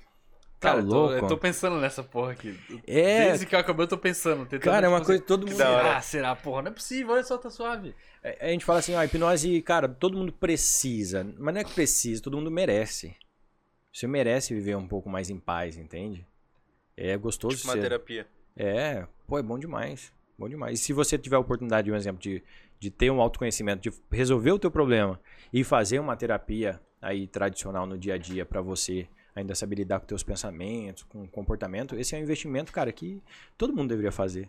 Tá 0.61 0.71
Cara, 0.71 0.81
eu 0.81 0.89
tô, 0.89 0.95
louco? 0.95 1.15
eu 1.15 1.29
tô 1.29 1.37
pensando 1.37 1.79
nessa 1.79 2.03
porra 2.03 2.33
aqui. 2.33 2.59
É. 2.87 3.29
Desde 3.29 3.45
que 3.45 3.55
eu 3.55 3.59
acabei, 3.59 3.85
eu 3.85 3.89
tô 3.89 3.99
pensando. 3.99 4.47
Cara, 4.61 4.87
é 4.87 4.89
uma 4.89 5.05
coisa 5.05 5.21
que 5.21 5.27
todo 5.27 5.47
mundo. 5.47 5.59
da 5.59 5.71
hora. 5.71 5.83
Será, 5.83 6.01
será, 6.01 6.37
porra? 6.37 6.63
Não 6.63 6.71
é 6.71 6.75
possível, 6.75 7.13
olha 7.13 7.23
só, 7.23 7.37
tá 7.37 7.51
suave. 7.51 7.95
É, 8.23 8.47
A 8.47 8.49
gente 8.49 8.65
fala 8.65 8.79
assim, 8.79 8.95
ó, 8.95 9.03
hipnose, 9.03 9.61
cara, 9.61 9.89
todo 9.89 10.17
mundo 10.17 10.33
precisa. 10.33 11.27
Mas 11.39 11.55
não 11.55 11.61
é 11.61 11.65
que 11.65 11.73
precisa, 11.75 12.23
todo 12.23 12.37
mundo 12.37 12.51
merece. 12.51 13.15
Você 13.95 14.09
merece 14.09 14.53
viver 14.53 14.77
um 14.77 14.89
pouco 14.89 15.09
mais 15.09 15.31
em 15.31 15.39
paz, 15.39 15.77
entende? 15.77 16.27
É 16.97 17.17
gostoso 17.17 17.57
Tipo 17.57 17.69
uma 17.69 17.75
ser. 17.75 17.83
terapia. 17.83 18.27
É, 18.57 19.07
pô, 19.25 19.39
é 19.39 19.43
bom 19.43 19.57
demais. 19.57 20.13
Bom 20.37 20.49
demais. 20.49 20.81
E 20.81 20.83
se 20.83 20.93
você 20.93 21.17
tiver 21.17 21.37
a 21.37 21.39
oportunidade, 21.39 21.93
um 21.93 21.95
exemplo, 21.95 22.21
de, 22.21 22.43
de 22.81 22.91
ter 22.91 23.09
um 23.13 23.21
autoconhecimento, 23.21 23.89
de 23.89 23.97
resolver 24.11 24.51
o 24.51 24.59
teu 24.59 24.69
problema 24.69 25.21
e 25.53 25.63
fazer 25.63 26.01
uma 26.01 26.17
terapia 26.17 26.81
aí 27.01 27.29
tradicional 27.29 27.87
no 27.87 27.97
dia 27.97 28.15
a 28.15 28.19
dia 28.19 28.45
pra 28.45 28.61
você 28.61 29.07
ainda 29.33 29.55
saber 29.55 29.77
lidar 29.77 30.01
com 30.01 30.07
teus 30.07 30.25
pensamentos, 30.25 31.05
com 31.05 31.23
o 31.23 31.29
comportamento, 31.29 31.95
esse 31.95 32.17
é 32.17 32.19
um 32.19 32.23
investimento, 32.23 32.73
cara, 32.73 32.91
que 32.91 33.23
todo 33.57 33.73
mundo 33.73 33.91
deveria 33.91 34.11
fazer. 34.11 34.49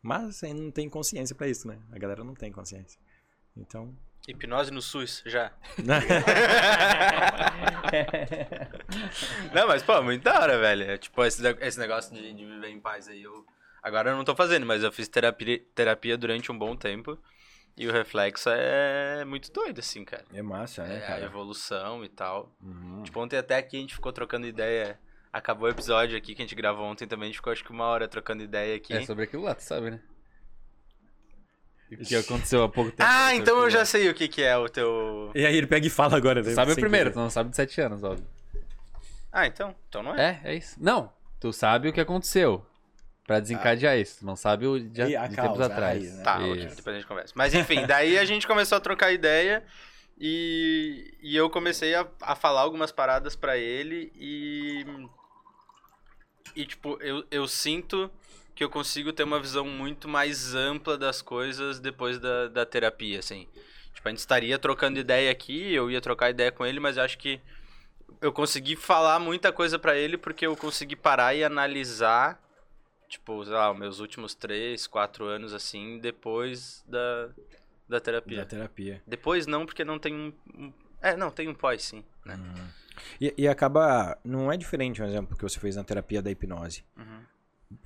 Mas 0.00 0.40
não 0.42 0.70
tem 0.70 0.88
consciência 0.88 1.36
pra 1.36 1.46
isso, 1.46 1.68
né? 1.68 1.78
A 1.92 1.98
galera 1.98 2.24
não 2.24 2.34
tem 2.34 2.50
consciência. 2.50 2.98
Então, 3.54 3.94
Hipnose 4.28 4.70
no 4.70 4.82
SUS, 4.82 5.22
já. 5.24 5.50
Não, 9.54 9.66
mas, 9.66 9.82
pô, 9.82 10.02
muito 10.02 10.22
da 10.22 10.38
hora, 10.38 10.58
velho. 10.58 10.90
É, 10.90 10.98
tipo, 10.98 11.24
esse, 11.24 11.42
esse 11.60 11.78
negócio 11.78 12.14
de, 12.14 12.34
de 12.34 12.44
viver 12.44 12.68
em 12.68 12.78
paz 12.78 13.08
aí, 13.08 13.22
eu... 13.22 13.46
Agora 13.82 14.10
eu 14.10 14.16
não 14.16 14.24
tô 14.24 14.34
fazendo, 14.34 14.66
mas 14.66 14.82
eu 14.82 14.92
fiz 14.92 15.08
terapia, 15.08 15.62
terapia 15.74 16.18
durante 16.18 16.52
um 16.52 16.58
bom 16.58 16.76
tempo. 16.76 17.18
E 17.74 17.86
o 17.86 17.92
reflexo 17.92 18.50
é 18.50 19.24
muito 19.24 19.50
doido, 19.52 19.78
assim, 19.78 20.04
cara. 20.04 20.24
é 20.34 20.42
massa, 20.42 20.82
né, 20.82 20.98
É, 21.08 21.12
a 21.12 21.20
evolução 21.20 22.04
e 22.04 22.08
tal. 22.08 22.52
Uhum. 22.60 23.02
Tipo, 23.04 23.20
ontem 23.20 23.38
até 23.38 23.56
aqui 23.56 23.76
a 23.76 23.80
gente 23.80 23.94
ficou 23.94 24.12
trocando 24.12 24.46
ideia. 24.46 24.98
Acabou 25.32 25.68
o 25.68 25.70
episódio 25.70 26.18
aqui 26.18 26.34
que 26.34 26.42
a 26.42 26.44
gente 26.44 26.56
gravou 26.56 26.84
ontem 26.84 27.06
também. 27.06 27.26
A 27.26 27.28
gente 27.28 27.36
ficou 27.36 27.52
acho 27.52 27.64
que 27.64 27.70
uma 27.70 27.84
hora 27.84 28.08
trocando 28.08 28.42
ideia 28.42 28.76
aqui. 28.76 28.92
É 28.92 29.06
sobre 29.06 29.24
aquilo 29.24 29.44
lá, 29.44 29.54
tu 29.54 29.62
sabe, 29.62 29.92
né? 29.92 30.00
O 31.90 31.96
que 31.96 32.16
aconteceu 32.16 32.62
há 32.62 32.68
pouco 32.68 32.90
tempo. 32.90 33.02
Ah, 33.02 33.28
sobre 33.28 33.36
então 33.36 33.58
eu 33.62 33.70
já 33.70 33.84
sei 33.84 34.08
o 34.10 34.14
que, 34.14 34.28
que 34.28 34.42
é 34.42 34.56
o 34.56 34.68
teu. 34.68 35.30
E 35.34 35.46
aí 35.46 35.56
ele 35.56 35.66
pega 35.66 35.86
e 35.86 35.90
fala 35.90 36.16
agora. 36.16 36.42
Tu 36.42 36.48
né? 36.48 36.54
sabe 36.54 36.72
o 36.72 36.74
primeiro, 36.76 37.10
tu 37.10 37.18
não 37.18 37.30
sabe 37.30 37.50
de 37.50 37.56
7 37.56 37.80
anos, 37.80 38.02
óbvio. 38.02 38.26
Ah, 39.32 39.46
então. 39.46 39.74
Então 39.88 40.02
não 40.02 40.14
é. 40.14 40.40
É, 40.44 40.50
é 40.52 40.54
isso. 40.54 40.76
Não, 40.78 41.12
tu 41.40 41.52
sabe 41.52 41.88
o 41.88 41.92
que 41.92 42.00
aconteceu. 42.00 42.64
Pra 43.26 43.40
desencadear 43.40 43.98
isso. 43.98 44.20
Tu 44.20 44.26
não 44.26 44.34
sabe 44.36 44.66
o 44.66 44.80
de, 44.80 45.02
E 45.02 45.14
a 45.14 45.26
de 45.26 45.36
causa, 45.36 45.50
tempos 45.50 45.60
atrás. 45.60 45.98
raiz, 45.98 46.16
né? 46.16 46.22
Tá, 46.24 46.38
ok, 46.38 46.64
Isso. 46.64 46.76
depois 46.76 46.96
a 46.96 46.98
gente 46.98 47.06
conversa. 47.06 47.32
Mas 47.36 47.52
enfim, 47.52 47.86
daí 47.86 48.18
a 48.18 48.24
gente 48.24 48.46
começou 48.46 48.78
a 48.78 48.80
trocar 48.80 49.12
ideia 49.12 49.62
e, 50.18 51.14
e 51.20 51.36
eu 51.36 51.50
comecei 51.50 51.94
a, 51.94 52.06
a 52.22 52.34
falar 52.34 52.62
algumas 52.62 52.90
paradas 52.90 53.36
pra 53.36 53.58
ele 53.58 54.10
e. 54.16 54.86
E, 56.56 56.64
tipo, 56.64 56.96
eu, 57.02 57.22
eu 57.30 57.46
sinto 57.46 58.10
que 58.58 58.64
eu 58.64 58.68
consigo 58.68 59.12
ter 59.12 59.22
uma 59.22 59.38
visão 59.38 59.64
muito 59.64 60.08
mais 60.08 60.52
ampla 60.52 60.98
das 60.98 61.22
coisas 61.22 61.78
depois 61.78 62.18
da, 62.18 62.48
da 62.48 62.66
terapia, 62.66 63.20
assim. 63.20 63.46
Tipo, 63.94 64.08
a 64.08 64.10
gente 64.10 64.18
estaria 64.18 64.58
trocando 64.58 64.98
ideia 64.98 65.30
aqui, 65.30 65.72
eu 65.72 65.88
ia 65.88 66.00
trocar 66.00 66.28
ideia 66.30 66.50
com 66.50 66.66
ele, 66.66 66.80
mas 66.80 66.96
eu 66.96 67.04
acho 67.04 67.16
que 67.18 67.40
eu 68.20 68.32
consegui 68.32 68.74
falar 68.74 69.20
muita 69.20 69.52
coisa 69.52 69.78
pra 69.78 69.96
ele 69.96 70.18
porque 70.18 70.44
eu 70.44 70.56
consegui 70.56 70.96
parar 70.96 71.36
e 71.36 71.44
analisar, 71.44 72.42
tipo, 73.08 73.44
sei 73.44 73.54
lá, 73.54 73.70
os 73.70 73.78
meus 73.78 74.00
últimos 74.00 74.34
três, 74.34 74.88
quatro 74.88 75.24
anos, 75.26 75.54
assim, 75.54 76.00
depois 76.00 76.84
da, 76.88 77.28
da 77.88 78.00
terapia. 78.00 78.38
Da 78.38 78.44
terapia. 78.44 79.00
Depois 79.06 79.46
não, 79.46 79.66
porque 79.66 79.84
não 79.84 80.00
tem 80.00 80.12
um... 80.16 80.32
um- 80.52 80.72
É, 81.00 81.16
não, 81.16 81.30
tem 81.30 81.46
um 81.46 81.54
pós, 81.54 81.84
sim, 81.84 82.04
né? 82.24 82.36
E, 83.20 83.32
e 83.38 83.46
acaba. 83.46 84.18
Não 84.24 84.50
é 84.50 84.56
diferente, 84.56 85.00
um 85.00 85.06
exemplo, 85.06 85.36
que 85.36 85.42
você 85.44 85.60
fez 85.60 85.76
na 85.76 85.84
terapia 85.84 86.20
da 86.20 86.28
hipnose. 86.28 86.84
Uhum. 86.96 87.22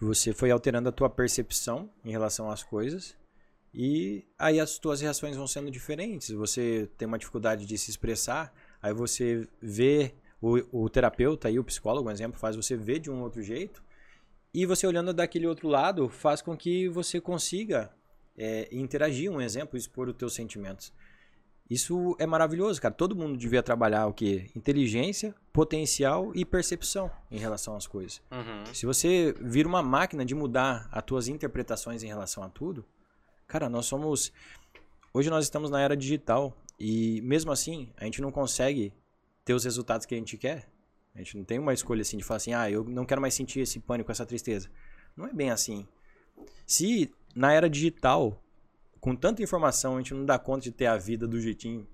Você 0.01 0.33
foi 0.33 0.51
alterando 0.51 0.89
a 0.89 0.93
tua 0.93 1.11
percepção 1.11 1.91
em 2.05 2.11
relação 2.11 2.51
às 2.51 2.63
coisas. 2.63 3.17
E 3.75 4.25
aí 4.39 4.61
as 4.61 4.79
tuas 4.79 5.01
reações 5.01 5.37
vão 5.37 5.47
sendo 5.47 5.71
diferentes. 5.71 6.31
Você 6.31 6.89
tem 6.97 7.09
uma 7.09 7.19
dificuldade 7.19 7.65
de 7.65 7.79
se 7.79 7.91
expressar, 7.91 8.53
aí 8.81 8.93
você 8.93 9.49
vê 9.61 10.15
o, 10.41 10.85
o 10.85 10.89
terapeuta 10.91 11.51
e 11.51 11.59
o 11.59 11.65
psicólogo, 11.65 12.09
um 12.09 12.13
exemplo, 12.13 12.39
faz 12.39 12.55
você 12.55 12.77
ver 12.77 12.99
de 12.99 13.11
um 13.11 13.23
outro 13.23 13.43
jeito. 13.43 13.83
E 14.53 14.67
você 14.67 14.87
olhando 14.87 15.15
daquele 15.15 15.47
outro 15.47 15.69
lado 15.69 16.09
faz 16.09 16.43
com 16.43 16.57
que 16.57 16.89
você 16.89 17.21
consiga 17.21 17.91
é, 18.37 18.69
interagir, 18.71 19.31
um 19.31 19.41
exemplo, 19.41 19.79
expor 19.79 20.09
os 20.09 20.17
teus 20.17 20.35
sentimentos. 20.35 20.93
Isso 21.73 22.15
é 22.19 22.27
maravilhoso, 22.27 22.83
cara. 22.83 22.93
Todo 22.93 23.17
mundo 23.17 23.35
devia 23.35 23.63
trabalhar 23.63 24.07
o 24.07 24.13
quê? 24.13 24.51
Inteligência, 24.55 25.35
potencial 25.55 26.31
e 26.35 26.45
percepção 26.45 27.11
em 27.31 27.39
relação 27.39 27.75
às 27.75 27.87
coisas. 27.87 28.21
Uhum. 28.31 28.75
Se 28.75 28.85
você 28.85 29.35
vira 29.41 29.67
uma 29.67 29.83
máquina 29.83 30.23
de 30.23 30.35
mudar 30.35 30.87
as 30.93 31.03
tuas 31.03 31.29
interpretações 31.29 32.03
em 32.03 32.09
relação 32.09 32.43
a 32.43 32.49
tudo, 32.51 32.85
cara, 33.49 33.71
nós 33.71 33.87
somos. 33.87 34.31
Hoje 35.15 35.31
nós 35.31 35.47
estamos 35.47 35.71
na 35.71 35.81
era 35.81 35.97
digital 35.97 36.55
e 36.79 37.23
mesmo 37.23 37.51
assim 37.51 37.89
a 37.97 38.05
gente 38.05 38.21
não 38.21 38.31
consegue 38.31 38.93
ter 39.43 39.55
os 39.55 39.65
resultados 39.65 40.05
que 40.05 40.15
a 40.15 40.19
gente 40.19 40.37
quer. 40.37 40.69
A 41.15 41.19
gente 41.21 41.39
não 41.39 41.45
tem 41.45 41.59
uma 41.59 41.73
escolha 41.73 42.03
assim 42.03 42.19
de 42.19 42.23
falar 42.23 42.37
assim, 42.37 42.53
ah, 42.53 42.71
eu 42.71 42.85
não 42.85 43.07
quero 43.07 43.23
mais 43.23 43.33
sentir 43.33 43.61
esse 43.61 43.81
pânico, 43.81 44.13
essa 44.13 44.27
tristeza. 44.27 44.71
Não 45.17 45.27
é 45.27 45.33
bem 45.33 45.51
assim. 45.51 45.89
Se 46.67 47.11
na 47.35 47.51
era 47.51 47.71
digital, 47.71 48.39
com 49.03 49.17
tanta 49.17 49.43
informação, 49.43 49.97
a 49.97 49.99
gente 49.99 50.15
não 50.15 50.25
dá 50.25 50.39
conta 50.39 50.61
de 50.61 50.71
ter 50.71 50.87
a 50.87 50.97
vida 50.97 51.27
do 51.27 51.41
jeitinho 51.41 51.85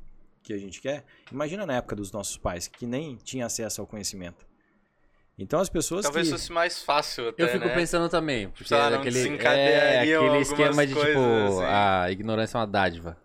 que 0.43 0.53
a 0.53 0.59
gente 0.59 0.79
quer, 0.79 1.07
imagina 1.33 1.65
na 1.65 1.77
época 1.77 1.97
dos 1.97 2.13
nossos 2.13 2.37
pais, 2.37 2.69
que 2.69 2.87
nem 2.87 3.17
tinha 3.17 3.47
acesso 3.47 3.81
ao 3.81 3.87
conhecimento. 3.87 4.47
Então 5.39 5.59
as 5.59 5.71
pessoas 5.71 6.03
Talvez 6.03 6.27
que... 6.27 6.33
fosse 6.33 6.53
mais 6.53 6.83
fácil 6.83 7.31
até, 7.31 7.43
Eu 7.43 7.49
fico 7.49 7.65
né? 7.65 7.75
pensando 7.75 8.11
também, 8.11 8.51
porque 8.51 8.75
não 8.75 9.01
aquele, 9.01 9.39
é, 9.39 10.01
aquele 10.01 10.39
esquema 10.39 10.87
de 10.87 10.95
tipo, 10.95 11.09
assim. 11.09 11.65
a 11.65 12.11
ignorância 12.11 12.59
é 12.59 12.61
uma 12.61 12.67
dádiva. 12.67 13.17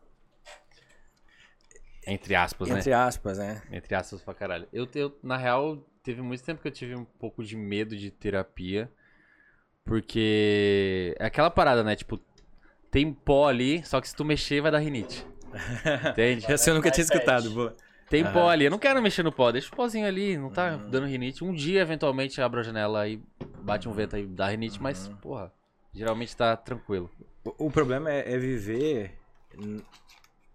Entre 2.08 2.36
aspas, 2.36 2.70
né? 2.70 2.80
Entre 2.80 2.94
aspas, 2.94 3.38
né? 3.38 3.62
Entre 3.70 3.96
aspas 3.96 4.22
pra 4.22 4.34
caralho. 4.34 4.68
Eu, 4.72 4.88
eu, 4.96 5.20
na 5.22 5.36
real, 5.36 5.78
teve 6.02 6.22
muito 6.22 6.42
tempo 6.42 6.62
que 6.62 6.68
eu 6.70 6.72
tive 6.72 6.96
um 6.96 7.06
pouco 7.06 7.44
de 7.44 7.58
medo 7.58 7.98
de 7.98 8.12
terapia. 8.12 8.90
Porque 9.86 11.16
é 11.20 11.26
aquela 11.26 11.50
parada, 11.50 11.84
né? 11.84 11.96
Tipo, 11.96 12.20
tem 12.94 13.12
pó 13.12 13.48
ali, 13.50 13.84
só 13.86 14.00
que 14.00 14.08
se 14.08 14.16
tu 14.16 14.24
mexer 14.24 14.62
vai 14.62 14.72
dar 14.72 14.78
rinite. 14.80 15.26
Entende? 16.12 16.46
Essa 16.52 16.70
eu 16.70 16.76
nunca 16.76 16.90
tinha 16.92 17.04
escutado. 17.04 17.50
Boa. 17.52 17.76
Tem 18.10 18.24
pó 18.32 18.48
ali. 18.48 18.66
Eu 18.66 18.72
não 18.72 18.78
quero 18.80 19.02
mexer 19.02 19.24
no 19.24 19.32
pó, 19.32 19.52
deixa 19.52 19.68
o 19.74 19.76
pozinho 19.76 20.06
ali, 20.08 20.38
não 20.38 20.50
tá 20.52 20.76
Uhum. 20.76 20.90
dando 20.90 21.08
rinite. 21.08 21.44
Um 21.44 21.52
dia, 21.54 21.82
eventualmente, 21.82 22.40
abro 22.40 22.60
a 22.60 22.64
janela 22.64 23.08
e 23.08 23.20
bate 23.64 23.90
um 23.90 23.94
vento 23.94 24.16
aí, 24.16 24.26
dá 24.28 24.48
rinite, 24.50 24.82
mas, 24.82 25.08
Uhum. 25.08 25.16
porra, 25.18 25.52
geralmente 25.94 26.38
tá 26.38 26.56
tranquilo. 26.56 27.10
O, 27.44 27.66
o 27.68 27.72
problema 27.72 28.12
é, 28.12 28.34
é 28.34 28.38
viver 28.38 29.18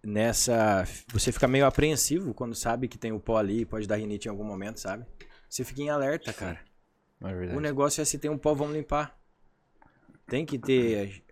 nessa. 0.04 0.84
Você 1.12 1.32
fica 1.32 1.48
meio 1.48 1.66
apreensivo 1.66 2.32
quando 2.34 2.54
sabe 2.54 2.88
que 2.88 2.98
tem 2.98 3.12
o 3.12 3.20
pó 3.20 3.36
ali, 3.38 3.64
pode 3.64 3.86
dar 3.86 3.96
rinite 3.96 4.28
em 4.28 4.30
algum 4.30 4.44
momento, 4.44 4.78
sabe? 4.78 5.04
Você 5.48 5.64
fica 5.64 5.82
em 5.82 5.90
alerta, 5.90 6.32
cara. 6.32 6.60
É 7.22 7.56
O 7.56 7.60
negócio 7.60 8.00
é 8.00 8.04
se 8.04 8.18
tem 8.18 8.30
um 8.30 8.38
pó, 8.38 8.54
vamos 8.54 8.74
limpar. 8.74 9.18
Tem 10.28 10.44
que 10.46 10.58
ter. 10.58 11.24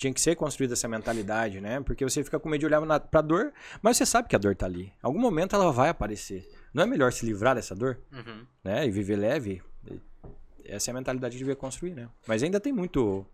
Tinha 0.00 0.14
que 0.14 0.20
ser 0.20 0.34
construída 0.34 0.72
essa 0.72 0.88
mentalidade, 0.88 1.60
né? 1.60 1.78
Porque 1.82 2.02
você 2.02 2.24
fica 2.24 2.40
com 2.40 2.48
medo 2.48 2.60
de 2.60 2.64
olhar 2.64 2.80
na, 2.86 2.98
pra 2.98 3.20
dor, 3.20 3.52
mas 3.82 3.98
você 3.98 4.06
sabe 4.06 4.28
que 4.28 4.34
a 4.34 4.38
dor 4.38 4.56
tá 4.56 4.64
ali. 4.64 4.86
Em 4.86 4.92
algum 5.02 5.20
momento 5.20 5.54
ela 5.54 5.70
vai 5.70 5.90
aparecer. 5.90 6.48
Não 6.72 6.82
é 6.82 6.86
melhor 6.86 7.12
se 7.12 7.26
livrar 7.26 7.54
dessa 7.54 7.74
dor? 7.74 8.00
Uhum. 8.10 8.46
né? 8.64 8.86
E 8.86 8.90
viver 8.90 9.16
leve. 9.16 9.62
Essa 10.64 10.90
é 10.90 10.92
a 10.92 10.94
mentalidade 10.94 11.34
que 11.34 11.38
devia 11.40 11.54
construir, 11.54 11.94
né? 11.94 12.08
Mas 12.26 12.42
ainda 12.42 12.58
tem 12.58 12.72
muito 12.72 13.26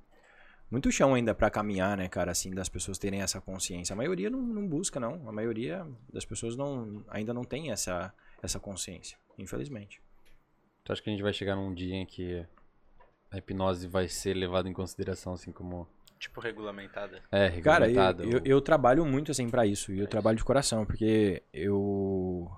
muito 0.68 0.90
chão 0.90 1.14
ainda 1.14 1.32
pra 1.32 1.48
caminhar, 1.50 1.96
né, 1.96 2.08
cara, 2.08 2.32
assim, 2.32 2.50
das 2.50 2.68
pessoas 2.68 2.98
terem 2.98 3.22
essa 3.22 3.40
consciência. 3.40 3.94
A 3.94 3.96
maioria 3.96 4.28
não, 4.28 4.42
não 4.42 4.66
busca, 4.66 4.98
não. 4.98 5.28
A 5.28 5.30
maioria 5.30 5.86
das 6.12 6.24
pessoas 6.24 6.56
não, 6.56 7.04
ainda 7.06 7.32
não 7.32 7.44
tem 7.44 7.70
essa, 7.70 8.12
essa 8.42 8.58
consciência, 8.58 9.16
infelizmente. 9.38 10.02
Tu 10.82 10.92
acha 10.92 11.00
que 11.00 11.08
a 11.08 11.12
gente 11.12 11.22
vai 11.22 11.32
chegar 11.32 11.54
num 11.54 11.72
dia 11.72 11.94
em 11.94 12.04
que 12.04 12.44
a 13.30 13.38
hipnose 13.38 13.86
vai 13.86 14.08
ser 14.08 14.34
levada 14.34 14.68
em 14.68 14.72
consideração, 14.72 15.34
assim, 15.34 15.52
como. 15.52 15.86
Tipo, 16.18 16.40
regulamentada. 16.40 17.22
É, 17.30 17.48
Cara, 17.60 17.86
eu, 17.86 17.92
regulamentada? 17.94 18.24
eu, 18.24 18.40
eu 18.44 18.60
trabalho 18.60 19.04
muito, 19.04 19.30
assim, 19.30 19.48
pra 19.48 19.66
isso. 19.66 19.92
E 19.92 19.98
eu 19.98 20.06
trabalho 20.06 20.36
de 20.36 20.44
coração, 20.44 20.84
porque 20.86 21.42
eu... 21.52 22.50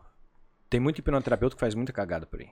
Tem 0.71 0.79
muito 0.79 0.99
hipnoterapeuta 0.99 1.57
que 1.57 1.61
faz 1.61 1.75
muita 1.75 1.93
cagada 1.93 2.27
por 2.27 2.41
aí. 2.41 2.51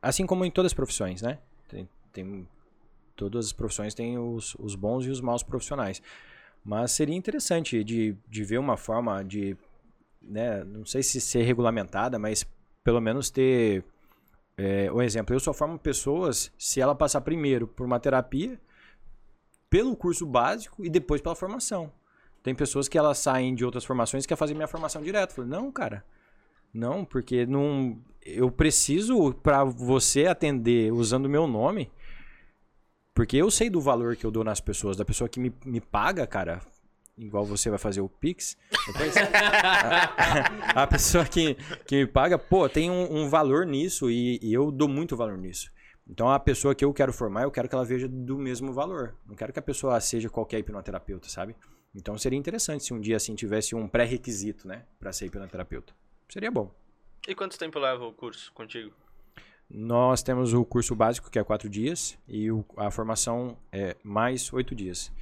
Assim 0.00 0.24
como 0.26 0.44
em 0.44 0.50
todas 0.50 0.70
as 0.70 0.74
profissões, 0.74 1.20
né? 1.20 1.38
Tem, 1.68 1.88
tem- 2.12 2.48
todas 3.16 3.46
as 3.46 3.52
profissões 3.52 3.94
têm 3.94 4.16
os, 4.16 4.54
os 4.54 4.74
bons 4.74 5.04
e 5.04 5.10
os 5.10 5.20
maus 5.20 5.42
profissionais. 5.42 6.00
Mas 6.64 6.92
seria 6.92 7.14
interessante 7.16 7.82
de, 7.82 8.16
de 8.28 8.44
ver 8.44 8.58
uma 8.58 8.76
forma 8.76 9.22
de, 9.24 9.56
né, 10.22 10.62
não 10.64 10.84
sei 10.86 11.02
se 11.02 11.20
ser 11.20 11.42
regulamentada, 11.42 12.18
mas 12.18 12.46
pelo 12.84 13.00
menos 13.00 13.28
ter 13.30 13.84
é, 14.56 14.90
um 14.92 15.02
exemplo. 15.02 15.34
Eu 15.34 15.40
só 15.40 15.52
formo 15.52 15.78
pessoas 15.78 16.52
se 16.56 16.80
ela 16.80 16.94
passar 16.94 17.20
primeiro 17.20 17.66
por 17.66 17.84
uma 17.84 17.98
terapia, 17.98 18.60
pelo 19.70 19.96
curso 19.96 20.26
básico 20.26 20.84
e 20.84 20.90
depois 20.90 21.20
pela 21.20 21.34
formação. 21.34 21.92
Tem 22.42 22.54
pessoas 22.54 22.88
que 22.88 22.96
elas 22.96 23.18
saem 23.18 23.54
de 23.54 23.64
outras 23.64 23.84
formações 23.84 24.24
e 24.24 24.28
querem 24.28 24.38
fazer 24.38 24.54
minha 24.54 24.68
formação 24.68 25.02
direto. 25.02 25.30
Eu 25.30 25.36
falei, 25.36 25.50
não, 25.50 25.70
cara. 25.70 26.04
Não, 26.72 27.04
porque 27.04 27.46
não, 27.46 27.98
eu 28.24 28.50
preciso 28.50 29.32
para 29.34 29.64
você 29.64 30.26
atender 30.26 30.92
usando 30.92 31.26
o 31.26 31.30
meu 31.30 31.46
nome, 31.46 31.90
porque 33.14 33.36
eu 33.36 33.50
sei 33.50 33.68
do 33.70 33.80
valor 33.80 34.16
que 34.16 34.24
eu 34.24 34.30
dou 34.30 34.44
nas 34.44 34.60
pessoas, 34.60 34.96
da 34.96 35.04
pessoa 35.04 35.28
que 35.28 35.40
me, 35.40 35.52
me 35.64 35.80
paga, 35.80 36.26
cara. 36.26 36.60
Igual 37.16 37.44
você 37.44 37.68
vai 37.68 37.78
fazer 37.78 38.00
o 38.00 38.08
Pix. 38.08 38.56
Depois, 38.86 39.14
a, 39.18 40.82
a 40.82 40.86
pessoa 40.86 41.24
que, 41.24 41.56
que 41.84 41.96
me 41.96 42.06
paga, 42.06 42.38
pô, 42.38 42.68
tem 42.68 42.90
um, 42.90 43.22
um 43.22 43.28
valor 43.28 43.66
nisso 43.66 44.08
e, 44.08 44.38
e 44.40 44.52
eu 44.52 44.70
dou 44.70 44.88
muito 44.88 45.16
valor 45.16 45.36
nisso. 45.36 45.68
Então 46.08 46.30
a 46.30 46.38
pessoa 46.40 46.74
que 46.74 46.84
eu 46.84 46.92
quero 46.92 47.12
formar, 47.12 47.42
eu 47.42 47.50
quero 47.50 47.68
que 47.68 47.74
ela 47.74 47.84
veja 47.84 48.08
do 48.08 48.38
mesmo 48.38 48.72
valor. 48.72 49.14
Não 49.26 49.34
quero 49.34 49.52
que 49.52 49.58
a 49.58 49.62
pessoa 49.62 50.00
seja 50.00 50.28
qualquer 50.30 50.58
hipnoterapeuta, 50.58 51.28
sabe? 51.28 51.54
Então 51.94 52.16
seria 52.16 52.38
interessante 52.38 52.84
se 52.84 52.94
um 52.94 53.00
dia 53.00 53.16
assim 53.16 53.34
tivesse 53.34 53.74
um 53.74 53.86
pré-requisito, 53.88 54.66
né, 54.66 54.84
para 54.98 55.12
ser 55.12 55.26
hipnoterapeuta. 55.26 55.92
Seria 56.28 56.50
bom. 56.50 56.70
E 57.26 57.34
quanto 57.34 57.58
tempo 57.58 57.78
leva 57.78 58.04
o 58.06 58.12
curso 58.12 58.52
contigo? 58.52 58.92
Nós 59.70 60.22
temos 60.22 60.54
o 60.54 60.64
curso 60.64 60.94
básico, 60.94 61.30
que 61.30 61.38
é 61.38 61.44
quatro 61.44 61.68
dias, 61.68 62.16
e 62.26 62.50
o- 62.50 62.64
a 62.76 62.90
formação 62.90 63.58
é 63.70 63.96
mais 64.02 64.50
oito 64.52 64.74
dias. 64.74 65.12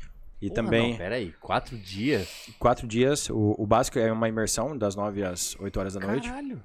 E 0.40 0.48
Porra, 0.48 0.54
também, 0.62 0.90
Não, 0.90 0.98
peraí, 0.98 1.32
quatro 1.40 1.76
dias? 1.76 2.48
quatro 2.58 2.86
dias, 2.86 3.28
o, 3.30 3.56
o 3.58 3.66
básico 3.66 3.98
é 3.98 4.12
uma 4.12 4.28
imersão 4.28 4.76
das 4.76 4.94
nove 4.94 5.24
às 5.24 5.58
oito 5.58 5.80
horas 5.80 5.94
da 5.94 6.00
noite. 6.00 6.28
Caralho. 6.28 6.62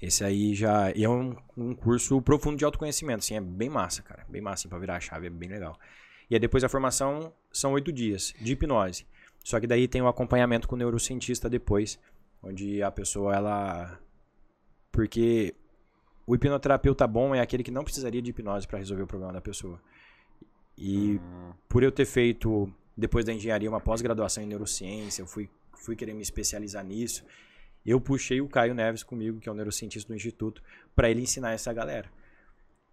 Esse 0.00 0.24
aí 0.24 0.54
já 0.54 0.90
é 0.90 1.08
um, 1.08 1.36
um 1.56 1.74
curso 1.74 2.20
profundo 2.20 2.56
de 2.56 2.64
autoconhecimento, 2.64 3.20
assim, 3.20 3.36
é 3.36 3.40
bem 3.40 3.68
massa, 3.68 4.02
cara. 4.02 4.26
Bem 4.28 4.42
massa, 4.42 4.62
assim, 4.62 4.68
pra 4.68 4.78
virar 4.78 4.96
a 4.96 5.00
chave, 5.00 5.26
é 5.26 5.30
bem 5.30 5.48
legal. 5.48 5.78
E 6.28 6.34
aí 6.34 6.40
depois 6.40 6.64
a 6.64 6.68
formação 6.68 7.32
são 7.52 7.72
oito 7.72 7.92
dias 7.92 8.34
de 8.40 8.52
hipnose. 8.52 9.06
Só 9.42 9.60
que 9.60 9.66
daí 9.66 9.86
tem 9.86 10.00
o 10.02 10.08
acompanhamento 10.08 10.66
com 10.66 10.74
o 10.74 10.78
neurocientista 10.78 11.48
depois, 11.48 11.98
onde 12.42 12.82
a 12.82 12.90
pessoa, 12.90 13.34
ela... 13.34 13.98
Porque 14.90 15.54
o 16.26 16.34
hipnoterapeuta 16.34 17.06
bom 17.06 17.34
é 17.34 17.40
aquele 17.40 17.62
que 17.62 17.70
não 17.70 17.84
precisaria 17.84 18.22
de 18.22 18.30
hipnose 18.30 18.66
para 18.66 18.78
resolver 18.78 19.02
o 19.02 19.06
problema 19.06 19.32
da 19.32 19.40
pessoa. 19.40 19.80
E 20.76 21.20
por 21.68 21.82
eu 21.82 21.92
ter 21.92 22.06
feito, 22.06 22.72
depois 22.96 23.24
da 23.24 23.32
engenharia, 23.32 23.68
uma 23.68 23.80
pós-graduação 23.80 24.42
em 24.42 24.46
neurociência, 24.46 25.22
eu 25.22 25.26
fui, 25.26 25.48
fui 25.72 25.94
querer 25.94 26.14
me 26.14 26.22
especializar 26.22 26.84
nisso. 26.84 27.24
Eu 27.84 28.00
puxei 28.00 28.40
o 28.40 28.48
Caio 28.48 28.74
Neves 28.74 29.02
comigo, 29.02 29.40
que 29.40 29.48
é 29.48 29.52
o 29.52 29.54
neurocientista 29.54 30.12
do 30.12 30.16
Instituto, 30.16 30.62
para 30.94 31.10
ele 31.10 31.22
ensinar 31.22 31.52
essa 31.52 31.72
galera. 31.72 32.10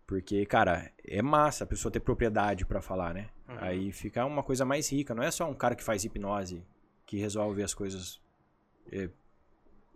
Porque, 0.05 0.45
cara, 0.45 0.91
é 1.03 1.21
massa 1.21 1.63
a 1.63 1.67
pessoa 1.67 1.91
ter 1.91 2.01
propriedade 2.01 2.65
para 2.65 2.81
falar, 2.81 3.13
né? 3.13 3.29
Aí 3.47 3.91
fica 3.91 4.25
uma 4.25 4.43
coisa 4.43 4.65
mais 4.65 4.91
rica. 4.91 5.15
Não 5.15 5.23
é 5.23 5.31
só 5.31 5.49
um 5.49 5.53
cara 5.53 5.75
que 5.75 5.83
faz 5.83 6.03
hipnose, 6.03 6.63
que 7.05 7.17
resolve 7.17 7.63
as 7.63 7.73
coisas. 7.73 8.21
é, 8.91 9.09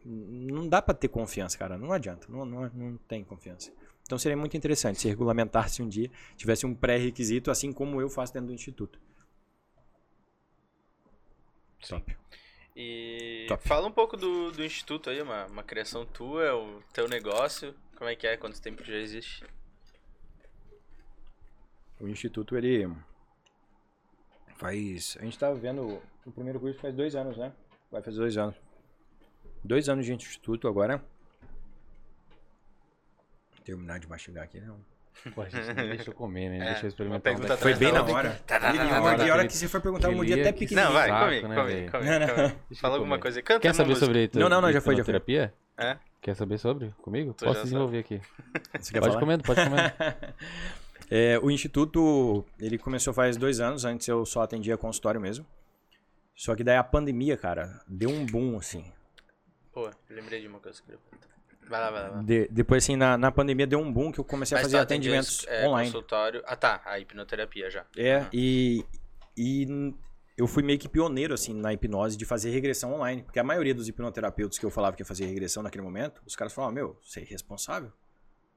não 0.05 0.67
dá 0.69 0.81
para 0.81 0.93
ter 0.93 1.07
confiança, 1.07 1.57
cara. 1.57 1.77
Não 1.77 1.91
adianta. 1.91 2.27
Não, 2.29 2.45
não, 2.45 2.69
não 2.69 2.97
tem 3.07 3.23
confiança. 3.23 3.73
Então 4.03 4.19
seria 4.19 4.37
muito 4.37 4.55
interessante 4.55 5.01
se 5.01 5.07
regulamentasse 5.07 5.81
um 5.81 5.89
dia, 5.89 6.11
tivesse 6.37 6.65
um 6.65 6.75
pré-requisito, 6.75 7.49
assim 7.49 7.73
como 7.73 7.99
eu 7.99 8.07
faço 8.07 8.33
dentro 8.33 8.47
do 8.47 8.53
Instituto. 8.53 8.99
Top. 11.89 12.15
E 12.75 13.45
Top. 13.47 13.65
fala 13.65 13.87
um 13.87 13.91
pouco 13.91 14.17
do, 14.17 14.51
do 14.51 14.63
instituto 14.63 15.09
aí, 15.09 15.21
uma, 15.21 15.45
uma 15.45 15.63
criação 15.63 16.05
tua, 16.05 16.43
é 16.43 16.51
o 16.51 16.81
teu 16.91 17.07
negócio. 17.07 17.73
Como 17.95 18.09
é 18.09 18.15
que 18.15 18.27
é? 18.27 18.35
Quanto 18.35 18.61
tempo 18.61 18.83
já 18.83 18.95
existe? 18.95 19.45
O 21.99 22.07
Instituto, 22.09 22.57
ele 22.57 22.93
faz... 24.57 25.15
A 25.19 25.23
gente 25.23 25.39
tava 25.39 25.55
vendo 25.55 26.01
o 26.25 26.31
primeiro 26.31 26.59
curso 26.59 26.79
faz 26.79 26.93
dois 26.93 27.15
anos, 27.15 27.37
né? 27.37 27.53
Vai 27.89 28.01
fazer 28.01 28.17
dois 28.17 28.35
anos. 28.35 28.55
Dois 29.63 29.87
anos 29.87 30.05
de 30.05 30.13
Instituto 30.13 30.67
agora. 30.67 31.01
Terminar 33.63 33.99
de 33.99 34.07
mastigar 34.07 34.43
aqui, 34.43 34.59
não. 34.59 34.77
Pô, 35.33 35.41
a 35.41 35.49
gente 35.49 35.67
não 35.67 35.73
deixa 35.87 36.09
eu 36.09 36.13
comer, 36.13 36.49
né? 36.49 36.55
É, 36.57 36.59
deixa 36.59 36.77
eu 36.77 36.81
uma 36.83 36.87
experimentar. 36.89 37.21
pergunta 37.21 37.53
um 37.53 37.57
Foi 37.57 37.73
bem 37.75 37.91
na 37.91 38.03
hora. 38.03 38.29
Tá, 38.45 38.59
tá, 38.59 38.67
tá, 38.67 38.73
E 38.73 38.77
tá, 38.77 38.83
a 38.97 39.17
tá. 39.17 39.33
hora 39.33 39.47
que 39.47 39.53
você 39.53 39.67
for 39.67 39.81
perguntar, 39.81 40.09
um 40.09 40.23
dia 40.23 40.35
até 40.35 40.51
que- 40.53 40.59
pequenininho. 40.59 40.87
Não, 40.87 40.93
vai, 40.93 41.09
saco, 41.09 41.25
come, 41.25 41.41
né, 41.41 41.55
come, 41.55 41.89
come, 41.89 42.05
Não, 42.05 42.19
não. 42.19 42.27
come. 42.27 42.37
Deixa 42.47 42.57
eu 42.71 42.77
Fala 42.77 42.93
alguma 42.95 43.19
coisa 43.19 43.39
aí. 43.39 43.43
Canta 43.43 43.59
Quer 43.61 43.73
saber 43.73 43.89
música. 43.89 44.05
sobre 44.05 44.27
tu- 44.27 44.39
Não, 44.39 44.49
não, 44.49 44.61
não, 44.61 44.71
já 44.71 44.81
foi, 44.81 44.95
já 44.95 45.03
foi. 45.03 45.13
hipnoterapia? 45.15 45.53
É? 45.77 45.97
Quer 46.21 46.35
saber 46.35 46.57
sobre? 46.57 46.93
Comigo? 47.01 47.33
Tu 47.33 47.45
Posso 47.45 47.63
desenvolver 47.63 47.99
aqui. 47.99 48.21
Você 48.79 48.91
quer 48.93 48.99
Pode 48.99 49.13
falar? 49.13 49.19
comendo, 49.19 49.43
pode 49.43 49.63
comendo. 49.63 49.93
É, 51.11 51.37
o 51.39 51.51
Instituto, 51.51 52.43
ele 52.59 52.79
começou 52.79 53.13
faz 53.13 53.37
dois 53.37 53.59
anos, 53.59 53.85
antes 53.85 54.07
eu 54.07 54.25
só 54.25 54.41
atendia 54.41 54.75
consultório 54.75 55.21
mesmo. 55.21 55.45
Só 56.35 56.55
que 56.55 56.63
daí 56.63 56.77
a 56.77 56.83
pandemia, 56.83 57.37
cara, 57.37 57.79
deu 57.87 58.09
um 58.09 58.25
boom, 58.25 58.57
assim. 58.57 58.83
Pô, 59.71 59.87
lembrei 60.09 60.41
de 60.41 60.47
uma 60.47 60.59
coisa 60.59 60.81
que 60.81 60.91
eu 60.91 60.97
queria 60.97 61.09
perguntar. 61.11 61.35
Vai 61.67 61.79
lá, 61.81 61.91
vai 61.91 62.01
lá. 62.03 62.07
vai 62.09 62.17
lá. 62.17 62.23
De- 62.23 62.47
depois, 62.51 62.83
assim, 62.83 62.95
na, 62.95 63.17
na 63.17 63.31
pandemia 63.31 63.65
deu 63.67 63.79
um 63.79 63.91
boom 63.91 64.11
que 64.11 64.19
eu 64.19 64.23
comecei 64.23 64.55
a 64.55 64.59
Mas 64.61 64.65
fazer 64.67 64.77
tu 64.77 64.81
atendia, 64.81 65.19
atendimentos 65.19 65.45
é, 65.47 65.67
online. 65.67 65.89
consultório. 65.91 66.43
Ah, 66.45 66.55
tá. 66.55 66.81
A 66.85 66.99
hipnoterapia 66.99 67.69
já. 67.69 67.85
É, 67.97 68.19
Uhum. 68.19 68.25
e, 68.33 68.85
e 69.37 69.93
eu 70.37 70.47
fui 70.47 70.61
meio 70.63 70.77
que 70.77 70.87
pioneiro, 70.89 71.33
assim, 71.33 71.53
na 71.53 71.73
hipnose 71.73 72.15
de 72.17 72.25
fazer 72.25 72.51
regressão 72.51 72.93
online. 72.93 73.23
Porque 73.23 73.39
a 73.39 73.43
maioria 73.43 73.73
dos 73.73 73.87
hipnoterapeutas 73.87 74.57
que 74.59 74.65
eu 74.65 74.69
falava 74.69 74.95
que 74.95 75.01
ia 75.01 75.05
fazer 75.05 75.25
regressão 75.25 75.63
naquele 75.63 75.83
momento, 75.83 76.21
os 76.25 76.35
caras 76.35 76.53
falavam, 76.53 76.73
meu, 76.75 76.99
você 77.03 77.19
é 77.21 77.23
irresponsável? 77.23 77.91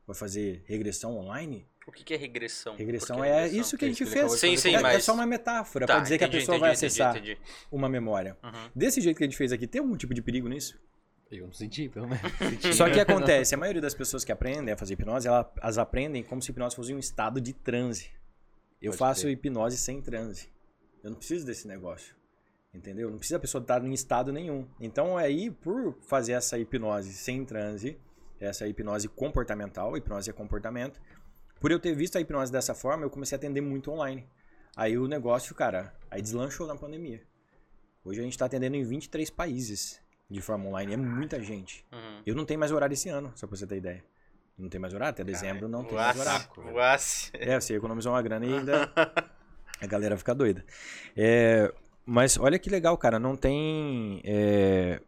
Vai 0.07 0.17
fazer 0.17 0.63
regressão 0.67 1.17
online? 1.19 1.67
O 1.87 1.93
que, 1.93 2.05
que 2.05 2.13
é 2.15 2.17
regressão? 2.17 2.77
Regressão 2.77 3.25
é 3.25 3.33
regressão? 3.45 3.61
isso 3.61 3.79
que 3.79 3.85
a 3.85 3.89
gente 3.89 4.05
fez. 4.05 4.33
Sim, 4.33 4.49
fazer 4.51 4.57
sim, 4.59 4.75
é, 4.75 4.81
mas- 4.81 4.97
é 4.97 5.01
só 5.01 5.15
uma 5.15 5.25
metáfora 5.27 5.87
Tá, 5.87 5.95
pra 5.95 6.03
dizer 6.03 6.19
que 6.19 6.25
a 6.25 6.27
entendi, 6.27 6.41
pessoa 6.43 6.57
entendi, 6.57 6.61
vai 6.69 6.77
entendi, 6.77 6.87
acessar 6.87 7.17
entendi. 7.17 7.39
uma 7.73 7.89
memória. 7.89 8.37
Uhum. 8.43 8.71
Desse 8.75 9.01
jeito 9.01 9.17
que 9.17 9.25
a 9.25 9.27
gente 9.27 9.37
fez 9.37 9.53
aqui, 9.53 9.67
tem 9.67 9.81
algum 9.81 9.97
tipo 9.97 10.13
de 10.13 10.21
perigo 10.21 10.49
nisso? 10.49 10.79
Eu 11.31 11.47
não 11.47 11.53
senti, 11.53 11.89
pelo 11.89 12.09
menos. 12.09 12.23
Senti. 12.39 12.75
Só 12.75 12.89
que 12.91 12.99
acontece, 12.99 13.55
a 13.55 13.59
maioria 13.59 13.83
das 13.83 13.95
pessoas 13.95 14.25
que 14.25 14.33
aprendem 14.33 14.73
a 14.73 14.77
fazer 14.77 14.95
hipnose, 14.95 15.29
ela- 15.29 15.53
elas 15.61 15.77
aprendem 15.77 16.23
como 16.23 16.41
se 16.41 16.51
hipnose 16.51 16.75
fosse 16.75 16.95
um 16.95 16.99
estado 16.99 17.41
de 17.41 17.53
transe. 17.53 18.11
Eu 18.81 18.93
Pode 18.93 18.99
faço 18.99 19.21
crer. 19.23 19.33
hipnose 19.33 19.77
sem 19.77 20.01
transe. 20.01 20.49
Eu 21.05 21.11
não 21.11 21.19
preciso 21.19 21.45
desse 21.45 21.69
negócio. 21.69 22.17
Entendeu? 22.73 23.11
Não 23.11 23.19
precisa 23.19 23.37
a 23.37 23.41
pessoa 23.41 23.61
estar 23.61 23.85
em 23.85 23.93
estado 23.93 24.33
nenhum. 24.33 24.67
Então, 24.81 25.17
aí, 25.19 25.51
por 25.51 25.99
fazer 26.03 26.33
essa 26.33 26.59
hipnose 26.59 27.13
sem 27.13 27.45
transe, 27.45 27.99
essa 28.41 28.67
hipnose 28.67 29.09
comportamental, 29.09 29.97
hipnose 29.97 30.31
é 30.31 30.33
comportamento, 30.33 31.01
por 31.61 31.71
eu 31.73 31.79
ter 31.81 31.95
visto 31.95 32.17
a 32.17 32.21
hipnose 32.21 32.53
dessa 32.53 32.75
forma, 32.75 33.05
eu 33.05 33.11
comecei 33.11 33.37
a 33.37 33.39
atender 33.39 33.61
muito 33.61 33.91
online. 33.91 34.27
Aí 34.77 34.97
o 34.97 35.09
negócio, 35.09 35.55
cara, 35.55 35.95
aí 36.11 36.23
deslanchou 36.23 36.67
na 36.67 36.77
pandemia. 36.77 37.21
Hoje 38.05 38.21
a 38.21 38.23
gente 38.23 38.33
está 38.33 38.47
atendendo 38.47 38.77
em 38.77 38.85
23 38.85 39.29
países 39.29 40.01
de 40.31 40.41
forma 40.41 40.67
online. 40.69 40.95
É 40.95 40.97
muita 40.97 41.43
gente. 41.43 41.85
Uhum. 41.93 42.23
Eu 42.27 42.35
não 42.35 42.45
tenho 42.45 42.61
mais 42.61 42.73
horário 42.73 42.93
esse 42.95 43.09
ano, 43.09 43.33
só 43.35 43.47
pra 43.47 43.57
você 43.57 43.67
ter 43.67 43.77
ideia. 43.77 44.05
Não 44.59 44.69
tem 44.69 44.81
mais 44.81 44.93
horário, 44.93 45.11
até 45.13 45.23
dezembro 45.23 45.69
não 45.69 45.85
tem 45.85 45.95
mais 45.95 46.19
horário. 46.19 46.49
voasse. 46.73 47.31
É, 47.35 47.59
você 47.61 47.75
economizou 47.77 48.13
uma 48.13 48.21
grana 48.21 48.45
e 48.45 48.53
ainda 48.55 48.91
a 49.81 49.87
galera 49.87 50.17
fica 50.17 50.35
doida. 50.35 50.65
É, 51.17 51.73
mas 52.05 52.37
olha 52.39 52.59
que 52.59 52.69
legal, 52.69 52.99
cara, 52.99 53.21
não 53.21 53.37
tem 53.37 54.21
é, 54.25 55.01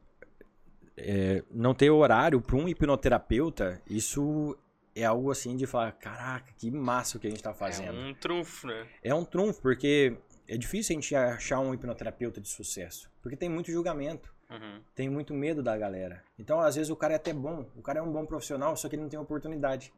é, 0.96 1.42
não 1.50 1.74
ter 1.74 1.90
horário 1.90 2.40
para 2.40 2.54
um 2.56 2.68
hipnoterapeuta, 2.68 3.82
isso 3.88 4.56
é 4.94 5.04
algo 5.04 5.30
assim 5.32 5.56
de 5.56 5.66
falar, 5.66 5.92
caraca, 5.92 6.52
que 6.56 6.70
massa 6.70 7.16
o 7.16 7.20
que 7.20 7.26
a 7.26 7.30
gente 7.30 7.42
tá 7.42 7.50
É 7.50 7.54
fazendo. 7.54 7.98
um 7.98 8.14
trunfo, 8.14 8.66
né? 8.66 8.86
É 9.02 9.14
um 9.14 9.24
trunfo, 9.24 9.60
porque 9.62 10.16
é 10.46 10.56
difícil 10.56 10.94
a 10.96 11.00
gente 11.00 11.14
achar 11.16 11.58
um 11.58 11.74
hipnoterapeuta 11.74 12.40
de 12.40 12.48
sucesso, 12.48 13.10
porque 13.22 13.36
tem 13.36 13.48
muito 13.48 13.70
julgamento 13.72 14.32
Uhum. 14.50 14.80
tem 14.94 15.08
muito 15.08 15.32
medo 15.32 15.62
da 15.62 15.76
galera. 15.78 16.22
Então, 16.38 16.60
às 16.60 16.74
vezes, 16.74 16.90
o 16.90 16.96
cara 16.96 17.12
é 17.14 17.16
até 17.16 17.32
bom, 17.32 17.66
o 17.76 17.82
cara 17.82 18.00
é 18.00 18.02
um 18.02 18.10
bom 18.10 18.26
profissional, 18.26 18.76
só 18.76 18.88
que 18.88 18.96
ele 18.96 19.02
não 19.02 19.08
tem 19.08 19.18
oportunidade. 19.18 19.92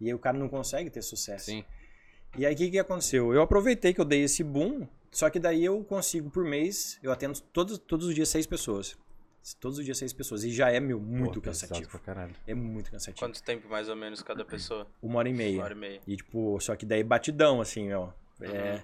E 0.00 0.06
aí 0.06 0.14
o 0.14 0.18
cara 0.18 0.36
não 0.36 0.48
consegue 0.48 0.90
ter 0.90 1.02
sucesso. 1.02 1.46
Sim. 1.46 1.64
E 2.36 2.44
aí 2.44 2.52
o 2.54 2.56
que, 2.56 2.70
que 2.70 2.78
aconteceu? 2.78 3.32
Eu 3.32 3.42
aproveitei 3.42 3.94
que 3.94 4.00
eu 4.00 4.04
dei 4.04 4.22
esse 4.24 4.42
boom, 4.42 4.88
só 5.12 5.30
que 5.30 5.38
daí 5.38 5.64
eu 5.64 5.84
consigo 5.84 6.28
por 6.30 6.44
mês, 6.44 6.98
eu 7.02 7.12
atendo 7.12 7.40
todos, 7.40 7.78
todos 7.78 8.08
os 8.08 8.14
dias 8.14 8.28
seis 8.28 8.46
pessoas. 8.46 8.98
Todos 9.60 9.78
os 9.78 9.84
dias 9.84 9.98
seis 9.98 10.12
pessoas. 10.12 10.42
E 10.42 10.50
já 10.50 10.70
é, 10.70 10.80
meu, 10.80 10.98
muito 10.98 11.40
cansativo. 11.40 12.00
É 12.46 12.54
muito 12.54 12.90
cansativo. 12.90 13.20
Quanto 13.20 13.42
tempo 13.42 13.68
mais 13.68 13.88
ou 13.88 13.94
menos 13.94 14.22
cada 14.22 14.44
pessoa? 14.44 14.86
Uma 15.02 15.18
hora 15.18 15.28
e 15.28 15.34
meia. 15.34 15.58
Uma 15.58 15.64
hora 15.64 15.74
e 15.74 15.76
meia. 15.76 16.00
E 16.06 16.16
tipo, 16.16 16.58
só 16.60 16.74
que 16.74 16.84
daí 16.86 17.04
batidão, 17.04 17.60
assim, 17.60 17.92
ó. 17.92 18.08
É, 18.40 18.46
Uhum. 18.46 18.80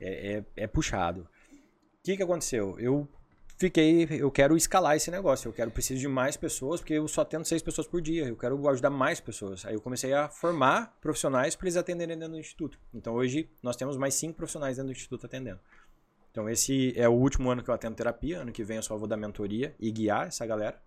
é, 0.00 0.36
é, 0.36 0.44
é 0.56 0.66
puxado. 0.66 1.22
O 1.22 1.26
que 2.04 2.16
que 2.16 2.22
aconteceu? 2.22 2.78
Eu 2.78 3.08
fiquei, 3.58 4.06
eu 4.10 4.30
quero 4.30 4.56
escalar 4.56 4.96
esse 4.96 5.10
negócio, 5.10 5.48
eu 5.48 5.52
quero 5.52 5.70
preciso 5.70 6.00
de 6.00 6.08
mais 6.08 6.36
pessoas, 6.36 6.80
porque 6.80 6.94
eu 6.94 7.08
só 7.08 7.22
atendo 7.22 7.44
seis 7.44 7.60
pessoas 7.60 7.86
por 7.86 8.00
dia, 8.00 8.26
eu 8.26 8.36
quero 8.36 8.68
ajudar 8.68 8.90
mais 8.90 9.20
pessoas. 9.20 9.66
Aí 9.66 9.74
eu 9.74 9.80
comecei 9.80 10.12
a 10.12 10.28
formar 10.28 10.96
profissionais 11.00 11.56
para 11.56 11.66
eles 11.66 11.76
atenderem 11.76 12.16
dentro 12.16 12.34
do 12.34 12.40
instituto. 12.40 12.78
Então 12.94 13.14
hoje 13.14 13.50
nós 13.62 13.76
temos 13.76 13.96
mais 13.96 14.14
cinco 14.14 14.36
profissionais 14.36 14.76
dentro 14.76 14.92
do 14.92 14.96
instituto 14.96 15.26
atendendo. 15.26 15.60
Então 16.30 16.48
esse 16.48 16.92
é 16.96 17.08
o 17.08 17.12
último 17.12 17.50
ano 17.50 17.62
que 17.62 17.68
eu 17.68 17.74
atendo 17.74 17.96
terapia, 17.96 18.40
ano 18.40 18.52
que 18.52 18.62
vem 18.62 18.76
eu 18.76 18.82
só 18.82 18.96
vou 18.96 19.08
dar 19.08 19.16
mentoria 19.16 19.74
e 19.80 19.90
guiar 19.90 20.28
essa 20.28 20.46
galera 20.46 20.80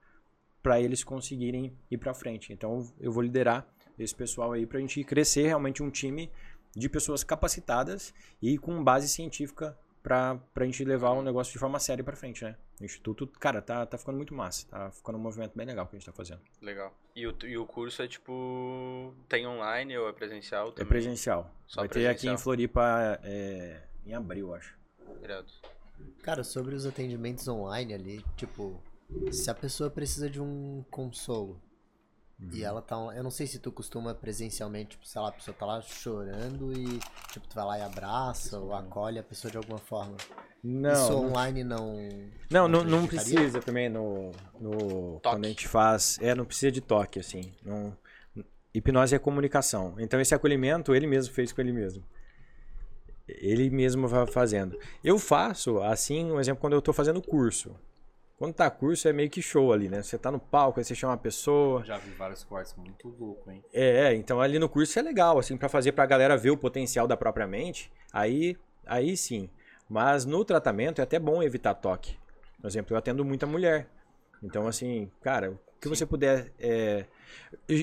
para 0.64 0.80
eles 0.80 1.04
conseguirem 1.04 1.78
ir 1.90 1.98
para 1.98 2.14
frente. 2.14 2.54
Então 2.54 2.88
eu 3.00 3.12
vou 3.12 3.22
liderar 3.22 3.68
esse 4.00 4.16
pessoal 4.16 4.54
aí 4.54 4.66
para 4.66 4.78
a 4.78 4.82
gente 4.82 5.04
crescer 5.04 5.48
realmente 5.48 5.84
um 5.84 5.90
time 5.90 6.32
de 6.74 6.88
pessoas 6.88 7.22
capacitadas 7.22 8.14
e 8.42 8.58
com 8.58 8.82
base 8.82 9.10
científica 9.10 9.78
para 10.04 10.40
a 10.56 10.64
gente 10.66 10.84
levar 10.84 11.12
o 11.12 11.22
negócio 11.22 11.54
de 11.54 11.60
forma 11.60 11.80
séria 11.80 12.04
para 12.04 12.16
frente, 12.16 12.44
né? 12.44 12.56
O 12.80 12.84
instituto, 12.84 13.28
cara, 13.40 13.62
tá, 13.62 13.86
tá 13.86 13.98
ficando 13.98 14.16
muito 14.18 14.34
massa, 14.34 14.68
tá 14.68 14.92
ficando 14.92 15.18
um 15.18 15.22
movimento 15.22 15.56
bem 15.56 15.66
legal 15.68 15.86
que 15.88 15.96
a 15.96 16.00
gente 16.00 16.06
tá 16.06 16.12
fazendo. 16.12 16.42
Legal. 16.62 16.94
E 17.16 17.28
o, 17.28 17.36
e 17.44 17.58
o 17.58 17.66
curso 17.66 18.02
é 18.02 18.08
tipo. 18.08 19.14
Tem 19.30 19.46
online 19.48 19.98
ou 19.98 20.10
é 20.10 20.14
presencial 20.14 20.70
É 20.70 20.72
também? 20.72 20.88
presencial. 20.88 21.52
Só 21.68 21.82
Vai 21.82 21.90
ter 21.90 22.00
aqui 22.00 22.22
presencial. 22.22 22.34
em 22.36 22.38
Floripa 22.38 23.20
é, 23.24 23.84
em 24.06 24.14
abril, 24.14 24.54
acho. 24.56 24.76
Irado. 25.22 25.52
Cara, 26.24 26.44
sobre 26.44 26.74
os 26.74 26.86
atendimentos 26.86 27.48
online 27.48 27.94
ali, 27.94 28.26
tipo, 28.36 28.82
se 29.32 29.50
a 29.52 29.54
pessoa 29.54 29.90
precisa 29.90 30.30
de 30.30 30.42
um 30.42 30.84
consolo 30.90 31.62
e 32.52 32.64
ela 32.64 32.82
tá. 32.82 32.96
Eu 33.16 33.24
não 33.24 33.30
sei 33.30 33.46
se 33.46 33.60
tu 33.60 33.72
costuma 33.72 34.16
presencialmente, 34.16 34.92
tipo, 34.92 35.06
sei 35.06 35.22
lá, 35.22 35.30
a 35.30 35.32
pessoa 35.32 35.56
tá 35.56 35.66
lá 35.66 35.82
chorando 35.82 36.74
e, 36.74 37.00
tipo, 37.32 37.48
tu 37.48 37.54
vai 37.54 37.66
lá 37.66 37.80
e 37.80 37.82
abraça 37.84 38.58
ou 38.58 38.74
acolhe 38.74 39.20
a 39.20 39.24
pessoa 39.24 39.52
de 39.52 39.58
alguma 39.58 39.78
forma. 39.78 40.16
Não, 40.64 40.92
Isso 40.92 41.12
não 41.12 41.26
online 41.28 41.64
não. 41.64 41.98
Não, 42.50 42.68
não, 42.68 42.84
não 42.84 43.06
prejudicaria? 43.08 43.36
precisa 43.36 43.60
também 43.62 43.90
no, 43.90 44.32
no 44.60 45.20
Toque. 45.20 45.36
quando 45.36 45.46
a 45.46 45.48
gente 45.50 45.68
faz, 45.68 46.18
é, 46.22 46.34
não 46.34 46.46
precisa 46.46 46.72
de 46.72 46.82
toque 46.82 47.20
assim. 47.20 47.54
Não, 47.64 47.96
hipnose 48.74 49.16
é 49.16 49.20
comunicação. 49.20 49.96
Então 50.00 50.20
esse 50.20 50.34
acolhimento 50.34 50.96
ele 50.96 51.08
mesmo 51.08 51.34
fez 51.34 51.52
com 51.52 51.62
ele 51.62 51.72
mesmo. 51.72 52.04
Ele 53.28 53.70
mesmo 53.70 54.08
vai 54.08 54.26
fazendo. 54.28 54.78
Eu 55.04 55.18
faço 55.18 55.82
assim, 55.82 56.32
um 56.32 56.40
exemplo 56.40 56.62
quando 56.62 56.74
eu 56.74 56.82
tô 56.82 56.92
fazendo 56.92 57.22
curso. 57.22 57.76
Quando 58.42 58.56
tá 58.56 58.72
curso 58.72 59.08
é 59.08 59.14
meio 59.14 59.30
que 59.30 59.40
show 59.40 59.72
ali, 59.72 59.88
né? 59.88 60.02
Você 60.02 60.18
tá 60.18 60.32
no 60.32 60.40
palco, 60.40 60.80
aí 60.80 60.84
você 60.84 60.96
chama 60.96 61.14
uma 61.14 61.20
pessoa, 61.20 61.86
Já 61.86 62.00
vi 62.00 62.10
vários 62.10 62.44
cortes 62.44 62.74
muito 62.76 63.08
louco, 63.08 63.52
hein? 63.52 63.64
é, 63.72 64.06
é, 64.06 64.16
então 64.16 64.42
ali 64.42 64.58
no 64.58 64.68
curso 64.68 64.98
é 64.98 65.02
legal, 65.04 65.38
assim, 65.38 65.56
pra 65.56 65.70
fazer 65.70 65.92
pra 65.92 66.08
galera 66.08 66.36
ver 66.36 66.50
o 66.50 66.58
potencial 66.58 67.08
da 67.08 67.16
própria 67.16 67.46
mente, 67.46 67.92
aí, 68.12 68.58
aí 68.88 69.16
sim. 69.16 69.48
Mas 69.88 70.26
no 70.26 70.44
tratamento 70.44 71.02
é 71.02 71.04
até 71.04 71.20
bom 71.20 71.44
evitar 71.44 71.76
toque. 71.76 72.18
Por 72.60 72.68
exemplo, 72.68 72.96
eu 72.96 72.98
atendo 72.98 73.24
muita 73.24 73.46
mulher. 73.46 73.88
Então, 74.42 74.68
assim, 74.68 75.12
cara, 75.22 75.52
o 75.52 75.60
que 75.80 75.88
você 75.88 76.04
puder. 76.04 76.52
é, 76.60 77.06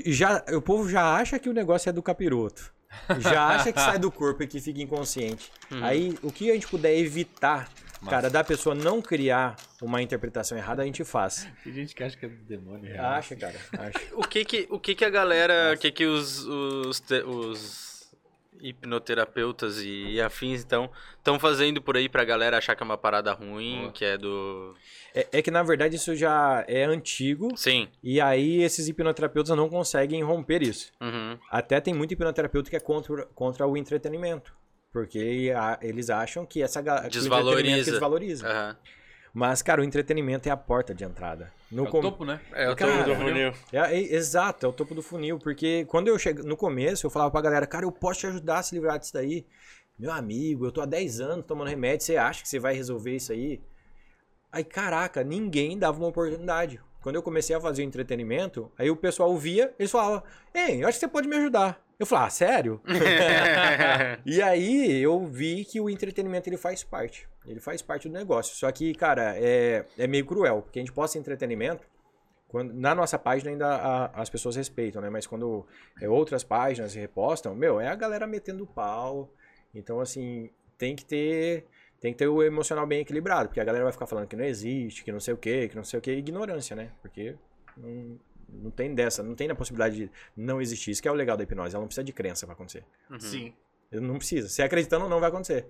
já, 0.06 0.44
o 0.56 0.60
povo 0.60 0.89
já 0.89 1.14
acha 1.14 1.39
que 1.39 1.48
o 1.48 1.52
negócio 1.52 1.89
é 1.89 1.93
do 1.93 2.02
capiroto. 2.02 2.74
Já 3.20 3.47
acha 3.47 3.72
que 3.72 3.78
sai 3.80 3.98
do 3.98 4.10
corpo 4.10 4.43
e 4.43 4.47
que 4.48 4.60
fica 4.60 4.82
inconsciente. 4.82 5.52
Aí, 5.82 6.18
o 6.20 6.32
que 6.32 6.51
a 6.51 6.55
gente 6.55 6.66
puder 6.66 6.98
evitar, 6.98 7.70
cara, 8.07 8.29
da 8.31 8.45
pessoa 8.45 8.75
não 8.75 9.01
criar 9.01 9.57
uma 9.83 10.03
interpretação 10.03 10.57
errada, 10.57 10.83
a 10.83 10.87
gente 10.87 11.05
faz. 11.05 11.49
Tem 11.65 11.73
gente 11.73 11.95
que 11.95 12.03
acha 12.03 12.16
que 12.16 12.27
é 12.27 12.29
do 12.29 12.45
demônio. 12.45 12.91
real. 12.91 13.07
Acha, 13.07 13.37
cara, 13.37 13.57
acha. 13.79 14.01
O 14.15 14.23
que 14.23 14.45
que, 14.45 14.66
o 14.70 14.79
que, 14.79 14.95
que 14.95 15.05
a 15.05 15.11
galera, 15.11 15.75
o 15.75 15.79
que 15.79 15.91
que 15.91 16.07
os, 16.07 16.45
os, 16.45 17.03
os 17.27 17.89
hipnoterapeutas 18.61 19.79
e, 19.79 20.12
e 20.12 20.20
afins 20.20 20.62
então 20.62 20.91
estão 21.16 21.39
fazendo 21.39 21.81
por 21.81 21.97
aí 21.97 22.09
pra 22.09 22.25
galera 22.25 22.59
achar 22.59 22.75
que 22.75 22.83
é 22.83 22.87
uma 22.87 22.99
parada 22.99 23.33
ruim, 23.33 23.83
Boa. 23.83 23.93
que 23.93 24.05
é 24.05 24.19
do... 24.19 24.75
É, 25.15 25.27
é 25.33 25.43
que 25.43 25.51
na 25.51 25.62
verdade 25.62 25.97
isso 25.97 26.15
já 26.15 26.65
é 26.69 26.85
antigo. 26.85 27.57
Sim. 27.57 27.89
E 28.03 28.20
aí 28.20 28.62
esses 28.62 28.89
hipnoterapeutas 28.89 29.57
não 29.57 29.69
conseguem 29.69 30.23
romper 30.23 30.62
isso. 30.62 30.93
Uhum. 31.01 31.39
Até 31.51 31.81
tem 31.81 31.95
muito 31.95 32.12
hipnoterapeuta 32.12 32.70
que 32.70 32.77
é 32.77 32.81
contra, 32.81 33.27
contra 33.27 33.66
o 33.66 33.77
entretenimento. 33.77 34.57
Porque 34.93 35.52
a- 35.55 35.78
eles 35.82 36.09
acham 36.10 36.47
que 36.47 36.62
essa 36.62 36.82
que 36.82 36.89
o 36.89 36.93
entretenimento 36.94 37.90
Desvaloriza. 37.90 38.48
Aham. 38.48 38.77
Mas, 39.35 39.60
cara, 39.62 39.82
o 39.82 39.85
entretenimento 39.85 40.48
é 40.48 40.52
a 40.52 40.56
porta 40.56 40.94
de 40.94 41.05
entrada. 41.05 41.52
No 41.70 41.85
É 41.85 41.89
o 41.89 41.90
com- 41.90 42.01
topo, 42.01 42.24
né? 42.24 42.40
É, 42.52 42.70
o 42.70 42.74
Cara, 42.74 43.05
topo 43.05 43.10
do 43.10 43.16
funil. 43.16 43.52
É, 43.73 43.78
é- 43.94 44.15
exato, 44.15 44.65
é 44.65 44.69
o 44.69 44.73
topo 44.73 44.94
do 44.94 45.02
funil. 45.02 45.39
Porque 45.39 45.85
quando 45.85 46.09
eu 46.09 46.19
chego. 46.19 46.43
No 46.43 46.56
começo, 46.56 47.06
eu 47.06 47.10
falava 47.10 47.31
pra 47.31 47.40
galera, 47.43 47.66
cara, 47.66 47.85
eu 47.85 47.93
posso 47.93 48.20
te 48.20 48.27
ajudar 48.27 48.59
a 48.59 48.62
se 48.62 48.74
livrar 48.74 48.98
disso 48.98 49.12
daí. 49.12 49.47
Meu 49.98 50.10
amigo, 50.12 50.65
eu 50.66 50.73
tô 50.73 50.81
há 50.81 50.86
10 50.86 51.20
anos 51.20 51.44
tomando 51.47 51.69
remédio, 51.69 52.06
você 52.06 52.16
acha 52.16 52.43
que 52.43 52.48
você 52.48 52.59
vai 52.59 52.73
resolver 52.74 53.15
isso 53.16 53.31
aí? 53.32 53.60
Aí, 54.51 54.65
caraca, 54.65 55.23
ninguém 55.23 55.78
dava 55.78 55.98
uma 55.98 56.09
oportunidade. 56.09 56.81
Quando 57.09 57.16
eu 57.16 57.22
comecei 57.22 57.56
a 57.56 57.60
fazer 57.60 57.80
o 57.80 57.86
entretenimento, 57.86 58.70
aí 58.76 58.90
o 58.90 58.94
pessoal 58.97 59.35
via, 59.35 59.72
eles 59.78 59.90
falavam, 59.90 60.22
ei, 60.52 60.82
eu 60.82 60.86
acho 60.86 60.98
que 60.98 61.06
você 61.06 61.09
pode 61.09 61.26
me 61.26 61.36
ajudar. 61.36 61.82
Eu 61.98 62.05
falava, 62.05 62.26
ah, 62.26 62.30
sério? 62.30 62.82
E 64.26 64.43
aí 64.43 65.01
eu 65.02 65.24
vi 65.26 65.64
que 65.64 65.80
o 65.80 65.89
entretenimento 65.89 66.51
ele 66.51 66.59
faz 66.59 66.85
parte. 66.85 67.26
Ele 67.47 67.60
faz 67.60 67.80
parte 67.80 68.10
do 68.10 68.12
negócio. 68.12 68.55
Só 68.55 68.70
que, 68.70 68.94
cara, 68.94 69.35
é, 69.39 69.86
é 69.97 70.06
meio 70.06 70.26
cruel, 70.26 70.60
porque 70.60 70.78
a 70.80 70.82
gente 70.82 70.93
posta 70.93 71.16
entretenimento. 71.18 71.86
Quando, 72.47 72.74
na 72.74 72.94
nossa 72.94 73.18
página 73.18 73.52
ainda 73.52 73.66
a- 73.68 74.10
as 74.20 74.28
pessoas 74.28 74.56
respeitam, 74.56 75.01
né? 75.01 75.09
Mas 75.09 75.26
quando 75.26 75.66
é, 76.02 76.06
outras 76.10 76.44
páginas 76.44 76.93
repostam, 76.94 77.55
meu, 77.55 77.80
é 77.80 77.89
a 77.89 77.94
galera 77.94 78.26
metendo 78.26 78.66
pau. 78.66 79.32
Então, 79.74 79.98
assim, 79.98 80.51
tem 80.76 80.94
que 80.94 81.06
ter. 81.06 81.64
Tem 82.01 82.12
que 82.12 82.19
ter 82.19 82.29
o 82.29 82.43
emocional 82.43 82.87
bem 82.87 83.01
equilibrado, 83.01 83.49
porque 83.49 83.61
a 83.61 83.65
galera 83.65 83.85
vai 83.85 83.93
ficar 83.93 84.07
falando 84.07 84.27
que 84.29 84.37
não 84.37 84.45
existe, 84.45 85.03
que 85.03 85.11
não 85.11 85.19
sei 85.19 85.35
o 85.35 85.37
que, 85.37 85.69
que 85.69 85.77
não 85.77 85.83
sei 85.83 85.99
o 85.99 86.03
que, 86.03 86.12
ignorância, 86.12 86.77
né? 86.77 86.93
Porque 87.03 87.35
não, 87.77 88.19
não 88.49 88.70
tem 88.70 88.95
dessa, 88.95 89.23
não 89.23 89.35
tem 89.35 89.51
a 89.51 89.55
possibilidade 89.55 89.97
de 89.97 90.11
não 90.37 90.61
existir. 90.61 90.93
Isso 90.93 91.03
que 91.03 91.09
é 91.09 91.11
o 91.11 91.15
legal 91.15 91.37
da 91.37 91.43
hipnose, 91.43 91.75
ela 91.75 91.83
não 91.83 91.89
precisa 91.89 92.05
de 92.05 92.12
crença 92.12 92.47
pra 92.47 92.55
acontecer. 92.55 92.85
Uhum. 93.11 93.19
Sim. 93.19 93.55
Eu 93.91 94.01
Não 94.01 94.16
precisa. 94.19 94.49
Se 94.49 94.62
acreditando 94.62 95.05
ou 95.05 95.11
não, 95.11 95.19
vai 95.19 95.29
acontecer. 95.29 95.66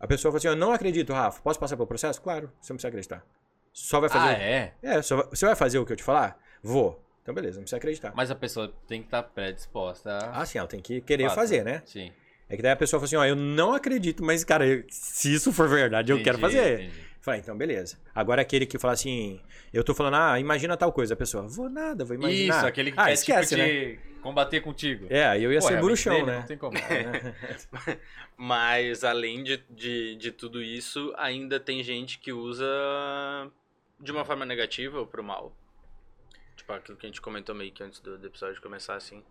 A 0.00 0.06
pessoa 0.06 0.32
fala 0.32 0.38
assim, 0.38 0.48
eu 0.48 0.56
não 0.56 0.72
acredito, 0.72 1.12
Rafa. 1.12 1.40
Posso 1.40 1.58
passar 1.60 1.76
pelo 1.76 1.86
processo? 1.86 2.20
Claro, 2.20 2.50
você 2.60 2.72
não 2.72 2.76
precisa 2.76 2.88
acreditar. 2.88 3.24
Só 3.72 4.00
vai 4.00 4.08
fazer... 4.08 4.28
Ah, 4.28 4.32
é? 4.32 4.74
É, 4.82 5.02
só 5.02 5.16
vai- 5.16 5.26
você 5.26 5.46
vai 5.46 5.54
fazer 5.54 5.78
o 5.78 5.86
que 5.86 5.92
eu 5.92 5.96
te 5.96 6.02
falar? 6.02 6.38
Vou. 6.62 7.00
Então 7.22 7.34
beleza, 7.34 7.56
não 7.56 7.62
precisa 7.62 7.76
acreditar. 7.76 8.12
Mas 8.14 8.30
a 8.30 8.34
pessoa 8.34 8.74
tem 8.86 9.00
que 9.00 9.06
estar 9.06 9.22
predisposta 9.22 10.10
a... 10.10 10.40
Ah, 10.42 10.46
sim, 10.46 10.58
ela 10.58 10.68
tem 10.68 10.80
que 10.80 11.00
querer 11.00 11.24
Fato. 11.24 11.34
fazer, 11.36 11.64
né? 11.64 11.82
Sim. 11.86 12.12
É 12.48 12.56
que 12.56 12.62
daí 12.62 12.72
a 12.72 12.76
pessoa 12.76 13.00
fala 13.00 13.06
assim, 13.06 13.16
ó, 13.16 13.24
eu 13.24 13.36
não 13.36 13.72
acredito, 13.72 14.22
mas, 14.22 14.44
cara, 14.44 14.66
eu- 14.66 14.84
se 14.88 15.32
isso 15.32 15.52
for 15.52 15.68
verdade, 15.68 16.12
eu 16.12 16.22
quero 16.22 16.38
Entendi, 16.38 16.56
fazer. 16.56 16.80
entendi. 16.80 17.04
Falei, 17.24 17.40
então 17.40 17.56
beleza. 17.56 17.98
Agora 18.14 18.42
aquele 18.42 18.66
que 18.66 18.78
fala 18.78 18.92
assim, 18.92 19.40
eu 19.72 19.82
tô 19.82 19.94
falando, 19.94 20.16
ah, 20.16 20.38
imagina 20.38 20.76
tal 20.76 20.92
coisa. 20.92 21.14
A 21.14 21.16
pessoa, 21.16 21.48
vou 21.48 21.70
nada, 21.70 22.04
vou 22.04 22.14
imaginar. 22.14 22.58
Isso, 22.58 22.66
aquele 22.66 22.92
que 22.92 23.00
ah, 23.00 23.06
quer 23.06 23.12
esquece, 23.14 23.56
tipo, 23.56 23.62
né? 23.66 23.68
te 23.96 24.20
combater 24.20 24.60
contigo. 24.60 25.06
É, 25.08 25.24
aí 25.24 25.42
eu 25.42 25.50
ia 25.50 25.58
Pô, 25.58 25.66
ser 25.66 25.78
é 25.78 25.80
bruxão, 25.80 26.26
né? 26.26 26.40
Não 26.40 26.46
tem 26.46 26.58
como. 26.58 26.76
Mas 28.36 29.04
além 29.04 29.42
de, 29.42 29.56
de, 29.70 30.16
de 30.16 30.30
tudo 30.32 30.62
isso, 30.62 31.14
ainda 31.16 31.58
tem 31.58 31.82
gente 31.82 32.18
que 32.18 32.30
usa 32.30 32.66
de 33.98 34.12
uma 34.12 34.24
forma 34.26 34.44
negativa 34.44 34.98
ou 34.98 35.06
pro 35.06 35.24
mal. 35.24 35.56
Tipo 36.56 36.74
aquilo 36.74 36.98
que 36.98 37.06
a 37.06 37.08
gente 37.08 37.22
comentou 37.22 37.54
meio 37.54 37.72
que 37.72 37.82
antes 37.82 38.00
do, 38.00 38.18
do 38.18 38.26
episódio 38.26 38.60
começar 38.60 38.96
assim. 38.96 39.22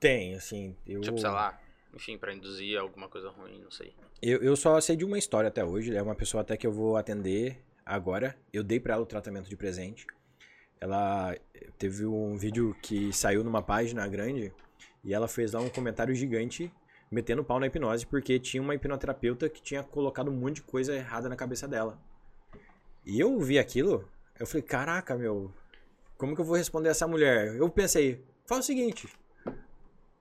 Tem, 0.00 0.34
assim. 0.34 0.74
Eu... 0.86 1.02
Tipo, 1.02 1.18
sei 1.18 1.28
lá, 1.28 1.60
enfim, 1.94 2.18
pra 2.18 2.32
induzir 2.32 2.78
alguma 2.78 3.08
coisa 3.08 3.30
ruim, 3.30 3.60
não 3.60 3.70
sei. 3.70 3.94
Eu, 4.20 4.40
eu 4.40 4.56
só 4.56 4.80
sei 4.80 4.96
de 4.96 5.04
uma 5.04 5.18
história 5.18 5.48
até 5.48 5.64
hoje. 5.64 5.94
É 5.96 6.02
uma 6.02 6.14
pessoa 6.14 6.42
até 6.42 6.56
que 6.56 6.66
eu 6.66 6.72
vou 6.72 6.96
atender 6.96 7.58
agora. 7.84 8.36
Eu 8.52 8.62
dei 8.62 8.78
pra 8.78 8.94
ela 8.94 9.02
o 9.02 9.06
tratamento 9.06 9.48
de 9.48 9.56
presente. 9.56 10.06
Ela 10.80 11.36
teve 11.76 12.06
um 12.06 12.36
vídeo 12.36 12.76
que 12.82 13.12
saiu 13.12 13.42
numa 13.42 13.62
página 13.62 14.06
grande 14.06 14.52
e 15.02 15.12
ela 15.12 15.26
fez 15.26 15.52
lá 15.52 15.60
um 15.60 15.68
comentário 15.68 16.14
gigante 16.14 16.72
metendo 17.10 17.42
pau 17.42 17.58
na 17.58 17.66
hipnose 17.66 18.06
porque 18.06 18.38
tinha 18.38 18.62
uma 18.62 18.74
hipnoterapeuta 18.74 19.48
que 19.48 19.62
tinha 19.62 19.82
colocado 19.82 20.30
um 20.30 20.34
monte 20.34 20.56
de 20.56 20.62
coisa 20.62 20.94
errada 20.94 21.28
na 21.28 21.36
cabeça 21.36 21.66
dela. 21.66 21.98
E 23.04 23.18
eu 23.18 23.38
vi 23.40 23.58
aquilo, 23.58 24.08
eu 24.38 24.46
falei, 24.46 24.62
caraca, 24.62 25.16
meu, 25.16 25.50
como 26.16 26.34
que 26.34 26.40
eu 26.40 26.44
vou 26.44 26.56
responder 26.56 26.90
essa 26.90 27.08
mulher? 27.08 27.56
Eu 27.56 27.68
pensei, 27.70 28.22
fala 28.46 28.60
o 28.60 28.64
seguinte, 28.64 29.08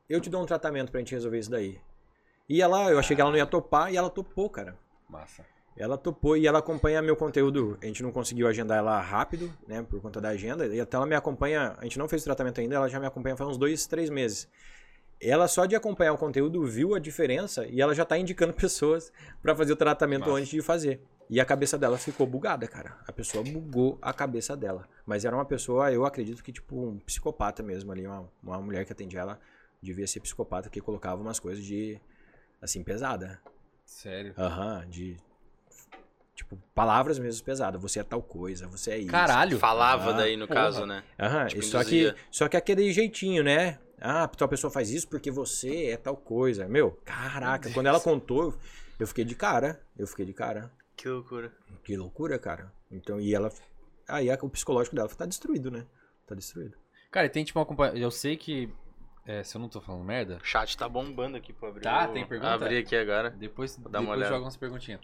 eu 0.10 0.22
te 0.22 0.30
dou 0.30 0.42
um 0.42 0.46
tratamento 0.46 0.92
pra 0.92 1.00
gente 1.00 1.14
resolver 1.14 1.40
isso 1.40 1.52
daí. 1.52 1.80
E 2.50 2.62
ela, 2.62 2.90
eu 2.90 2.98
achei 2.98 3.16
que 3.16 3.22
ela 3.22 3.30
não 3.30 3.38
ia 3.38 3.46
topar 3.46 3.92
e 3.92 3.98
ela 3.98 4.10
topou, 4.10 4.50
cara. 4.50 4.78
Massa. 5.10 5.46
Ela 5.76 5.98
topou 5.98 6.36
e 6.36 6.48
ela 6.48 6.60
acompanha 6.60 7.02
meu 7.02 7.16
conteúdo. 7.16 7.78
A 7.82 7.86
gente 7.86 8.02
não 8.02 8.12
conseguiu 8.12 8.48
agendar 8.48 8.78
ela 8.78 9.00
rápido, 9.00 9.54
né? 9.68 9.86
Por 9.88 10.02
conta 10.02 10.20
da 10.20 10.30
agenda. 10.30 10.66
E 10.66 10.80
até 10.80 10.98
ela 10.98 11.06
me 11.06 11.14
acompanha. 11.14 11.76
A 11.78 11.84
gente 11.84 12.00
não 12.00 12.08
fez 12.08 12.24
o 12.24 12.26
tratamento 12.26 12.60
ainda, 12.60 12.76
ela 12.76 12.90
já 12.90 13.00
me 13.00 13.06
acompanha 13.06 13.36
faz 13.36 13.50
uns 13.50 13.58
dois, 13.58 13.86
três 13.86 14.10
meses. 14.10 14.50
ela 15.22 15.48
só 15.48 15.66
de 15.66 15.76
acompanhar 15.76 16.14
o 16.14 16.18
conteúdo 16.18 16.66
viu 16.66 16.96
a 16.96 17.00
diferença 17.00 17.66
e 17.68 17.82
ela 17.82 17.94
já 17.94 18.06
tá 18.06 18.18
indicando 18.18 18.54
pessoas 18.56 19.12
pra 19.42 19.56
fazer 19.56 19.74
o 19.74 19.76
tratamento 19.76 20.28
Massa. 20.28 20.38
antes 20.38 20.50
de 20.50 20.62
fazer. 20.62 21.02
E 21.30 21.40
a 21.42 21.46
cabeça 21.46 21.78
dela 21.78 21.98
ficou 21.98 22.26
bugada, 22.26 22.66
cara. 22.68 22.98
A 23.06 23.12
pessoa 23.12 23.44
bugou 23.44 24.00
a 24.02 24.14
cabeça 24.14 24.56
dela. 24.56 24.88
Mas 25.06 25.26
era 25.26 25.36
uma 25.36 25.46
pessoa, 25.46 25.92
eu 25.92 26.06
acredito 26.06 26.42
que 26.42 26.54
tipo 26.54 26.76
um 26.76 26.98
psicopata 27.00 27.62
mesmo 27.62 27.92
ali, 27.92 28.08
uma, 28.08 28.28
uma 28.42 28.62
mulher 28.62 28.86
que 28.86 28.94
atendia 28.94 29.20
ela 29.20 29.40
devia 29.88 30.08
ser 30.08 30.20
psicopata 30.20 30.70
que 30.70 30.82
colocava 30.82 31.22
umas 31.22 31.40
coisas 31.40 31.64
de 31.64 32.00
assim 32.62 32.84
pesada. 32.84 33.40
Sério. 33.86 34.34
Aham, 34.38 34.86
de 34.90 35.18
tipo 36.36 36.58
palavras 36.76 37.18
mesmo 37.18 37.44
pesadas. 37.44 37.82
Você 37.82 38.00
é 38.00 38.04
tal 38.04 38.22
coisa, 38.22 38.68
você 38.68 38.92
é 38.92 38.98
isso. 39.00 39.12
Caralho. 39.12 39.58
Falava 39.58 40.12
Ah, 40.12 40.14
daí, 40.14 40.36
no 40.38 40.48
porra. 40.48 40.62
caso, 40.62 40.86
né? 40.86 41.04
Aham, 41.20 41.48
Tipo, 41.48 41.64
só 41.64 41.84
que, 41.84 42.14
só 42.30 42.48
que 42.48 42.58
aquele 42.58 42.92
jeitinho, 42.92 43.44
né? 43.44 43.80
Ah, 44.00 44.28
tal 44.28 44.48
pessoa 44.48 44.70
faz 44.70 44.92
isso 44.92 45.08
porque 45.08 45.32
você 45.32 45.88
é 45.88 45.98
tal 45.98 46.16
coisa. 46.16 46.68
Meu, 46.68 46.92
caraca, 47.04 47.72
quando 47.72 47.88
ela 47.88 48.00
contou, 48.02 48.56
eu 49.00 49.08
fiquei 49.08 49.26
de 49.26 49.34
cara. 49.36 49.82
Eu 49.98 50.06
fiquei 50.06 50.26
de 50.26 50.34
cara. 50.34 50.72
Que 50.96 51.08
loucura. 51.10 51.52
Que 51.84 51.96
loucura, 51.98 52.38
cara. 52.38 52.72
Então, 52.92 53.20
e 53.20 53.34
ela. 53.34 53.52
Aí 54.08 54.30
o 54.32 54.50
psicológico 54.50 54.96
dela 54.96 55.10
tá 55.10 55.26
destruído, 55.26 55.72
né? 55.72 55.86
Tá 56.28 56.36
destruído. 56.36 56.78
Cara, 57.10 57.26
e 57.26 57.30
tem 57.30 57.44
tipo 57.44 57.60
uma. 57.62 57.88
Eu 57.90 58.12
sei 58.12 58.38
que. 58.38 58.72
É, 59.28 59.44
se 59.44 59.56
eu 59.56 59.62
não 59.62 59.70
tô 59.70 59.80
falando 59.82 60.04
merda, 60.04 60.38
O 60.41 60.45
chat 60.45 60.76
tá 60.78 60.88
bombando 60.90 61.38
aqui 61.38 61.52
pra 61.54 61.70
abrir. 61.70 61.82
Tá, 61.84 62.08
o- 62.10 62.14
tem 62.14 62.26
pergunta? 62.26 62.54
Abrir 62.54 62.78
aqui 62.78 62.95
agora. 62.95 63.30
depois, 63.30 63.76
dar 63.78 63.99
uma 63.99 64.14
depois 64.16 64.30
joga 64.30 64.45
umas 64.45 64.58
perguntinhas. 64.58 65.02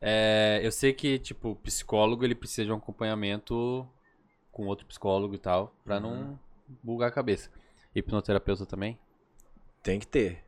É, 0.00 0.60
eu 0.62 0.70
sei 0.72 0.92
que, 0.92 1.18
tipo, 1.18 1.56
psicólogo 1.56 2.24
ele 2.24 2.34
precisa 2.34 2.64
de 2.64 2.72
um 2.72 2.76
acompanhamento 2.76 3.86
com 4.52 4.66
outro 4.66 4.86
psicólogo 4.86 5.34
e 5.34 5.38
tal, 5.38 5.74
pra 5.84 5.98
não 6.00 6.38
bugar 6.82 7.08
a 7.08 7.12
cabeça. 7.12 7.50
Hipnoterapeuta 7.94 8.64
também? 8.66 8.98
Tem 9.82 9.98
que 9.98 10.06
ter. 10.06 10.44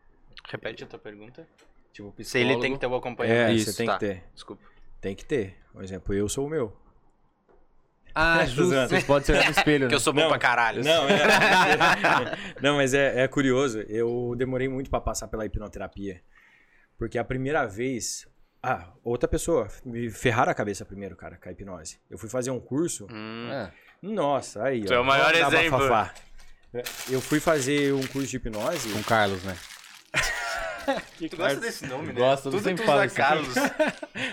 Repete 0.49 0.85
a 0.85 0.87
tua 0.87 0.99
pergunta. 0.99 1.47
Tipo, 1.93 2.13
psicólogo. 2.13 2.25
Se 2.25 2.39
ele 2.39 2.61
tem 2.61 2.73
que 2.75 2.79
ter 2.79 2.87
o 2.87 2.95
É, 2.95 2.99
acompanhamento. 2.99 3.53
Isso, 3.57 3.73
você 3.73 3.77
tem 3.79 3.87
tá. 3.87 3.95
que 3.95 4.01
ter. 4.01 4.25
Desculpa. 4.35 4.63
Tem 5.01 5.15
que 5.17 5.25
ter. 5.25 5.57
Por 5.73 5.83
exemplo, 5.83 6.15
eu 6.15 6.29
sou 6.29 6.47
o 6.47 6.51
meu. 6.51 6.77
Ah, 8.15 8.45
justo. 8.47 8.75
Vocês 8.75 9.05
podem 9.05 9.25
se 9.27 9.33
olhar 9.33 9.45
no 9.45 9.51
espelho. 9.51 9.81
Porque 9.87 9.95
eu 9.95 9.99
né? 9.99 10.03
sou 10.03 10.13
bom 10.13 10.21
Não, 10.23 10.29
pra 10.29 10.39
caralho. 10.39 10.83
Não, 10.85 11.09
é... 11.09 11.19
não 12.63 12.77
mas 12.77 12.95
é, 12.95 13.23
é 13.25 13.29
curioso. 13.29 13.81
Eu 13.89 14.35
demorei 14.37 14.69
muito 14.69 14.91
pra 14.91 15.01
passar 15.01 15.29
pela 15.29 15.45
hipnoterapia. 15.45 16.21
Porque 16.99 17.19
a 17.19 17.25
primeira 17.25 17.67
vez. 17.67 18.27
Ah, 18.63 18.93
outra 19.05 19.29
pessoa. 19.29 19.69
Me 19.85 20.11
ferraram 20.11 20.51
a 20.51 20.55
cabeça 20.55 20.85
primeiro, 20.85 21.15
cara, 21.17 21.37
com 21.37 21.49
a 21.49 21.53
hipnose. 21.53 21.99
Eu 22.11 22.19
fui 22.19 22.29
fazer 22.29 22.51
um 22.51 22.61
curso. 22.61 23.07
Hum, 23.11 23.49
É. 23.51 23.71
Nossa, 24.03 24.63
aí. 24.65 24.85
Tu 24.85 24.93
ó, 24.93 24.97
é 24.97 25.01
o 25.01 25.05
maior 25.05 25.35
exemplo. 25.35 25.79
bafafá. 25.79 26.15
Eu 27.11 27.21
fui 27.21 27.41
fazer 27.41 27.93
um 27.95 28.07
curso 28.07 28.29
de 28.29 28.37
hipnose. 28.37 28.91
Com 28.93 28.99
o 29.01 29.05
Carlos, 29.05 29.43
né? 29.43 29.57
tu 31.31 31.37
gosta 31.37 31.61
desse 31.61 31.87
nome, 31.87 32.09
né? 32.09 32.13
Gosto, 32.15 32.51
Tudo 32.51 32.63
tu 32.63 32.71
isso. 32.71 33.15
Carlos. 33.15 33.55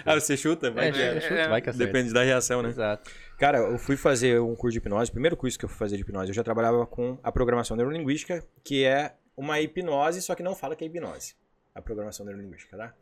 Ah, 0.05 0.13
você 0.15 0.37
chuta? 0.37 0.71
Vai 0.71 0.89
É, 0.89 0.91
que 0.91 1.01
é. 1.01 1.21
chuta, 1.21 1.49
vai 1.49 1.61
que 1.61 1.69
acerta. 1.69 1.85
Depende 1.85 2.13
da 2.13 2.23
reação, 2.23 2.61
né? 2.61 2.69
Exato. 2.69 3.11
Cara, 3.37 3.57
eu 3.59 3.77
fui 3.77 3.97
fazer 3.97 4.39
um 4.39 4.55
curso 4.55 4.71
de 4.73 4.77
hipnose. 4.79 5.09
O 5.09 5.13
primeiro 5.13 5.35
curso 5.35 5.57
que 5.59 5.65
eu 5.65 5.69
fui 5.69 5.77
fazer 5.77 5.95
de 5.97 6.03
hipnose, 6.03 6.29
eu 6.29 6.33
já 6.33 6.43
trabalhava 6.43 6.85
com 6.85 7.17
a 7.21 7.31
programação 7.31 7.75
neurolinguística, 7.75 8.43
que 8.63 8.83
é 8.85 9.15
uma 9.35 9.59
hipnose, 9.59 10.21
só 10.21 10.33
que 10.35 10.41
não 10.43 10.55
fala 10.55 10.75
que 10.75 10.83
é 10.83 10.87
hipnose. 10.87 11.35
A 11.73 11.81
programação 11.81 12.25
neurolinguística, 12.25 12.77
tá? 12.77 12.93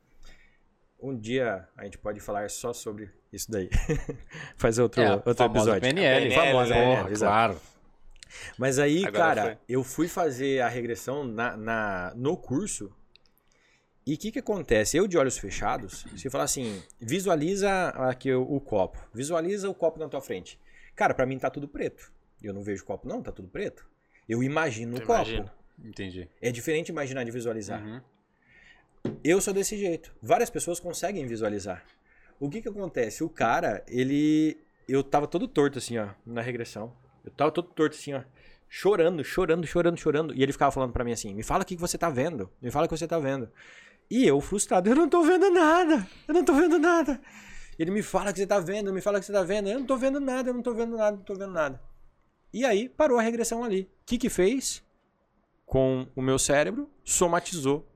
Um 0.99 1.15
dia 1.15 1.67
a 1.77 1.83
gente 1.83 1.97
pode 1.97 2.19
falar 2.19 2.49
só 2.49 2.73
sobre 2.73 3.11
isso 3.31 3.51
daí. 3.51 3.69
Faz 4.57 4.79
outro, 4.79 5.01
É, 5.01 5.07
a 5.07 5.13
outro 5.15 5.35
famosa 5.35 5.77
episódio. 5.77 5.81
PNL. 5.81 6.31
Famosa 6.33 6.73
Porra, 6.73 6.85
PNL, 6.85 7.11
exato. 7.11 7.31
claro. 7.31 7.61
Mas 8.57 8.79
aí, 8.79 9.05
Agora 9.05 9.11
cara, 9.23 9.41
foi. 9.43 9.57
eu 9.69 9.83
fui 9.83 10.07
fazer 10.07 10.61
a 10.61 10.67
regressão 10.67 11.23
na, 11.23 11.55
na- 11.55 12.13
no 12.15 12.35
curso. 12.35 12.91
E 14.05 14.15
o 14.15 14.17
que 14.17 14.31
que 14.31 14.39
acontece? 14.39 14.97
Eu 14.97 15.07
de 15.07 15.17
olhos 15.17 15.37
fechados, 15.37 16.05
você 16.11 16.29
fala 16.29 16.43
assim, 16.43 16.81
visualiza 16.99 17.89
aqui 17.89 18.33
o, 18.33 18.41
o 18.41 18.59
copo. 18.59 18.97
Visualiza 19.13 19.69
o 19.69 19.73
copo 19.73 19.99
na 19.99 20.09
tua 20.09 20.21
frente. 20.21 20.59
Cara, 20.95 21.13
pra 21.13 21.25
mim 21.25 21.39
tá 21.39 21.49
tudo 21.49 21.67
preto. 21.67 22.11
Eu 22.41 22.53
não 22.53 22.61
vejo 22.61 22.83
copo 22.83 23.07
não, 23.07 23.21
tá 23.21 23.31
tudo 23.31 23.47
preto. 23.47 23.87
Eu 24.27 24.43
imagino 24.43 24.97
o 24.97 25.01
copo. 25.01 25.49
Entendi. 25.83 26.29
É 26.41 26.51
diferente 26.51 26.89
imaginar 26.89 27.23
de 27.23 27.31
visualizar. 27.31 27.81
Uhum. 27.81 28.01
Eu 29.23 29.41
sou 29.41 29.53
desse 29.53 29.77
jeito. 29.77 30.13
Várias 30.21 30.49
pessoas 30.49 30.79
conseguem 30.79 31.25
visualizar. 31.25 31.83
O 32.39 32.49
que 32.49 32.61
que 32.61 32.69
acontece? 32.69 33.23
O 33.23 33.29
cara, 33.29 33.83
ele. 33.87 34.57
Eu 34.87 35.03
tava 35.03 35.27
todo 35.27 35.47
torto 35.47 35.77
assim, 35.77 35.97
ó, 35.97 36.09
na 36.25 36.41
regressão. 36.41 36.93
Eu 37.23 37.31
tava 37.31 37.51
todo 37.51 37.69
torto 37.69 37.95
assim, 37.95 38.13
ó. 38.13 38.21
Chorando, 38.69 39.23
chorando, 39.23 39.65
chorando, 39.67 39.97
chorando. 39.97 40.33
E 40.35 40.41
ele 40.41 40.51
ficava 40.51 40.71
falando 40.71 40.91
pra 40.91 41.03
mim 41.03 41.11
assim: 41.11 41.33
Me 41.33 41.43
fala 41.43 41.63
o 41.63 41.65
que 41.65 41.75
que 41.75 41.81
você 41.81 41.97
tá 41.97 42.09
vendo. 42.09 42.49
Me 42.61 42.71
fala 42.71 42.85
o 42.85 42.89
que 42.89 42.97
você 42.97 43.07
tá 43.07 43.19
vendo. 43.19 43.49
E 44.09 44.25
eu, 44.25 44.39
frustrado, 44.41 44.89
eu 44.89 44.95
não 44.95 45.09
tô 45.09 45.23
vendo 45.23 45.49
nada. 45.49 46.07
Eu 46.27 46.33
não 46.33 46.43
tô 46.43 46.53
vendo 46.53 46.77
nada. 46.77 47.19
Ele 47.77 47.91
me 47.91 48.03
fala 48.03 48.31
que 48.31 48.39
você 48.39 48.47
tá 48.47 48.59
vendo, 48.59 48.93
me 48.93 49.01
fala 49.01 49.19
que 49.19 49.25
você 49.25 49.33
tá 49.33 49.43
vendo. 49.43 49.69
Eu 49.69 49.79
não 49.79 49.85
tô 49.85 49.97
vendo 49.97 50.19
nada, 50.19 50.49
eu 50.49 50.53
não 50.53 50.61
tô 50.61 50.73
vendo 50.73 50.95
nada, 50.95 51.17
não 51.17 51.23
tô 51.23 51.33
vendo 51.33 51.51
nada. 51.51 51.81
E 52.53 52.63
aí 52.65 52.87
parou 52.87 53.17
a 53.17 53.21
regressão 53.21 53.63
ali. 53.63 53.89
O 54.01 54.05
que 54.05 54.17
que 54.17 54.29
fez? 54.29 54.83
Com 55.65 56.07
o 56.15 56.21
meu 56.21 56.37
cérebro, 56.37 56.89
somatizou 57.03 57.87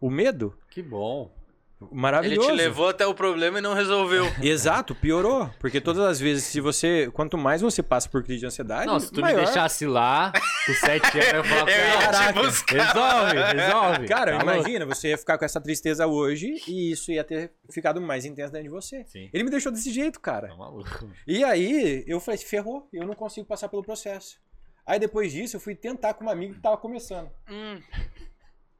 o 0.00 0.08
medo. 0.08 0.56
Que 0.70 0.82
bom. 0.82 1.37
Ele 1.80 1.90
Maravilhoso. 1.92 2.48
te 2.48 2.54
levou 2.54 2.88
até 2.88 3.06
o 3.06 3.14
problema 3.14 3.58
e 3.58 3.62
não 3.62 3.72
resolveu. 3.72 4.24
Exato, 4.42 4.96
piorou. 4.96 5.48
Porque 5.60 5.80
todas 5.80 6.02
as 6.04 6.18
vezes, 6.18 6.42
se 6.44 6.60
você. 6.60 7.08
Quanto 7.12 7.38
mais 7.38 7.60
você 7.62 7.82
passa 7.84 8.08
por 8.08 8.22
crise 8.24 8.40
de 8.40 8.46
ansiedade, 8.46 8.86
Não, 8.86 8.98
se 8.98 9.12
tu 9.12 9.20
maior. 9.20 9.38
me 9.38 9.44
deixasse 9.44 9.86
lá, 9.86 10.32
com 10.66 10.72
sete 10.74 11.18
anos, 11.20 11.48
eu 11.48 11.68
ia 11.68 11.98
te 11.98 12.04
caraca, 12.04 12.40
resolve, 12.42 13.62
resolve. 13.62 14.08
Cara, 14.08 14.38
Tá 14.38 14.42
louco? 14.44 14.58
imagina, 14.60 14.86
você 14.86 15.10
ia 15.10 15.18
ficar 15.18 15.38
com 15.38 15.44
essa 15.44 15.60
tristeza 15.60 16.06
hoje 16.08 16.56
e 16.66 16.90
isso 16.90 17.12
ia 17.12 17.22
ter 17.22 17.52
ficado 17.70 18.00
mais 18.00 18.24
intenso 18.24 18.50
dentro 18.52 18.64
de 18.68 18.74
você. 18.74 19.04
Sim. 19.06 19.30
Ele 19.32 19.44
me 19.44 19.50
deixou 19.50 19.70
desse 19.70 19.92
jeito, 19.92 20.18
cara. 20.18 20.48
Tá 20.48 20.56
maluco. 20.56 21.08
E 21.28 21.44
aí, 21.44 22.02
eu 22.08 22.18
falei, 22.18 22.38
ferrou, 22.38 22.88
eu 22.92 23.06
não 23.06 23.14
consigo 23.14 23.46
passar 23.46 23.68
pelo 23.68 23.84
processo. 23.84 24.36
Aí 24.84 24.98
depois 24.98 25.30
disso, 25.30 25.54
eu 25.56 25.60
fui 25.60 25.74
tentar 25.76 26.14
com 26.14 26.22
uma 26.24 26.32
amiga 26.32 26.54
que 26.54 26.60
tava 26.60 26.76
começando. 26.78 27.28
Hum, 27.48 27.78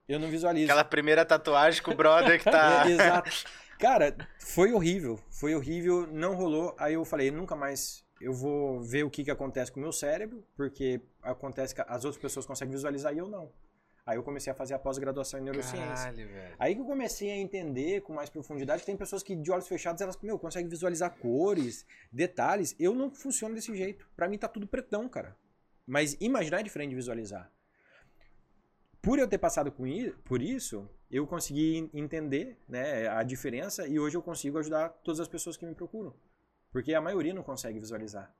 Eu 0.08 0.18
não 0.18 0.28
visualizo. 0.28 0.66
aquela 0.66 0.84
primeira 0.84 1.24
tatuagem 1.24 1.82
com 1.82 1.90
o 1.90 1.94
brother 1.94 2.38
que 2.38 2.50
tá. 2.50 2.84
É, 2.88 2.90
exato. 2.90 3.30
Cara, 3.78 4.16
foi 4.38 4.72
horrível. 4.72 5.20
Foi 5.30 5.54
horrível, 5.54 6.06
não 6.06 6.34
rolou. 6.34 6.74
Aí 6.78 6.94
eu 6.94 7.04
falei, 7.04 7.30
nunca 7.30 7.54
mais 7.54 8.04
eu 8.20 8.32
vou 8.32 8.80
ver 8.82 9.04
o 9.04 9.10
que, 9.10 9.22
que 9.22 9.30
acontece 9.30 9.70
com 9.70 9.78
o 9.78 9.82
meu 9.82 9.92
cérebro, 9.92 10.44
porque 10.56 11.00
acontece 11.22 11.74
que 11.74 11.82
as 11.86 12.04
outras 12.04 12.20
pessoas 12.20 12.46
conseguem 12.46 12.72
visualizar 12.72 13.14
e 13.14 13.18
eu 13.18 13.28
não. 13.28 13.52
Aí 14.04 14.16
eu 14.16 14.22
comecei 14.22 14.50
a 14.50 14.56
fazer 14.56 14.72
a 14.72 14.78
pós-graduação 14.78 15.38
em 15.38 15.42
neurociência. 15.42 16.06
Caralho, 16.06 16.28
velho. 16.28 16.56
Aí 16.58 16.74
que 16.74 16.80
eu 16.80 16.86
comecei 16.86 17.30
a 17.30 17.36
entender 17.36 18.00
com 18.00 18.14
mais 18.14 18.30
profundidade 18.30 18.80
que 18.80 18.86
tem 18.86 18.96
pessoas 18.96 19.22
que 19.22 19.36
de 19.36 19.50
olhos 19.50 19.68
fechados 19.68 20.00
elas 20.00 20.16
meu, 20.22 20.38
conseguem 20.38 20.66
visualizar 20.68 21.14
cores, 21.18 21.84
detalhes. 22.10 22.74
Eu 22.80 22.94
não 22.94 23.10
funciono 23.10 23.54
desse 23.54 23.76
jeito. 23.76 24.08
Pra 24.16 24.26
mim 24.26 24.38
tá 24.38 24.48
tudo 24.48 24.66
pretão, 24.66 25.06
cara. 25.10 25.36
Mas 25.86 26.16
imaginar 26.20 26.60
é 26.60 26.62
diferente 26.62 26.90
de 26.90 26.96
visualizar. 26.96 27.52
Por 29.00 29.18
eu 29.18 29.28
ter 29.28 29.38
passado 29.38 29.72
por 29.72 30.42
isso, 30.42 30.88
eu 31.10 31.26
consegui 31.26 31.76
en- 31.76 31.90
entender 31.94 32.58
né, 32.68 33.08
a 33.08 33.22
diferença 33.22 33.86
e 33.86 33.98
hoje 33.98 34.16
eu 34.16 34.22
consigo 34.22 34.58
ajudar 34.58 34.88
todas 35.04 35.20
as 35.20 35.28
pessoas 35.28 35.56
que 35.56 35.64
me 35.64 35.74
procuram. 35.74 36.14
Porque 36.70 36.92
a 36.94 37.00
maioria 37.00 37.32
não 37.32 37.42
consegue 37.42 37.78
visualizar. 37.78 38.34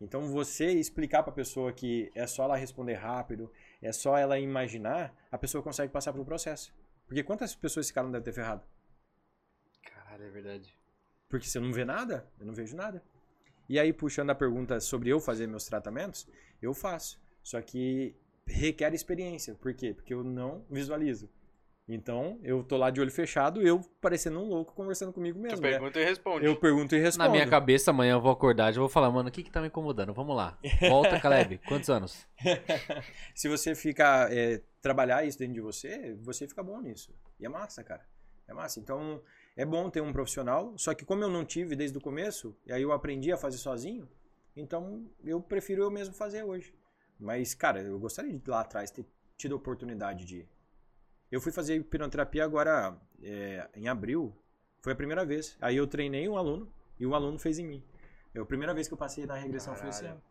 Então 0.00 0.28
você 0.28 0.66
explicar 0.72 1.22
pra 1.22 1.32
pessoa 1.32 1.72
que 1.72 2.10
é 2.14 2.26
só 2.26 2.44
ela 2.44 2.56
responder 2.56 2.94
rápido, 2.94 3.50
é 3.82 3.92
só 3.92 4.16
ela 4.16 4.38
imaginar, 4.38 5.14
a 5.30 5.38
pessoa 5.38 5.62
consegue 5.62 5.92
passar 5.92 6.12
pelo 6.12 6.24
processo. 6.24 6.72
Porque 7.06 7.22
quantas 7.22 7.54
pessoas 7.54 7.86
esse 7.86 7.92
cara 7.94 8.06
não 8.06 8.12
deve 8.12 8.24
ter 8.24 8.32
ferrado? 8.32 8.62
Caralho, 9.82 10.24
é 10.24 10.30
verdade. 10.30 10.74
Porque 11.28 11.46
você 11.46 11.58
não 11.60 11.72
vê 11.72 11.84
nada, 11.84 12.26
eu 12.38 12.46
não 12.46 12.54
vejo 12.54 12.76
nada. 12.76 13.02
E 13.68 13.78
aí, 13.78 13.92
puxando 13.92 14.30
a 14.30 14.34
pergunta 14.34 14.78
sobre 14.80 15.10
eu 15.10 15.20
fazer 15.20 15.46
meus 15.46 15.64
tratamentos, 15.64 16.26
eu 16.60 16.74
faço. 16.74 17.20
Só 17.42 17.60
que 17.60 18.14
requer 18.46 18.94
experiência. 18.94 19.54
Por 19.54 19.74
quê? 19.74 19.92
Porque 19.94 20.12
eu 20.14 20.22
não 20.22 20.64
visualizo. 20.70 21.28
Então, 21.86 22.38
eu 22.42 22.64
tô 22.64 22.78
lá 22.78 22.88
de 22.88 22.98
olho 22.98 23.10
fechado, 23.10 23.60
eu 23.60 23.78
parecendo 24.00 24.40
um 24.40 24.48
louco 24.48 24.72
conversando 24.72 25.12
comigo 25.12 25.38
Tu 25.38 25.42
mesmo. 25.42 25.60
né? 25.60 25.70
pergunta 25.72 26.00
e 26.00 26.04
responde. 26.04 26.46
Eu 26.46 26.56
pergunto 26.56 26.96
e 26.96 26.98
respondo. 26.98 27.26
Na 27.28 27.30
minha 27.30 27.46
cabeça, 27.46 27.90
amanhã 27.90 28.14
eu 28.14 28.22
vou 28.22 28.32
acordar 28.32 28.72
e 28.72 28.78
vou 28.78 28.88
falar, 28.88 29.10
mano, 29.10 29.28
o 29.28 29.32
que 29.32 29.42
que 29.42 29.50
tá 29.50 29.60
me 29.60 29.66
incomodando? 29.66 30.14
Vamos 30.14 30.34
lá. 30.34 30.58
Volta, 30.80 31.20
Caleb. 31.20 31.60
Quantos 31.68 31.90
anos? 31.90 32.26
Se 33.34 33.50
você 33.50 33.74
ficar 33.74 34.32
é, 34.32 34.62
trabalhar 34.80 35.26
isso 35.26 35.38
dentro 35.38 35.54
de 35.54 35.60
você, 35.60 36.16
você 36.22 36.48
fica 36.48 36.62
bom 36.62 36.80
nisso. 36.80 37.12
E 37.38 37.44
é 37.44 37.50
massa, 37.50 37.84
cara. 37.84 38.06
É 38.48 38.54
massa. 38.54 38.80
Então, 38.80 39.20
é 39.54 39.66
bom 39.66 39.90
ter 39.90 40.00
um 40.00 40.10
profissional, 40.10 40.72
só 40.78 40.94
que 40.94 41.04
como 41.04 41.22
eu 41.22 41.28
não 41.28 41.44
tive 41.44 41.76
desde 41.76 41.98
o 41.98 42.00
começo, 42.00 42.56
e 42.66 42.72
aí 42.72 42.80
eu 42.80 42.92
aprendi 42.92 43.30
a 43.30 43.36
fazer 43.36 43.58
sozinho, 43.58 44.08
então 44.56 45.04
eu 45.22 45.38
prefiro 45.38 45.82
eu 45.82 45.90
mesmo 45.90 46.14
fazer 46.14 46.42
hoje. 46.44 46.74
Mas, 47.18 47.54
cara, 47.54 47.80
eu 47.80 47.98
gostaria 47.98 48.38
de 48.38 48.50
lá 48.50 48.60
atrás 48.60 48.90
ter 48.90 49.04
tido 49.36 49.54
a 49.54 49.56
oportunidade 49.56 50.24
de. 50.24 50.46
Eu 51.30 51.40
fui 51.40 51.52
fazer 51.52 51.76
hipnoterapia 51.76 52.44
agora 52.44 52.96
é, 53.22 53.68
em 53.74 53.88
abril, 53.88 54.36
foi 54.80 54.92
a 54.92 54.96
primeira 54.96 55.24
vez. 55.24 55.56
Aí 55.60 55.76
eu 55.76 55.86
treinei 55.86 56.28
um 56.28 56.36
aluno 56.36 56.72
e 56.98 57.06
o 57.06 57.14
aluno 57.14 57.38
fez 57.38 57.58
em 57.58 57.66
mim. 57.66 57.82
É 58.34 58.40
a 58.40 58.44
primeira 58.44 58.74
vez 58.74 58.86
que 58.88 58.94
eu 58.94 58.98
passei 58.98 59.26
na 59.26 59.34
regressão 59.36 59.74
foi 59.76 59.88
esse 59.88 60.00
Caralho. 60.00 60.16
ano. 60.16 60.24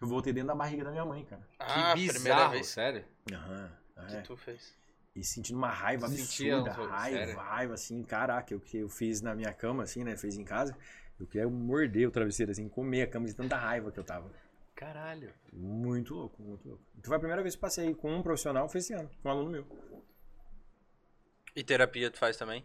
Eu 0.00 0.08
voltei 0.08 0.32
dentro 0.32 0.48
da 0.48 0.54
barriga 0.54 0.84
da 0.84 0.90
minha 0.90 1.04
mãe, 1.04 1.24
cara. 1.24 1.42
Ah, 1.58 1.94
que 1.94 2.08
primeira 2.08 2.36
bizarro, 2.38 2.50
vez. 2.52 2.66
sério. 2.68 3.04
Aham, 3.32 3.70
que 4.08 4.16
É. 4.16 4.20
tu 4.22 4.36
fez? 4.36 4.74
E 5.14 5.24
sentindo 5.24 5.56
uma 5.58 5.70
raiva 5.70 6.06
Tu 6.06 6.12
sentia 6.16 6.56
absurda, 6.56 6.82
um- 6.82 6.86
raiva, 6.88 7.18
sério? 7.18 7.36
raiva, 7.36 7.74
assim, 7.74 8.02
caraca, 8.02 8.54
o 8.56 8.60
que 8.60 8.78
eu 8.78 8.88
fiz 8.88 9.20
na 9.20 9.34
minha 9.34 9.52
cama, 9.52 9.82
assim, 9.82 10.04
né, 10.04 10.16
fez 10.16 10.36
em 10.36 10.44
casa, 10.44 10.76
eu 11.18 11.26
queria 11.26 11.48
morder 11.48 12.08
o 12.08 12.10
travesseiro, 12.10 12.50
assim, 12.52 12.68
comer 12.68 13.02
a 13.02 13.06
cama 13.06 13.26
de 13.26 13.34
tanta 13.34 13.56
raiva 13.56 13.90
que 13.90 13.98
eu 13.98 14.04
tava. 14.04 14.30
Caralho. 14.80 15.30
Muito 15.52 16.14
louco, 16.14 16.42
muito 16.42 16.66
louco. 16.66 16.82
Então 16.96 17.08
foi 17.10 17.16
a 17.16 17.20
primeira 17.20 17.42
vez 17.42 17.54
que 17.54 17.60
passei 17.60 17.94
com 17.94 18.16
um 18.16 18.22
profissional, 18.22 18.66
foi 18.66 18.78
esse 18.80 18.94
ano, 18.94 19.10
com 19.22 19.28
um 19.28 19.30
aluno 19.30 19.50
meu. 19.50 19.66
E 21.54 21.62
terapia 21.62 22.10
tu 22.10 22.18
faz 22.18 22.36
também? 22.38 22.64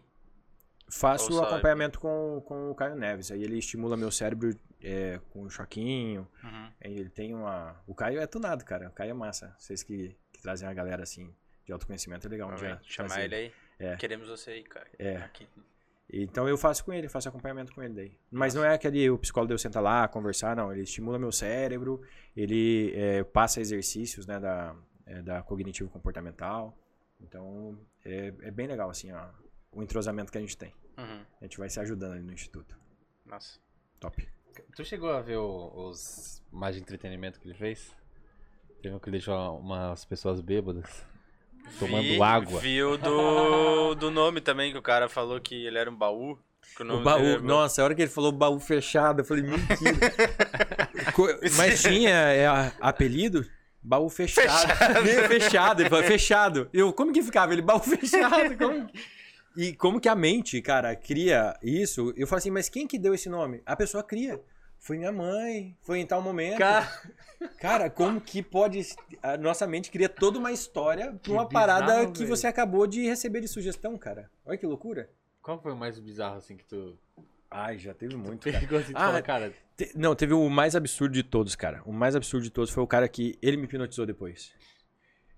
Faço 0.88 1.32
Ou 1.32 1.38
só- 1.40 1.44
acompanhamento 1.44 1.98
com, 2.00 2.40
com 2.46 2.70
o 2.70 2.74
Caio 2.74 2.94
Neves, 2.96 3.30
aí 3.30 3.42
ele 3.42 3.58
estimula 3.58 3.96
meu 3.96 4.10
cérebro 4.10 4.58
é, 4.80 5.20
com 5.30 5.42
o 5.42 5.50
choquinho, 5.50 6.26
Uhum. 6.42 6.72
aí 6.80 6.92
ele 6.96 7.10
tem 7.10 7.34
uma... 7.34 7.78
O 7.86 7.94
Caio 7.94 8.20
é 8.20 8.26
tunado, 8.26 8.64
cara, 8.64 8.88
o 8.88 8.92
Caio 8.92 9.10
é 9.10 9.14
massa. 9.14 9.54
Vocês 9.58 9.82
que, 9.82 10.16
que 10.32 10.40
trazem 10.40 10.66
a 10.68 10.72
galera, 10.72 11.02
assim, 11.02 11.34
de 11.64 11.72
autoconhecimento, 11.72 12.26
é 12.26 12.30
legal 12.30 12.46
um 12.48 12.56
Vamos 12.56 12.66
dia 12.66 12.80
chamar 12.84 13.08
trazer 13.08 13.24
ele 13.24 13.34
aí. 13.34 13.52
É. 13.78 13.96
Queremos 13.96 14.28
você 14.28 14.52
aí, 14.52 14.62
cara. 14.62 14.88
É. 14.98 15.16
Aqui. 15.16 15.46
Então 16.12 16.48
eu 16.48 16.56
faço 16.56 16.84
com 16.84 16.92
ele, 16.92 17.08
faço 17.08 17.28
acompanhamento 17.28 17.74
com 17.74 17.82
ele 17.82 17.94
daí. 17.94 18.18
Mas 18.30 18.54
não 18.54 18.64
é 18.64 18.74
aquele 18.74 19.10
o 19.10 19.18
psicólogo 19.18 19.52
eu 19.52 19.58
senta 19.58 19.80
lá, 19.80 20.06
conversar, 20.06 20.54
não. 20.54 20.72
Ele 20.72 20.82
estimula 20.82 21.18
meu 21.18 21.32
cérebro, 21.32 22.00
ele 22.36 22.92
é, 22.94 23.24
passa 23.24 23.60
exercícios 23.60 24.26
né, 24.26 24.38
da, 24.38 24.76
é, 25.04 25.20
da 25.22 25.42
cognitivo 25.42 25.90
comportamental. 25.90 26.76
Então 27.20 27.76
é, 28.04 28.32
é 28.42 28.50
bem 28.50 28.66
legal 28.68 28.88
assim 28.88 29.10
ó, 29.12 29.28
o 29.72 29.82
entrosamento 29.82 30.30
que 30.30 30.38
a 30.38 30.40
gente 30.40 30.56
tem. 30.56 30.72
Uhum. 30.96 31.22
A 31.40 31.44
gente 31.44 31.58
vai 31.58 31.68
se 31.68 31.80
ajudando 31.80 32.12
ali 32.12 32.22
no 32.22 32.32
instituto. 32.32 32.78
Nossa. 33.24 33.58
Top. 33.98 34.28
Tu 34.74 34.84
chegou 34.84 35.10
a 35.10 35.20
ver 35.20 35.36
o- 35.36 35.88
os 35.90 36.42
mais 36.52 36.76
de 36.76 36.80
entretenimento 36.82 37.40
que 37.40 37.48
ele 37.48 37.54
fez? 37.58 37.94
Teve 38.80 38.94
um 38.94 38.98
que 38.98 39.10
deixou 39.10 39.58
umas 39.58 40.04
pessoas 40.04 40.40
bêbadas. 40.40 41.04
Tomando 41.78 42.02
Vi- 42.02 42.22
água. 42.22 42.60
Vi 42.60 42.82
o 42.82 42.96
do, 42.96 43.94
do 43.94 44.10
nome 44.10 44.40
também, 44.40 44.72
que 44.72 44.78
o 44.78 44.82
cara 44.82 45.08
falou 45.08 45.40
que 45.40 45.66
ele 45.66 45.78
era 45.78 45.90
um 45.90 45.96
baú. 45.96 46.38
que 46.76 46.82
nome 46.84 47.00
O 47.00 47.04
baú, 47.04 47.20
dele 47.22 47.36
é- 47.36 47.40
nossa, 47.40 47.82
a 47.82 47.84
hora 47.84 47.94
que 47.94 48.02
ele 48.02 48.10
falou 48.10 48.32
baú 48.32 48.58
fechado, 48.58 49.20
eu 49.20 49.24
falei, 49.24 49.42
mentira. 49.42 49.66
Mas 51.56 51.82
tinha 51.82 52.10
é, 52.10 52.46
apelido? 52.80 53.44
Baú 53.82 54.08
fechado. 54.08 54.48
Fechado. 54.48 55.28
fechado. 55.28 55.82
Ele 55.82 55.90
falou, 55.90 56.04
fechado. 56.04 56.68
Eu, 56.72 56.92
como 56.92 57.12
que 57.12 57.22
ficava? 57.22 57.52
Ele, 57.52 57.62
baú 57.62 57.80
fechado. 57.80 58.56
Como... 58.56 58.88
E 59.56 59.72
como 59.74 60.00
que 60.00 60.08
a 60.08 60.14
mente, 60.14 60.60
cara, 60.60 60.94
cria 60.96 61.56
isso? 61.62 62.12
Eu 62.16 62.26
falo 62.26 62.38
assim, 62.38 62.50
mas 62.50 62.68
quem 62.68 62.86
que 62.86 62.98
deu 62.98 63.14
esse 63.14 63.28
nome? 63.28 63.62
A 63.64 63.74
pessoa 63.76 64.02
cria. 64.02 64.40
Foi 64.86 64.96
minha 64.98 65.10
mãe, 65.10 65.76
foi 65.82 65.98
em 65.98 66.06
tal 66.06 66.22
momento. 66.22 66.58
Cara, 67.58 67.90
como 67.90 68.20
que 68.20 68.40
pode. 68.40 68.82
A 69.20 69.36
nossa 69.36 69.66
mente 69.66 69.90
cria 69.90 70.08
toda 70.08 70.38
uma 70.38 70.52
história 70.52 71.10
pra 71.10 71.18
Que 71.18 71.30
uma 71.32 71.48
parada 71.48 71.86
bizarro, 71.86 72.12
que 72.12 72.18
velho. 72.20 72.28
você 72.36 72.46
acabou 72.46 72.86
de 72.86 73.04
receber 73.04 73.40
de 73.40 73.48
sugestão, 73.48 73.98
cara. 73.98 74.30
Olha 74.44 74.56
que 74.56 74.64
loucura. 74.64 75.10
Qual 75.42 75.60
foi 75.60 75.72
o 75.72 75.76
mais 75.76 75.98
bizarro 75.98 76.36
assim 76.36 76.56
que 76.56 76.64
tu 76.64 76.96
Ai, 77.50 77.78
já 77.78 77.92
teve 77.94 78.14
muito, 78.16 78.50
cara. 78.50 78.78
assim? 78.78 78.92
Ah, 78.94 79.06
fala, 79.06 79.22
cara, 79.22 79.52
Te- 79.76 79.90
Não, 79.96 80.14
teve 80.14 80.34
o 80.34 80.48
mais 80.48 80.76
absurdo 80.76 81.12
de 81.14 81.22
todos, 81.24 81.56
cara. 81.56 81.82
O 81.84 81.92
mais 81.92 82.14
absurdo 82.14 82.44
de 82.44 82.50
todos 82.50 82.70
foi 82.70 82.82
o 82.82 82.86
cara 82.86 83.08
que 83.08 83.36
ele 83.42 83.56
me 83.56 83.64
hipnotizou 83.64 84.06
depois. 84.06 84.52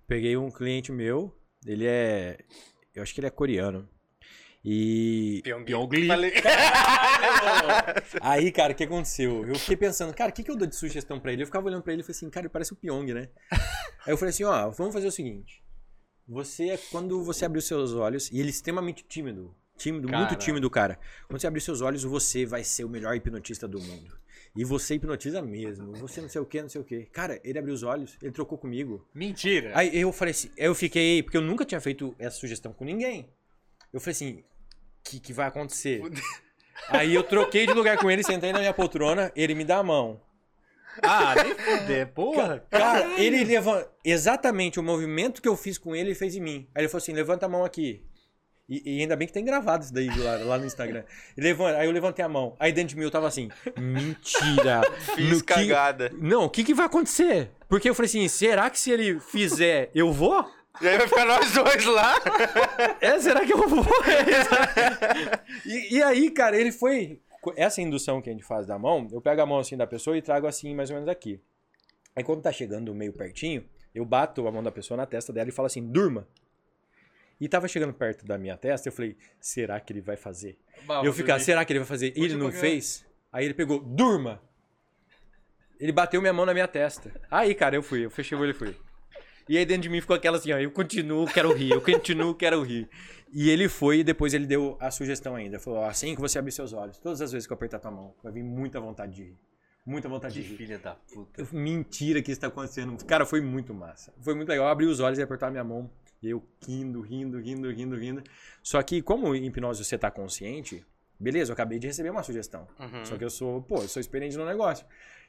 Peguei 0.07 0.37
um 0.37 0.51
cliente 0.51 0.93
meu, 0.93 1.35
ele 1.66 1.87
é. 1.87 2.39
Eu 2.95 3.03
acho 3.03 3.15
que 3.15 3.20
ele 3.20 3.27
é 3.27 3.31
coreano. 3.31 3.89
E. 4.70 5.43
Pyongli. 5.65 6.09
Aí, 8.20 8.53
cara, 8.53 8.74
o 8.74 8.77
que 8.77 8.85
aconteceu? 8.85 9.47
Eu 9.47 9.55
fiquei 9.55 9.78
pensando, 9.78 10.15
cara, 10.15 10.31
o 10.31 10.35
que, 10.35 10.43
que 10.43 10.51
eu 10.51 10.57
dou 10.57 10.69
de 10.69 10.77
sugestão 10.77 11.19
pra 11.19 11.32
ele? 11.32 11.43
Eu 11.43 11.47
ficava 11.47 11.66
olhando 11.66 11.82
pra 11.82 11.95
ele 11.95 12.03
e 12.03 12.05
falei 12.05 12.15
assim, 12.15 12.28
cara, 12.28 12.45
ele 12.45 12.53
parece 12.53 12.74
o 12.74 12.77
Pyong, 12.77 13.15
né? 13.15 13.31
Aí 14.05 14.12
eu 14.12 14.19
falei 14.19 14.28
assim, 14.28 14.45
ó, 14.45 14.69
vamos 14.69 14.93
fazer 14.93 15.07
o 15.07 15.11
seguinte. 15.11 15.65
Você, 16.28 16.78
quando 16.90 17.24
você 17.24 17.47
abrir 17.47 17.61
os 17.61 17.66
seus 17.66 17.95
olhos, 17.95 18.31
e 18.31 18.40
ele 18.40 18.49
é 18.49 18.51
extremamente 18.51 19.03
tímido, 19.09 19.57
tímido, 19.78 20.07
muito 20.07 20.28
Cara. 20.28 20.36
tímido, 20.36 20.69
cara. 20.69 20.99
Quando 21.27 21.40
você 21.40 21.47
abrir 21.47 21.62
seus 21.62 21.81
olhos, 21.81 22.05
você 22.05 22.45
vai 22.45 22.62
ser 22.62 22.85
o 22.85 22.90
melhor 22.90 23.16
hipnotista 23.16 23.66
do 23.66 23.81
mundo. 23.81 24.19
E 24.55 24.66
você 24.66 24.97
hipnotiza 24.97 25.40
mesmo. 25.40 25.95
Você 25.95 26.20
não 26.20 26.28
sei 26.28 26.43
o 26.43 26.45
que, 26.45 26.61
não 26.61 26.69
sei 26.69 26.82
o 26.82 26.85
que. 26.85 27.07
Cara, 27.07 27.40
ele 27.43 27.59
abriu 27.59 27.73
os 27.73 27.82
olhos, 27.82 28.19
ele 28.20 28.32
trocou 28.32 28.59
comigo. 28.59 29.09
Mentira. 29.15 29.73
Aí 29.74 29.99
eu 29.99 30.12
falei 30.12 30.32
assim, 30.32 30.51
eu 30.59 30.74
fiquei, 30.74 31.23
porque 31.23 31.39
eu 31.39 31.43
nunca 31.43 31.65
tinha 31.65 31.81
feito 31.81 32.15
essa 32.19 32.36
sugestão 32.36 32.74
com 32.74 32.85
ninguém. 32.85 33.32
Eu 33.90 34.01
falei 34.01 34.12
assim, 34.12 34.45
que, 35.10 35.20
que 35.20 35.32
vai 35.32 35.47
acontecer? 35.48 36.02
Aí 36.89 37.14
eu 37.14 37.22
troquei 37.22 37.66
de 37.66 37.72
lugar 37.72 37.97
com 37.98 38.10
ele, 38.10 38.22
sentei 38.22 38.52
na 38.52 38.59
minha 38.60 38.72
poltrona, 38.74 39.32
ele 39.35 39.55
me 39.55 39.64
dá 39.64 39.78
a 39.78 39.82
mão. 39.82 40.20
Ah, 41.02 41.35
nem 41.36 41.55
fuder, 41.55 42.09
porra. 42.12 42.64
Cara, 42.70 43.20
ele 43.20 43.44
levanta. 43.44 43.89
Exatamente 44.05 44.80
o 44.80 44.82
movimento 44.82 45.40
que 45.40 45.48
eu 45.48 45.56
fiz 45.56 45.78
com 45.78 45.94
ele, 45.94 46.09
ele 46.10 46.14
fez 46.14 46.35
em 46.35 46.40
mim. 46.40 46.68
Aí 46.74 46.82
ele 46.82 46.89
falou 46.89 46.98
assim: 47.02 47.12
levanta 47.12 47.47
a 47.47 47.48
mão 47.48 47.64
aqui. 47.64 48.05
E, 48.68 48.97
e 48.98 49.01
ainda 49.01 49.14
bem 49.16 49.26
que 49.26 49.32
tem 49.32 49.44
gravado 49.44 49.85
isso 49.85 49.94
daí 49.94 50.09
lá, 50.18 50.36
lá 50.39 50.59
no 50.59 50.66
Instagram. 50.66 51.05
Levanta, 51.36 51.78
aí 51.78 51.86
eu 51.86 51.93
levantei 51.93 52.24
a 52.24 52.28
mão. 52.28 52.56
Aí 52.59 52.72
dentro 52.72 52.90
de 52.90 52.97
mim 52.97 53.05
eu 53.05 53.10
tava 53.10 53.28
assim: 53.28 53.48
mentira. 53.78 54.82
Fiz 55.14 55.30
No 55.30 55.36
que- 55.39 55.55
cagada. 55.55 56.10
Não, 56.18 56.44
o 56.44 56.51
que, 56.51 56.64
que 56.64 56.74
vai 56.74 56.86
acontecer? 56.86 57.51
Porque 57.68 57.89
eu 57.89 57.94
falei 57.94 58.09
assim: 58.09 58.26
será 58.28 58.68
que 58.68 58.78
se 58.78 58.90
ele 58.90 59.20
fizer, 59.20 59.90
eu 59.94 60.12
vou? 60.12 60.44
E 60.81 60.89
aí 60.89 60.97
vai 60.97 61.09
ficar 61.09 61.25
nós 61.25 61.53
dois 61.53 61.85
lá. 61.85 62.15
É, 63.01 63.19
será 63.19 63.45
que 63.45 63.53
eu 63.53 63.69
vou? 63.69 63.85
e, 65.67 65.97
e 65.97 66.03
aí, 66.03 66.31
cara, 66.31 66.57
ele 66.57 66.73
foi. 66.73 67.21
Essa 67.57 67.81
indução 67.81 68.21
que 68.21 68.29
a 68.29 68.33
gente 68.33 68.45
faz 68.45 68.67
da 68.67 68.79
mão, 68.79 69.09
eu 69.11 69.21
pego 69.21 69.41
a 69.41 69.47
mão 69.47 69.59
assim 69.59 69.77
da 69.77 69.87
pessoa 69.87 70.17
e 70.17 70.23
trago 70.23 70.47
assim, 70.47 70.75
mais 70.75 70.91
ou 70.91 70.97
menos 70.97 71.09
aqui. 71.09 71.41
Aí 72.15 72.25
quando 72.25 72.43
tá 72.43 72.53
chegando 72.53 72.95
meio 72.95 73.13
pertinho, 73.13 73.65
eu 73.95 74.05
bato 74.05 74.47
a 74.47 74.53
mão 74.53 74.63
da 74.63 74.73
pessoa 74.73 74.97
na 74.97 75.07
testa 75.07 75.33
dela 75.33 75.49
e 75.49 75.53
falo 75.53 75.67
assim, 75.67 75.87
durma. 75.87 76.27
E 77.41 77.49
tava 77.49 77.69
chegando 77.69 77.95
perto 77.95 78.27
da 78.27 78.37
minha 78.37 78.57
testa, 78.57 78.89
eu 78.89 78.93
falei, 78.93 79.17
será 79.41 79.79
que 79.79 79.93
ele 79.93 80.01
vai 80.01 80.17
fazer? 80.17 80.59
eu 81.05 81.13
ficar, 81.13 81.39
será 81.39 81.65
que 81.65 81.73
ele 81.73 81.79
vai 81.79 81.87
fazer? 81.89 82.13
E 82.17 82.25
ele 82.25 82.35
não 82.35 82.51
cá. 82.51 82.59
fez? 82.59 83.07
Aí 83.33 83.45
ele 83.45 83.55
pegou, 83.55 83.79
durma! 83.81 84.43
Ele 85.79 85.93
bateu 85.93 86.21
minha 86.21 86.33
mão 86.33 86.45
na 86.45 86.53
minha 86.53 86.67
testa. 86.67 87.13
Aí, 87.31 87.55
cara, 87.55 87.77
eu 87.77 87.83
fui, 87.83 88.05
eu 88.05 88.11
fechei 88.11 88.37
o 88.37 88.41
olho 88.41 88.51
e 88.51 88.55
fui. 88.55 88.77
E 89.49 89.57
aí 89.57 89.65
dentro 89.65 89.83
de 89.83 89.89
mim 89.89 90.01
ficou 90.01 90.15
aquela 90.15 90.37
assim, 90.37 90.53
ó, 90.53 90.59
eu 90.59 90.70
continuo, 90.70 91.27
quero 91.27 91.53
rir, 91.55 91.70
eu 91.73 91.81
continuo, 91.81 92.35
quero 92.35 92.62
rir. 92.62 92.89
E 93.33 93.49
ele 93.51 93.69
foi 93.69 93.99
e 94.01 94.05
depois 94.05 94.33
ele 94.35 94.47
deu 94.47 94.77
a 94.81 94.91
sugestão 94.91 95.35
ainda. 95.37 95.59
Falou, 95.59 95.85
assim 95.85 96.15
que 96.15 96.20
você 96.20 96.39
abrir 96.39 96.53
seus 96.53 96.73
olhos, 96.73 96.99
todas 96.99 97.20
as 97.20 97.33
vezes 97.33 97.47
que 97.47 97.53
eu 97.53 97.57
apertar 97.57 97.79
tua 97.79 97.91
mão, 97.91 98.15
vai 98.23 98.33
vir 98.33 98.43
muita 98.43 98.81
vontade 98.81 99.15
de 99.15 99.23
rir. 99.25 99.37
Muita 99.87 100.09
vontade 100.09 100.35
Que 100.35 100.43
de 100.43 100.49
rir. 100.51 100.57
filha 100.57 100.79
da 100.79 100.95
puta. 100.95 101.41
Eu- 101.41 101.49
Mentira 101.53 102.20
que 102.20 102.31
isso 102.31 102.41
tá 102.41 102.49
acontecendo. 102.49 103.03
Cara, 103.07 103.25
foi 103.25 103.41
muito 103.41 103.73
massa. 103.73 104.12
Foi 104.20 104.35
muito 104.35 104.49
legal. 104.49 104.66
Eu 104.66 104.70
abri 104.70 104.85
os 104.87 105.01
olhos 105.01 105.19
e 105.19 105.23
apertar 105.23 105.51
minha 105.51 105.65
mão. 105.65 105.91
E 106.23 106.29
eu 106.29 106.43
rindo, 106.66 107.01
rindo, 107.01 107.39
rindo, 107.41 107.70
rindo, 107.70 107.97
rindo. 107.97 108.23
Só 108.62 108.83
que, 108.83 109.01
como 109.01 109.35
em 109.35 109.47
hipnose 109.47 109.83
você 109.85 109.97
tá 109.97 110.11
consciente, 110.11 110.85
beleza, 111.19 111.51
eu 111.51 111.55
acabei 111.55 111.79
de 111.79 111.87
receber 111.87 112.11
uma 112.11 112.23
sugestão. 112.23 112.66
Uhum. 112.79 113.05
Só 113.05 113.16
que 113.16 113.25
eu 113.25 113.31
sou, 113.31 113.62
pô, 113.62 113.77
eu 113.77 113.89
sou 113.89 114.01
experiente 114.01 114.37
no 114.37 114.45
negócio. 114.45 114.85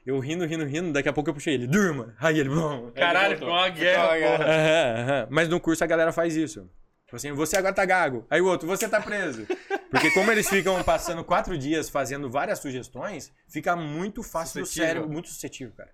Eu 0.06 0.18
rindo, 0.18 0.44
rindo, 0.46 0.64
rindo, 0.64 0.92
daqui 0.92 1.08
a 1.08 1.12
pouco 1.12 1.28
eu 1.30 1.34
puxei 1.34 1.54
ele, 1.54 1.66
durma. 1.66 2.14
Aí 2.18 2.38
ele, 2.40 2.48
bom. 2.48 2.90
Caralho, 2.92 3.36
ficou 3.36 3.50
uma 3.52 3.68
guerra, 3.68 4.08
porra. 4.08 4.44
Aham, 4.44 5.02
aham. 5.02 5.26
Mas 5.30 5.48
no 5.48 5.60
curso 5.60 5.84
a 5.84 5.86
galera 5.86 6.10
faz 6.12 6.34
isso. 6.36 6.68
Tipo 7.04 7.16
assim, 7.16 7.32
você 7.32 7.56
agora 7.56 7.74
tá 7.74 7.84
gago. 7.84 8.24
Aí 8.30 8.40
o 8.40 8.46
outro, 8.46 8.66
você 8.68 8.88
tá 8.88 9.00
preso. 9.00 9.46
Porque 9.90 10.10
como 10.12 10.30
eles 10.30 10.48
ficam 10.48 10.82
passando 10.84 11.24
quatro 11.24 11.58
dias 11.58 11.90
fazendo 11.90 12.30
várias 12.30 12.60
sugestões, 12.60 13.32
fica 13.48 13.74
muito 13.76 14.22
fácil 14.22 14.60
Suscetível. 14.64 14.84
o 14.84 14.88
cérebro, 14.88 15.10
muito 15.12 15.28
suscetível, 15.28 15.74
cara. 15.76 15.90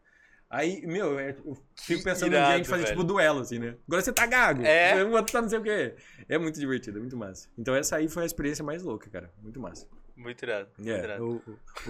Aí, 0.49 0.87
meu, 0.87 1.19
é- 1.19 1.31
eu 1.31 1.55
fico 1.75 1.99
Que 1.99 2.05
pensando 2.05 2.31
no 2.31 2.37
dia 2.37 2.47
a 2.47 2.57
gente 2.57 2.69
fazer 2.69 2.83
velho. 2.85 2.95
tipo 2.95 3.05
duelo, 3.05 3.41
assim, 3.41 3.59
né? 3.59 3.75
Agora 3.89 4.01
você 4.03 4.13
tá 4.13 4.27
gago. 4.27 4.63
É. 4.65 5.03
O 5.05 5.11
outro 5.13 5.33
tá 5.33 5.43
não 5.43 5.49
sei 5.49 5.59
o 5.59 5.63
quê. 5.63 5.95
É 6.29 6.39
muito 6.39 6.61
divertido, 6.61 6.99
é 6.99 7.01
muito 7.01 7.17
massa. 7.17 7.49
Então 7.59 7.75
essa 7.75 7.97
aí 7.97 8.09
foi 8.09 8.23
a 8.23 8.27
experiência 8.27 8.63
mais 8.65 8.83
louca, 8.83 9.11
cara. 9.11 9.33
Muito 9.43 9.59
massa. 9.59 9.87
Muito 10.17 10.43
irado. 10.45 10.69
Muito 10.79 10.91
É, 10.91 10.99
irado. 11.05 11.25
o- 11.25 11.37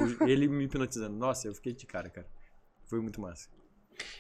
o- 0.01 0.25
o- 0.25 0.29
ele 0.29 0.49
me 0.49 0.65
hipnotizando. 0.65 1.17
Nossa, 1.17 1.47
eu 1.47 1.55
fiquei 1.55 1.73
de 1.73 1.87
cara, 1.87 2.11
cara. 2.11 2.27
Foi 2.87 3.01
muito 3.01 3.21
massa. 3.21 3.49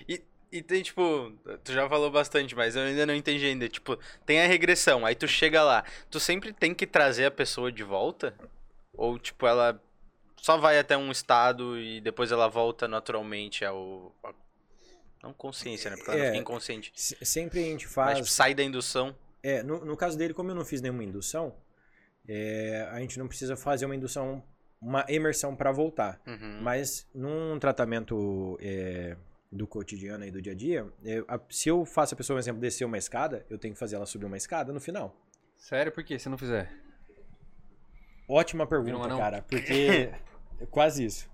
E, 0.08 0.22
e 0.50 0.62
tem, 0.62 0.82
tipo, 0.82 1.32
tu 1.64 1.72
já 1.72 1.88
falou 1.88 2.10
bastante, 2.10 2.54
mas 2.54 2.76
eu 2.76 2.82
ainda 2.82 3.04
não 3.06 3.14
entendi 3.14 3.44
ainda. 3.46 3.68
Tipo, 3.68 3.98
tem 4.24 4.40
a 4.40 4.46
regressão, 4.46 5.04
aí 5.04 5.14
tu 5.14 5.26
chega 5.26 5.62
lá. 5.62 5.84
Tu 6.10 6.20
sempre 6.20 6.52
tem 6.52 6.74
que 6.74 6.86
trazer 6.86 7.26
a 7.26 7.30
pessoa 7.30 7.70
de 7.72 7.82
volta? 7.82 8.34
Ou, 8.94 9.18
tipo, 9.18 9.46
ela 9.46 9.80
só 10.36 10.56
vai 10.56 10.78
até 10.78 10.96
um 10.96 11.10
estado 11.10 11.78
e 11.78 12.00
depois 12.00 12.30
ela 12.30 12.48
volta 12.48 12.86
naturalmente 12.86 13.64
ao. 13.64 14.14
ao- 14.22 14.34
não 15.22 15.32
consciência, 15.32 15.90
né? 15.90 15.96
Porque 15.96 16.10
ela 16.12 16.20
É. 16.20 16.26
fica 16.26 16.36
inconsciente. 16.38 16.92
Se- 16.94 17.16
Sempre 17.24 17.58
a 17.60 17.62
gente 17.64 17.84
Mas, 17.86 17.92
faz. 17.94 18.18
tipo, 18.18 18.28
sai 18.30 18.54
da 18.54 18.62
indução. 18.62 19.16
É, 19.42 19.62
no, 19.62 19.84
no 19.84 19.96
caso 19.96 20.16
dele, 20.16 20.32
como 20.32 20.50
eu 20.50 20.54
não 20.54 20.64
fiz 20.64 20.80
nenhuma 20.80 21.02
indução, 21.02 21.52
é, 22.28 22.88
a 22.90 23.00
gente 23.00 23.18
não 23.18 23.26
precisa 23.28 23.56
fazer 23.56 23.84
uma 23.86 23.94
indução, 23.96 24.42
uma 24.80 25.04
imersão 25.08 25.54
para 25.56 25.70
voltar. 25.72 26.20
Uhum. 26.26 26.60
Mas 26.62 27.06
num 27.14 27.58
tratamento 27.58 28.58
é, 28.60 29.16
do 29.50 29.66
cotidiano 29.66 30.24
e 30.24 30.30
do 30.30 30.40
dia 30.42 30.52
a 30.52 30.56
dia, 30.56 30.86
é, 31.04 31.24
a- 31.28 31.40
se 31.48 31.68
eu 31.68 31.84
faço 31.84 32.14
a 32.14 32.16
pessoa, 32.16 32.36
por 32.36 32.40
exemplo, 32.40 32.60
descer 32.60 32.84
uma 32.84 32.98
escada, 32.98 33.44
eu 33.48 33.58
tenho 33.58 33.74
que 33.74 33.80
fazer 33.80 33.96
ela 33.96 34.06
subir 34.06 34.26
uma 34.26 34.36
escada 34.36 34.72
no 34.72 34.80
final. 34.80 35.14
Sério, 35.56 35.90
por 35.92 36.04
que 36.04 36.18
se 36.18 36.28
não 36.28 36.36
fizer? 36.38 36.70
Ótima 38.28 38.64
um 38.64 38.66
pergunta, 38.66 39.04
anão. 39.04 39.18
cara, 39.18 39.42
porque 39.48 40.10
é 40.60 40.66
quase 40.70 41.04
isso. 41.04 41.30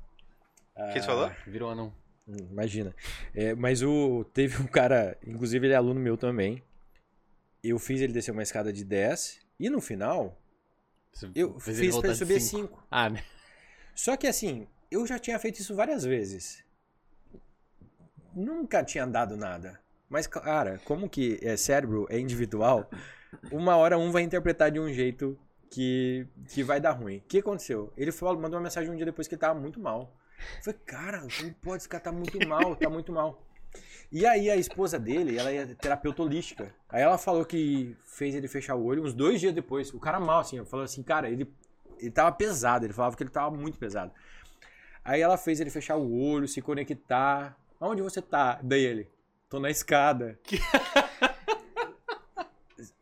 O 0.77 0.93
que 0.93 1.01
tu 1.01 1.07
falou? 1.07 1.31
Virou 1.47 1.71
anão. 1.71 1.93
Hum, 2.29 2.37
Imagina. 2.51 2.95
É, 3.35 3.55
mas 3.55 3.83
o 3.83 4.25
teve 4.33 4.63
um 4.63 4.67
cara, 4.67 5.19
inclusive 5.27 5.67
ele 5.67 5.75
é 5.75 5.77
aluno 5.77 5.99
meu 6.01 6.17
também. 6.17 6.63
eu 7.63 7.79
fiz 7.79 8.01
ele 8.01 8.13
descer 8.13 8.31
uma 8.33 8.43
escada 8.43 8.73
de 8.73 8.85
10 8.85 9.41
e 9.59 9.69
no 9.71 9.81
final 9.81 10.39
Você 11.13 11.31
eu 11.35 11.59
fiz 11.61 11.97
pra 11.99 12.15
subir 12.15 12.41
cinco. 12.41 12.77
5. 12.77 12.87
Ah, 12.91 13.11
né? 13.11 13.23
Só 13.95 14.17
que 14.17 14.27
assim, 14.27 14.67
eu 14.91 15.07
já 15.07 15.19
tinha 15.19 15.39
feito 15.39 15.61
isso 15.61 15.75
várias 15.75 16.05
vezes. 16.05 16.65
Nunca 18.35 18.83
tinha 18.83 19.07
dado 19.07 19.37
nada. 19.37 19.81
Mas, 20.09 20.27
cara, 20.27 20.81
como 20.85 21.09
que 21.09 21.39
é, 21.43 21.57
cérebro 21.57 22.07
é 22.11 22.19
individual, 22.19 22.91
uma 23.51 23.77
hora 23.77 23.99
um 23.99 24.11
vai 24.11 24.23
interpretar 24.23 24.71
de 24.71 24.79
um 24.79 24.93
jeito 24.93 25.39
que, 25.71 26.27
que 26.49 26.63
vai 26.63 26.81
dar 26.81 26.93
ruim. 26.93 27.19
O 27.19 27.23
que 27.23 27.39
aconteceu? 27.39 27.93
Ele 27.97 28.13
falou, 28.13 28.39
mandou 28.39 28.59
uma 28.59 28.65
mensagem 28.65 28.91
um 28.91 28.97
dia 28.97 29.07
depois 29.07 29.27
que 29.27 29.35
ele 29.35 29.41
tava 29.41 29.59
muito 29.59 29.81
mal. 29.81 30.15
Eu 30.59 30.65
falei, 30.65 30.81
cara, 30.85 31.21
como 31.39 31.55
pode? 31.55 31.79
Esse 31.79 31.89
cara 31.89 32.05
tá 32.05 32.13
muito 32.13 32.39
mal, 32.47 32.77
tá 32.77 32.91
muito 32.91 33.13
mal. 33.13 33.43
E 34.13 34.27
aí 34.27 34.51
a 34.51 34.57
esposa 34.57 34.99
dele, 34.99 35.39
ela 35.39 35.51
é 35.51 35.65
terapeuta 35.75 36.23
holística. 36.23 36.75
Aí 36.87 37.01
ela 37.01 37.17
falou 37.17 37.47
que 37.47 37.97
fez 38.05 38.35
ele 38.35 38.47
fechar 38.47 38.75
o 38.75 38.85
olho 38.85 39.03
uns 39.03 39.15
dois 39.15 39.41
dias 39.41 39.55
depois. 39.55 39.93
O 39.95 39.99
cara 39.99 40.21
mal, 40.21 40.41
assim, 40.41 40.63
falou 40.67 40.85
assim, 40.85 41.03
cara, 41.03 41.31
ele, 41.31 41.51
ele 41.99 42.11
tava 42.11 42.31
pesado. 42.31 42.85
Ele 42.85 42.93
falava 42.93 43.17
que 43.17 43.23
ele 43.23 43.31
tava 43.31 43.57
muito 43.57 43.79
pesado. 43.79 44.13
Aí 45.03 45.23
ela 45.23 45.39
fez 45.39 45.61
ele 45.61 45.71
fechar 45.71 45.97
o 45.97 46.15
olho, 46.15 46.47
se 46.47 46.61
conectar. 46.61 47.57
Onde 47.81 48.03
você 48.03 48.21
tá? 48.21 48.61
Daí 48.63 48.85
ele, 48.85 49.09
tô 49.49 49.59
na 49.59 49.71
escada. 49.71 50.39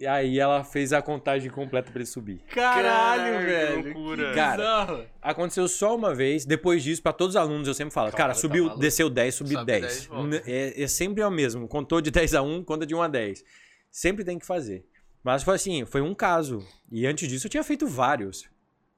e 0.01 0.07
aí 0.07 0.39
ela 0.39 0.65
fez 0.65 0.93
a 0.93 1.03
contagem 1.03 1.51
completa 1.51 1.91
pra 1.91 2.01
ele 2.01 2.07
subir. 2.07 2.41
Caralho, 2.51 3.39
que 3.39 3.45
velho. 3.45 3.85
loucura. 3.85 4.29
Que 4.31 4.35
Cara, 4.35 4.57
bizarro. 4.57 5.07
Aconteceu 5.21 5.69
só 5.69 5.95
uma 5.95 6.15
vez. 6.15 6.45
Depois 6.47 6.83
disso, 6.83 7.03
pra 7.03 7.13
todos 7.13 7.37
os 7.37 7.41
alunos, 7.41 7.69
eu 7.69 7.75
sempre 7.75 7.93
falo: 7.93 8.07
Cara, 8.11 8.17
Cara, 8.17 8.33
tá 8.33 8.39
subiu, 8.41 8.65
maluco. 8.65 8.81
desceu 8.81 9.11
10, 9.11 9.35
subiu 9.35 9.59
Sobe 9.59 9.67
10. 9.67 9.83
10, 9.83 10.07
volta. 10.07 10.27
N- 10.37 10.43
é, 10.47 10.83
é 10.83 10.87
sempre 10.89 11.23
o 11.23 11.31
mesmo. 11.31 11.69
Contou 11.69 12.01
de 12.01 12.11
10 12.11 12.35
a 12.35 12.43
1, 12.43 12.65
conta 12.65 12.87
de 12.87 12.95
1 12.95 13.03
a 13.03 13.09
10. 13.09 13.45
Sempre 13.91 14.25
tem 14.25 14.39
que 14.39 14.47
fazer. 14.47 14.87
Mas 15.23 15.43
foi 15.43 15.55
assim: 15.57 15.85
foi 15.85 16.01
um 16.01 16.15
caso. 16.15 16.67
E 16.91 17.07
antes 17.07 17.29
disso, 17.29 17.47
eu 17.47 17.51
tinha 17.51 17.63
feito 17.63 17.87
vários. 17.87 18.49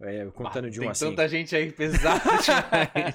é, 0.00 0.24
contando 0.26 0.70
de 0.70 0.78
1 0.78 0.82
Tem 0.82 0.90
a 0.90 0.94
5. 0.94 1.10
tanta 1.10 1.28
gente 1.28 1.56
aí 1.56 1.72
pesada 1.72 2.20
demais. 2.42 3.14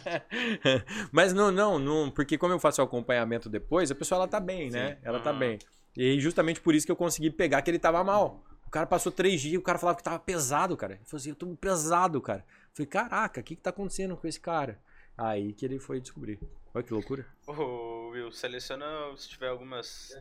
Mas 1.11 1.33
não, 1.33 1.51
não, 1.51 1.79
não, 1.79 2.11
porque 2.11 2.37
como 2.37 2.53
eu 2.53 2.59
faço 2.59 2.81
o 2.81 2.85
acompanhamento 2.85 3.49
depois, 3.49 3.89
a 3.91 3.95
pessoa 3.95 4.17
ela 4.19 4.27
tá 4.27 4.39
bem, 4.39 4.69
né? 4.69 4.97
Ela 5.03 5.19
tá 5.19 5.29
Aham. 5.29 5.39
bem. 5.39 5.59
E 5.97 6.19
justamente 6.19 6.61
por 6.61 6.75
isso 6.75 6.85
que 6.85 6.91
eu 6.91 6.95
consegui 6.95 7.29
pegar 7.31 7.61
que 7.61 7.71
ele 7.71 7.79
tava 7.79 8.03
mal. 8.03 8.43
O 8.65 8.69
cara 8.69 8.85
passou 8.85 9.11
três 9.11 9.41
dias, 9.41 9.57
o 9.59 9.63
cara 9.63 9.79
falava 9.79 9.97
que 9.97 10.03
tava 10.03 10.19
pesado, 10.19 10.77
cara. 10.77 10.93
Ele 10.93 11.05
falou 11.05 11.19
assim, 11.19 11.29
eu 11.29 11.35
tô 11.35 11.47
pesado, 11.55 12.21
cara. 12.21 12.45
Eu 12.47 12.69
falei, 12.73 12.87
caraca, 12.87 13.41
o 13.41 13.43
que 13.43 13.55
que 13.55 13.61
tá 13.61 13.71
acontecendo 13.71 14.15
com 14.15 14.27
esse 14.27 14.39
cara? 14.39 14.79
Aí 15.17 15.53
que 15.53 15.65
ele 15.65 15.79
foi 15.79 15.99
descobrir. 15.99 16.39
Olha 16.73 16.83
que 16.83 16.93
loucura. 16.93 17.25
Ô, 17.47 18.09
Will, 18.09 18.31
seleciona 18.31 18.85
se 19.17 19.27
tiver 19.29 19.47
algumas. 19.47 20.11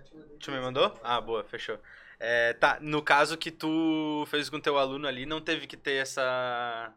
Tu 0.40 0.50
me 0.50 0.60
mandou? 0.60 0.98
Ah, 1.02 1.20
boa, 1.20 1.44
fechou. 1.44 1.78
É, 2.18 2.54
tá, 2.54 2.78
no 2.80 3.02
caso 3.02 3.36
que 3.36 3.50
tu 3.50 4.24
fez 4.30 4.48
com 4.48 4.58
teu 4.58 4.78
aluno 4.78 5.06
ali, 5.06 5.26
não 5.26 5.40
teve 5.40 5.66
que 5.66 5.76
ter 5.76 6.00
essa. 6.00 6.94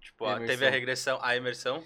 Tipo, 0.00 0.26
a- 0.26 0.36
Imersão. 0.36 0.46
teve 0.46 0.66
a 0.66 0.70
regressão, 0.70 1.18
a 1.20 1.36
imersão. 1.36 1.82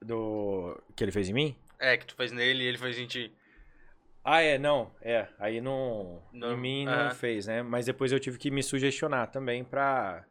Do 0.00 0.80
que 0.94 1.02
ele 1.02 1.10
fez 1.10 1.28
em 1.28 1.32
mim? 1.32 1.56
É, 1.78 1.96
que 1.96 2.06
tu 2.06 2.14
fez 2.14 2.30
nele 2.30 2.62
e 2.62 2.66
ele 2.66 2.78
fez 2.78 2.96
em 2.96 3.06
ti. 3.06 3.32
Ah, 4.30 4.42
é, 4.42 4.58
não. 4.58 4.90
É, 5.00 5.26
aí 5.38 5.58
não. 5.58 6.22
Não, 6.34 6.52
em 6.52 6.56
mim 6.58 6.84
não 6.84 6.92
aham. 6.92 7.10
fez, 7.14 7.46
né? 7.46 7.62
Mas 7.62 7.86
depois 7.86 8.12
eu 8.12 8.20
tive 8.20 8.36
que 8.36 8.50
me 8.50 8.62
sugestionar 8.62 9.30
também 9.30 9.64
pra. 9.64 10.22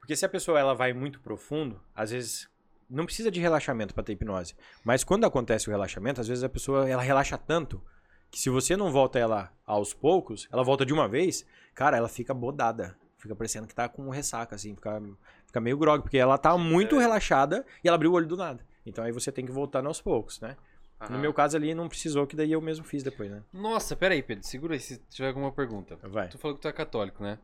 Porque 0.00 0.16
se 0.16 0.26
a 0.26 0.28
pessoa 0.28 0.58
ela 0.58 0.74
vai 0.74 0.92
muito 0.92 1.20
profundo, 1.20 1.80
às 1.94 2.10
vezes. 2.10 2.48
Não 2.90 3.04
precisa 3.04 3.30
de 3.30 3.38
relaxamento 3.38 3.94
pra 3.94 4.02
ter 4.02 4.14
hipnose. 4.14 4.56
Mas 4.82 5.04
quando 5.04 5.24
acontece 5.24 5.68
o 5.68 5.70
relaxamento, 5.70 6.20
às 6.20 6.26
vezes 6.26 6.42
a 6.42 6.48
pessoa 6.48 6.88
ela 6.90 7.02
relaxa 7.02 7.38
tanto 7.38 7.80
que 8.28 8.40
se 8.40 8.50
você 8.50 8.76
não 8.76 8.90
volta 8.90 9.20
ela 9.20 9.52
aos 9.64 9.94
poucos, 9.94 10.48
ela 10.50 10.64
volta 10.64 10.84
de 10.84 10.92
uma 10.92 11.06
vez, 11.06 11.46
cara, 11.74 11.96
ela 11.96 12.08
fica 12.08 12.34
bodada. 12.34 12.96
Fica 13.18 13.36
parecendo 13.36 13.68
que 13.68 13.74
tá 13.74 13.88
com 13.88 14.08
ressaca, 14.10 14.56
assim, 14.56 14.74
fica, 14.74 15.00
fica 15.46 15.60
meio 15.60 15.76
grog, 15.76 16.02
porque 16.02 16.18
ela 16.18 16.38
tá 16.38 16.56
muito 16.58 16.96
é. 16.96 17.00
relaxada 17.00 17.64
e 17.84 17.88
ela 17.88 17.94
abriu 17.94 18.10
o 18.10 18.14
olho 18.14 18.26
do 18.26 18.36
nada. 18.36 18.66
Então 18.84 19.04
aí 19.04 19.12
você 19.12 19.30
tem 19.30 19.46
que 19.46 19.52
voltar 19.52 19.86
aos 19.86 20.00
poucos, 20.00 20.40
né? 20.40 20.56
No 21.00 21.06
Aham. 21.14 21.18
meu 21.20 21.32
caso 21.32 21.56
ali 21.56 21.74
não 21.74 21.88
precisou, 21.88 22.26
que 22.26 22.34
daí 22.34 22.50
eu 22.50 22.60
mesmo 22.60 22.84
fiz 22.84 23.02
depois, 23.04 23.30
né? 23.30 23.42
Nossa, 23.52 23.94
pera 23.94 24.14
aí, 24.14 24.22
Pedro. 24.22 24.44
Segura 24.46 24.74
aí 24.74 24.80
se 24.80 24.98
tiver 25.08 25.28
alguma 25.28 25.52
pergunta. 25.52 25.96
Vai. 26.02 26.28
Tu 26.28 26.38
falou 26.38 26.56
que 26.56 26.62
tu 26.62 26.68
é 26.68 26.72
católico, 26.72 27.22
né? 27.22 27.38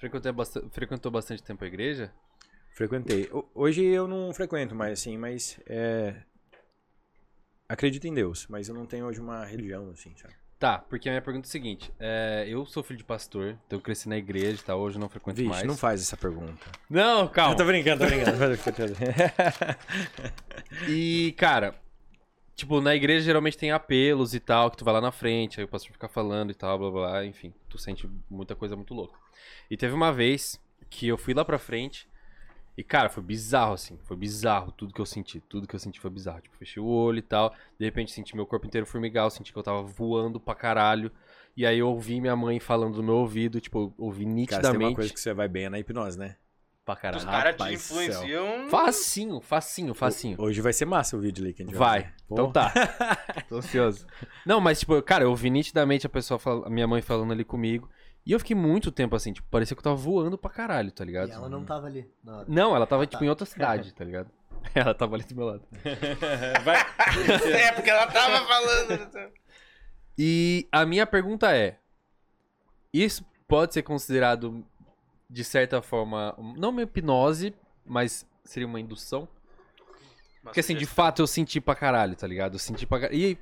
Frequentou, 0.00 0.32
bastante, 0.32 0.68
frequentou 0.70 1.12
bastante 1.12 1.42
tempo 1.42 1.62
a 1.62 1.66
igreja? 1.66 2.10
Frequentei. 2.74 3.28
Ho- 3.30 3.46
Hoje 3.54 3.84
eu 3.84 4.08
não 4.08 4.32
frequento 4.32 4.74
mais, 4.74 4.98
assim, 5.00 5.18
mas 5.18 5.60
é... 5.66 6.14
Acredito 7.68 8.06
em 8.06 8.14
Deus, 8.14 8.46
mas 8.48 8.68
eu 8.68 8.74
não 8.74 8.86
tenho 8.86 9.04
hoje 9.06 9.20
uma 9.20 9.44
religião, 9.44 9.90
assim, 9.90 10.14
sabe? 10.16 10.34
Tá, 10.58 10.78
porque 10.78 11.08
a 11.08 11.12
minha 11.12 11.22
pergunta 11.22 11.46
é 11.46 11.48
a 11.48 11.52
seguinte. 11.52 11.92
é, 11.98 12.44
eu 12.48 12.64
sou 12.64 12.82
filho 12.82 12.96
de 12.98 13.04
pastor, 13.04 13.58
então 13.66 13.78
eu 13.78 13.82
cresci 13.82 14.08
na 14.08 14.16
igreja 14.16 14.62
e 14.62 14.64
tal, 14.64 14.80
hoje 14.80 14.96
eu 14.96 15.00
não 15.00 15.08
frequento 15.10 15.36
Vixe, 15.36 15.50
mais. 15.50 15.64
não 15.66 15.76
faz 15.76 16.00
essa 16.00 16.16
pergunta. 16.16 16.66
Não, 16.88 17.28
calma. 17.28 17.52
Eu 17.52 17.56
tô 17.58 17.64
brincando, 17.64 18.04
tô 18.04 18.06
brincando. 18.06 18.38
E, 20.88 21.34
cara, 21.36 21.74
tipo, 22.54 22.80
na 22.80 22.94
igreja 22.94 23.24
geralmente 23.24 23.58
tem 23.58 23.70
apelos 23.70 24.34
e 24.34 24.40
tal, 24.40 24.70
que 24.70 24.76
tu 24.76 24.84
vai 24.84 24.94
lá 24.94 25.00
na 25.00 25.12
frente, 25.12 25.60
aí 25.60 25.64
o 25.64 25.68
pastor 25.68 25.92
fica 25.92 26.08
falando 26.08 26.50
e 26.50 26.54
tal, 26.54 26.78
blá 26.78 26.90
blá, 26.90 27.10
blá 27.10 27.26
enfim, 27.26 27.52
tu 27.68 27.78
sente 27.78 28.08
muita 28.30 28.54
coisa 28.54 28.76
muito 28.76 28.94
louca. 28.94 29.18
E 29.70 29.76
teve 29.76 29.94
uma 29.94 30.12
vez 30.12 30.60
que 30.88 31.08
eu 31.08 31.18
fui 31.18 31.34
lá 31.34 31.44
pra 31.44 31.58
frente 31.58 32.08
e, 32.76 32.82
cara, 32.82 33.08
foi 33.08 33.22
bizarro, 33.22 33.74
assim, 33.74 33.98
foi 34.04 34.16
bizarro 34.16 34.72
tudo 34.72 34.92
que 34.92 35.00
eu 35.00 35.06
senti, 35.06 35.40
tudo 35.40 35.66
que 35.66 35.74
eu 35.74 35.80
senti 35.80 36.00
foi 36.00 36.10
bizarro. 36.10 36.40
Tipo, 36.40 36.56
fechei 36.56 36.82
o 36.82 36.86
olho 36.86 37.18
e 37.18 37.22
tal, 37.22 37.54
de 37.78 37.84
repente 37.84 38.10
senti 38.10 38.34
meu 38.34 38.46
corpo 38.46 38.66
inteiro 38.66 38.86
formigar, 38.86 39.24
eu 39.24 39.30
senti 39.30 39.52
que 39.52 39.58
eu 39.58 39.62
tava 39.62 39.82
voando 39.82 40.40
pra 40.40 40.54
caralho. 40.54 41.10
E 41.56 41.64
aí 41.64 41.78
eu 41.78 41.88
ouvi 41.88 42.20
minha 42.20 42.34
mãe 42.34 42.58
falando 42.58 42.96
no 42.96 43.02
meu 43.02 43.14
ouvido, 43.16 43.60
tipo, 43.60 43.94
eu 43.96 44.04
ouvi 44.04 44.24
Cara, 44.24 44.34
se 44.34 44.36
tem 44.36 44.40
nitidamente 44.40 44.84
uma 44.84 44.94
coisa 44.94 45.14
que 45.14 45.20
você 45.20 45.32
vai 45.32 45.46
bem 45.46 45.66
é 45.66 45.70
na 45.70 45.78
hipnose, 45.78 46.18
né? 46.18 46.36
Pra 46.84 46.96
caralho. 46.96 47.18
Os 47.18 47.24
caras 47.24 47.56
te 47.56 47.72
influenciam. 47.74 48.68
Facinho, 48.68 49.40
facinho, 49.40 49.94
facinho. 49.94 50.36
Hoje 50.40 50.60
vai 50.60 50.72
ser 50.72 50.84
massa 50.84 51.16
o 51.16 51.20
vídeo 51.20 51.44
ali 51.44 51.54
que 51.54 51.62
a 51.62 51.66
gente 51.66 51.74
Vai. 51.74 52.02
fazer. 52.02 52.14
Então 52.30 52.52
tá. 52.52 52.72
Tô 53.48 53.56
ansioso. 53.56 54.06
Não, 54.44 54.60
mas 54.60 54.80
tipo, 54.80 55.00
cara, 55.02 55.24
eu 55.24 55.30
ouvi 55.30 55.50
nitidamente 55.50 56.06
a 56.06 56.10
pessoa, 56.10 56.38
fal- 56.38 56.64
a 56.66 56.70
minha 56.70 56.86
mãe 56.86 57.00
falando 57.02 57.32
ali 57.32 57.44
comigo. 57.44 57.88
E 58.26 58.32
eu 58.32 58.38
fiquei 58.38 58.56
muito 58.56 58.90
tempo 58.90 59.14
assim, 59.14 59.32
tipo, 59.34 59.46
parecia 59.50 59.74
que 59.76 59.80
eu 59.80 59.84
tava 59.84 59.96
voando 59.96 60.38
pra 60.38 60.50
caralho, 60.50 60.90
tá 60.90 61.04
ligado? 61.04 61.28
E 61.28 61.32
ela 61.32 61.48
não 61.48 61.62
tava 61.64 61.86
ali 61.86 62.10
na 62.24 62.36
hora. 62.38 62.46
Não, 62.48 62.74
ela 62.74 62.86
tava, 62.86 63.02
Ah, 63.02 63.06
tá. 63.06 63.10
tipo, 63.12 63.24
em 63.24 63.28
outra 63.28 63.44
cidade, 63.44 63.92
tá 63.92 64.02
ligado? 64.04 64.30
Ela 64.74 64.94
tava 64.94 65.14
ali 65.16 65.24
do 65.24 65.34
meu 65.36 65.44
lado. 65.44 65.62
Vai. 66.64 66.76
é, 67.52 67.72
porque 67.72 67.90
ela 67.90 68.06
tava 68.06 68.46
falando. 68.46 69.30
E 70.16 70.66
a 70.72 70.86
minha 70.86 71.06
pergunta 71.06 71.54
é: 71.54 71.76
Isso 72.90 73.22
pode 73.46 73.74
ser 73.74 73.82
considerado, 73.82 74.64
de 75.34 75.42
certa 75.42 75.82
forma, 75.82 76.32
não 76.56 76.70
uma 76.70 76.82
hipnose, 76.82 77.52
mas 77.84 78.24
seria 78.44 78.68
uma 78.68 78.78
indução? 78.78 79.28
Porque 80.44 80.60
assim, 80.60 80.76
de 80.76 80.86
fato 80.86 81.20
eu 81.20 81.26
senti 81.26 81.60
pra 81.60 81.74
caralho, 81.74 82.14
tá 82.14 82.24
ligado? 82.24 82.54
Eu 82.54 82.60
senti 82.60 82.86
pra 82.86 83.00
caralho. 83.00 83.18
E 83.18 83.38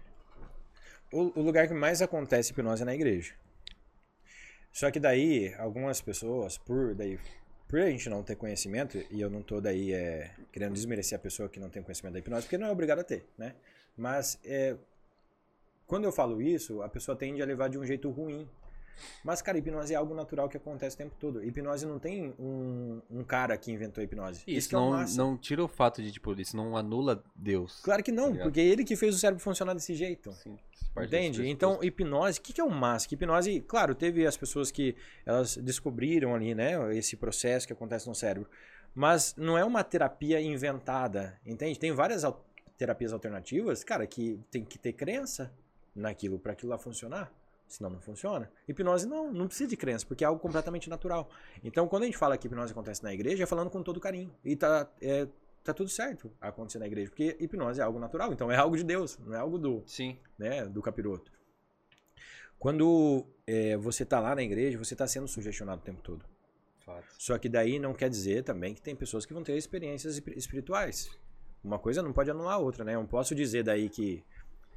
O, 1.13 1.39
o 1.39 1.43
lugar 1.43 1.69
que 1.69 1.75
mais 1.75 2.01
acontece 2.01 2.53
hipnose 2.53 2.81
é 2.81 2.87
na 2.87 2.95
igreja. 2.95 3.35
Só 4.73 4.91
que 4.91 4.99
daí, 4.99 5.55
algumas 5.59 6.01
pessoas, 6.01 6.57
por 6.57 6.95
daí, 6.95 7.21
por 7.69 7.79
a 7.79 7.91
gente 7.91 8.09
não 8.09 8.23
ter 8.23 8.37
conhecimento, 8.37 8.97
e 9.11 9.21
eu 9.21 9.29
não 9.29 9.43
tô 9.43 9.61
daí 9.61 9.93
é, 9.93 10.35
querendo 10.51 10.73
desmerecer 10.73 11.19
a 11.19 11.21
pessoa 11.21 11.47
que 11.47 11.61
não 11.61 11.69
tem 11.69 11.83
conhecimento 11.83 12.15
da 12.15 12.21
hipnose, 12.21 12.45
porque 12.45 12.57
não 12.57 12.69
é 12.69 12.71
obrigado 12.71 13.01
a 13.01 13.05
ter, 13.05 13.27
né? 13.37 13.55
Mas 13.95 14.39
é, 14.47 14.79
quando 15.87 16.05
eu 16.05 16.13
falo 16.13 16.41
isso, 16.41 16.81
a 16.81 16.89
pessoa 16.89 17.15
tende 17.15 17.43
a 17.43 17.45
levar 17.45 17.69
de 17.69 17.79
um 17.79 17.85
jeito 17.85 18.09
ruim. 18.09 18.49
Mas, 19.25 19.43
cara, 19.43 19.59
hipnose 19.59 19.93
é 19.93 19.97
algo 19.97 20.15
natural 20.15 20.49
que 20.49 20.57
acontece 20.57 20.95
o 20.95 20.99
tempo 20.99 21.15
todo. 21.19 21.43
Hipnose 21.45 21.85
não 21.87 21.99
tem 21.99 22.35
um, 22.39 23.01
um 23.11 23.25
cara 23.25 23.57
que 23.57 23.71
inventou 23.73 24.01
a 24.01 24.05
hipnose. 24.05 24.43
isso 24.47 24.69
que 24.69 24.75
é 24.75 24.79
não, 24.79 24.91
massa. 24.91 25.17
não 25.17 25.37
tira 25.37 25.63
o 25.65 25.69
fato 25.69 26.03
de, 26.03 26.13
tipo, 26.13 26.33
isso 26.41 26.57
não 26.57 26.77
anula 26.77 27.23
Deus. 27.35 27.81
Claro 27.83 28.03
que 28.03 28.13
Tá 28.13 28.21
não, 28.21 28.31
ligado? 28.31 28.45
porque 28.45 28.61
é 28.61 28.65
ele 28.65 28.85
que 28.85 28.95
fez 28.97 29.15
o 29.15 29.19
cérebro 29.19 29.43
funcionar 29.43 29.75
desse 29.75 29.95
jeito. 29.95 30.31
Isso 30.31 30.91
parte 30.95 31.11
desse 31.11 31.25
Entende? 31.27 31.49
Então, 31.49 31.83
hipnose, 31.83 32.39
o 32.39 32.43
que, 32.43 32.53
que 32.53 32.61
é 32.61 32.65
o? 32.65 32.71
Que 33.09 33.15
hipnose, 33.15 33.61
claro, 33.63 33.95
teve 33.95 34.27
as 34.27 34.37
pessoas 34.37 34.71
que 34.71 34.95
elas 35.25 35.57
descobriram 35.57 36.35
ali, 36.35 36.55
né, 36.55 36.73
esse 36.97 37.17
processo 37.17 37.67
que 37.67 37.73
acontece 37.73 38.07
no 38.09 38.15
cérebro, 38.15 38.49
mas 38.95 39.35
não 39.37 39.57
é 39.57 39.65
uma 39.65 39.83
terapia 39.83 40.41
inventada, 40.41 41.41
entende? 41.47 41.79
Tem 41.79 41.93
várias 41.93 42.25
al- 42.25 42.45
terapias 42.77 43.13
alternativas, 43.13 43.83
cara, 43.83 44.07
que 44.07 44.39
tem 44.51 44.65
que 44.65 44.79
ter 44.79 44.93
crença 44.93 45.51
naquilo 45.95 46.39
para 46.39 46.53
aquilo 46.53 46.71
lá 46.71 46.79
funcionar. 46.79 47.33
Senão 47.73 47.89
não 47.89 48.01
funciona. 48.03 48.51
Hipnose 48.69 49.07
não, 49.07 49.33
não 49.33 49.47
precisa 49.47 49.71
de 49.71 49.79
crença, 49.79 50.05
porque 50.05 50.23
é 50.23 50.27
algo 50.27 50.39
completamente 50.39 50.91
natural. 50.91 51.31
Então, 51.65 51.89
quando 51.89 52.03
a 52.03 52.07
gente 52.07 52.19
fala 52.19 52.37
que 52.37 52.47
hipnose 52.47 52.71
acontece 52.71 53.03
na 53.03 53.15
igreja, 53.15 53.45
é 53.45 53.47
falando 53.47 53.71
com 53.71 53.83
todo 53.83 53.99
carinho. 53.99 54.31
E 54.45 54.55
tá, 54.55 54.87
é, 55.01 55.27
tá 55.65 55.73
tudo 55.73 55.89
certo 55.89 56.31
acontecer 56.39 56.79
na 56.79 56.87
igreja, 56.87 57.09
porque 57.09 57.35
hipnose 57.41 57.81
é 57.81 57.83
algo 57.83 57.99
natural, 57.99 58.31
então 58.31 58.53
é 58.53 58.57
algo 58.57 58.77
de 58.77 58.85
Deus, 58.85 59.19
não 59.21 59.35
é 59.35 59.39
algo 59.39 59.59
do, 59.59 59.83
Sim. 59.87 60.19
né, 60.39 60.67
do 60.67 60.83
capiroto. 60.83 61.33
Quando 62.59 63.27
é, 63.47 63.75
você 63.79 64.05
tá 64.05 64.21
lá 64.21 64.35
na 64.35 64.43
igreja, 64.43 64.77
você 64.77 64.95
tá 64.95 65.07
sendo 65.07 65.27
sugestionado 65.27 65.81
o 65.81 65.85
tempo 65.85 66.03
todo. 66.03 66.27
Fato. 66.85 67.07
Só 67.17 67.39
que 67.39 67.49
daí 67.49 67.79
não 67.79 67.95
quer 67.95 68.11
dizer 68.11 68.45
também 68.45 68.75
que 68.75 68.83
tem 68.83 68.95
pessoas 68.95 69.25
que 69.25 69.33
vão 69.33 69.43
ter 69.43 69.57
experiências 69.57 70.17
espir- 70.17 70.37
espirituais. 70.37 71.11
Uma 71.65 71.79
coisa 71.79 72.03
não 72.03 72.13
pode 72.13 72.31
anular 72.31 72.57
a 72.57 72.59
outra, 72.59 72.85
né? 72.85 72.95
Eu 72.97 73.01
não 73.01 73.07
posso 73.07 73.35
dizer 73.35 73.63
daí 73.63 73.89
que 73.89 74.23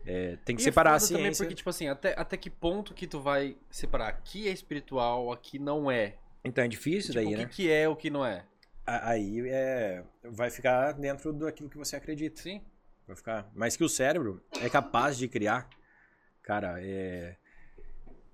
É, 0.05 0.37
tem 0.45 0.55
que 0.55 0.61
E 0.61 0.65
separar 0.65 0.93
é 0.93 0.95
a 0.95 0.99
foda 0.99 1.13
também 1.13 1.35
porque, 1.35 1.55
tipo 1.55 1.69
assim, 1.69 1.87
até, 1.87 2.13
até 2.17 2.37
que 2.37 2.49
ponto 2.49 2.93
que 2.93 3.07
tu 3.07 3.19
vai 3.19 3.57
separar? 3.71 4.09
Aqui 4.09 4.47
é 4.47 4.51
espiritual, 4.51 5.31
aqui 5.31 5.57
não 5.57 5.89
é. 5.89 6.15
Então 6.43 6.63
é 6.63 6.67
difícil 6.67 7.11
Tipo, 7.11 7.25
daí, 7.25 7.33
o 7.33 7.37
que, 7.37 7.43
né? 7.43 7.49
que 7.51 7.71
é 7.71 7.89
o 7.89 7.95
que 7.95 8.09
não 8.09 8.25
é? 8.25 8.45
Aí 8.85 9.41
é, 9.49 10.03
vai 10.23 10.51
ficar 10.51 10.91
dentro 10.91 11.33
daquilo 11.33 11.69
que 11.69 11.77
você 11.77 11.95
acredita. 11.95 12.39
Sim. 12.39 12.61
Vai 13.07 13.15
ficar. 13.15 13.51
Mas 13.55 13.75
que 13.75 13.83
o 13.83 13.89
cérebro 13.89 14.43
é 14.61 14.69
capaz 14.69 15.17
de 15.17 15.27
criar, 15.27 15.67
cara, 16.43 16.75
é. 16.79 17.35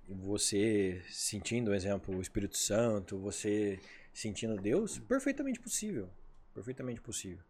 Você 0.08 1.00
sentindo, 1.08 1.70
por 1.70 1.74
exemplo, 1.74 2.14
o 2.14 2.20
Espírito 2.20 2.58
Santo, 2.58 3.18
você 3.18 3.80
sentindo 4.12 4.56
Deus, 4.56 4.98
perfeitamente 4.98 5.58
possível. 5.58 6.10
Perfeitamente 6.52 7.00
possível. 7.00 7.42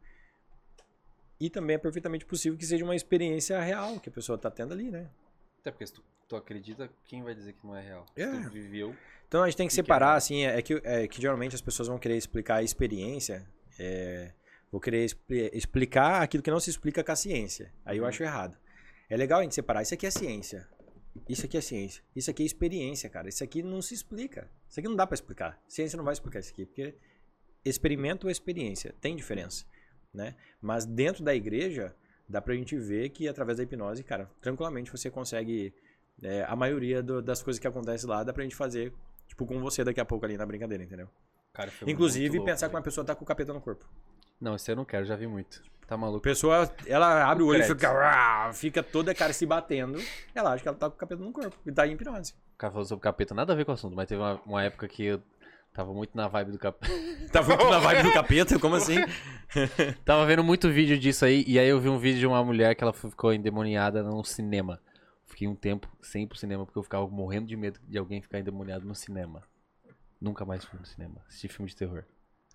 E 1.44 1.51
também 1.51 1.74
é 1.74 1.78
perfeitamente 1.78 2.24
possível 2.24 2.56
que 2.56 2.64
seja 2.64 2.85
uma 2.85 2.94
experiência 2.94 3.60
real 3.60 3.98
que 3.98 4.09
a 4.09 4.12
pessoa 4.12 4.39
tá 4.39 4.48
tendo 4.48 4.73
ali, 4.73 4.90
né? 4.90 5.10
Até 5.59 5.73
porque 5.73 5.85
se 5.86 5.93
tu, 5.94 6.05
tu 6.28 6.36
acredita, 6.36 6.89
quem 7.05 7.20
vai 7.24 7.35
dizer 7.35 7.52
que 7.55 7.66
não 7.66 7.74
é 7.74 7.82
real? 7.82 8.06
É. 8.14 8.31
Se 8.31 8.43
tu 8.44 8.51
viveu. 8.51 8.94
Então 9.27 9.43
a 9.43 9.47
gente 9.48 9.56
tem 9.56 9.66
que 9.66 9.74
separar, 9.74 10.14
é? 10.14 10.16
assim, 10.19 10.44
é 10.44 10.62
que, 10.62 10.81
é 10.85 11.09
que 11.09 11.20
geralmente 11.20 11.55
as 11.56 11.60
pessoas 11.60 11.89
vão 11.89 11.98
querer 11.98 12.16
explicar 12.16 12.56
a 12.56 12.62
experiência, 12.62 13.44
é, 13.77 14.32
vou 14.70 14.81
querer 14.81 15.05
expli- 15.05 15.51
explicar 15.52 16.23
aquilo 16.23 16.44
que 16.44 16.51
não 16.51 16.60
se 16.60 16.70
explica 16.70 17.02
com 17.02 17.10
a 17.10 17.16
ciência. 17.16 17.73
Aí 17.85 17.97
eu 17.98 18.05
Uhum. 18.05 18.09
acho 18.09 18.23
errado. 18.23 18.56
É 19.10 19.16
legal 19.16 19.40
a 19.40 19.43
gente 19.43 19.55
separar, 19.56 19.82
isso 19.82 19.94
aqui 19.94 20.06
é 20.06 20.10
ciência, 20.12 20.69
isso 21.28 21.44
aqui 21.47 21.56
é 21.56 21.60
ciência, 21.60 22.05
isso 22.14 22.31
aqui 22.31 22.44
é 22.44 22.47
experiência, 22.47 23.10
cara. 23.10 23.28
Isso 23.28 23.43
aqui 23.43 23.62
não 23.64 23.82
se 23.82 23.94
explica. 23.94 24.48
Isso 24.69 24.78
aqui 24.78 24.89
não 24.89 24.94
dá 24.97 25.06
pra 25.09 25.14
explicar. 25.14 25.60
Ciência 25.66 25.97
não 25.97 26.05
vai 26.05 26.12
explicar 26.12 26.39
isso 26.39 26.52
aqui, 26.52 26.64
porque 26.66 26.94
experimento 27.64 28.27
ou 28.27 28.31
experiência 28.31 28.94
tem 29.01 29.14
diferença, 29.16 29.64
né? 30.12 30.34
Mas 30.60 30.84
dentro 30.84 31.22
da 31.24 31.34
igreja 31.34 31.94
dá 32.28 32.40
pra 32.40 32.55
gente 32.55 32.76
ver 32.76 33.09
que 33.10 33.28
através 33.28 33.59
da 33.59 33.64
hipnose, 33.64 34.02
cara, 34.05 34.30
tranquilamente 34.40 34.90
você 34.90 35.10
consegue 35.10 35.74
é, 36.22 36.44
a 36.48 36.55
maioria 36.55 37.02
do- 37.02 37.20
das 37.22 37.43
coisas 37.43 37.59
que 37.59 37.66
acontecem 37.66 38.09
lá 38.09 38.22
dá 38.22 38.32
pra 38.32 38.43
gente 38.43 38.55
fazer 38.56 38.93
Tipo, 39.26 39.47
com 39.47 39.59
você 39.60 39.82
daqui 39.82 39.98
a 39.98 40.05
pouco 40.05 40.26
ali 40.26 40.36
na 40.36 40.44
brincadeira, 40.44 40.84
entendeu? 40.84 41.09
Cara, 41.55 41.72
Inclusive, 41.86 42.36
louco, 42.36 42.44
pensar 42.51 42.68
que 42.68 42.74
uma 42.74 42.82
pessoa 42.82 43.02
tá 43.02 43.14
com 43.14 43.24
o 43.24 43.26
capeta 43.26 43.51
no 43.51 43.62
corpo. 43.62 43.89
Não, 44.39 44.55
isso 44.56 44.70
eu 44.70 44.76
não 44.76 44.84
quero, 44.84 45.06
já 45.06 45.16
vi 45.16 45.26
muito. 45.26 45.62
Tá 45.86 45.94
A 45.94 45.98
maluco? 45.98 46.20
pessoa, 46.20 46.70
ela 46.86 47.24
abre 47.30 47.43
o 47.43 47.47
olho 47.47 47.60
e 47.60 47.64
fica, 47.66 48.52
fica 48.52 48.82
toda 48.82 49.14
cara 49.14 49.32
se 49.32 49.47
batendo. 49.47 49.98
Ela 50.34 50.52
acha 50.52 50.62
que 50.62 50.68
ela 50.68 50.76
tá 50.76 50.90
com 50.90 50.97
o 50.97 50.98
capeta 50.98 51.22
no 51.22 51.32
corpo. 51.32 51.56
E 51.64 51.72
tá 51.72 51.86
em 51.86 51.93
hipnose. 51.93 52.34
O 52.55 52.59
cara 52.59 52.70
falou 52.72 52.84
sobre 52.86 53.02
capeta, 53.02 53.34
nada 53.34 53.55
a 53.55 53.56
ver 53.56 53.64
com 53.64 53.70
o 53.70 53.74
assunto, 53.74 53.97
mas 53.97 54.06
teve 54.06 54.20
uma, 54.20 54.39
uma 54.44 54.62
época 54.62 54.86
que 54.86 55.02
eu 55.02 55.22
tava 55.73 55.93
muito 55.93 56.16
na 56.16 56.28
vibe 56.28 56.53
do 56.53 56.59
capeta. 56.59 56.93
Tá 57.32 57.43
muito 57.43 57.65
na 57.65 57.78
vibe 57.78 58.03
do 58.03 58.12
capeta? 58.12 58.59
Como 58.59 58.74
assim? 58.74 58.97
tava 60.05 60.27
vendo 60.27 60.44
muito 60.44 60.70
vídeo 60.70 60.99
disso 60.99 61.24
aí, 61.24 61.44
e 61.47 61.59
aí 61.59 61.69
eu 61.69 61.81
vi 61.81 61.89
um 61.89 61.99
vídeo 61.99 62.20
de 62.20 62.27
uma 62.27 62.44
mulher 62.44 62.74
que 62.74 62.85
ela 62.85 62.93
ficou 62.93 63.32
endemoniada 63.32 64.03
num 64.03 64.23
cinema. 64.23 64.81
Fiquei 65.27 65.49
um 65.49 65.55
tempo 65.55 65.89
sem 66.03 66.24
ir 66.24 66.27
pro 66.27 66.36
cinema, 66.36 66.66
porque 66.66 66.78
eu 66.78 66.82
ficava 66.82 67.07
morrendo 67.09 67.47
de 67.47 67.57
medo 67.57 67.81
de 67.89 67.97
alguém 67.97 68.20
ficar 68.20 68.39
endemoniado 68.39 68.85
no 68.85 68.94
cinema. 68.94 69.43
Nunca 70.20 70.44
mais 70.44 70.65
fui 70.65 70.78
no 70.78 70.85
cinema. 70.85 71.23
Assisti 71.27 71.49
filme 71.49 71.70
de 71.70 71.77
terror. 71.77 72.05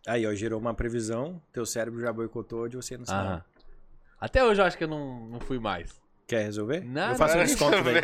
Aí, 0.07 0.25
ó, 0.27 0.33
gerou 0.33 0.59
uma 0.59 0.73
previsão. 0.73 1.41
Teu 1.51 1.65
cérebro 1.65 1.99
já 1.99 2.13
boicotou 2.13 2.69
de 2.69 2.77
você 2.77 2.93
ir 2.93 2.97
no 2.99 3.05
cinema. 3.05 3.29
Aham. 3.29 3.43
Até 4.19 4.43
hoje 4.43 4.61
eu 4.61 4.65
acho 4.65 4.77
que 4.77 4.83
eu 4.83 4.87
não, 4.87 5.27
não 5.27 5.39
fui 5.39 5.59
mais. 5.59 5.99
Quer 6.27 6.43
resolver? 6.43 6.81
Não, 6.81 7.11
Eu 7.11 7.15
faço 7.15 7.37
um 7.37 7.43
desconto 7.43 7.77
daí. 7.83 8.01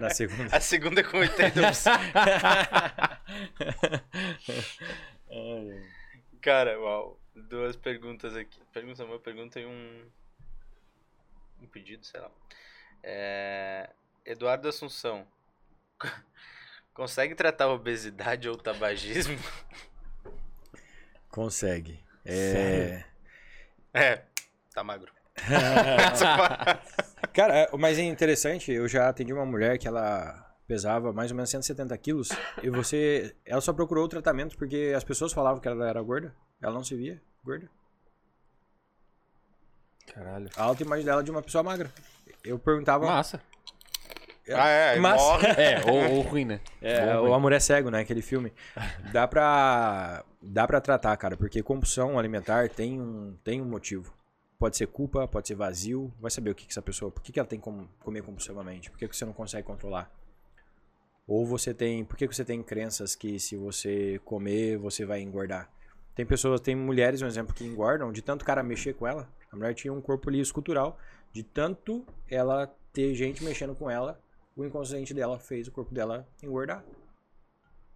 Na 0.00 0.10
segunda. 0.10 0.56
A 0.56 0.60
segunda 0.60 1.00
é 1.00 1.04
com 1.04 1.18
80%. 1.18 3.13
Cara, 6.40 6.78
uau. 6.78 7.18
Duas 7.34 7.74
perguntas 7.74 8.36
aqui. 8.36 8.60
Pergunta, 8.72 9.04
uma 9.04 9.18
pergunta 9.18 9.58
e 9.58 9.66
um. 9.66 10.04
Um 11.60 11.66
pedido, 11.66 12.04
sei 12.04 12.20
lá. 12.20 12.30
É, 13.02 13.90
Eduardo 14.24 14.68
Assunção. 14.68 15.26
Consegue 16.94 17.34
tratar 17.34 17.68
obesidade 17.68 18.48
ou 18.48 18.56
tabagismo? 18.56 19.36
Consegue. 21.28 22.00
É... 22.24 23.04
É, 23.92 24.22
tá 24.72 24.84
magro. 24.84 25.12
Cara, 27.32 27.68
mas 27.76 27.98
é 27.98 28.02
interessante, 28.02 28.70
eu 28.70 28.86
já 28.86 29.08
atendi 29.08 29.32
uma 29.32 29.44
mulher 29.44 29.76
que 29.78 29.88
ela 29.88 30.53
pesava 30.66 31.12
mais 31.12 31.30
ou 31.30 31.36
menos 31.36 31.50
170 31.50 31.96
quilos 31.98 32.30
e 32.62 32.70
você. 32.70 33.34
Ela 33.44 33.60
só 33.60 33.72
procurou 33.72 34.04
o 34.04 34.08
tratamento 34.08 34.56
porque 34.56 34.92
as 34.96 35.04
pessoas 35.04 35.32
falavam 35.32 35.60
que 35.60 35.68
ela 35.68 35.88
era 35.88 36.02
gorda. 36.02 36.34
Ela 36.62 36.72
não 36.74 36.84
se 36.84 36.94
via 36.96 37.20
gorda. 37.44 37.68
Caralho. 40.12 40.48
A 40.56 40.62
autoimagem 40.64 41.04
dela 41.04 41.20
é 41.20 41.24
de 41.24 41.30
uma 41.30 41.42
pessoa 41.42 41.62
magra. 41.62 41.90
Eu 42.42 42.58
perguntava. 42.58 43.06
Massa. 43.06 43.40
Ah, 44.50 44.68
é, 44.68 44.96
Mas- 44.98 45.20
morre. 45.20 45.46
É, 45.48 45.80
ou, 45.90 46.16
ou 46.16 46.20
ruim, 46.22 46.44
né? 46.44 46.60
É, 46.82 47.14
Bom, 47.16 47.30
o. 47.30 47.34
Amor 47.34 47.52
é 47.52 47.58
Cego, 47.60 47.90
né? 47.90 48.00
Aquele 48.00 48.20
filme. 48.20 48.52
Dá 49.10 49.26
pra, 49.26 50.22
dá 50.42 50.66
pra 50.66 50.80
tratar, 50.82 51.16
cara, 51.16 51.34
porque 51.36 51.62
compulsão 51.62 52.18
alimentar 52.18 52.68
tem 52.68 53.00
um, 53.00 53.36
tem 53.42 53.62
um 53.62 53.64
motivo. 53.64 54.12
Pode 54.58 54.76
ser 54.76 54.86
culpa, 54.86 55.26
pode 55.26 55.48
ser 55.48 55.54
vazio. 55.54 56.12
Vai 56.20 56.30
saber 56.30 56.50
o 56.50 56.54
que, 56.54 56.66
que 56.66 56.72
essa 56.72 56.82
pessoa. 56.82 57.10
Por 57.10 57.22
que, 57.22 57.32
que 57.32 57.38
ela 57.40 57.48
tem 57.48 57.58
como 57.58 57.88
comer 58.00 58.22
compulsivamente? 58.22 58.90
Por 58.90 58.98
que, 58.98 59.08
que 59.08 59.16
você 59.16 59.24
não 59.24 59.32
consegue 59.32 59.66
controlar? 59.66 60.10
Ou 61.26 61.44
você 61.46 61.72
tem. 61.72 62.04
Por 62.04 62.16
que, 62.16 62.26
você 62.26 62.44
tem 62.44 62.62
crenças 62.62 63.14
que 63.14 63.38
se 63.38 63.56
você 63.56 64.20
comer, 64.24 64.76
você 64.76 65.04
vai 65.04 65.20
engordar? 65.20 65.70
Tem 66.14 66.24
pessoas, 66.24 66.60
tem 66.60 66.76
mulheres, 66.76 67.22
um 67.22 67.26
exemplo, 67.26 67.54
que 67.54 67.64
engordam 67.64 68.12
de 68.12 68.22
tanto 68.22 68.44
cara 68.44 68.62
mexer 68.62 68.94
com 68.94 69.06
ela. 69.06 69.28
A 69.50 69.56
mulher 69.56 69.74
tinha 69.74 69.92
um 69.92 70.00
corpo 70.00 70.28
ali 70.28 70.40
escultural. 70.40 70.98
De 71.32 71.42
tanto 71.42 72.06
ela 72.30 72.72
ter 72.92 73.14
gente 73.14 73.42
mexendo 73.42 73.74
com 73.74 73.90
ela, 73.90 74.20
o 74.54 74.64
inconsciente 74.64 75.12
dela 75.12 75.38
fez 75.38 75.66
o 75.66 75.72
corpo 75.72 75.92
dela 75.92 76.28
engordar. 76.42 76.84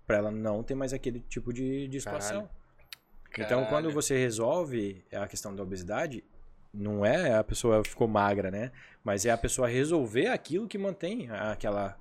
Pra 0.06 0.16
ela 0.18 0.30
não 0.30 0.62
ter 0.62 0.74
mais 0.74 0.92
aquele 0.92 1.20
tipo 1.20 1.52
de, 1.52 1.86
de 1.86 2.00
situação. 2.00 2.48
Então, 3.36 3.60
quando 3.66 3.84
Caralho. 3.84 3.92
você 3.92 4.18
resolve 4.18 5.04
a 5.12 5.28
questão 5.28 5.54
da 5.54 5.62
obesidade, 5.62 6.24
não 6.72 7.04
é 7.04 7.34
a 7.34 7.44
pessoa 7.44 7.84
ficou 7.84 8.08
magra, 8.08 8.50
né? 8.50 8.72
Mas 9.04 9.24
é 9.26 9.30
a 9.30 9.38
pessoa 9.38 9.68
resolver 9.68 10.28
aquilo 10.28 10.66
que 10.66 10.78
mantém 10.78 11.30
aquela. 11.30 11.96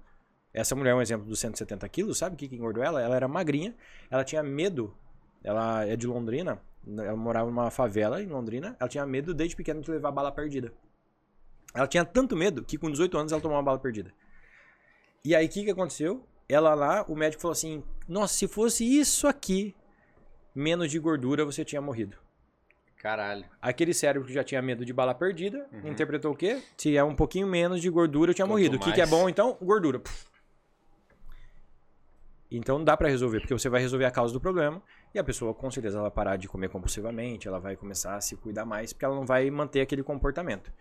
Essa 0.57 0.75
mulher 0.75 0.89
é 0.89 0.95
um 0.95 1.01
exemplo 1.01 1.27
dos 1.27 1.39
170 1.39 1.87
quilos, 1.87 2.17
sabe 2.17 2.33
o 2.33 2.37
que, 2.37 2.47
que 2.47 2.55
engordou 2.55 2.83
ela? 2.83 2.99
Ela 2.99 3.15
era 3.15 3.27
magrinha, 3.27 3.75
ela 4.09 4.23
tinha 4.23 4.41
medo. 4.41 4.91
Ela 5.43 5.85
é 5.85 5.95
de 5.95 6.07
Londrina, 6.07 6.59
ela 6.97 7.15
morava 7.15 7.45
numa 7.45 7.69
favela 7.69 8.23
em 8.23 8.25
Londrina, 8.25 8.75
ela 8.79 8.89
tinha 8.89 9.05
medo 9.05 9.35
desde 9.35 9.55
pequena 9.55 9.79
de 9.79 9.91
levar 9.91 10.11
bala 10.11 10.31
perdida. 10.31 10.73
Ela 11.75 11.85
tinha 11.85 12.03
tanto 12.03 12.35
medo 12.35 12.63
que 12.63 12.75
com 12.75 12.89
18 12.89 13.15
anos 13.19 13.31
ela 13.31 13.39
tomou 13.39 13.55
uma 13.55 13.61
bala 13.61 13.77
perdida. 13.77 14.11
E 15.23 15.35
aí 15.35 15.45
o 15.45 15.49
que, 15.49 15.63
que 15.63 15.69
aconteceu? 15.69 16.25
Ela 16.49 16.73
lá, 16.73 17.05
o 17.07 17.15
médico 17.15 17.39
falou 17.41 17.53
assim: 17.53 17.83
Nossa, 18.07 18.33
se 18.33 18.47
fosse 18.47 18.83
isso 18.83 19.27
aqui, 19.27 19.75
menos 20.55 20.89
de 20.89 20.97
gordura, 20.97 21.45
você 21.45 21.63
tinha 21.63 21.81
morrido. 21.81 22.17
Caralho. 22.97 23.45
Aquele 23.61 23.93
cérebro 23.93 24.27
que 24.27 24.33
já 24.33 24.43
tinha 24.43 24.61
medo 24.61 24.83
de 24.83 24.91
bala 24.91 25.13
perdida, 25.13 25.67
Uhum. 25.71 25.91
interpretou 25.91 26.31
o 26.31 26.35
quê? 26.35 26.63
Se 26.77 26.97
é 26.97 27.03
um 27.03 27.15
pouquinho 27.15 27.45
menos 27.45 27.79
de 27.79 27.91
gordura, 27.91 28.31
eu 28.31 28.33
tinha 28.33 28.45
Quanto 28.45 28.53
morrido. 28.53 28.77
O 28.77 28.79
que, 28.79 28.91
que 28.91 29.01
é 29.01 29.05
bom 29.05 29.29
então? 29.29 29.55
Gordura. 29.61 29.99
Puf. 29.99 30.25
Então 32.49 32.83
dá 32.83 32.95
pra 32.95 33.09
resolver, 33.09 33.39
porque 33.39 33.53
você 33.53 33.69
vai 33.69 33.81
resolver 33.81 34.05
a 34.05 34.11
causa 34.11 34.33
do 34.33 34.39
problema 34.39 34.81
e 35.13 35.19
a 35.19 35.23
pessoa 35.23 35.53
com 35.53 35.69
certeza 35.69 35.97
ela 35.97 36.09
vai 36.09 36.15
parar 36.15 36.37
de 36.37 36.47
comer 36.47 36.69
compulsivamente, 36.69 37.47
ela 37.47 37.59
vai 37.59 37.75
começar 37.75 38.15
a 38.15 38.21
se 38.21 38.35
cuidar 38.37 38.65
mais, 38.65 38.93
porque 38.93 39.05
ela 39.05 39.15
não 39.15 39.25
vai 39.25 39.49
manter 39.51 39.81
aquele 39.81 40.03
comportamento. 40.03 40.71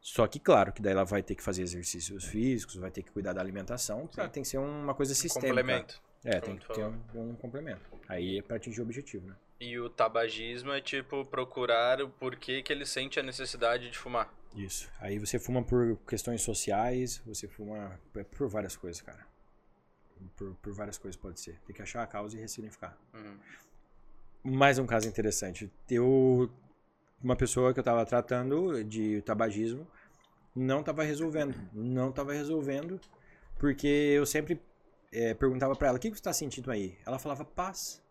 Só 0.00 0.26
que 0.26 0.38
claro 0.38 0.70
que 0.70 0.82
daí 0.82 0.92
ela 0.92 1.04
vai 1.04 1.22
ter 1.22 1.34
que 1.34 1.42
fazer 1.42 1.62
exercícios 1.62 2.26
físicos, 2.26 2.76
vai 2.76 2.90
ter 2.90 3.02
que 3.02 3.10
cuidar 3.10 3.32
da 3.32 3.40
alimentação, 3.40 4.06
pra, 4.06 4.28
tem 4.28 4.42
que 4.42 4.48
ser 4.50 4.58
uma 4.58 4.94
coisa 4.94 5.14
sistêmica. 5.14 5.48
Complemento. 5.48 6.02
É, 6.22 6.40
tem 6.40 6.56
que 6.56 6.66
ter 6.68 6.84
um, 6.84 7.30
um 7.30 7.34
complemento. 7.34 7.80
Aí 8.08 8.38
é 8.38 8.42
pra 8.42 8.56
atingir 8.56 8.80
o 8.80 8.84
objetivo, 8.84 9.26
né? 9.26 9.34
E 9.60 9.78
o 9.78 9.88
tabagismo 9.88 10.72
é 10.72 10.80
tipo 10.80 11.24
procurar 11.24 12.02
o 12.02 12.08
porquê 12.08 12.62
que 12.62 12.72
ele 12.72 12.84
sente 12.84 13.18
a 13.18 13.22
necessidade 13.22 13.90
de 13.90 13.96
fumar. 13.96 14.30
Isso. 14.54 14.90
Aí 15.00 15.18
você 15.18 15.38
fuma 15.38 15.62
por 15.62 15.96
questões 16.06 16.42
sociais, 16.42 17.22
você 17.24 17.48
fuma 17.48 17.98
por 18.36 18.48
várias 18.48 18.76
coisas, 18.76 19.00
cara. 19.00 19.26
Por, 20.36 20.54
por 20.56 20.72
várias 20.72 20.98
coisas 20.98 21.20
pode 21.20 21.40
ser. 21.40 21.60
Tem 21.66 21.74
que 21.74 21.82
achar 21.82 22.02
a 22.02 22.06
causa 22.06 22.36
e 22.36 22.40
ressignificar. 22.40 22.96
Uhum. 23.12 23.36
Mais 24.44 24.78
um 24.78 24.86
caso 24.86 25.08
interessante. 25.08 25.72
Eu, 25.88 26.50
uma 27.22 27.36
pessoa 27.36 27.72
que 27.72 27.80
eu 27.80 27.84
tava 27.84 28.04
tratando 28.04 28.84
de 28.84 29.22
tabagismo 29.22 29.86
não 30.54 30.82
tava 30.82 31.02
resolvendo. 31.02 31.54
Não 31.72 32.12
tava 32.12 32.32
resolvendo 32.32 33.00
porque 33.58 33.86
eu 33.86 34.26
sempre 34.26 34.60
eh, 35.12 35.34
perguntava 35.34 35.74
pra 35.74 35.88
ela, 35.88 35.96
o 35.96 36.00
que, 36.00 36.10
que 36.10 36.16
você 36.16 36.22
tá 36.22 36.32
sentindo 36.32 36.70
aí? 36.70 36.98
Ela 37.06 37.18
falava, 37.18 37.44
paz. 37.44 38.02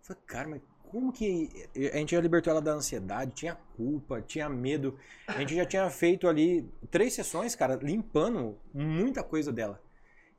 Eu 0.00 0.04
falei, 0.06 0.22
cara, 0.26 0.48
mas 0.48 0.62
como 0.90 1.12
que... 1.12 1.48
A 1.92 1.98
gente 1.98 2.12
já 2.12 2.20
libertou 2.20 2.50
ela 2.50 2.60
da 2.60 2.72
ansiedade, 2.72 3.32
tinha 3.32 3.54
culpa, 3.76 4.20
tinha 4.20 4.48
medo. 4.48 4.98
A 5.28 5.38
gente 5.38 5.54
já 5.54 5.64
tinha 5.64 5.88
feito 5.88 6.26
ali 6.26 6.68
três 6.90 7.12
sessões, 7.12 7.54
cara, 7.54 7.76
limpando 7.76 8.58
muita 8.74 9.22
coisa 9.22 9.52
dela. 9.52 9.80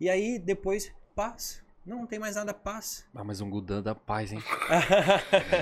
E 0.01 0.09
aí, 0.09 0.39
depois, 0.39 0.91
paz. 1.15 1.63
Não, 1.85 1.99
não 1.99 2.07
tem 2.07 2.17
mais 2.17 2.35
nada, 2.35 2.55
paz. 2.55 3.05
Ah, 3.13 3.23
mas 3.23 3.39
um 3.39 3.47
Gudan 3.47 3.83
da 3.83 3.93
paz, 3.93 4.31
hein? 4.31 4.39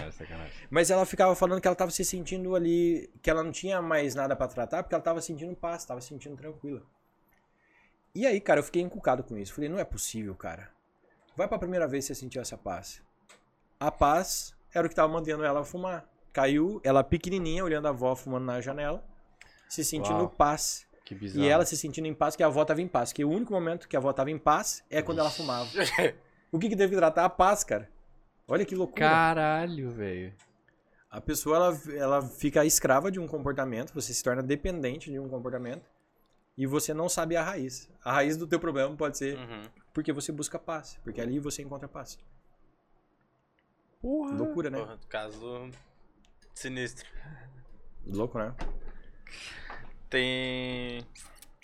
é, 0.08 0.12
sacanagem. 0.12 0.54
Mas 0.70 0.90
ela 0.90 1.06
ficava 1.06 1.36
falando 1.36 1.60
que 1.60 1.68
ela 1.68 1.76
tava 1.76 1.92
se 1.92 2.06
sentindo 2.06 2.56
ali, 2.56 3.10
que 3.22 3.30
ela 3.30 3.44
não 3.44 3.52
tinha 3.52 3.82
mais 3.82 4.16
nada 4.16 4.38
pra 4.38 4.48
tratar, 4.48 4.82
porque 4.82 4.96
ela 4.96 5.04
tava 5.04 5.22
sentindo 5.22 5.54
paz, 5.58 5.84
tava 5.84 6.00
se 6.00 6.08
sentindo 6.08 6.38
tranquila. 6.38 6.82
E 8.16 8.26
aí, 8.26 8.40
cara, 8.40 8.62
eu 8.62 8.64
fiquei 8.64 8.82
encucado 8.82 9.26
com 9.26 9.38
isso. 9.38 9.54
Falei, 9.54 9.70
não 9.70 9.78
é 9.78 9.84
possível, 9.84 10.34
cara. 10.34 10.72
Vai 11.36 11.46
pra 11.46 11.60
primeira 11.60 11.86
vez 11.86 12.06
que 12.08 12.14
você 12.14 12.22
sentiu 12.22 12.42
essa 12.42 12.58
paz. 12.58 13.04
A 13.78 13.92
paz 13.92 14.56
era 14.74 14.88
o 14.88 14.90
que 14.90 14.96
tava 14.96 15.12
mantendo 15.12 15.44
ela 15.44 15.66
fumar. 15.66 16.10
Caiu, 16.32 16.80
ela 16.86 17.04
pequenininha, 17.04 17.66
olhando 17.66 17.88
a 17.88 17.90
avó 17.90 18.16
fumando 18.16 18.46
na 18.46 18.62
janela, 18.62 19.04
se 19.68 19.84
sentindo 19.84 20.20
Uau. 20.20 20.30
paz. 20.30 20.88
Que 21.10 21.16
bizarro. 21.16 21.44
E 21.44 21.50
ela 21.50 21.66
se 21.66 21.76
sentindo 21.76 22.08
em 22.08 22.14
paz, 22.14 22.36
que 22.36 22.44
a 22.44 22.46
avó 22.46 22.64
tava 22.64 22.84
em 22.84 22.88
paz. 22.88 23.12
Que 23.12 23.26
o 23.26 23.30
único 23.32 23.52
momento 23.52 23.88
que 23.88 23.96
a 23.96 24.00
avó 24.00 24.14
tava 24.14 24.30
em 24.30 24.38
paz 24.38 24.84
é 24.92 25.02
quando 25.02 25.18
ela 25.18 25.32
fumava. 25.32 25.68
O 26.52 26.58
que 26.58 26.68
que 26.70 26.76
que 26.76 26.96
tratar? 26.96 27.26
A 27.26 27.30
paz, 27.30 27.64
cara. 27.64 27.90
Olha 28.48 28.66
que 28.66 28.76
loucura. 28.76 29.02
Caralho, 29.08 29.92
velho. 29.92 30.34
A 31.10 31.20
pessoa, 31.22 31.56
ela, 31.56 31.82
ela 31.96 32.22
fica 32.24 32.66
escrava 32.66 33.12
de 33.12 33.20
um 33.20 33.28
comportamento, 33.28 33.94
você 33.94 34.14
se 34.14 34.24
torna 34.24 34.42
dependente 34.42 35.12
de 35.12 35.20
um 35.20 35.30
comportamento 35.30 35.84
e 36.58 36.66
você 36.66 36.92
não 36.94 37.08
sabe 37.08 37.36
a 37.36 37.44
raiz. 37.44 37.88
A 38.04 38.12
raiz 38.14 38.36
do 38.38 38.48
teu 38.48 38.60
problema 38.60 38.96
pode 38.96 39.18
ser 39.18 39.38
Uhum. 39.38 39.62
porque 39.94 40.12
você 40.12 40.32
busca 40.32 40.58
paz, 40.58 41.00
porque 41.04 41.22
ali 41.22 41.38
você 41.40 41.62
encontra 41.62 41.88
paz. 41.88 42.18
Porra. 44.02 44.32
Loucura, 44.36 44.70
né? 44.72 44.80
Porra, 44.80 45.00
caso 45.08 45.70
sinistro. 46.56 47.08
Louco, 48.08 48.40
né? 48.40 48.56
Tem 50.10 51.06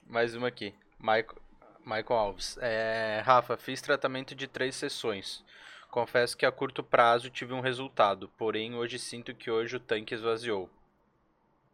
mais 0.06 0.36
uma 0.36 0.48
aqui. 0.50 0.74
Michael, 1.00 1.36
Michael 1.84 2.20
Alves. 2.20 2.58
É, 2.62 3.22
Rafa, 3.26 3.58
fiz 3.58 3.82
tratamento 3.82 4.36
de 4.36 4.48
três 4.48 4.76
sessões. 4.76 5.44
Confesso 5.90 6.38
que 6.38 6.46
a 6.46 6.52
curto 6.52 6.84
prazo 6.84 7.30
tive 7.30 7.54
um 7.54 7.62
resultado, 7.62 8.30
porém 8.38 8.76
hoje 8.76 9.00
sinto 9.00 9.34
que 9.34 9.50
hoje 9.50 9.78
o 9.78 9.80
tanque 9.80 10.14
esvaziou. 10.14 10.66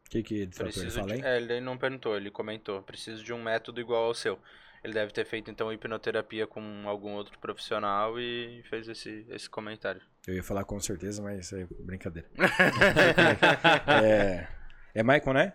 O 0.05 0.09
que 0.11 0.23
que 0.23 0.35
ele 0.35 0.51
Preciso 0.51 0.99
fala 0.99 1.15
de, 1.15 1.25
é, 1.25 1.37
ele 1.37 1.59
não 1.59 1.77
perguntou, 1.77 2.15
ele 2.15 2.29
comentou. 2.29 2.81
Preciso 2.83 3.23
de 3.23 3.33
um 3.33 3.41
método 3.41 3.81
igual 3.81 4.05
ao 4.05 4.13
seu. 4.13 4.39
Ele 4.83 4.93
deve 4.93 5.11
ter 5.11 5.25
feito 5.25 5.51
então 5.51 5.71
hipnoterapia 5.71 6.47
com 6.47 6.83
algum 6.85 7.13
outro 7.13 7.37
profissional 7.39 8.19
e 8.19 8.63
fez 8.69 8.87
esse, 8.87 9.25
esse 9.29 9.49
comentário. 9.49 10.01
Eu 10.27 10.35
ia 10.35 10.43
falar 10.43 10.63
com 10.63 10.79
certeza, 10.79 11.21
mas 11.21 11.51
é 11.51 11.67
brincadeira. 11.79 12.29
é, 14.03 14.47
é 14.93 15.03
Maicon, 15.03 15.33
né? 15.33 15.53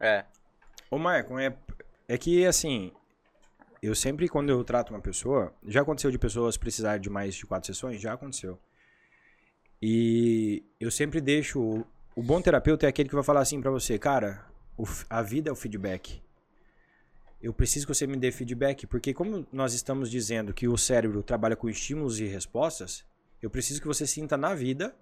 É. 0.00 0.24
Ô, 0.90 0.98
Maicon, 0.98 1.38
é, 1.38 1.54
é 2.06 2.16
que 2.16 2.46
assim, 2.46 2.92
eu 3.82 3.94
sempre, 3.94 4.28
quando 4.28 4.50
eu 4.50 4.64
trato 4.64 4.90
uma 4.90 5.00
pessoa, 5.00 5.52
já 5.66 5.82
aconteceu 5.82 6.10
de 6.10 6.18
pessoas 6.18 6.56
precisarem 6.56 7.00
de 7.00 7.10
mais 7.10 7.34
de 7.34 7.46
quatro 7.46 7.66
sessões? 7.66 8.00
Já 8.00 8.14
aconteceu. 8.14 8.58
E 9.80 10.64
eu 10.80 10.90
sempre 10.90 11.20
deixo. 11.20 11.84
O, 12.16 12.22
bom 12.22 12.40
terapeuta 12.40 12.86
é 12.86 12.88
aquele 12.88 13.08
que 13.08 13.14
vai 13.14 13.22
falar 13.22 13.40
assim 13.40 13.60
pra 13.60 13.70
você, 13.70 13.98
cara, 13.98 14.44
o 14.76 14.84
a 15.08 15.22
vida 15.22 15.50
é 15.50 15.52
o 15.52 15.56
feedback. 15.56 16.22
Eu 17.40 17.52
preciso 17.52 17.86
que 17.86 17.94
você 17.94 18.06
me 18.06 18.16
dê 18.16 18.32
feedback, 18.32 18.86
porque 18.86 19.14
como 19.14 19.46
nós 19.52 19.72
estamos 19.72 20.10
dizendo 20.10 20.52
que 20.52 20.66
o 20.66 20.76
cérebro 20.76 21.22
trabalha 21.22 21.54
com 21.54 21.68
estímulos 21.68 22.18
e 22.18 22.24
respostas, 22.24 23.04
eu 23.40 23.48
preciso 23.48 23.80
que 23.80 23.86
você 23.86 24.06
sinta 24.06 24.36
na 24.36 24.54
vida 24.54 24.96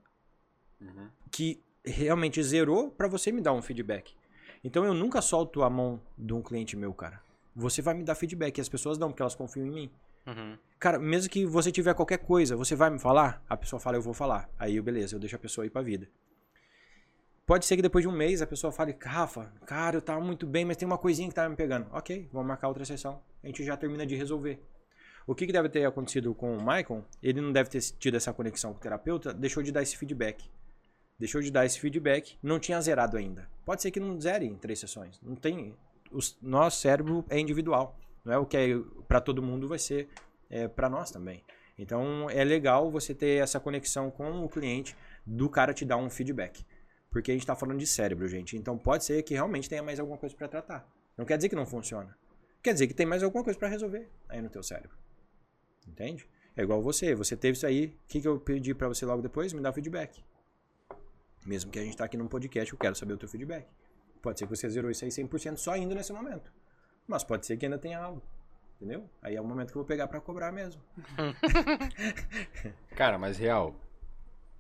que 1.31 1.63
realmente 1.83 2.43
zerou 2.43 2.91
pra 2.91 3.09
você 3.09 3.33
me 3.33 3.41
dar 3.41 3.55
um 3.55 3.63
feedback. 3.63 4.15
Então 4.63 4.85
eu 4.85 4.95
nunca 4.95 5.21
solto 5.21 5.63
a 5.63 5.71
mão 5.71 6.01
de 6.17 6.33
um 6.33 6.43
cliente 6.43 6.77
meu, 6.77 6.93
cara. 6.93 7.21
Você 7.55 7.81
vai 7.81 7.95
me 7.95 8.05
dar 8.05 8.15
feedback. 8.15 8.59
E 8.59 8.61
as 8.61 8.69
pessoas 8.69 8.99
dão, 8.99 9.09
porque 9.09 9.23
elas 9.23 9.35
confiam 9.35 9.67
em 9.67 9.71
mim. 9.71 9.91
Uhum. 10.27 10.59
Cara, 10.79 10.99
mesmo 10.99 11.31
que 11.31 11.47
você 11.47 11.71
tiver 11.73 11.95
qualquer 11.95 12.19
coisa, 12.19 12.57
você 12.57 12.75
vai 12.75 12.91
me 12.91 12.99
falar? 12.99 13.43
A 13.49 13.57
pessoa 13.57 13.81
fala, 13.81 13.97
eu 13.97 14.03
vou 14.03 14.13
falar. 14.13 14.51
Aí, 14.59 14.81
beleza, 14.81 15.17
eu 15.17 15.21
deixo 15.21 15.37
a 15.37 15.39
pessoa 15.39 15.67
ir 15.67 15.71
pra 15.71 15.83
vida. 15.83 16.09
Pode 17.47 17.65
ser 17.65 17.77
que 17.77 17.83
depois 17.83 18.03
de 18.03 18.09
um 18.09 18.13
mês 18.13 18.43
a 18.43 18.47
pessoa 18.47 18.73
fale, 18.73 18.95
Rafa, 19.01 19.53
cara, 19.65 19.97
eu 19.97 20.03
tava 20.03 20.21
muito 20.21 20.45
bem, 20.45 20.65
mas 20.65 20.77
tem 20.77 20.85
uma 20.85 20.99
coisinha 20.99 21.29
que 21.29 21.35
tava 21.35 21.49
me 21.49 21.55
pegando. 21.55 21.87
Ok, 21.93 22.29
vamos 22.33 22.49
marcar 22.49 22.67
outra 22.67 22.85
sessão. 22.85 23.23
A 23.43 23.47
gente 23.47 23.65
já 23.65 23.77
termina 23.77 24.05
de 24.05 24.17
resolver. 24.17 24.61
O 25.25 25.35
que, 25.35 25.47
que 25.47 25.53
deve 25.53 25.69
ter 25.69 25.85
acontecido 25.85 26.35
com 26.35 26.57
o 26.57 26.59
Michael? 26.59 27.05
Ele 27.23 27.41
não 27.41 27.53
deve 27.53 27.71
ter 27.71 27.81
tido 27.81 28.17
essa 28.17 28.33
conexão 28.33 28.73
com 28.73 28.79
o 28.79 28.83
terapeuta, 28.83 29.33
deixou 29.33 29.63
de 29.63 29.71
dar 29.71 29.83
esse 29.83 29.97
feedback. 29.97 30.51
Deixou 31.19 31.41
de 31.41 31.51
dar 31.51 31.65
esse 31.65 31.81
feedback, 31.81 32.39
não 32.43 32.59
tinha 32.59 32.81
zerado 32.81 33.17
ainda. 33.17 33.49
Pode 33.65 33.83
ser 33.83 33.91
que 33.91 33.99
não 33.99 34.21
zere 34.21 34.45
em 34.45 34.57
três 34.57 34.79
sessões. 34.79 35.21
Não 35.23 35.35
tem. 35.35 35.75
O 36.13 36.19
nosso 36.43 36.81
cérebro 36.81 37.25
é 37.31 37.39
individual. 37.39 37.99
Não 38.25 38.33
é 38.33 38.39
o 38.39 38.47
que 38.47 38.57
é 38.57 38.69
para 39.09 39.21
todo 39.21 39.43
mundo, 39.43 39.67
vai 39.69 39.79
ser 39.79 40.09
é, 40.51 40.69
para 40.69 40.91
nós 40.91 41.11
também. 41.11 41.43
Então 41.79 42.29
é 42.31 42.43
legal 42.45 42.91
você 42.91 43.15
ter 43.15 43.43
essa 43.43 43.61
conexão 43.61 44.11
com 44.11 44.45
o 44.45 44.49
cliente, 44.49 44.97
do 45.27 45.49
cara 45.49 45.75
te 45.75 45.85
dar 45.85 45.97
um 45.97 46.11
feedback. 46.11 46.65
Porque 47.11 47.31
a 47.31 47.35
gente 47.35 47.43
está 47.43 47.57
falando 47.57 47.79
de 47.79 47.87
cérebro, 47.87 48.29
gente. 48.29 48.57
Então 48.57 48.77
pode 48.77 49.05
ser 49.05 49.23
que 49.23 49.35
realmente 49.35 49.69
tenha 49.69 49.83
mais 49.83 49.99
alguma 49.99 50.19
coisa 50.19 50.35
para 50.35 50.49
tratar. 50.49 50.89
Não 51.17 51.25
quer 51.25 51.37
dizer 51.37 51.49
que 51.49 51.57
não 51.57 51.67
funciona. 51.67 52.17
Quer 52.63 52.73
dizer 52.73 52.87
que 52.87 52.95
tem 52.95 53.07
mais 53.07 53.23
alguma 53.23 53.43
coisa 53.43 53.59
para 53.59 53.69
resolver 53.69 54.09
aí 54.29 54.43
no 54.43 54.51
teu 54.51 54.63
cérebro. 54.63 54.97
Entende? 55.87 56.29
É 56.57 56.63
igual 56.63 56.83
você. 56.83 57.15
Você 57.15 57.37
teve 57.37 57.57
isso 57.57 57.67
aí. 57.67 57.87
O 57.87 58.09
que, 58.09 58.21
que 58.21 58.29
eu 58.29 58.39
pedi 58.39 58.75
para 58.75 58.89
você 58.89 59.07
logo 59.07 59.23
depois? 59.23 59.53
Me 59.53 59.61
dá 59.61 59.73
feedback. 59.73 60.23
Mesmo 61.47 61.71
que 61.71 61.79
a 61.79 61.83
gente 61.83 61.97
tá 61.97 62.05
aqui 62.05 62.17
num 62.17 62.27
podcast, 62.27 62.73
eu 62.73 62.79
quero 62.79 62.95
saber 62.95 63.15
o 63.15 63.17
teu 63.17 63.29
feedback. 63.29 63.67
Pode 64.21 64.39
ser 64.39 64.47
que 64.47 64.57
você 64.57 64.69
zerou 64.69 64.91
isso 64.91 65.05
aí 65.05 65.11
100% 65.11 65.57
só 65.57 65.73
ainda 65.73 65.95
nesse 65.95 66.13
momento. 66.13 66.53
Mas 67.07 67.23
pode 67.23 67.47
ser 67.47 67.57
que 67.57 67.65
ainda 67.65 67.79
tenha 67.79 67.99
algo. 68.01 68.21
Entendeu? 68.77 69.09
Aí 69.23 69.37
é 69.37 69.41
o 69.41 69.45
momento 69.45 69.71
que 69.71 69.79
eu 69.79 69.83
vou 69.83 69.87
pegar 69.87 70.07
para 70.09 70.21
cobrar 70.21 70.53
mesmo. 70.53 70.83
Cara, 72.95 73.17
mas 73.19 73.39
real. 73.39 73.75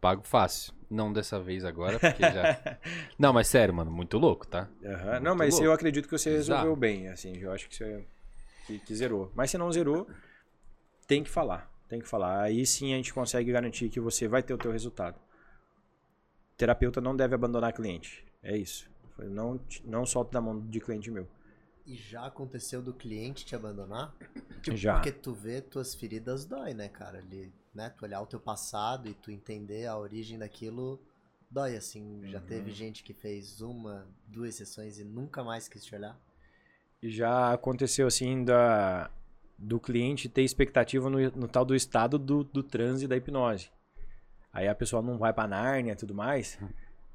Pago 0.00 0.22
fácil. 0.26 0.72
Não 0.88 1.12
dessa 1.12 1.40
vez 1.40 1.64
agora, 1.64 1.98
porque 1.98 2.22
já. 2.22 2.78
Não, 3.18 3.32
mas 3.32 3.48
sério, 3.48 3.74
mano, 3.74 3.90
muito 3.90 4.16
louco, 4.18 4.46
tá? 4.46 4.68
Aham. 4.84 5.10
Muito 5.10 5.22
Não, 5.24 5.34
mas 5.34 5.54
louco. 5.54 5.66
eu 5.66 5.72
acredito 5.72 6.04
que 6.06 6.16
você 6.16 6.30
Exato. 6.30 6.60
resolveu 6.60 6.76
bem, 6.76 7.08
assim. 7.08 7.36
Eu 7.36 7.50
acho 7.52 7.68
que 7.68 7.74
você 7.74 8.06
que, 8.66 8.78
que 8.78 8.94
zerou. 8.94 9.32
Mas 9.34 9.50
se 9.50 9.58
não 9.58 9.70
zerou, 9.72 10.06
tem 11.06 11.24
que 11.24 11.30
falar. 11.30 11.70
Tem 11.88 12.00
que 12.00 12.08
falar. 12.08 12.42
Aí 12.42 12.64
sim 12.64 12.92
a 12.92 12.96
gente 12.96 13.12
consegue 13.12 13.50
garantir 13.50 13.88
que 13.88 13.98
você 14.00 14.28
vai 14.28 14.42
ter 14.42 14.54
o 14.54 14.58
teu 14.58 14.70
resultado. 14.70 15.18
Terapeuta 16.56 17.00
não 17.00 17.16
deve 17.16 17.34
abandonar 17.34 17.72
cliente. 17.72 18.24
É 18.42 18.56
isso. 18.56 18.88
Não, 19.18 19.60
não 19.84 20.04
solta 20.06 20.32
da 20.32 20.40
mão 20.40 20.60
de 20.60 20.80
cliente 20.80 21.10
meu. 21.10 21.26
E 21.86 21.94
já 21.94 22.26
aconteceu 22.26 22.82
do 22.82 22.92
cliente 22.92 23.44
te 23.44 23.54
abandonar? 23.54 24.14
Tipo, 24.62 24.76
Já. 24.76 24.94
Porque 24.94 25.12
tu 25.12 25.32
vê 25.32 25.60
tuas 25.62 25.94
feridas 25.94 26.44
dói, 26.44 26.74
né, 26.74 26.88
cara? 26.88 27.18
Ali, 27.18 27.52
né? 27.74 27.90
Tu 27.90 28.04
olhar 28.04 28.20
o 28.20 28.26
teu 28.26 28.40
passado 28.40 29.08
e 29.08 29.14
tu 29.14 29.30
entender 29.30 29.86
a 29.86 29.96
origem 29.96 30.38
daquilo 30.38 31.00
dói, 31.50 31.76
assim. 31.76 32.26
Já 32.26 32.40
Uhum. 32.40 32.46
teve 32.46 32.72
gente 32.72 33.04
que 33.04 33.14
fez 33.14 33.60
uma, 33.60 34.06
duas 34.26 34.54
sessões 34.56 34.98
e 34.98 35.04
nunca 35.04 35.44
mais 35.44 35.68
quis 35.68 35.84
te 35.84 35.94
olhar? 35.94 36.18
E 37.02 37.10
já 37.10 37.52
aconteceu 37.52 38.06
assim 38.06 38.44
da, 38.44 39.10
do 39.58 39.78
cliente 39.78 40.28
ter 40.28 40.42
expectativa 40.42 41.08
no, 41.10 41.18
no 41.32 41.48
tal 41.48 41.64
do 41.64 41.74
estado 41.74 42.18
do, 42.18 42.42
do 42.44 42.62
transe 42.62 43.04
e 43.04 43.08
da 43.08 43.16
hipnose. 43.16 43.70
Aí 44.56 44.66
a 44.66 44.74
pessoa 44.74 45.02
não 45.02 45.18
vai 45.18 45.34
pra 45.34 45.46
Nárnia 45.46 45.92
e 45.92 45.96
tudo 45.96 46.14
mais. 46.14 46.58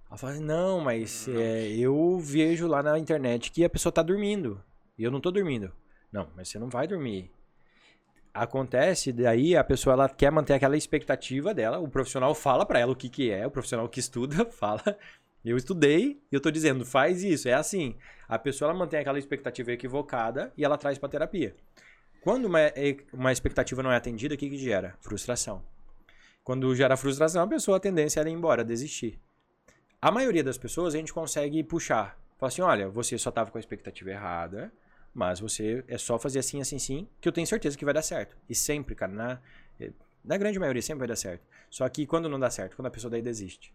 Ela 0.08 0.16
fala 0.16 0.34
assim, 0.34 0.44
não, 0.44 0.80
mas 0.80 1.28
é, 1.28 1.70
eu 1.72 2.20
vejo 2.20 2.68
lá 2.68 2.84
na 2.84 3.00
internet 3.00 3.52
que 3.52 3.66
a 3.66 3.70
pessoa 3.70 3.92
tá 3.92 4.04
dormindo. 4.04 4.64
E 4.96 5.04
eu 5.04 5.10
não 5.10 5.20
tô 5.20 5.32
dormindo. 5.32 5.72
Não, 6.12 6.28
mas 6.36 6.50
você 6.50 6.60
não 6.60 6.70
vai 6.70 6.86
dormir. 6.88 7.32
Acontece, 8.32 9.12
daí 9.12 9.58
a 9.58 9.64
pessoa 9.64 9.94
ela 9.94 10.08
quer 10.08 10.32
manter 10.32 10.54
aquela 10.54 10.78
expectativa 10.78 11.52
dela, 11.52 11.80
o 11.80 11.90
profissional 11.90 12.36
fala 12.36 12.64
pra 12.64 12.78
ela 12.80 12.92
o 12.92 12.96
que 12.96 13.10
que 13.10 13.32
é, 13.32 13.46
o 13.48 13.52
profissional 13.52 13.90
que 13.90 14.00
estuda 14.00 14.46
fala, 14.52 14.84
eu 15.44 15.58
estudei 15.58 16.22
e 16.32 16.36
eu 16.36 16.40
tô 16.40 16.52
dizendo, 16.52 16.86
faz 16.86 17.24
isso, 17.24 17.50
é 17.50 17.54
assim. 17.54 17.96
A 18.30 18.38
pessoa 18.38 18.70
ela 18.70 18.78
mantém 18.78 19.00
aquela 19.00 19.18
expectativa 19.18 19.72
equivocada 19.72 20.54
e 20.56 20.64
ela 20.64 20.78
traz 20.78 21.00
pra 21.00 21.10
terapia. 21.10 21.56
Quando 22.22 22.46
uma, 22.46 22.60
é- 22.62 22.98
uma 23.12 23.32
expectativa 23.32 23.82
não 23.82 23.92
é 23.92 23.96
atendida, 23.96 24.36
o 24.36 24.38
que 24.38 24.48
que 24.48 24.58
gera? 24.60 24.96
Frustração. 25.02 25.64
Quando 26.44 26.74
gera 26.76 26.98
frustração, 26.98 27.44
a 27.44 27.48
pessoa 27.48 27.78
a 27.78 27.80
tendência 27.80 28.20
é 28.20 28.28
ir 28.28 28.32
embora, 28.32 28.64
desistir. 28.64 29.20
A 30.02 30.10
maioria 30.12 30.44
das 30.44 30.58
pessoas 30.58 30.96
a 30.96 30.98
gente 30.98 31.14
consegue 31.14 31.64
puxar. 31.64 32.18
Fala 32.38 32.48
assim, 32.48 32.62
olha, 32.62 32.90
você 32.90 33.18
só 33.18 33.30
tava 33.30 33.52
com 33.52 33.58
a 33.58 33.62
expectativa 33.62 34.10
errada, 34.10 34.74
mas 35.14 35.40
você 35.40 35.84
é 35.88 35.98
só 35.98 36.18
fazer 36.18 36.40
assim, 36.40 36.60
assim, 36.60 36.78
assim, 36.78 37.08
que 37.20 37.28
eu 37.28 37.32
tenho 37.32 37.46
certeza 37.46 37.78
que 37.78 37.86
vai 37.86 37.94
dar 37.94 38.02
certo. 38.02 38.36
E 38.50 38.56
sempre, 38.56 38.96
cara, 38.96 39.12
na, 39.12 39.40
eh, 39.80 39.92
na 40.26 40.38
grande 40.38 40.58
maioria 40.58 40.82
sempre 40.82 41.00
vai 41.00 41.08
dar 41.08 41.16
certo. 41.16 41.46
Só 41.70 41.88
que 41.88 42.08
quando 42.08 42.28
não 42.28 42.40
dá 42.40 42.50
certo, 42.50 42.76
quando 42.76 42.88
a 42.88 42.92
pessoa 42.92 43.12
daí 43.12 43.22
desiste. 43.22 43.74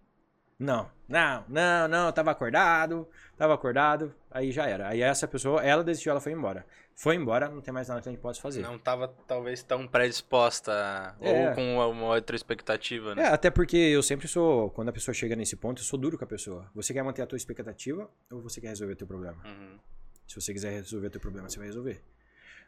Não, 0.59 0.91
não, 1.07 1.45
não, 1.49 1.87
não, 1.87 2.13
tava 2.13 2.31
acordado, 2.31 3.07
tava 3.37 3.55
acordado, 3.55 4.15
aí 4.31 4.51
já 4.51 4.67
era. 4.67 4.89
Aí 4.89 5.03
essa 5.03 5.29
pessoa, 5.29 5.63
ela 5.63 5.85
desistiu, 5.85 6.11
ela 6.11 6.21
foi 6.21 6.33
embora. 6.33 6.67
Foi 6.99 7.15
embora, 7.15 7.51
não 7.51 7.61
tem 7.61 7.75
mais 7.75 7.89
nada 7.89 8.01
que 8.01 8.09
a 8.09 8.13
gente 8.13 8.21
possa 8.23 8.41
fazer. 8.41 8.63
Não 8.63 8.79
tava 8.79 9.07
talvez 9.29 9.63
tão 9.63 9.87
predisposta 9.87 11.15
É. 11.21 11.49
ou 11.51 11.55
com 11.55 11.77
uma 11.91 12.15
outra 12.15 12.35
expectativa, 12.35 13.13
É, 13.13 13.15
né? 13.17 13.25
até 13.27 13.51
porque 13.51 13.77
eu 13.77 14.03
sempre 14.03 14.27
sou, 14.27 14.71
quando 14.71 14.89
a 14.89 14.93
pessoa 14.93 15.15
chega 15.15 15.37
nesse 15.37 15.57
ponto, 15.57 15.83
eu 15.83 15.85
sou 15.85 15.99
duro 15.99 16.17
com 16.17 16.25
a 16.25 16.27
pessoa. 16.27 16.71
Você 16.75 16.95
quer 16.95 17.03
manter 17.03 17.21
a 17.21 17.27
tua 17.27 17.37
expectativa 17.37 18.09
ou 18.33 18.41
você 18.41 18.63
quer 18.63 18.69
resolver 18.69 18.95
o 18.95 18.97
teu 18.97 19.07
problema? 19.07 19.37
Uhum. 19.45 19.79
Se 20.27 20.41
você 20.41 20.55
quiser 20.55 20.71
resolver 20.73 21.09
o 21.09 21.11
teu 21.11 21.21
problema, 21.21 21.49
você 21.51 21.59
vai 21.59 21.67
resolver. 21.67 22.03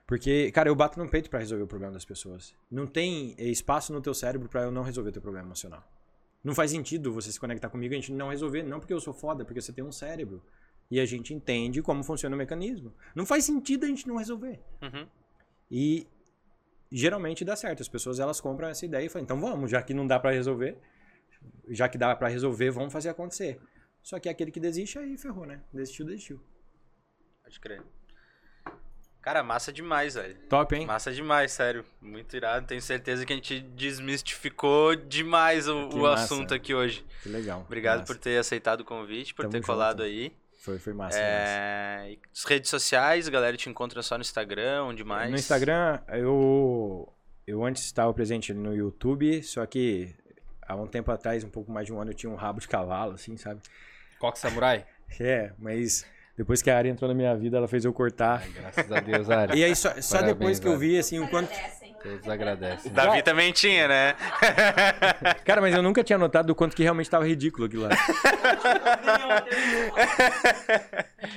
Porque, 0.07 0.53
cara, 0.53 0.69
eu 0.69 0.75
bato 0.75 0.99
no 0.99 1.09
peito 1.09 1.29
pra 1.31 1.39
resolver 1.39 1.65
o 1.65 1.67
problema 1.67 1.93
das 1.95 2.05
pessoas. 2.05 2.55
Não 2.71 2.87
tem 2.87 3.35
espaço 3.39 3.93
no 3.95 4.01
teu 4.01 4.13
cérebro 4.13 4.49
pra 4.49 4.63
eu 4.63 4.71
não 4.71 4.83
resolver 4.83 5.11
teu 5.11 5.23
problema 5.23 5.47
emocional. 5.49 5.83
Não 6.45 6.55
faz 6.55 6.71
sentido 6.71 7.13
você 7.13 7.33
se 7.33 7.41
conectar 7.41 7.69
comigo 7.71 7.93
e 7.95 7.97
a 7.97 8.01
gente 8.01 8.13
não 8.13 8.29
resolver, 8.29 8.63
não 8.63 8.79
porque 8.79 8.93
eu 8.93 9.01
sou 9.01 9.13
foda, 9.15 9.45
porque 9.45 9.61
você 9.61 9.73
tem 9.73 9.83
um 9.85 9.91
cérebro. 9.93 10.43
E 10.91 10.99
a 11.01 11.05
gente 11.05 11.35
entende 11.35 11.83
como 11.83 12.03
funciona 12.03 12.35
o 12.35 12.39
mecanismo. 12.39 12.95
Não 13.15 13.27
faz 13.27 13.45
sentido 13.45 13.85
a 13.85 13.89
gente 13.89 14.09
não 14.09 14.17
resolver. 14.17 14.59
Uhum. 14.83 15.07
E 15.71 16.07
geralmente 16.91 17.45
dá 17.45 17.55
certo. 17.55 17.83
As 17.83 17.89
pessoas 17.89 18.19
elas 18.19 18.41
compram 18.41 18.69
essa 18.69 18.87
ideia 18.87 19.05
e 19.05 19.09
falam, 19.09 19.25
então 19.25 19.41
vamos, 19.41 19.71
já 19.71 19.83
que 19.83 19.93
não 19.93 20.07
dá 20.07 20.19
pra 20.19 20.31
resolver, 20.31 20.79
já 21.69 21.89
que 21.89 21.99
dá 21.99 22.15
pra 22.17 22.29
resolver, 22.29 22.71
vamos 22.71 22.93
fazer 22.93 23.11
acontecer. 23.11 23.61
Só 24.03 24.19
que 24.19 24.29
aquele 24.29 24.51
que 24.51 24.61
desiste 24.61 24.99
aí 24.99 25.19
ferrou, 25.19 25.45
né? 25.45 25.61
Desistiu, 25.73 26.07
desistiu. 26.07 26.41
Pode 27.43 27.61
crer. 27.61 27.83
Cara, 29.21 29.43
massa 29.43 29.71
demais, 29.71 30.15
velho. 30.15 30.37
Top, 30.49 30.75
hein? 30.75 30.87
Massa 30.87 31.13
demais, 31.13 31.53
sério. 31.53 31.85
Muito 32.01 32.35
irado. 32.35 32.67
Tenho 32.67 32.81
certeza 32.81 33.27
que 33.27 33.33
a 33.33 33.37
gente 33.37 33.61
desmistificou 33.61 34.97
demais 34.97 35.69
o, 35.69 35.89
o 35.91 36.07
assunto 36.07 36.55
aqui 36.55 36.73
hoje. 36.73 37.05
Que 37.23 37.29
legal. 37.29 37.63
Obrigado 37.67 38.01
Massa. 38.01 38.15
por 38.15 38.19
ter 38.19 38.39
aceitado 38.39 38.81
o 38.81 38.85
convite, 38.85 39.35
por 39.35 39.43
Tamo 39.43 39.53
ter 39.53 39.59
junto. 39.59 39.67
colado 39.67 40.03
aí. 40.03 40.33
Foi, 40.59 40.79
foi 40.79 40.93
massa. 40.93 41.19
massa. 41.19 41.25
É, 41.25 42.11
e 42.13 42.19
as 42.35 42.45
redes 42.45 42.69
sociais, 42.69 43.29
a 43.29 43.31
galera 43.31 43.57
te 43.57 43.71
encontra 43.71 44.03
só 44.03 44.17
no 44.17 44.23
Instagram, 44.23 44.85
onde 44.85 45.05
mais? 45.05 45.31
No 45.31 45.37
Instagram, 45.37 46.01
eu, 46.09 47.13
eu 47.47 47.65
antes 47.65 47.85
estava 47.85 48.13
presente 48.13 48.53
no 48.53 48.75
YouTube, 48.75 49.43
só 49.43 49.65
que 49.65 50.15
há 50.61 50.75
um 50.75 50.87
tempo 50.87 51.11
atrás, 51.13 51.45
um 51.45 51.49
pouco 51.49 51.71
mais 51.71 51.87
de 51.87 51.93
um 51.93 52.01
ano, 52.01 52.11
eu 52.11 52.15
tinha 52.15 52.31
um 52.31 52.35
rabo 52.35 52.61
de 52.61 52.69
cavalo, 52.69 53.13
assim, 53.13 53.37
sabe? 53.37 53.61
Coque 54.19 54.39
Samurai? 54.39 54.85
É, 55.19 55.55
mas 55.59 56.05
depois 56.37 56.61
que 56.61 56.69
a 56.71 56.77
Ari 56.77 56.91
entrou 56.91 57.09
na 57.09 57.15
minha 57.15 57.35
vida, 57.35 57.57
ela 57.57 57.67
fez 57.67 57.87
eu 57.87 57.95
cortar. 57.95 58.43
Ai, 58.43 58.51
graças 58.51 58.93
a 58.93 59.01
Deus, 59.01 59.31
Ari. 59.31 59.59
E 59.59 59.65
aí, 59.65 59.75
só, 59.75 59.89
só 60.03 60.19
Parabéns, 60.19 60.39
depois 60.39 60.61
que 60.61 60.69
eu 60.69 60.79
vi, 60.79 60.99
assim, 60.99 61.19
o 61.19 61.31
quanto... 61.31 61.51
Todos 62.13 62.29
agradecem. 62.29 62.93
Davi 62.93 63.23
também 63.23 63.53
tinha, 63.53 63.87
né? 63.89 64.15
Cara, 65.45 65.61
mas 65.61 65.75
eu 65.75 65.83
nunca 65.83 66.03
tinha 66.05 66.19
notado 66.19 66.47
do 66.47 66.55
quanto 66.55 66.75
que 66.77 66.83
realmente 66.83 67.07
estava 67.07 67.27
ridículo 67.27 67.67
aquilo 67.67 67.83
lá. 67.85 67.91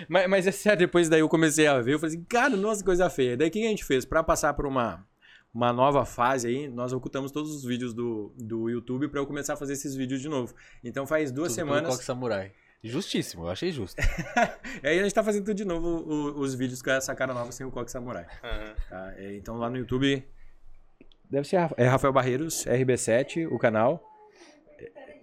mas, 0.07 0.27
mas 0.30 0.48
é 0.48 0.52
sério, 0.52 0.80
depois 0.80 1.10
daí 1.10 1.19
eu 1.22 1.30
comecei 1.30 1.68
a 1.68 1.80
ver, 1.80 1.93
eu 1.93 1.99
falei 1.99 2.15
assim, 2.15 2.23
cara, 2.26 2.56
nossa, 2.56 2.84
coisa 2.84 3.10
feia. 3.10 3.35
Daí 3.38 3.48
o 3.48 3.52
que 3.52 3.65
a 3.65 3.69
gente 3.69 3.84
fez? 3.84 4.06
Pra 4.06 4.23
passar 4.23 4.53
por 4.53 4.65
uma, 4.65 5.06
uma 5.53 5.72
nova 5.73 6.06
fase 6.06 6.48
aí, 6.48 6.68
nós 6.68 6.93
ocultamos 6.93 7.31
todos 7.31 7.53
os 7.56 7.64
vídeos 7.64 7.93
do, 7.93 8.34
do 8.38 8.69
YouTube 8.69 9.07
pra 9.07 9.19
eu 9.19 9.26
começar 9.27 9.53
a 9.53 9.57
fazer 9.57 9.73
esses 9.73 9.95
vídeos 9.95 10.22
de 10.22 10.30
novo. 10.30 10.53
Então 10.84 11.06
faz 11.07 11.31
duas 11.31 11.53
Tudo 11.53 11.57
pelo 11.65 11.68
semanas. 11.76 11.91
Coque 11.95 12.06
Samurai. 12.06 12.52
Justíssimo, 12.84 13.43
eu 13.45 13.49
achei 13.49 13.72
justo. 13.72 14.02
Aí 14.84 14.99
a 14.99 15.03
gente 15.03 15.14
tá 15.14 15.23
fazendo 15.23 15.45
tudo 15.45 15.53
de 15.56 15.64
novo 15.65 15.88
o- 15.88 16.39
os 16.39 16.56
vídeos 16.56 16.81
com 16.81 16.89
essa 16.89 17.14
cara 17.14 17.31
nova 17.31 17.52
sem 17.52 17.64
o 17.64 17.69
Coque 17.69 17.91
Samurai. 17.91 18.26
Aham. 18.43 18.73
tá? 18.89 19.14
É, 19.18 19.35
Então 19.35 19.56
lá 19.57 19.69
no 19.69 19.77
YouTube. 19.77 20.26
Deve 21.32 21.48
ser 21.48 21.56
é 21.78 21.88
Rafael 21.88 22.12
Barreiros, 22.14 22.66
RB7, 22.66 23.48
o 23.49 23.58
canal. 23.58 24.03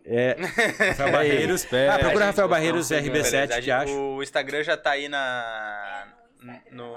É. 0.05 0.37
Rafael 0.89 1.13
Barreiros. 1.13 1.61
Espera, 1.65 1.95
Ah, 1.95 1.99
procura 1.99 2.25
Rafael 2.27 2.49
Barreiros, 2.49 2.89
Beleza, 2.89 3.11
RB7, 3.13 3.43
a 3.45 3.47
que 3.49 3.55
gente- 3.57 3.71
acha. 3.71 3.93
O 3.93 4.23
Instagram 4.23 4.63
já 4.63 4.77
tá 4.77 4.91
aí 4.93 5.09
na. 5.09 6.09
É, 6.49 6.75
no 6.75 6.97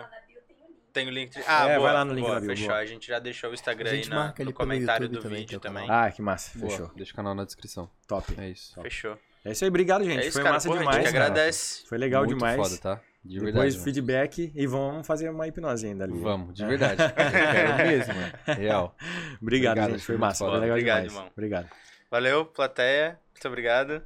tem 0.93 1.07
o 1.07 1.09
link. 1.09 1.31
Ah, 1.47 1.67
É, 1.69 1.75
boa, 1.75 1.87
vai 1.87 1.93
lá 1.93 2.05
no 2.05 2.13
link 2.13 2.25
boa, 2.25 2.39
bio, 2.39 2.49
Fechou. 2.49 2.67
boa. 2.67 2.79
A 2.79 2.85
gente 2.85 3.07
já 3.07 3.17
deixou 3.19 3.49
o 3.49 3.53
Instagram 3.53 3.89
A 3.89 3.93
aí 3.93 3.97
gente 3.97 4.09
na- 4.09 4.33
no 4.39 4.53
comentário 4.53 5.05
YouTube 5.05 5.17
do 5.19 5.23
também, 5.23 5.39
vídeo 5.39 5.59
teu 5.59 5.69
também. 5.71 5.87
Ah, 5.89 6.09
que 6.11 6.21
massa. 6.21 6.57
Boa, 6.57 6.69
Fechou. 6.71 6.91
deixa 6.95 7.11
o 7.13 7.15
canal 7.15 7.33
na 7.35 7.43
descrição. 7.45 7.89
Top. 8.07 8.33
É 8.37 8.49
isso. 8.49 8.81
Fechou. 8.81 9.17
É 9.43 9.51
isso 9.51 9.63
aí, 9.63 9.69
obrigado, 9.69 10.03
gente. 10.03 10.19
é 10.19 10.27
isso, 10.27 10.33
Foi 10.33 10.43
cara. 10.43 10.53
massa 10.55 10.67
Porra, 10.67 10.79
demais. 10.81 10.97
a 10.97 10.99
gente 11.01 11.09
agradece. 11.09 11.87
Foi 11.87 11.97
legal 11.97 12.23
Muito 12.25 12.35
demais. 12.37 12.57
foda, 12.57 12.77
tá? 12.77 13.01
De 13.23 13.35
Depois 13.35 13.53
verdade. 13.53 13.73
mano. 13.73 13.83
feedback 13.83 14.51
e 14.55 14.65
vamos 14.67 15.05
fazer 15.05 15.29
uma 15.29 15.47
hipnose 15.47 15.85
ainda 15.87 16.05
ali. 16.05 16.19
Vamos, 16.19 16.55
de 16.55 16.65
verdade. 16.65 17.01
Eu 17.05 17.13
quero 17.15 17.87
mesmo, 17.87 18.13
mano. 18.15 18.33
Real. 18.59 18.95
Obrigado, 19.39 19.71
Obrigado, 19.77 19.91
gente. 19.91 20.03
Foi 20.05 20.17
massa. 20.17 20.45
Foi 20.45 20.53
legal 20.59 20.69
Obrigado, 20.75 20.97
demais. 21.03 21.13
irmão. 21.13 21.31
Obrigado. 21.31 21.69
Valeu, 22.09 22.45
plateia. 22.45 23.19
Muito 23.33 23.47
obrigado. 23.47 24.01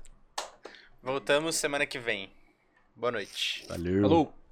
Voltamos 1.02 1.56
semana 1.56 1.86
que 1.86 1.98
vem. 1.98 2.30
Boa 2.96 3.12
noite. 3.12 3.66
Valeu. 3.70 4.02
Falou! 4.02 4.45